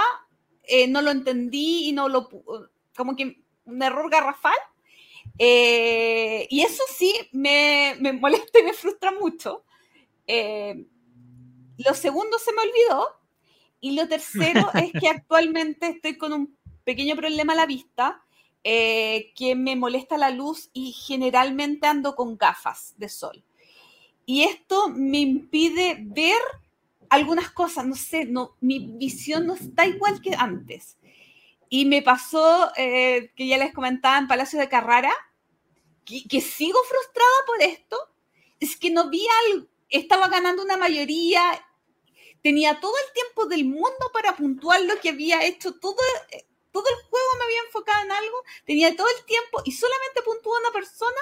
[0.65, 2.29] eh, no lo entendí y no lo,
[2.95, 4.53] como que un error garrafal.
[5.39, 9.63] Eh, y eso sí me, me molesta y me frustra mucho.
[10.27, 10.85] Eh,
[11.79, 13.07] lo segundo se me olvidó.
[13.79, 18.23] Y lo tercero es que actualmente estoy con un pequeño problema a la vista,
[18.63, 23.43] eh, que me molesta la luz y generalmente ando con gafas de sol.
[24.25, 26.41] Y esto me impide ver
[27.09, 30.97] algunas cosas, no sé, no, mi visión no está igual que antes.
[31.69, 35.13] Y me pasó, eh, que ya les comentaba en Palacio de Carrara,
[36.05, 37.97] que, que sigo frustrada por esto.
[38.59, 41.41] Es que no vi algo, estaba ganando una mayoría,
[42.41, 45.97] tenía todo el tiempo del mundo para puntuar lo que había hecho, todo,
[46.31, 50.21] eh, todo el juego me había enfocado en algo, tenía todo el tiempo y solamente
[50.25, 51.21] puntuó una persona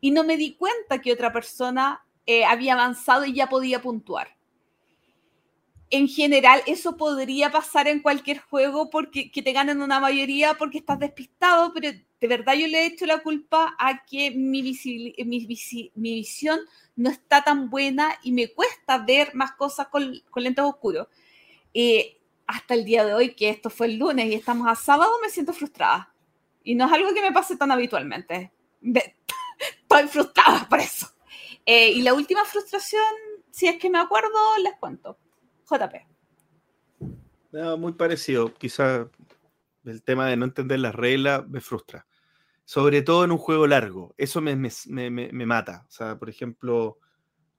[0.00, 4.36] y no me di cuenta que otra persona eh, había avanzado y ya podía puntuar
[5.90, 10.78] en general eso podría pasar en cualquier juego porque que te ganen una mayoría porque
[10.78, 16.60] estás despistado, pero de verdad yo le he hecho la culpa a que mi visión
[16.94, 21.08] no está tan buena y me cuesta ver más cosas con, con lentes oscuros.
[21.74, 22.18] Eh,
[22.50, 25.28] hasta el día de hoy, que esto fue el lunes y estamos a sábado, me
[25.30, 26.12] siento frustrada.
[26.64, 28.52] Y no es algo que me pase tan habitualmente.
[28.80, 29.16] Me-
[29.82, 31.06] Estoy frustrada por eso.
[31.64, 33.02] Eh, y la última frustración,
[33.50, 34.30] si es que me acuerdo,
[34.62, 35.18] les cuento.
[35.70, 35.94] JP.
[37.52, 38.52] No, muy parecido.
[38.54, 39.08] Quizá
[39.84, 42.06] el tema de no entender las reglas me frustra.
[42.64, 44.14] Sobre todo en un juego largo.
[44.16, 44.70] Eso me- me-
[45.10, 45.84] me- me mata.
[45.88, 46.98] O sea, por ejemplo,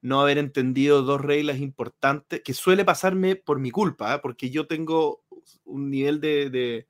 [0.02, 4.18] no haber entendido dos reglas importantes, que suele pasarme por mi culpa, ¿eh?
[4.22, 5.24] porque yo tengo
[5.64, 6.86] un nivel de,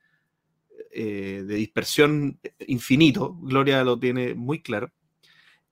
[0.90, 3.34] eh, de dispersión infinito.
[3.42, 4.90] Gloria lo tiene muy claro.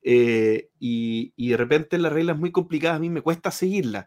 [0.02, 4.06] Eh, y, y de repente las reglas muy complicadas a mí me cuesta seguirlas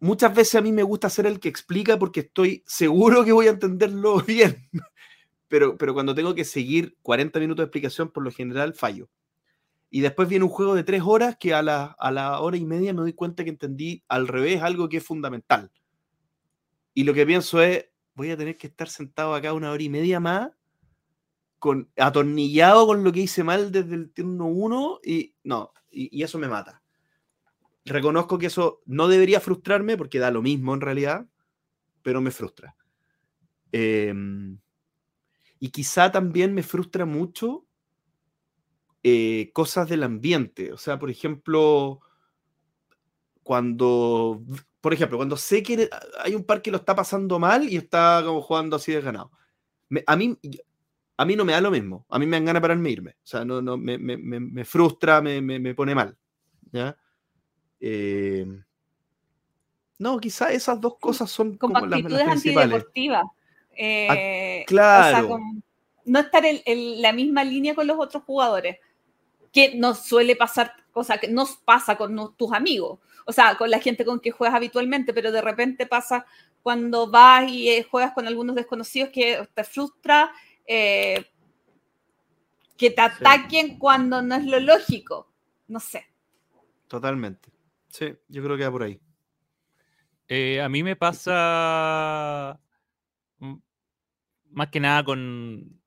[0.00, 3.46] muchas veces a mí me gusta ser el que explica porque estoy seguro que voy
[3.46, 4.68] a entenderlo bien.
[5.48, 9.08] Pero, pero cuando tengo que seguir 40 minutos de explicación, por lo general fallo.
[9.90, 12.64] Y después viene un juego de tres horas que a la, a la hora y
[12.64, 15.70] media me doy cuenta que entendí al revés algo que es fundamental.
[16.94, 19.88] y lo que pienso es, voy a tener que estar sentado acá una hora y
[19.88, 20.50] media más,
[21.58, 26.38] con, atornillado con lo que hice mal desde el turno 1 y no, y, eso
[26.38, 26.82] me mata.
[27.84, 31.26] Reconozco que eso no debería frustrarme porque da lo mismo en realidad,
[32.02, 32.76] pero me frustra.
[33.72, 34.58] Em,
[35.60, 37.67] y quizá también me frustra mucho
[39.02, 40.72] eh, cosas del ambiente.
[40.72, 42.00] O sea, por ejemplo,
[43.42, 44.42] cuando,
[44.80, 45.88] por ejemplo, cuando sé que
[46.20, 49.30] hay un par que lo está pasando mal y está como jugando así de ganado.
[49.88, 50.36] Me- a, mí,
[51.16, 52.06] a mí no me da lo mismo.
[52.10, 53.10] A mí me dan ganas pararme e irme.
[53.12, 56.16] O sea, no, no, me, me- me- frustra, me, me- me pone mal.
[56.72, 56.96] ¿ya?
[57.80, 58.46] Eh,
[59.98, 62.28] no, quizá esas dos cosas son Como como las, principales.
[62.28, 63.24] antideportivas.
[63.76, 65.16] Eh, claro.
[65.16, 65.62] O sea, como
[66.04, 68.76] no estar en, en la misma línea con los otros jugadores.
[69.58, 73.00] Que nos suele pasar, cosa que nos pasa con no- tus amigos.
[73.26, 76.24] O sea, con la gente con que juegas habitualmente, pero de repente pasa
[76.62, 80.30] cuando vas y eh, juegas con algunos desconocidos que te frustra
[80.64, 81.24] eh,
[82.76, 85.28] que te ataquen cuando no es lo lógico.
[85.66, 86.06] No sé.
[86.86, 87.50] Totalmente.
[87.88, 89.00] Sí, yo creo que va por ahí.
[90.28, 92.60] Eh, a mí me pasa
[93.40, 93.54] mm,
[94.52, 95.77] más que nada con.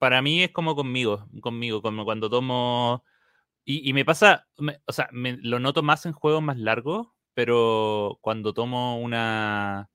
[0.00, 3.04] Para mí es como conmigo, conmigo, como cuando tomo.
[3.66, 8.54] Y, me pasa, me- o sea, lo noto más en juegos más largos, pero cuando
[8.54, 9.90] tomo una,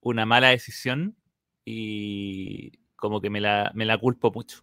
[0.00, 1.16] una mala decisión
[1.64, 4.62] y como que me la, me la culpo mucho.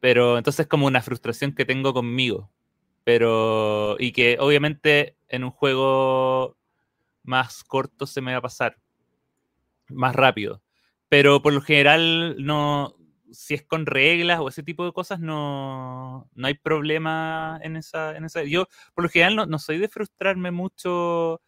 [0.00, 2.50] Pero entonces es como una frustración que tengo conmigo.
[3.04, 6.56] Pero, y que obviamente en un juego
[7.24, 8.78] más corto se me va a pasar
[9.88, 10.62] más rápido.
[11.08, 12.94] Pero por lo general, no,
[13.32, 18.16] si es con reglas o ese tipo de cosas, no, no hay problema en esa,
[18.16, 18.44] en esa.
[18.44, 21.42] Yo, por lo general, no, no soy de frustrarme mucho,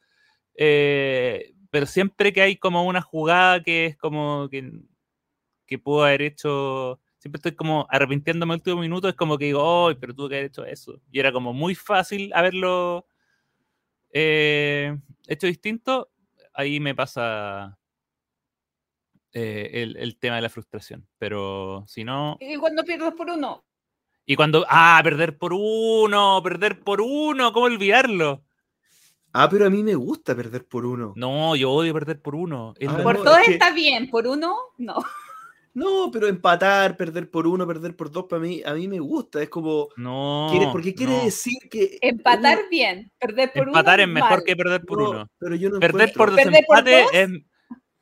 [0.57, 4.73] eh, pero siempre que hay como una jugada que es como que,
[5.67, 7.01] que puedo haber hecho.
[7.19, 10.35] Siempre estoy como arrepintiéndome al último minuto, es como que digo, ¡ay, pero tuve que
[10.37, 11.01] haber hecho eso!
[11.11, 13.07] Y era como muy fácil haberlo
[14.13, 14.97] eh,
[15.27, 16.11] hecho distinto,
[16.55, 17.79] ahí me pasa
[19.35, 21.07] eh, el, el tema de la frustración.
[21.19, 22.39] Pero si no.
[22.41, 23.63] Y cuando pierdes por uno,
[24.25, 24.65] Y cuando.
[24.69, 24.99] ¡Ah!
[25.05, 28.43] Perder por uno, perder por uno, ¿cómo olvidarlo?
[29.37, 31.13] Ah, pero a mí me gusta perder por uno.
[31.17, 32.73] No, yo odio perder por uno.
[32.89, 34.95] Ah, por no, dos es que- está bien, por uno, no.
[35.77, 39.43] No, pero empatar, perder por uno, perder por dos, para mí, a mí me gusta.
[39.43, 39.89] Es como.
[39.97, 40.47] no.
[40.53, 41.25] quiere- porque quiere no.
[41.25, 41.99] decir que.
[42.01, 44.03] Empatar uno- bien, perder por Empatar uno.
[44.05, 44.43] es mejor mal.
[44.45, 45.31] que perder por no, uno.
[45.37, 47.11] Pero yo no Perder por encuentro- ¿Perder por desempate dos?
[47.41, 47.45] es.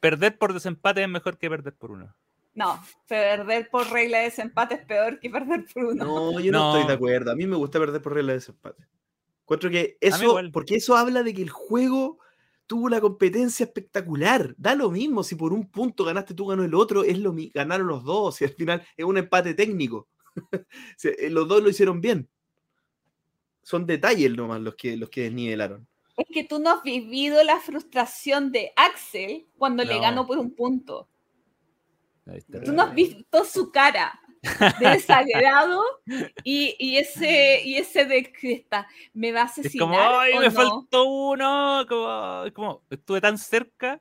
[0.02, 2.12] Perder por desempate es mejor que perder por uno.
[2.54, 6.04] No, perder por regla de desempate es peor que perder por uno.
[6.04, 6.74] No, yo no, No.
[6.74, 7.30] estoy de acuerdo.
[7.30, 8.84] A mí me gusta perder por regla de desempate.
[9.42, 12.18] Encuentro que eso, porque eso habla de que el juego
[12.66, 14.54] tuvo una competencia espectacular.
[14.58, 17.50] Da lo mismo si por un punto ganaste tú, ganó el otro, es lo mi-
[17.54, 20.08] ganaron los dos, y al final es un empate técnico.
[21.04, 22.28] Eh, los dos lo hicieron bien.
[23.62, 25.86] Son detalles nomás los que, los que desnivelaron.
[26.16, 30.54] Es que tú no has vivido la frustración de Axel cuando le ganó por un
[30.54, 31.08] punto.
[32.64, 34.20] Tú no has visto su cara
[34.78, 35.82] de desagrado
[36.44, 40.32] y, y ese y ese de que está, me va a Es asesinar como, ¡ay,
[40.34, 40.50] o me no?".
[40.52, 41.84] faltó uno!
[41.88, 44.00] Como, es como, estuve tan cerca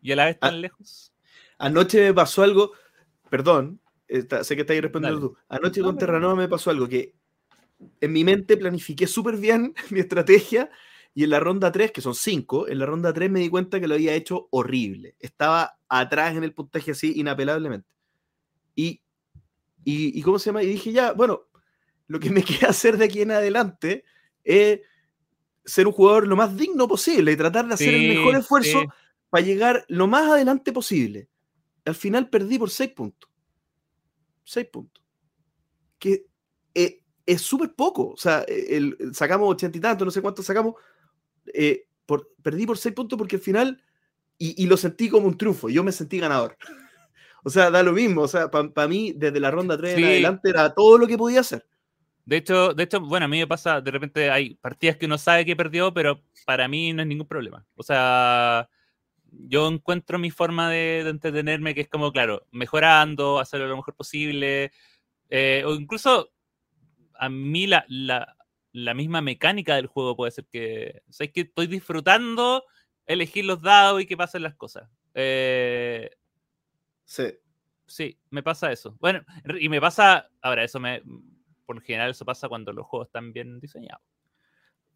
[0.00, 1.12] y a la vez tan Ah, lejos.
[1.58, 2.72] Anoche me pasó algo,
[3.30, 5.32] perdón, está- sé que estáis respondiendo Dale.
[5.34, 5.38] tú.
[5.48, 7.14] Anoche No, con Terranova me pasó algo que
[8.00, 10.70] en mi mente planifiqué súper bien mi estrategia
[11.14, 13.78] y en la ronda 3, que son 5, en la ronda 3 me di cuenta
[13.80, 15.14] que lo había hecho horrible.
[15.20, 17.86] Estaba atrás en el puntaje así, inapelablemente.
[18.74, 19.02] Y,
[19.84, 20.62] y, y ¿cómo se llama?
[20.62, 21.42] Y dije, ya, bueno,
[22.06, 24.04] lo que me queda hacer de aquí en adelante
[24.42, 24.80] es
[25.64, 28.80] ser un jugador lo más digno posible y tratar de hacer el mejor Sí, esfuerzo
[28.80, 28.86] sí.
[29.30, 31.28] para llegar lo más adelante posible.
[31.84, 33.30] Al final perdí por 6 puntos.
[34.44, 35.04] 6 puntos.
[35.98, 36.26] Que
[36.74, 38.10] eh, es súper poco.
[38.10, 40.74] O sea, eh, el- el- sacamos ochenta y tanto, no sé cuánto sacamos.
[41.54, 43.82] eh, por, perdí por 6 puntos porque al final,
[44.38, 46.56] y, y lo sentí como un triunfo, yo me sentí ganador.
[47.44, 48.22] o sea, da lo mismo.
[48.22, 50.04] O sea, para mí, desde la ronda 3 en Sí.
[50.04, 51.64] adelante, era todo lo que podía hacer.
[52.24, 55.18] De hecho, de hecho, bueno, a mí me pasa, de repente hay partidas que uno
[55.18, 57.66] sabe que perdió, pero para mí no es ningún problema.
[57.74, 58.68] O sea,
[59.32, 63.94] yo encuentro mi forma de, de entretenerme, que es como, claro, mejorando, hacerlo lo mejor
[63.96, 64.70] posible,
[65.30, 66.31] eh, o incluso
[67.18, 68.36] a mí la, la,
[68.72, 72.64] la misma mecánica del juego puede ser que, o sea, es que estoy disfrutando
[73.06, 74.88] elegir los dados y que pasen las cosas.
[75.14, 76.10] Eh,
[77.04, 77.24] Sí.
[77.86, 78.96] Sí, me pasa eso.
[79.00, 79.22] Bueno,
[79.60, 81.02] y me pasa, ahora, eso me,
[81.66, 84.02] por lo general eso pasa cuando los juegos están bien diseñados.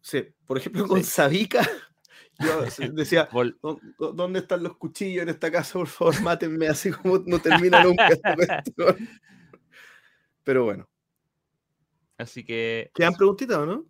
[0.01, 1.09] Sí, por ejemplo, con Sí.
[1.11, 1.61] Sabica,
[2.39, 2.61] Yo
[2.93, 3.27] decía,
[3.61, 5.73] "¿Dó- dó- ¿dónde están los cuchillos en esta casa?
[5.73, 9.09] Por favor, mátenme, así como no termina nunca esta cuestión.
[10.43, 10.87] Pero bueno,
[12.17, 12.91] Así que.
[12.93, 13.85] ¿quedan preguntitas o no?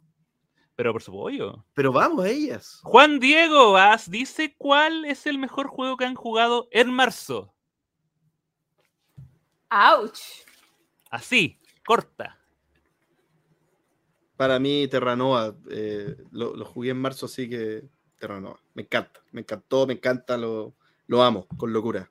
[0.76, 1.66] Pero por supuesto.
[1.74, 2.80] Pero vamos a ellas.
[2.84, 7.54] Juan Diego Vaz dice: ¿Cuál es el mejor juego que han jugado en marzo?
[9.70, 10.20] ¡Auch!
[11.10, 12.40] Así, corta.
[14.36, 17.84] Para mí, Terranova, eh, lo, lo jugué en marzo, así que
[18.20, 18.60] Terranova.
[18.76, 20.76] Me encanta, me encantó, me encanta, lo,
[21.08, 22.10] lo amo con locura.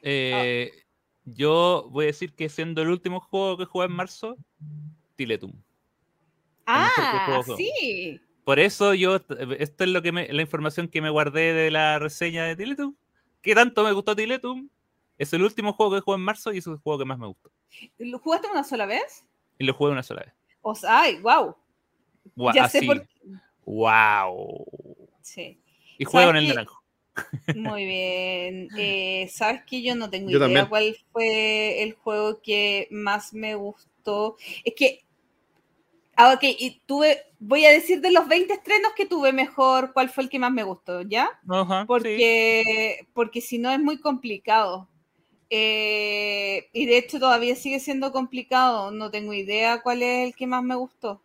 [0.00, 0.85] Eh,
[1.26, 4.36] Yo voy a decir que siendo el último juego que jugué en marzo,
[5.16, 5.52] Tiletum.
[5.52, 5.60] que
[6.66, 8.20] Ah, sí.
[8.44, 9.16] Por eso yo,
[9.58, 12.94] esto es lo que me- la información que me guardé de la reseña de Tiletum.
[13.42, 14.68] ¿Qué tanto me gustó Tiletum?
[15.18, 17.26] Es el último juego que jugué en marzo y es el juego que más me
[17.26, 17.50] gustó.
[17.98, 19.24] ¿Lo jugaste una sola vez?
[19.58, 20.34] Y lo jugué una sola vez.
[20.62, 21.56] O sea, ay, wow.
[22.36, 22.86] Gua- Ya sé así.
[22.86, 23.06] por
[23.64, 24.66] ¡Wow!
[25.22, 25.60] Sí.
[25.98, 26.82] Y juego en ¿Sabes el naranjo.
[27.54, 28.68] Muy bien.
[28.76, 30.66] Eh, ¿Sabes que Yo no tengo Yo idea también.
[30.68, 34.36] cuál fue el juego que más me gustó.
[34.64, 35.04] Es que.
[36.16, 37.22] Ah, ok, y tuve.
[37.38, 40.50] Voy a decir de los 20 estrenos que tuve mejor cuál fue el que más
[40.52, 41.28] me gustó, ¿ya?
[41.86, 44.88] Porque, porque si no es muy complicado.
[45.50, 48.90] Eh, y de hecho todavía sigue siendo complicado.
[48.90, 51.20] No tengo idea cuál es el que más me gustó.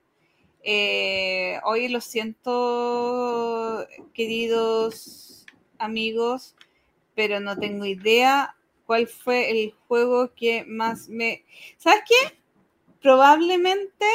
[0.63, 5.30] Eh, hoy lo siento, queridos
[5.81, 6.55] amigos,
[7.15, 11.43] pero no tengo idea cuál fue el juego que más me...
[11.77, 12.37] ¿Sabes qué?
[13.01, 14.05] Probablemente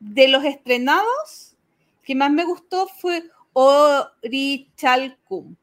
[0.00, 1.54] de los estrenados,
[2.02, 3.24] que más me gustó fue
[4.22, 5.54] Orichalcum.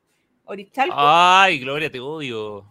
[0.46, 2.66] Orichalcum, Ay, Gloria, te odio.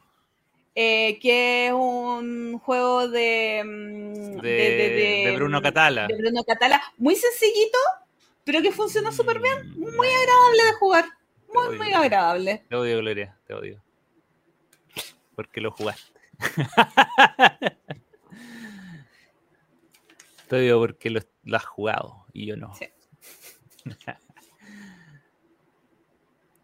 [0.74, 6.06] eh, que es un juego de, mm, De, de Bruno Catala.
[6.06, 7.78] de Bruno Catala, muy sencillito,
[8.44, 11.04] pero que funciona súper bien, Mm, muy agradable de jugar,
[11.52, 12.64] muy, muy agradable.
[12.68, 13.82] Te odio, Gloria, te odio.
[15.34, 16.20] Porque lo jugaste.
[20.48, 22.74] te odio porque lo, lo has jugado y yo no.
[22.74, 22.88] Sí.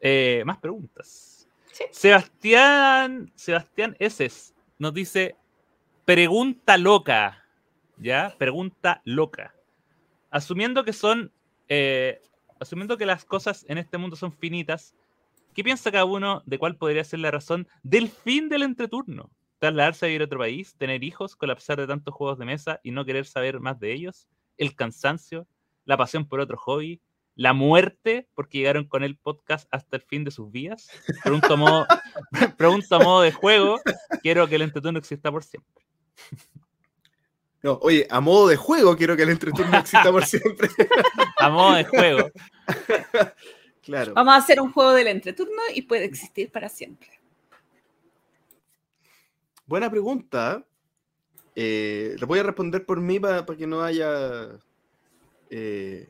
[0.06, 1.48] Eh, más preguntas.
[1.72, 1.84] Sí.
[1.90, 5.34] Sebastián, Sebastián Eses nos dice
[6.04, 7.42] pregunta loca.
[7.96, 8.34] ¿Ya?
[8.36, 9.54] Pregunta loca.
[10.30, 11.32] Asumiendo que son,
[11.68, 12.20] eh,
[12.60, 14.94] asumiendo que las cosas en este mundo son finitas,
[15.54, 19.30] ¿qué piensa cada uno de cuál podría ser la razón del fin del entreturno?
[19.58, 20.76] ¿Trasladarse a vivir a otro país?
[20.76, 21.36] ¿Tener hijos?
[21.36, 24.28] ¿Colapsar de tantos juegos de mesa y no querer saber más de ellos?
[24.58, 25.46] ¿El cansancio?
[25.84, 27.00] ¿La pasión por otro hobby?
[27.36, 28.28] ¿La muerte?
[28.34, 30.88] Porque llegaron con el podcast hasta el fin de sus vidas.
[31.22, 31.86] Pregunto a modo,
[32.58, 33.80] pregunto a modo de juego.
[34.22, 35.84] Quiero que el entreturno exista por siempre.
[37.64, 40.68] No, oye, a modo de juego quiero que el entreturno exista por siempre.
[41.38, 42.30] A modo de juego.
[43.82, 44.12] claro.
[44.12, 47.08] Vamos a hacer un juego del entreturno y puede existir para siempre.
[49.64, 50.62] Buena pregunta.
[51.56, 54.60] Eh, la voy a responder por mí para que no haya.
[55.48, 56.06] eh,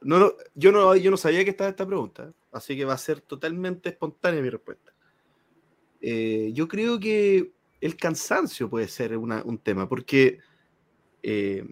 [0.00, 3.20] no, yo, no, yo no sabía que estaba esta pregunta, así que va a ser
[3.20, 4.94] totalmente espontánea mi respuesta.
[6.00, 7.52] Eh, yo creo que
[7.86, 10.38] el cansancio puede ser una- un tema, porque
[11.22, 11.64] eh,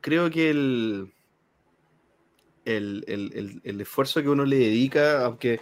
[0.00, 1.12] creo que el,
[2.64, 5.60] el, el- el- esfuerzo que uno le dedica, aunque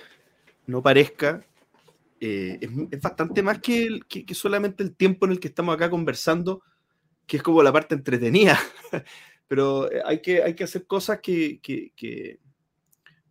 [0.67, 1.45] no parezca,
[2.21, 2.59] eh,
[2.91, 6.63] es, bastante más que, que- solamente el tiempo en el que estamos acá conversando,
[7.27, 8.59] que es como la parte entretenida.
[9.49, 12.41] Pero eh, hay que, hay que hacer cosas que, que, que,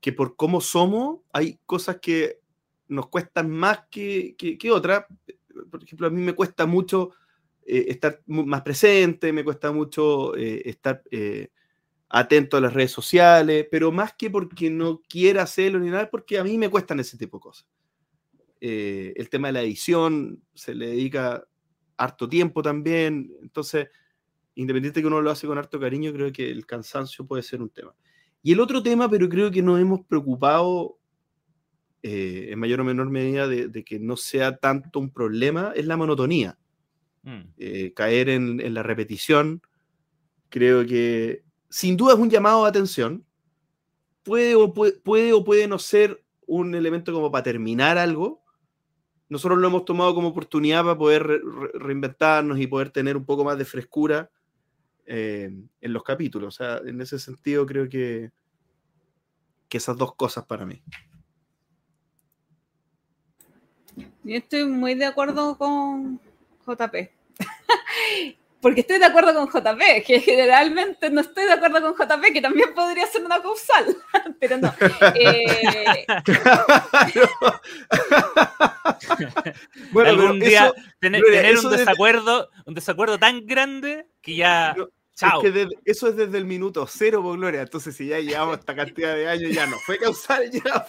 [0.01, 2.39] que por cómo somos, hay cosas que
[2.87, 5.05] nos cuestan más que, que, que otras.
[5.69, 7.11] Por ejemplo, a mí me cuesta mucho
[7.65, 11.49] eh, estar más presente, me cuesta mucho eh, estar eh,
[12.09, 16.37] atento a las redes sociales, pero más que porque no quiera hacerlo ni nada, porque
[16.37, 17.67] a mí me cuestan ese tipo de cosas.
[18.59, 21.45] El tema de la edición se le dedica
[21.97, 23.89] harto tiempo también, entonces,
[24.55, 27.69] independiente que uno lo hace con harto cariño, creo que el cansancio puede ser un
[27.69, 27.93] tema.
[28.41, 30.97] Y el otro tema, pero creo que nos hemos preocupado
[32.03, 35.85] eh, en mayor o menor medida de, de que no sea tanto un problema, es
[35.87, 36.57] la monotonía
[37.25, 37.41] Mm.
[37.57, 39.61] eh, caer en, en la repetición.
[40.49, 43.25] Creo que sin duda es un llamado de atención.
[44.23, 48.43] Puede o puede, puede o puede no ser un elemento como para terminar algo.
[49.29, 53.23] Nosotros lo hemos tomado como oportunidad para poder re- re- reinventarnos y poder tener un
[53.25, 54.29] poco más de frescura
[55.05, 55.49] eh,
[55.79, 56.53] en los capítulos.
[56.53, 58.31] O sea, en ese sentido creo que,
[59.69, 60.83] que esas dos cosas para mí.
[63.95, 66.19] Yo estoy muy de acuerdo con
[66.65, 67.09] JP.
[68.63, 72.41] porque estoy de acuerdo con JP, que generalmente no estoy de acuerdo con JP, que
[72.41, 73.97] también podría ser una causal,
[74.39, 74.73] pero no.
[75.15, 76.05] Eh,
[79.91, 81.21] bueno, Algún día tener,
[81.57, 84.73] un desacuerdo, un desacuerdo tan grande que ya
[85.85, 87.61] eso es desde el minuto cero, por Gloria.
[87.61, 90.85] Entonces, si ya llevamos esta cantidad de años, ya no fue causal ya.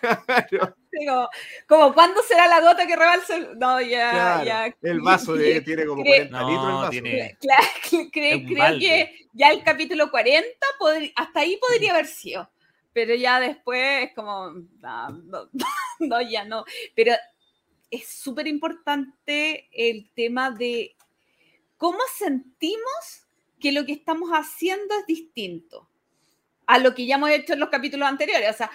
[0.90, 1.28] claro.
[1.68, 3.58] como, ¿cuándo será la gota que rebalsa el.?
[3.58, 4.44] No, ya.
[4.44, 5.34] ya el vaso
[5.64, 6.66] tiene como 40 litros.
[6.66, 6.90] El vaso.
[6.90, 7.38] Tiene...
[7.40, 7.62] Claro,
[8.12, 8.46] creo
[8.78, 10.48] que ya el capítulo 40,
[11.16, 12.50] hasta ahí podría haber sido.
[12.92, 14.52] Pero ya después es como.
[16.00, 16.64] no ya no.
[16.94, 17.12] Pero
[17.90, 20.96] es súper importante el tema de
[21.80, 23.26] cómo sentimos
[23.58, 25.88] que lo que estamos haciendo es distinto
[26.66, 28.50] a lo que ya hemos hecho en los capítulos anteriores.
[28.50, 28.70] O sea,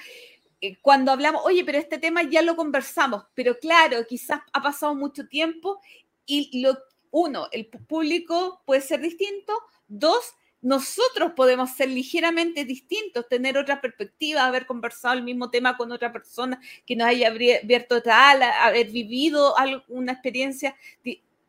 [0.60, 4.96] eh, cuando hablamos, oye, pero este tema ya lo conversamos, pero claro, quizás ha pasado
[4.96, 5.80] mucho tiempo
[6.26, 6.66] y
[7.12, 9.54] uno, el público puede ser distinto,
[9.88, 15.92] dos, nosotros podemos ser ligeramente distintos, tener otra perspectiva, haber conversado el mismo tema con
[15.92, 20.76] otra persona que nos haya abierto tal, haber vivido alguna experiencia.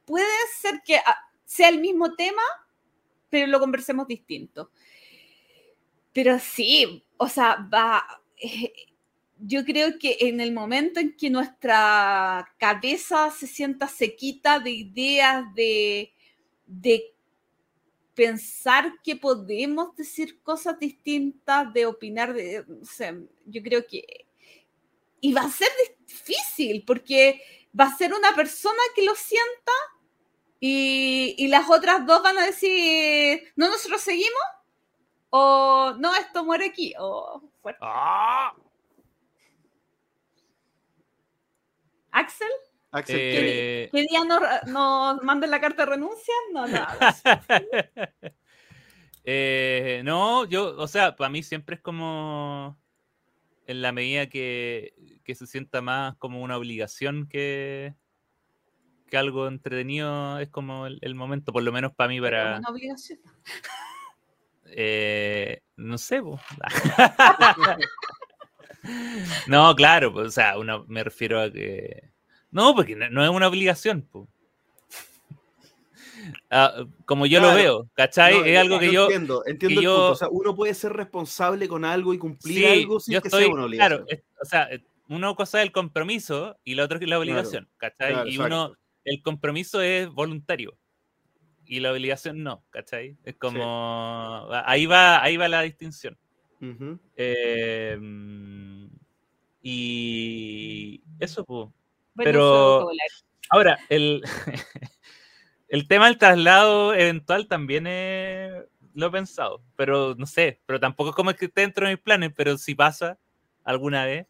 [0.05, 0.27] Puede
[0.61, 2.43] ser que ah, sea el mismo tema,
[3.31, 4.71] pero lo conversemos distinto.
[6.13, 8.05] Pero sí, o sea, va.
[8.37, 8.73] Eh,
[9.39, 15.45] yo creo que en el momento en que nuestra cabeza se sienta sequita de ideas,
[15.55, 16.13] de,
[16.67, 17.15] de
[18.15, 24.27] pensar que podemos decir cosas distintas, de opinar, de, sé, yo creo que...
[25.21, 25.69] Y va a ser
[26.07, 27.43] difícil porque
[27.79, 29.73] va a ser una persona que lo sienta
[30.61, 34.43] y, las otras dos van a decir, ¿no nosotros seguimos?
[35.31, 36.95] O no, esto muere aquí.
[36.99, 37.43] O
[37.81, 38.55] ¡Ah!
[42.11, 42.49] ¿Axel?
[42.91, 46.35] Axel ¿Qué, eh, día nos, manden la carta de renuncia?
[46.53, 47.15] No, nada.
[49.25, 52.79] eh, no, yo, o sea, para mí siempre es como
[53.67, 54.95] en la medida que,
[55.25, 57.95] que se sienta más como una obligación que,
[59.09, 62.59] que algo entretenido es como el, momento, por lo menos para mí, para...
[62.59, 63.19] Una obligación.
[64.67, 66.21] Eh, no sé,
[69.47, 72.11] no, claro, pues, o sea, uno, me refiero a que...
[72.51, 74.09] No, porque no, es una obligación,
[76.51, 78.49] ah, como yo lo veo, ¿cachai?
[78.49, 79.05] es algo que yo.
[79.05, 80.13] Entiendo, entiendo el punto.
[80.13, 83.65] O sea, uno puede ser responsable con algo y cumplir algo sin que sea una
[83.65, 84.07] obligación.
[84.07, 84.69] Claro, o sea,
[85.09, 88.31] una cosa es el compromiso y la otra es la obligación, ¿cachai?
[88.31, 88.75] y uno,
[89.07, 90.77] el compromiso es voluntario
[91.65, 93.17] y la obligación no, ¿cachai?
[93.25, 96.19] Es como, ahí, va, ahí va la distinción.
[97.17, 98.91] Em,
[99.63, 101.69] y eso, pues.
[102.17, 102.89] Pero
[103.51, 104.23] ahora, el,
[105.69, 107.85] el tema del traslado eventual también
[108.95, 112.03] lo he pensado, pero no sé, pero tampoco es como que esté dentro de mis
[112.03, 113.19] planes, pero si pasa
[113.65, 114.27] alguna vez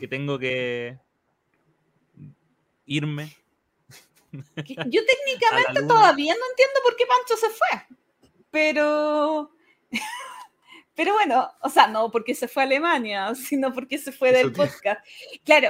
[0.00, 0.98] que tengo que
[2.86, 3.36] irme.
[4.32, 7.98] Yo técnicamente todavía no entiendo por qué Pancho se fue,
[8.50, 9.50] pero...
[10.96, 14.50] Pero bueno, o sea, no porque se fue a Alemania, sino porque se fue del
[14.50, 15.06] podcast.
[15.44, 15.68] Claro,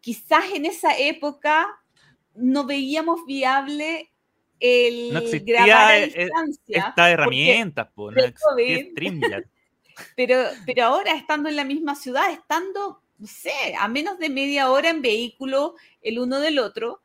[0.00, 1.68] quizás en esa época
[2.34, 4.12] no veíamos viable
[4.60, 6.84] el no grabar a e, e, distancia.
[6.88, 8.12] Esta herramienta, no
[10.14, 14.70] pero, pero ahora estando en la misma ciudad, estando no sé, a menos de media
[14.70, 17.02] hora en vehículo el uno del otro,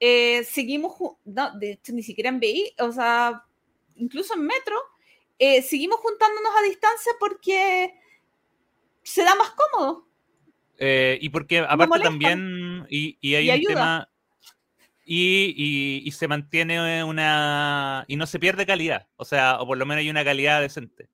[0.00, 0.94] eh, seguimos,
[1.26, 3.44] no, de hecho ni siquiera en vehículo, o sea,
[3.96, 4.76] incluso en metro,
[5.38, 7.94] eh, seguimos juntándonos a distancia porque
[9.02, 10.08] se da más cómodo.
[10.78, 14.08] Eh, y porque aparte también, y, y hay un tema,
[15.04, 19.84] y, y, se mantiene una, y no se pierde calidad, o sea, o por lo
[19.84, 21.10] menos hay una calidad decente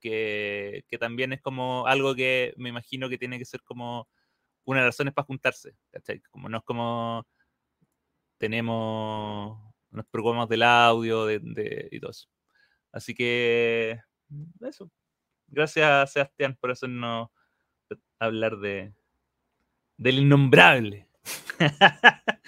[0.00, 4.08] que, también es como algo que me imagino que tiene que ser como
[4.64, 5.74] una de las razones para juntarse,
[6.30, 7.26] Como no es como
[8.38, 12.28] tenemos, nos preocupamos del audio de, y todo eso.
[12.92, 14.00] Así que
[14.60, 14.90] eso.
[15.46, 17.28] Gracias, Sebastián, por hacernos
[18.18, 18.94] hablar de
[20.00, 21.06] del innombrable.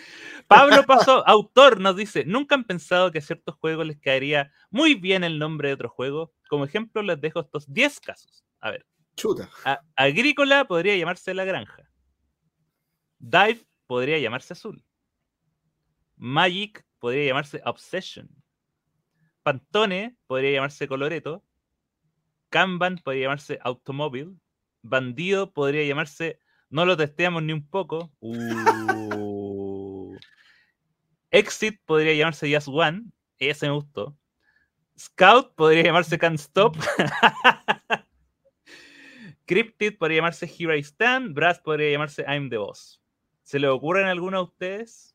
[0.53, 4.95] Pablo Paso, autor, nos dice: ¿Nunca han pensado que a ciertos juegos les caería muy
[4.95, 6.33] bien el nombre de otro juego?
[6.49, 8.45] Como ejemplo, les dejo estos 10 casos.
[8.61, 8.87] A ver.
[9.17, 9.51] Chuta.
[9.97, 11.89] Agrícola podría llamarse La Granja.
[13.19, 14.85] Dive podría llamarse Azul.
[16.17, 18.29] Magic podría llamarse Obsession.
[19.43, 21.45] Pantone podría llamarse Coloreto.
[22.49, 24.39] Kanban podría llamarse Automóvil.
[24.83, 26.39] Bandido podría llamarse
[26.71, 28.13] No lo testeamos ni un poco.
[28.21, 29.09] Uh.
[31.33, 33.05] Exit podría llamarse Just One.
[33.39, 34.17] Ese me gustó.
[34.99, 36.77] Scout podría llamarse Can't Stop.
[39.47, 41.35] Cryptid podría llamarse Here I Stand.
[41.35, 43.01] Brass podría llamarse I'm the Boss.
[43.43, 45.15] ¿Se le ocurren alguno a ustedes?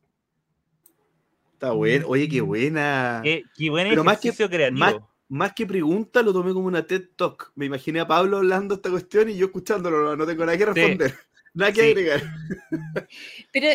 [1.53, 2.07] Está bueno.
[2.07, 3.21] Oye, qué buena.
[3.23, 4.79] Qué, qué buen Pero más que- ejercicio creativo.
[4.79, 4.95] más-
[5.29, 7.51] Más que pregunta, lo tomé como una TED Talk.
[7.55, 10.01] Me imaginé a Pablo hablando esta cuestión y yo escuchándolo.
[10.03, 11.13] No, no tengo nada que responder.
[11.53, 11.87] Nada que Sí.
[11.89, 12.21] agregar.
[13.51, 13.67] Pero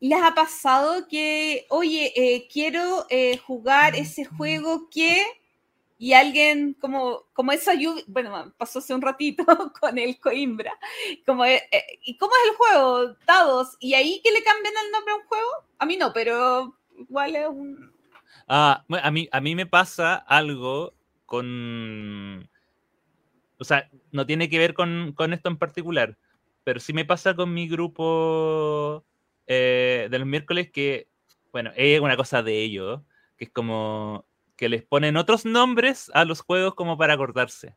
[0.00, 5.24] les ha pasado que, oye, eh, quiero eh, jugar ese juego que
[5.98, 9.44] y alguien como como esa lluvia, bueno, pasó hace un ratito
[9.80, 10.72] con el Coimbra,
[11.26, 11.62] como eh,
[12.04, 13.16] ¿y cómo es el juego?
[13.26, 15.50] Dados, y ahí que le cambian el nombre a un juego?
[15.78, 17.90] A mí no, pero igual es un
[18.52, 20.92] Ah, a mí, a mí me pasa algo
[21.24, 22.50] con.
[23.58, 26.18] O sea, no tiene que ver con, con esto en particular,
[26.64, 29.04] pero sí me pasa con mi grupo
[29.52, 31.08] eh, de los miércoles que,
[31.52, 33.00] bueno, es una cosa de ellos,
[33.36, 34.24] que es como
[34.56, 37.74] que les ponen otros nombres a los juegos como para acordarse.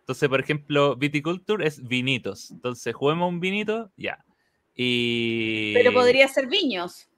[0.00, 2.50] Entonces, por ejemplo, Viticulture es vinitos.
[2.50, 4.22] Entonces, juguemos un vinito, ya.
[4.74, 5.72] Y...
[5.72, 7.08] pero podría ser Viños.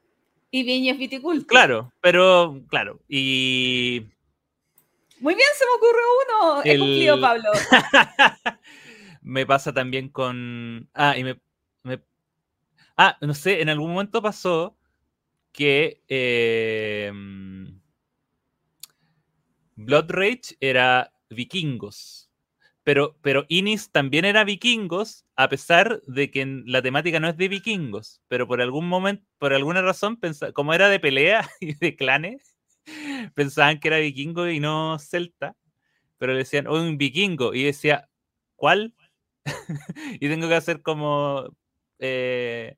[0.53, 1.47] Y Viños Viticulture.
[1.49, 3.01] Claro, pero claro.
[3.09, 4.07] Y
[5.19, 6.63] Muy bien, se me ocurre uno.
[6.65, 7.51] He El- cumplido, Pablo.
[9.23, 10.89] me pasa también con.
[10.95, 11.41] Ah, y me-
[12.99, 14.77] Ah, no sé, en algún momento pasó
[15.53, 16.03] que.
[16.09, 17.13] eh,
[19.77, 22.31] Blood Rage era vikingos.
[22.85, 27.49] Pero, pero Inis también era vikingos, a pesar de que la temática no es de
[27.49, 28.23] vikingos.
[28.29, 30.19] Pero por algún momento, por alguna razón,
[30.55, 32.57] como era de pelea y de clanes,
[33.35, 35.57] pensaban que era vikingo y no celta.
[36.19, 37.55] Pero le decían, "Oh, un vikingo.
[37.55, 38.09] Y decía,
[38.57, 38.95] ¿cuál?
[40.21, 41.47] y tengo que hacer como
[41.99, 42.77] eh,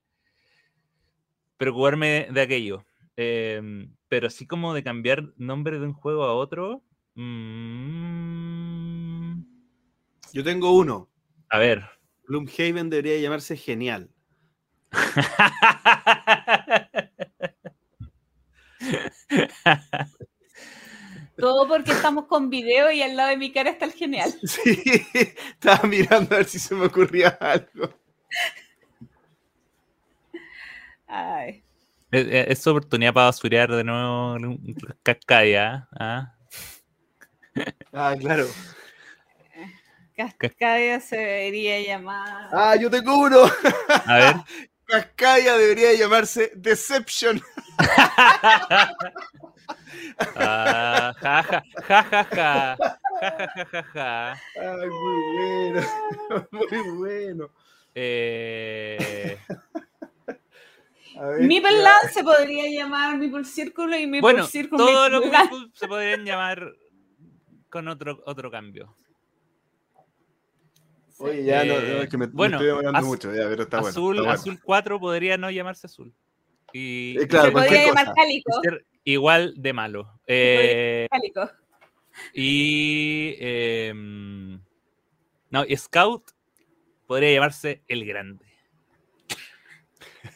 [1.60, 2.86] preocuparme de aquello.
[3.16, 6.82] Em, pero así como de cambiar nombre de un juego a otro.
[7.16, 7.32] mm,
[10.32, 11.10] Yo tengo uno.
[11.50, 11.84] a ver.
[12.26, 14.08] Gloomhaven debería llamarse Genial.
[21.36, 24.32] Todo porque estamos con video y al lado de mi cara está el genial.
[24.46, 24.82] Sí,
[25.14, 27.94] estaba mirando a ver si se me ocurría algo.
[31.10, 31.64] Ay.
[32.12, 34.36] Es, oportunidad para basurear de nuevo
[35.02, 35.88] Cascadia.
[35.98, 36.34] ¿ah?
[37.92, 38.46] Ah, claro.
[40.38, 42.48] Cascadia se debería llamar.
[42.52, 43.42] Ah, yo tengo uno.
[44.06, 44.36] A ver.
[44.86, 47.40] Cascadia debería llamarse Deception.
[50.36, 52.76] Ah, ja, ja, ja, ja, ja.
[53.20, 54.32] Ja, ja, ja, ja, ja.
[54.56, 55.80] Ay, muy bueno.
[56.50, 57.50] Muy bueno.
[57.94, 59.38] Eh,
[61.14, 61.70] Ya.
[61.70, 64.84] Land se podría llamar Meeple Círculo y Meeple bueno, Círculo.
[64.86, 66.72] todos los Meeple se podrían llamar
[67.68, 68.96] con otro, otro cambio.
[71.18, 73.46] Oye, ya no, no, Eh, es que me, me bueno, estoy demorando az- mucho, ya,
[73.48, 73.90] pero está bueno.
[73.90, 74.40] azul, está bueno.
[74.40, 76.14] azul 4 podría no llamarse azul.
[76.72, 78.14] Y, Eh, claro, podría llamar cosa.
[78.16, 78.60] Cálico.
[78.62, 80.20] ser igual de malo.
[80.26, 81.50] Eh, Cálico.
[82.32, 84.60] y em,
[85.50, 86.30] no, Scout
[87.06, 88.46] podría llamarse el grande.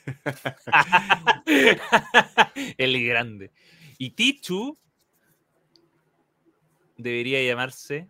[2.78, 3.52] el grande.
[3.98, 4.78] Y Tichu
[6.96, 8.08] debería llamarse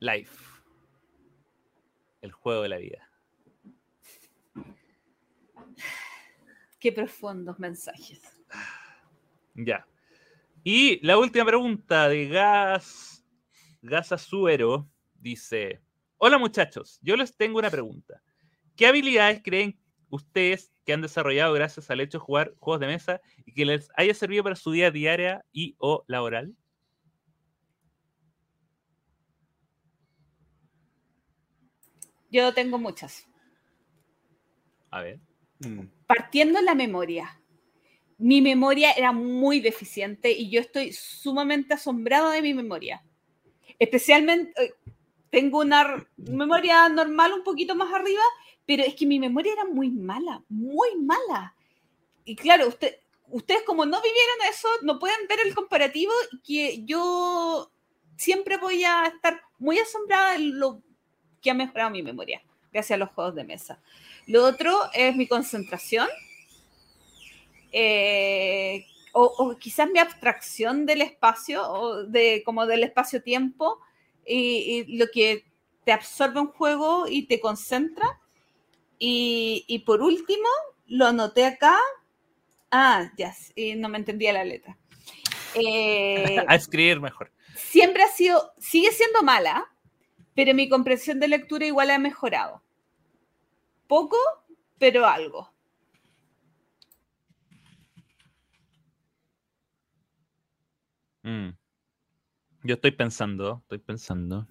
[0.00, 0.44] Life.
[2.20, 3.08] El juego de la vida.
[6.78, 8.20] Qué profundos mensajes.
[9.54, 9.86] Ya.
[10.62, 13.24] Y la última pregunta de Gas
[13.82, 15.80] Gas Azuero dice:
[16.18, 18.22] Hola muchachos, yo les tengo una pregunta.
[18.76, 19.78] ¿Qué habilidades creen
[20.10, 23.88] ustedes que han desarrollado gracias al hecho de jugar juegos de mesa y que les
[23.96, 26.54] haya servido para su vida diaria y o laboral?
[32.30, 33.26] Yo tengo muchas.
[34.90, 35.20] A ver.
[35.60, 35.86] Mm.
[36.06, 37.40] Partiendo en la memoria.
[38.18, 43.02] Mi memoria era muy deficiente y yo estoy sumamente asombrada de mi memoria.
[43.78, 44.74] Especialmente, eh,
[45.30, 48.22] tengo una memoria normal un poquito más arriba,
[48.66, 51.54] pero es que mi memoria era muy mala, muy mala.
[52.24, 52.96] Y claro, usted,
[53.28, 56.12] ustedes como no vivieron eso, no pueden ver el comparativo
[56.44, 57.70] que yo
[58.16, 60.82] siempre voy a estar muy asombrada de lo
[61.40, 63.80] que ha mejorado mi memoria gracias a los juegos de mesa.
[64.26, 66.08] Lo otro es mi concentración.
[67.72, 73.80] eh, o, o quizás mi abstracción del espacio, o de, como del espacio-tiempo,
[74.26, 75.44] y, y lo que
[75.84, 78.20] te absorbe un juego y te concentra.
[78.98, 80.48] Y, y por último,
[80.86, 81.78] lo anoté acá.
[82.70, 84.76] Ah, ya, sí, no me entendía la letra.
[85.54, 87.30] Eh, a escribir mejor.
[87.54, 89.70] siempre ha sido, sigue siendo mala,
[90.34, 92.62] pero mi comprensión de lectura igual ha mejorado.
[93.86, 94.18] Poco,
[94.78, 95.50] pero algo.
[101.22, 101.50] Mm.
[102.62, 104.46] Yo estoy pensando, estoy pensando.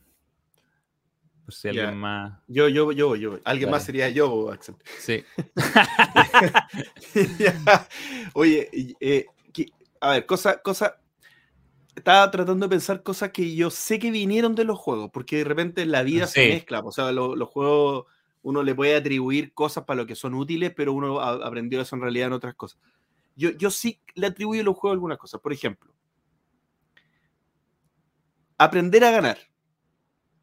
[1.45, 1.83] Por si Ya.
[1.83, 2.39] alguien más.
[2.47, 3.39] Yo, yo, yo, yo.
[3.45, 4.75] Alguien más sería yo, Axel.
[4.99, 5.23] Sí.
[8.33, 10.99] Oye, eh, que- a ver, cosa, cosa.
[11.95, 15.43] Estaba tratando de pensar cosas que yo sé que vinieron de los juegos, porque de
[15.45, 16.79] repente la vida se mezcla.
[16.81, 18.05] O sea, lo- los juegos
[18.41, 21.95] uno le puede atribuir cosas para lo que son útiles, pero uno a- aprendió eso
[21.95, 22.79] en realidad en otras cosas.
[23.35, 25.39] Yo, yo sí le atribuyo a los juegos algunas cosas.
[25.41, 25.93] Por ejemplo,
[28.57, 29.37] aprender a ganar.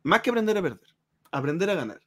[0.03, 0.92] Más que aprender a perder.
[1.33, 2.01] Aprender a ganar.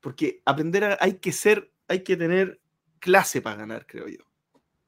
[0.00, 2.60] Porque aprender a, hay que ser, hay que tener
[2.98, 4.24] clase para ganar, creo yo.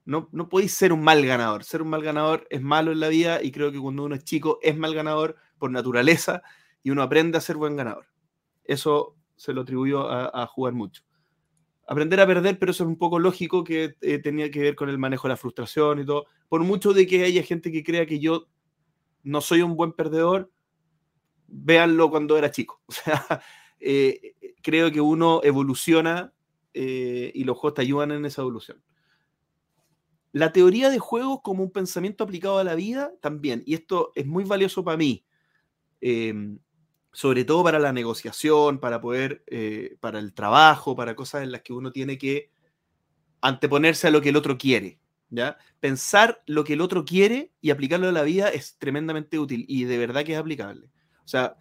[0.07, 1.65] No, no podéis ser un mal ganador.
[1.65, 4.25] Ser un mal ganador es malo en la vida y creo que cuando uno es
[4.25, 6.43] chico es mal ganador por naturaleza
[6.83, 8.07] y uno aprende a ser buen ganador.
[8.65, 11.03] Eso se lo atribuyó a, jugar mucho.
[11.87, 14.89] Aprender a perder, pero eso es un poco lógico que eh, tenía que ver con
[14.89, 16.27] el manejo de la frustración y todo.
[16.49, 18.49] Por mucho de que haya gente que crea que yo
[19.23, 20.51] no soy un buen perdedor,
[21.47, 22.83] véanlo cuando era chico.
[22.89, 23.43] O sea,
[23.85, 26.33] eh, creo que uno evoluciona
[26.73, 28.83] eh, y los juegos te ayudan en esa evolución.
[30.33, 34.27] La teoría de juegos como un pensamiento aplicado a la vida también, y esto es
[34.27, 35.25] muy valioso para mí,
[36.01, 36.35] eh,
[37.13, 41.63] sobre todo para la negociación, para poder, eh, para el trabajo, para cosas en las
[41.63, 42.51] que uno tiene que
[43.41, 44.99] anteponerse a lo que el otro quiere.
[45.31, 45.57] ¿ya?
[45.79, 49.85] Pensar lo que el otro quiere y aplicarlo a la vida es tremendamente útil y
[49.85, 50.91] de verdad que es aplicable.
[51.25, 51.57] O sea,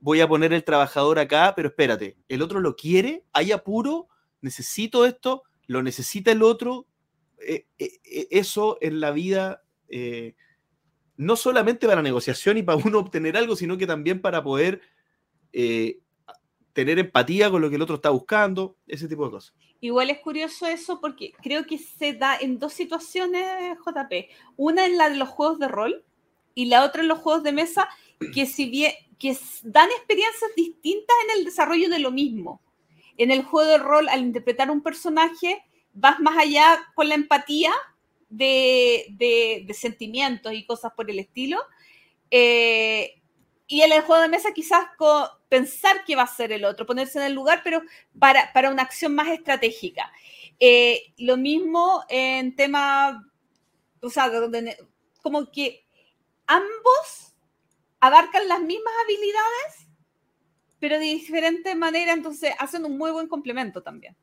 [0.00, 4.08] voy a poner el trabajador acá, pero espérate, el otro lo quiere, hay apuro,
[4.40, 6.86] necesito esto, lo necesita el otro.
[7.38, 9.62] eh, eh, eh, eso en la vida,
[11.16, 14.80] no solamente para negociación y para uno obtener algo, sino que también para poder
[16.72, 19.54] tener empatía con lo que el otro está buscando, ese tipo de cosas.
[19.80, 24.28] Igual es curioso eso porque creo que se da en dos situaciones, JP.
[24.56, 26.04] Una en la de los juegos de rol
[26.54, 27.88] y la otra en los juegos de mesa,
[28.34, 32.60] que si bien que dan experiencias distintas en el desarrollo de lo mismo.
[33.18, 37.70] En el juego de rol, al interpretar un personaje, vas más allá con la empatía
[38.30, 41.58] de, de- sentimientos y cosas por el estilo.
[42.30, 43.20] Eh,
[43.66, 46.86] y en el juego de mesa quizás co- pensar qué va a ser el otro,
[46.86, 47.82] ponerse en el lugar, pero
[48.18, 50.10] para, para una acción más estratégica.
[50.58, 53.26] Eh, lo mismo en tema,
[54.02, 54.30] o sea,
[55.22, 55.84] como que
[56.46, 57.29] ambos
[58.00, 59.88] abarcan las mismas habilidades,
[60.80, 64.16] pero de diferente manera, entonces hacen un muy buen complemento también.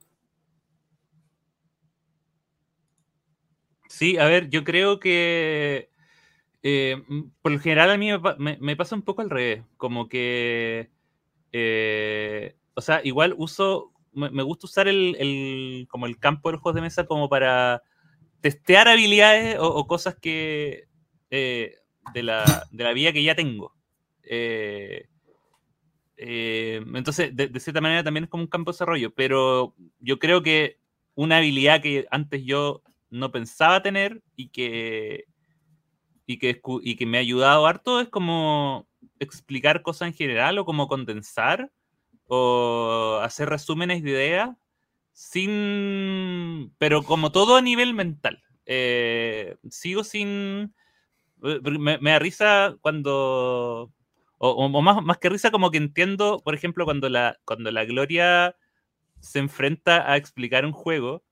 [3.90, 5.90] Sí, a ver, yo creo que
[6.64, 6.98] eh,
[7.42, 10.10] por lo general a mí me, pa- me- me pasa un poco al revés, como
[10.10, 10.92] que,
[11.54, 16.76] eh, o sea, igual uso, me, gusta usar el, como el campo de los juegos
[16.78, 17.84] de mesa como para
[18.42, 20.88] testear habilidades o, o cosas que
[21.32, 21.76] eh,
[22.14, 23.74] de, la, de la vida que ya tengo.
[24.24, 25.08] Eh,
[26.18, 30.20] eh, entonces, de, de cierta manera también es como un campo de desarrollo, pero yo
[30.20, 30.80] creo que
[31.16, 35.26] una habilidad que antes yo no pensaba tener y que,
[36.26, 38.88] y que, y que me ha ayudado harto es como
[39.20, 41.72] explicar cosas en general o como condensar
[42.28, 44.50] o hacer resúmenes de ideas
[45.14, 48.44] sin, pero como todo a nivel mental.
[48.66, 50.76] Eh, sigo sin,
[51.42, 53.92] me, da risa cuando,
[54.38, 57.86] o, o más, más que risa como que entiendo, por ejemplo, cuando la, cuando la
[57.86, 58.56] Gloria
[59.20, 61.24] se enfrenta a explicar un juego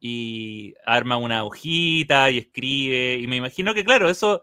[0.00, 3.16] y arma una hojita y escribe.
[3.16, 4.42] Y me imagino que, claro, eso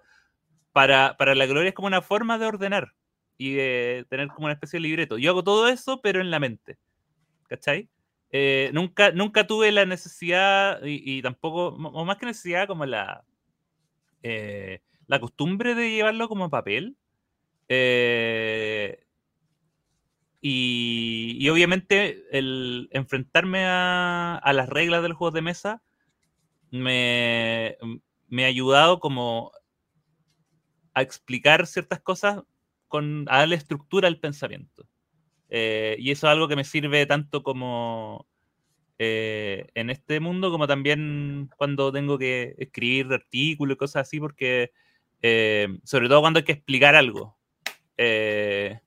[0.72, 2.94] para, para la gloria es como una forma de ordenar
[3.38, 5.18] y de tener como una especie de libreto.
[5.18, 6.78] Yo hago todo eso, pero en la mente.
[7.48, 7.90] ¿Cachai?
[8.32, 13.24] Eh, nunca, nunca tuve la necesidad y, y tampoco, o más que necesidad, como la,
[14.24, 16.98] eh, la costumbre de llevarlo como papel.
[17.68, 19.06] Eh,
[20.42, 25.82] y, y obviamente el enfrentarme a, a las reglas de los juegos de mesa
[26.72, 27.78] me,
[28.28, 29.52] me ha ayudado como
[30.94, 32.44] a explicar ciertas cosas,
[32.88, 34.88] con, a darle estructura al pensamiento.
[35.50, 38.28] Eh, y eso es algo que me sirve tanto como
[38.98, 44.72] eh, en este mundo, como también cuando tengo que escribir artículos y cosas así, porque
[45.22, 47.38] eh, sobre todo cuando hay que explicar algo.
[47.98, 48.80] Eh,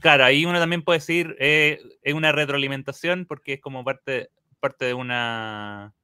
[0.00, 4.86] claro, ahí uno también puede decir, eh, es una retroalimentación porque es como parte, parte
[4.86, 5.94] de una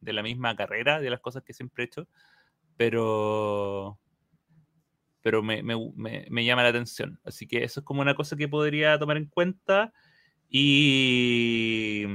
[0.00, 2.08] de la misma carrera, de las cosas que siempre he hecho,
[2.76, 3.98] pero
[5.22, 7.20] pero me, me, me, me llama la atención.
[7.24, 9.92] Así que eso es como una cosa que podría tomar en cuenta.
[10.48, 12.06] Y,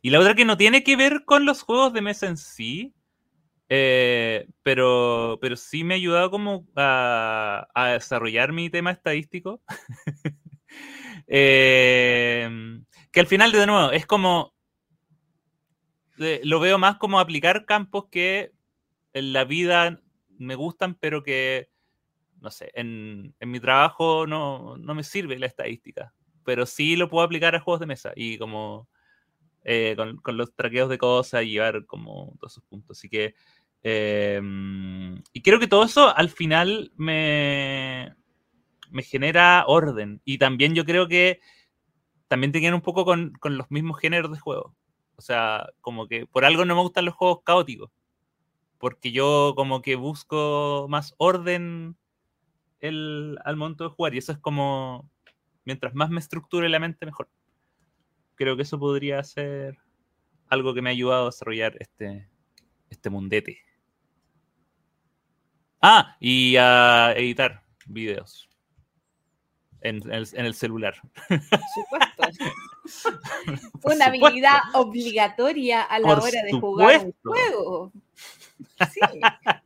[0.00, 2.94] y la otra que no tiene que ver con los juegos de mesa en sí,
[3.70, 9.62] eh, pero, pero sí me ha ayudado como a, a desarrollar mi tema estadístico.
[11.32, 12.48] Eh,
[13.12, 14.54] que al final, de nuevo, es como.
[16.18, 18.52] eh, lo veo más como aplicar campos que
[19.12, 20.00] en la vida
[20.38, 21.70] me gustan, pero que,
[22.40, 26.14] no sé, en, en mi trabajo no, no me sirve la estadística.
[26.44, 28.88] Pero sí lo puedo aplicar a juegos de mesa y como
[29.64, 32.98] eh, con, con los traqueos de cosas llevar como todos esos puntos.
[32.98, 33.34] Así que.
[33.82, 34.40] Eh,
[35.32, 38.14] y creo que todo eso al final me,
[38.90, 40.20] me genera orden.
[40.24, 41.40] Y también yo creo que
[42.28, 44.74] también quedan un poco con, con los mismos géneros de juego.
[45.16, 47.90] O sea, como que por algo no me gustan los juegos caóticos.
[48.78, 51.96] Porque yo como que busco más orden
[52.80, 54.14] el, al momento de jugar.
[54.14, 55.10] Y eso es como,
[55.64, 57.28] mientras más me estructure la mente, mejor.
[58.36, 59.78] Creo que eso podría ser
[60.48, 62.28] algo que me ha ayudado a desarrollar este,
[62.88, 63.69] este mundete.
[65.82, 68.48] Ah, y a editar videos
[69.80, 70.94] en, en el, en el celular.
[71.28, 71.40] Por
[71.74, 72.22] supuesto.
[73.80, 74.26] Por Una supuesto.
[74.26, 77.92] habilidad obligatoria a la Por hora de jugar un juego.
[78.92, 79.00] Sí,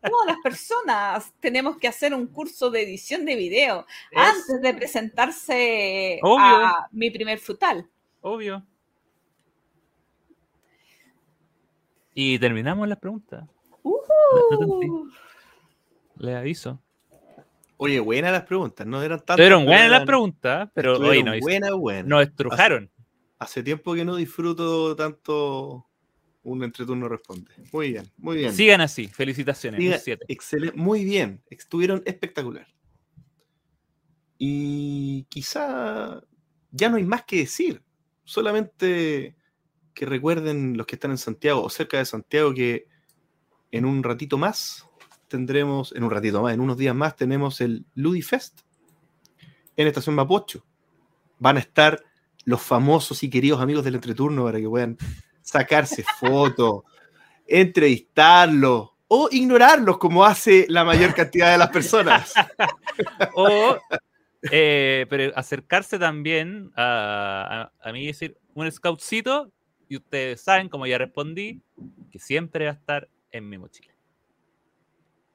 [0.03, 4.75] todas las personas tenemos que hacer un curso de edición de video Es antes de
[4.75, 6.45] presentarse Obvio.
[6.45, 7.89] a mi primer frutal.
[8.21, 8.65] obvio.
[12.15, 13.45] Y terminamos las preguntas.
[13.83, 15.09] Uh,
[16.25, 16.81] Les aviso.
[17.77, 19.37] Oye, buenas las preguntas, no eran tantas.
[19.37, 22.07] Pero buenas las preguntas, pero hoy nos, buenas, buenas.
[22.07, 22.91] nos estrujaron.
[23.39, 25.87] Hace tiempo que no disfruto tanto
[26.45, 27.51] un entreturno responde.
[27.73, 28.55] Muy bien, muy bien.
[28.55, 29.09] Sigan así.
[29.09, 29.81] Felicitaciones.
[29.81, 30.25] Siga- siete.
[30.29, 31.43] Excelente, muy bien.
[31.51, 32.67] Estuvieron espectacular.
[34.39, 36.23] Y quizá
[36.71, 37.83] ya no hay más que decir.
[38.25, 39.37] Solamente
[39.93, 42.87] que recuerden los que están en Santiago o cerca de Santiago que
[43.71, 44.89] en un ratito más
[45.35, 48.61] tendremos, en un ratito más, en unos días más tenemos el Ludifest
[49.77, 50.65] en Estación Mapocho.
[51.41, 52.01] Van a estar
[52.45, 54.97] los famosos y queridos amigos del entreturno para que puedan
[55.43, 56.85] sacarse fotos,
[57.49, 62.33] entrevistarlos o ignorarlos como hace la mayor cantidad de las personas.
[63.35, 63.77] O,
[64.53, 69.51] eh, pero acercarse también a, a, a mí y decir un scoutcito.
[69.89, 71.61] Y ustedes saben, como ya respondí,
[72.13, 73.94] que siempre va a estar en mi mochila.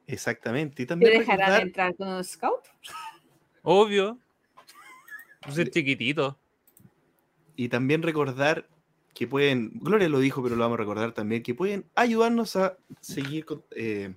[0.10, 0.82] Exactamente.
[0.82, 2.66] Y ¿Te también dejarán recordar, entrar con un scout?
[3.64, 4.18] Obvio.
[5.42, 6.38] Pues es chiquitito.
[7.56, 8.68] y también recordar
[9.14, 12.76] que pueden, Gloria lo dijo, pero lo vamos a recordar también, que pueden ayudarnos a
[13.00, 14.14] seguir con, eh,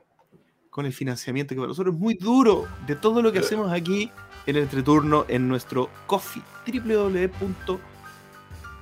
[0.69, 4.11] con el financiamiento, que para nosotros es muy duro de todo lo que hacemos aquí
[4.47, 6.43] en el entreturno en nuestro coffee,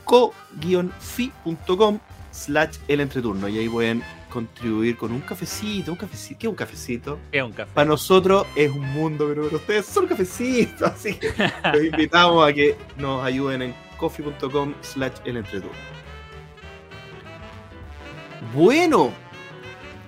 [0.06, 6.50] www.co-fi.com slash el entreturno y ahí pueden contribuir con un cafecito, un cafecito, ¿qué es
[6.50, 7.18] un cafecito?
[7.30, 7.70] Es un café.
[7.74, 11.32] Para nosotros es un mundo, pero para ustedes son cafecitos, así que
[11.72, 15.76] los invitamos a que nos ayuden en coffee.com slash el entreturno.
[18.54, 19.10] Bueno,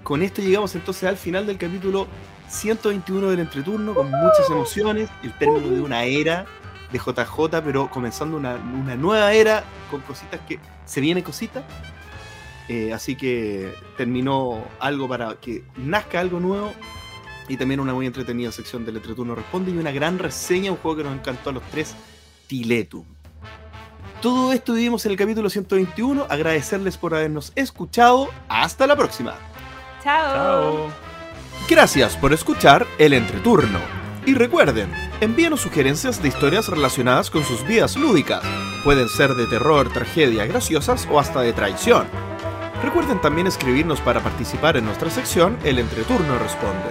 [0.02, 2.07] con esto llegamos entonces al final del capítulo
[2.49, 6.47] 121 del entreturno, con muchas emociones, el término de una era
[6.91, 11.65] de JJ, pero comenzando una, una nueva era con cositas que se vienen cositas.
[12.68, 16.73] Eh, así que terminó algo para que nazca algo nuevo
[17.49, 20.99] y también una muy entretenida sección del Entreturno Responde y una gran reseña, un juego
[20.99, 21.94] que nos encantó a los tres,
[22.47, 23.05] Tiletum.
[24.20, 26.26] Todo esto vivimos en el capítulo 121.
[26.28, 28.28] Agradecerles por habernos escuchado.
[28.49, 29.34] Hasta la próxima.
[30.05, 30.32] Chao.
[30.32, 30.92] Chao.
[31.68, 33.81] Gracias por escuchar el Entreturno.
[34.24, 38.44] Y recuerden, envíenos sugerencias de historias relacionadas con sus vidas lúdicas.
[38.84, 42.07] Pueden ser de terror, tragedia, graciosas o hasta de traición.
[42.83, 46.91] Recuerden también escribirnos para participar en nuestra sección El Entreturno Responde.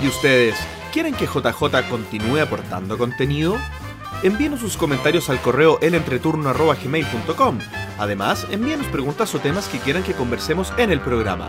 [0.00, 0.54] ¿Y ustedes
[0.92, 3.56] quieren que JJ continúe aportando contenido?
[4.22, 7.58] Envíenos sus comentarios al correo elentreturno.gmail.com.
[7.98, 11.48] Además, envíenos preguntas o temas que quieran que conversemos en el programa.